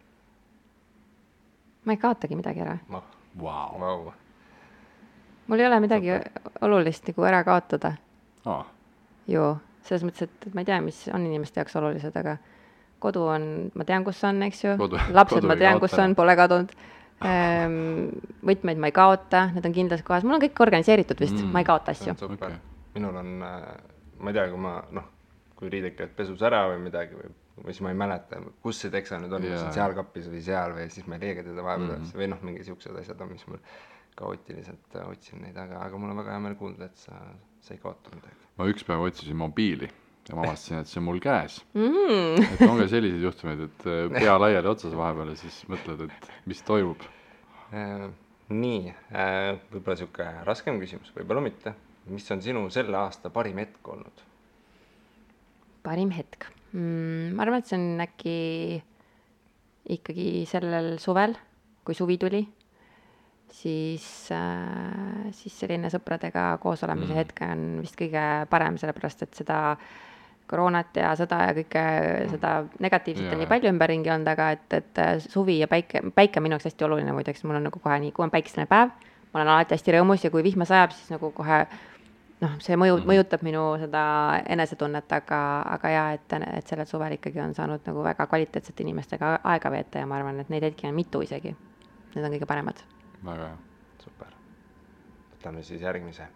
Ma 1.87 1.95
ei 1.95 2.01
kaotagi 2.01 2.37
midagi 2.39 2.63
ära. 2.65 2.77
noh, 2.91 3.05
Vau. 3.37 3.79
vau. 3.79 4.13
mul 5.47 5.61
ei 5.61 5.69
ole 5.69 5.79
midagi 5.83 6.11
olulist 6.65 7.07
nagu 7.07 7.25
ära 7.29 7.43
kaotada 7.47 7.95
aa, 8.45 8.65
ju, 9.29 9.47
selles 9.87 10.05
mõttes, 10.07 10.27
et 10.27 10.53
ma 10.53 10.63
ei 10.63 10.69
tea, 10.69 10.81
mis 10.83 11.01
on 11.13 11.25
inimeste 11.25 11.61
jaoks 11.61 11.77
olulised, 11.79 12.15
aga 12.19 12.37
kodu 13.03 13.27
on, 13.29 13.49
ma 13.77 13.85
tean, 13.87 14.05
kus 14.07 14.23
on, 14.27 14.41
eks 14.47 14.63
ju 14.63 14.77
lapsed 14.77 15.41
kodu 15.41 15.51
ma 15.51 15.57
tean, 15.59 15.81
kus 15.83 15.97
on, 16.01 16.15
pole 16.17 16.35
kadunud 16.39 16.73
ehm,. 17.25 18.07
võtmeid 18.45 18.81
ma 18.81 18.89
ei 18.89 18.95
kaota, 18.95 19.47
need 19.53 19.65
on 19.69 19.75
kindlas 19.75 20.03
kohas, 20.07 20.25
mul 20.25 20.39
on 20.39 20.47
kõik 20.47 20.65
organiseeritud 20.65 21.21
vist 21.21 21.37
mm., 21.37 21.53
ma 21.53 21.63
ei 21.63 21.69
kaota 21.69 21.93
asju 21.93 22.17
okay.. 22.27 22.57
minul 22.97 23.21
on 23.21 23.37
äh, 23.45 23.61
ma 24.19 24.31
ei 24.31 24.37
tea, 24.37 24.47
kui 24.51 24.61
ma 24.61 24.77
noh, 24.93 25.05
kui 25.57 25.69
riided 25.71 25.95
käivad 25.97 26.15
pesus 26.17 26.41
ära 26.45 26.65
või 26.71 26.81
midagi 26.87 27.17
või, 27.17 27.29
või 27.63 27.73
siis 27.73 27.83
ma 27.85 27.91
ei 27.93 27.99
mäleta, 27.99 28.39
kus 28.63 28.81
see 28.83 28.93
teksa 28.93 29.19
nüüd 29.21 29.33
on 29.33 29.45
kas 29.45 29.53
Jaa. 29.53 29.67
on 29.67 29.75
seal 29.75 29.93
kapis 29.97 30.31
või 30.31 30.41
seal 30.45 30.73
või 30.77 30.87
siis 30.93 31.07
ma 31.09 31.17
ei 31.17 31.23
leia 31.25 31.45
teda 31.45 31.65
vahepeal 31.65 31.93
üles 31.97 32.17
või 32.17 32.27
noh, 32.33 32.41
mingi 32.45 32.65
siuksed 32.67 32.99
asjad 33.01 33.23
on, 33.25 33.31
mis 33.33 33.45
mul 33.49 33.61
kaootiliselt 34.17 34.97
äh, 34.97 35.07
otsin 35.11 35.43
neid, 35.45 35.57
aga, 35.61 35.83
aga 35.85 36.01
mul 36.01 36.13
on 36.13 36.21
väga 36.21 36.35
hea 36.35 36.43
meel 36.47 36.57
kuulda, 36.59 36.89
et 36.89 37.01
sa, 37.01 37.17
sa 37.63 37.75
ei 37.75 37.81
kaota 37.81 38.13
midagi. 38.15 38.51
ma 38.57 38.69
üks 38.71 38.85
päev 38.87 39.05
otsisin 39.05 39.37
mobiili 39.37 39.89
ja 40.27 40.37
ma 40.37 40.45
avastasin, 40.47 40.81
et 40.81 40.91
see 40.91 41.01
on 41.01 41.07
mul 41.07 41.21
käes. 41.23 41.59
mm.. 41.77 42.45
et 42.45 42.63
on 42.67 42.81
ka 42.81 42.87
selliseid 42.93 43.25
juhtumeid, 43.27 43.65
et 43.67 43.89
äh, 43.89 44.05
pea 44.17 44.37
laiali 44.41 44.71
otsas 44.73 44.95
vahepeal 44.97 45.33
ja 45.33 45.41
siis 45.41 45.59
mõtled, 45.71 46.07
et 46.07 46.31
mis 46.49 46.63
toimub. 46.67 47.05
Äh, 47.75 48.07
nii, 48.47 48.93
võib-olla 49.73 49.97
sihuke 49.99 50.27
raskem 50.47 50.77
küsimus, 50.79 51.11
võib-olla 51.15 51.43
mitte. 51.43 51.75
mis 52.07 52.29
on 52.31 52.41
sinu 52.41 52.61
selle 52.71 52.95
aasta 52.95 53.29
parim 53.33 53.59
hetk 53.59 53.89
olnud? 53.91 54.23
parim 55.83 56.09
hetk 56.15 56.47
mm,? 56.73 57.35
ma 57.35 57.45
arvan, 57.45 57.63
et 57.63 57.69
see 57.69 57.79
on 57.79 58.03
äkki 58.03 58.37
ikkagi 59.97 60.29
sellel 60.49 60.97
suvel, 60.99 61.35
kui 61.87 61.95
suvi 61.95 62.17
tuli, 62.19 62.41
siis 63.53 64.05
äh,, 64.35 65.29
siis 65.35 65.55
selline 65.63 65.91
sõpradega 65.93 66.49
koos 66.63 66.83
olemise 66.83 67.13
Mm. 67.13 67.21
hetk 67.21 67.41
on 67.47 67.65
vist 67.85 67.95
kõige 67.99 68.23
parem, 68.51 68.77
sellepärast 68.77 69.23
et 69.23 69.33
seda 69.39 69.77
koroonat 70.47 70.95
ja 70.95 71.11
sõda 71.19 71.41
ja 71.49 71.55
kõike 71.57 71.83
seda 72.31 72.51
negatiivset 72.83 73.33
on 73.33 73.41
nii 73.41 73.49
palju 73.51 73.71
ümberringi 73.71 74.11
olnud, 74.13 74.29
aga 74.31 74.51
et, 74.55 74.67
et 74.73 75.01
äh, 75.03 75.17
suvi 75.19 75.59
ja 75.59 75.67
päike, 75.67 76.01
päike 76.15 76.39
on 76.39 76.47
minu 76.47 76.55
jaoks 76.55 76.69
hästi 76.69 76.87
oluline 76.87 77.15
muideks, 77.15 77.43
mul 77.43 77.59
on 77.59 77.67
nagu 77.67 77.81
kohe 77.83 77.99
nii, 78.03 78.13
kui 78.15 78.23
on 78.23 78.31
päikeseline 78.31 78.67
päev, 78.71 78.93
ma 79.33 79.41
olen 79.41 79.53
alati 79.55 79.75
hästi 79.75 79.97
rõõmus 79.97 80.23
ja 80.23 80.31
kui 80.31 80.43
vihma 80.45 80.67
sajab, 80.67 80.95
siis 80.95 81.11
nagu 81.11 81.31
kohe 81.35 81.65
noh, 82.43 82.57
see 82.63 82.77
mõju, 82.77 82.99
Mhm. 82.99 83.09
mõjutab 83.09 83.43
minu 83.45 83.63
seda 83.81 84.03
enesetunnet, 84.45 85.11
aga, 85.11 85.39
aga 85.77 85.89
jaa, 85.89 86.07
et, 86.13 86.33
et 86.57 86.67
sellel 86.67 86.85
suvel 86.85 87.17
ikkagi 87.17 87.41
on 87.41 87.55
saanud 87.57 87.85
nagu 87.85 88.03
väga 88.03 88.27
kvaliteetsete 88.27 88.83
inimestega 88.83 89.39
aega 89.43 89.71
veeta 89.71 89.99
ja 89.99 90.05
ma 90.05 90.19
arvan, 90.19 90.39
et 90.39 90.49
neid 90.49 90.63
hetki 90.63 90.87
on 90.87 90.95
mitu 90.95 91.21
isegi. 91.21 91.55
Need 92.15 92.25
on 92.25 92.31
kõige 92.31 92.49
paremad. 92.49 92.83
väga 93.23 93.47
hea. 93.47 93.57
super. 94.03 94.27
võtame 95.35 95.63
siis 95.63 95.81
järgmise. 95.81 96.27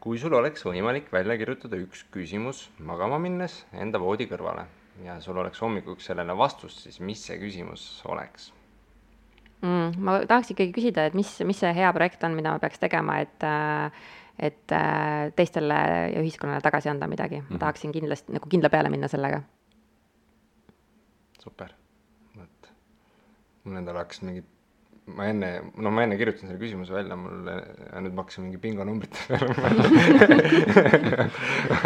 kui 0.00 0.18
sul 0.18 0.32
oleks 0.32 0.62
võimalik 0.64 1.10
välja 1.12 1.36
kirjutada 1.36 1.76
üks 1.76 2.04
küsimus 2.12 2.70
magama 2.78 3.18
minnes 3.18 3.64
enda 3.72 3.98
voodi 3.98 4.26
kõrvale 4.26 4.66
ja 5.04 5.20
sul 5.20 5.36
oleks 5.36 5.60
hommikuks 5.60 6.04
sellele 6.04 6.36
vastus, 6.36 6.82
siis 6.84 7.00
mis 7.00 7.24
see 7.26 7.38
küsimus 7.38 8.02
oleks? 8.06 8.52
mm,. 9.62 9.98
ma 9.98 10.20
tahaks 10.26 10.52
ikkagi 10.54 10.72
küsida, 10.72 11.06
et 11.06 11.14
mis, 11.14 11.40
mis 11.44 11.58
see 11.58 11.72
hea 11.74 11.92
projekt 11.96 12.24
on, 12.24 12.36
mida 12.38 12.52
ma 12.54 12.62
peaks 12.62 12.78
tegema, 12.78 13.18
et 13.24 13.46
äh, 13.46 14.06
et 14.38 14.72
äh, 14.72 15.30
teistele 15.36 15.76
ja 16.12 16.20
ühiskonnale 16.20 16.60
tagasi 16.64 16.90
anda 16.92 17.06
midagi, 17.08 17.40
ma 17.42 17.54
Mhm. 17.54 17.58
tahaksin 17.62 17.92
kindlasti 17.92 18.32
nagu 18.36 18.48
kindla 18.48 18.68
peale 18.70 18.88
minna 18.92 19.08
sellega. 19.08 19.42
super, 21.42 21.70
vot. 22.36 22.68
mul 23.64 23.76
endal 23.78 23.96
hakkas 24.00 24.22
mingi, 24.26 24.42
ma 25.06 25.28
enne, 25.30 25.50
no 25.76 25.90
ma 25.94 26.02
enne 26.02 26.16
kirjutasin 26.18 26.48
selle 26.50 26.58
küsimuse 26.58 26.92
välja, 26.92 27.16
mul 27.16 27.46
nüüd 28.02 28.12
ma 28.12 28.22
hakkasin 28.24 28.44
mingi 28.48 28.58
bingonumbrite 28.58 29.18
peale 29.30 29.86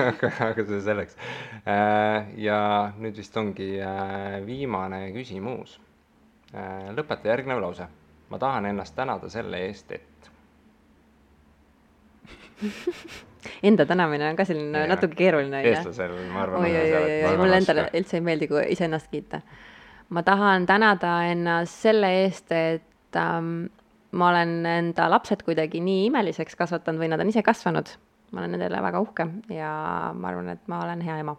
aga, 0.08 0.30
aga 0.48 0.64
see 0.66 0.80
selleks. 0.86 1.16
ja 2.40 2.58
nüüd 2.98 3.16
vist 3.20 3.36
ongi 3.36 3.70
äh, 3.84 4.40
viimane 4.46 5.10
küsimus. 5.14 5.76
lõpeta 6.96 7.28
järgnev 7.30 7.60
lause. 7.62 7.86
ma 8.30 8.38
tahan 8.38 8.66
ennast 8.70 8.94
tänada 8.96 9.28
selle 9.30 9.58
eest, 9.66 9.92
et 9.92 10.29
Enda 13.62 13.86
tänamine 13.86 14.28
on 14.28 14.36
ka 14.36 14.44
selline 14.44 14.84
Jaa. 14.84 14.88
natuke 14.90 15.16
keeruline, 15.16 15.62
eestlasel, 15.64 16.12
ma 16.32 16.42
arvan. 16.44 16.64
oi, 16.64 16.70
oi, 16.76 16.92
oi, 16.96 17.12
oi, 17.30 17.36
mulle 17.40 17.60
endale 17.60 17.86
üldse 17.96 18.18
ei 18.18 18.24
meeldi, 18.24 18.48
kui 18.50 18.64
iseennast 18.74 19.08
kiita. 19.12 19.40
ma 20.10 20.22
tahan 20.26 20.66
tänada 20.68 21.14
ennast 21.30 21.86
selle 21.86 22.10
eest, 22.24 22.52
et 22.52 23.16
ähm, 23.16 23.70
ma 24.12 24.28
olen 24.32 24.54
enda 24.66 25.08
lapsed 25.10 25.44
kuidagi 25.46 25.80
nii 25.80 26.06
imeliseks 26.10 26.58
kasvatanud 26.58 27.00
või 27.00 27.10
nad 27.12 27.24
on 27.24 27.32
ise 27.32 27.42
kasvanud. 27.46 27.94
ma 28.30 28.42
olen 28.42 28.56
nendele 28.56 28.82
väga 28.82 29.00
uhke 29.00 29.26
ja 29.54 29.72
ma 30.14 30.32
arvan, 30.32 30.52
et 30.54 30.68
ma 30.68 30.84
olen 30.84 31.00
hea 31.06 31.18
ema. 31.24 31.36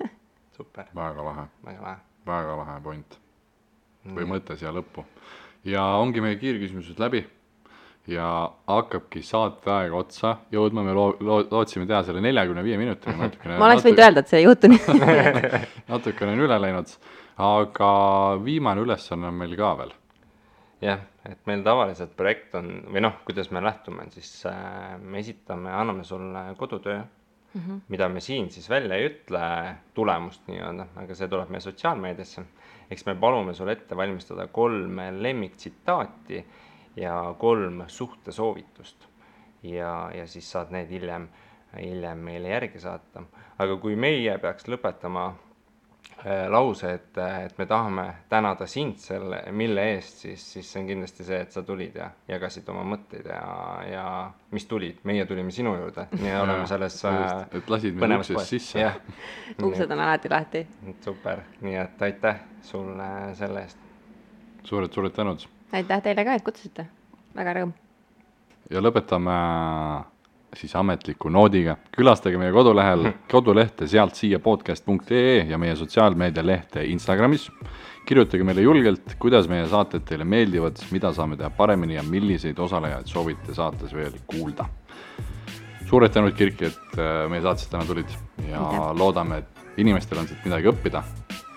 super, 0.56 0.88
väga 0.94 1.30
lahe, 1.30 1.48
väga 1.68 1.82
lahe. 1.82 2.02
väga 2.26 2.58
lahe 2.62 2.80
point 2.82 3.20
või 4.16 4.28
mõte 4.30 4.56
siia 4.56 4.72
lõppu. 4.72 5.04
ja 5.64 5.84
ongi 6.00 6.22
meie 6.22 6.38
kiirküsimused 6.40 7.00
läbi 7.02 7.26
ja 8.10 8.26
hakkabki 8.70 9.22
saateaeg 9.26 9.94
otsa 9.96 10.36
jõudma, 10.54 10.84
me 10.86 10.94
loo-, 10.94 11.16
loo-, 11.20 11.44
lootsime 11.50 11.86
teha 11.88 12.02
selle 12.06 12.22
neljakümne 12.24 12.62
viie 12.66 12.78
minutiga 12.78 13.16
natukene. 13.24 13.58
ma 13.58 13.70
oleks 13.70 13.86
võinud 13.86 14.02
öelda, 14.04 14.22
et 14.22 14.32
see 14.32 14.42
ei 14.42 14.46
juhtu 14.46 14.70
nii. 14.70 14.80
natukene 15.92 16.36
on 16.36 16.44
üle 16.46 16.58
läinud, 16.62 16.96
aga 17.42 17.90
viimane 18.44 18.84
ülesanne 18.86 19.30
on 19.30 19.38
meil 19.42 19.56
ka 19.58 19.72
veel. 19.80 19.94
jah, 20.86 21.02
et 21.26 21.40
meil 21.50 21.64
tavaliselt 21.66 22.14
projekt 22.18 22.54
on 22.58 22.70
või 22.94 23.02
noh, 23.08 23.18
kuidas 23.26 23.50
me 23.50 23.64
lähtume, 23.64 24.06
siis 24.14 24.30
äh, 24.50 24.94
me 25.02 25.22
esitame, 25.24 25.72
anname 25.74 26.04
sulle 26.06 26.46
kodutöö 26.60 27.00
mm, 27.00 27.60
-hmm. 27.60 27.80
mida 27.88 28.08
me 28.08 28.20
siin 28.20 28.50
siis 28.54 28.70
välja 28.70 29.00
ei 29.00 29.08
ütle, 29.10 29.42
tulemust 29.94 30.46
nii-öelda, 30.46 30.86
aga 31.02 31.18
see 31.18 31.28
tuleb 31.32 31.50
meie 31.50 31.64
sotsiaalmeediasse. 31.64 32.46
eks 32.90 33.06
me 33.06 33.16
palume 33.18 33.54
sul 33.54 33.68
ette 33.68 33.96
valmistada 33.96 34.46
kolm 34.46 35.00
lemmiktsitaati 35.18 36.44
ja 36.96 37.34
kolm 37.38 37.82
suhtesoovitust. 37.86 38.96
ja, 39.62 40.10
ja 40.14 40.26
siis 40.26 40.50
saad 40.52 40.70
need 40.70 40.90
hiljem, 40.90 41.28
hiljem 41.80 42.18
meile 42.18 42.48
järgi 42.48 42.80
saata. 42.80 43.22
aga 43.58 43.76
kui 43.76 43.96
meie 43.96 44.38
peaks 44.38 44.68
lõpetama 44.68 45.24
äh, 45.26 46.46
lause, 46.52 46.92
et, 46.94 47.18
et 47.18 47.58
me 47.58 47.66
tahame 47.66 48.04
tänada 48.28 48.66
sind 48.66 49.00
selle, 49.02 49.42
mille 49.50 49.84
eest, 49.94 50.22
siis, 50.26 50.44
siis 50.52 50.72
see 50.72 50.82
on 50.82 50.86
kindlasti 50.92 51.24
see, 51.24 51.40
et 51.40 51.52
sa 51.52 51.62
tulid 51.62 51.96
ja 51.96 52.10
jagasid 52.28 52.68
oma 52.72 52.84
mõtteid 52.94 53.28
ja, 53.32 53.42
ja 53.90 54.06
mis 54.52 54.68
tulid, 54.68 55.02
meie 55.04 55.26
tulime 55.26 55.52
sinu 55.52 55.74
juurde, 55.76 56.06
nii 56.20 56.36
oleme 56.42 56.68
selles 56.70 57.00
äh, 57.04 57.42
et 57.60 57.72
lasid 57.72 57.96
meid 57.96 58.06
põnevas 58.06 58.32
uksest 58.32 58.40
poes. 58.40 58.54
sisse. 58.54 58.86
uksed 59.70 59.90
on 59.90 60.04
alati 60.06 60.32
lahti. 60.32 60.64
super, 61.04 61.44
nii 61.60 61.76
et 61.82 62.08
aitäh 62.08 62.40
sulle 62.62 63.10
selle 63.34 63.66
eest. 63.66 63.84
suured, 64.64 64.92
suured 64.92 65.16
tänud 65.16 65.48
aitäh 65.72 66.02
teile 66.02 66.24
ka, 66.24 66.34
et 66.34 66.44
kutsusite. 66.44 66.86
väga 67.36 67.54
rõõm. 67.58 67.72
ja 68.70 68.82
lõpetame 68.82 69.38
siis 70.56 70.76
ametliku 70.76 71.28
noodiga. 71.28 71.76
külastage 71.96 72.38
meie 72.38 72.52
kodulehel, 72.52 73.10
kodulehte 73.32 73.88
sealt 73.88 74.14
siia 74.14 74.38
podcast.ee 74.38 75.44
ja 75.48 75.58
meie 75.58 75.76
sotsiaalmeedia 75.76 76.46
lehte 76.46 76.84
Instagramis. 76.84 77.50
kirjutage 78.06 78.44
meile 78.44 78.62
julgelt, 78.62 79.16
kuidas 79.18 79.48
meie 79.48 79.66
saated 79.68 80.04
teile 80.06 80.24
meeldivad, 80.24 80.78
mida 80.90 81.12
saame 81.12 81.36
teha 81.36 81.50
paremini 81.50 81.94
ja 81.94 82.02
milliseid 82.02 82.58
osalejaid 82.58 83.06
soovite 83.06 83.54
saates 83.54 83.94
veel 83.94 84.12
kuulda. 84.26 84.64
suured 85.86 86.12
tänud, 86.12 86.34
Kirki, 86.34 86.64
et 86.64 86.98
äh, 86.98 87.28
meie 87.30 87.42
saatesse 87.42 87.70
täna 87.70 87.84
tulid 87.84 88.10
ja 88.48 88.60
Aitäh. 88.60 88.94
loodame, 88.98 89.38
et 89.38 89.78
inimestel 89.78 90.18
on 90.18 90.28
siit 90.28 90.44
midagi 90.44 90.70
õppida. 90.72 91.02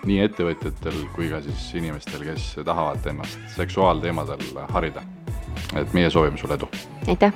Nii 0.06 0.20
ettevõtjatel 0.24 1.00
kui 1.14 1.30
ka 1.32 1.42
siis 1.44 1.70
inimestel, 1.80 2.24
kes 2.24 2.52
tahavad 2.64 3.06
ennast 3.12 3.38
seksuaalteemadel 3.56 4.44
harida. 4.74 5.02
et 5.76 5.92
meie 5.92 6.10
soovime 6.10 6.38
sulle 6.38 6.54
edu. 6.54 6.68
aitäh. 7.08 7.32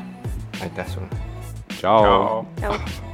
aitäh 0.62 0.88
sulle. 0.88 1.08
tšau, 1.78 2.46
tšau.. 2.60 3.12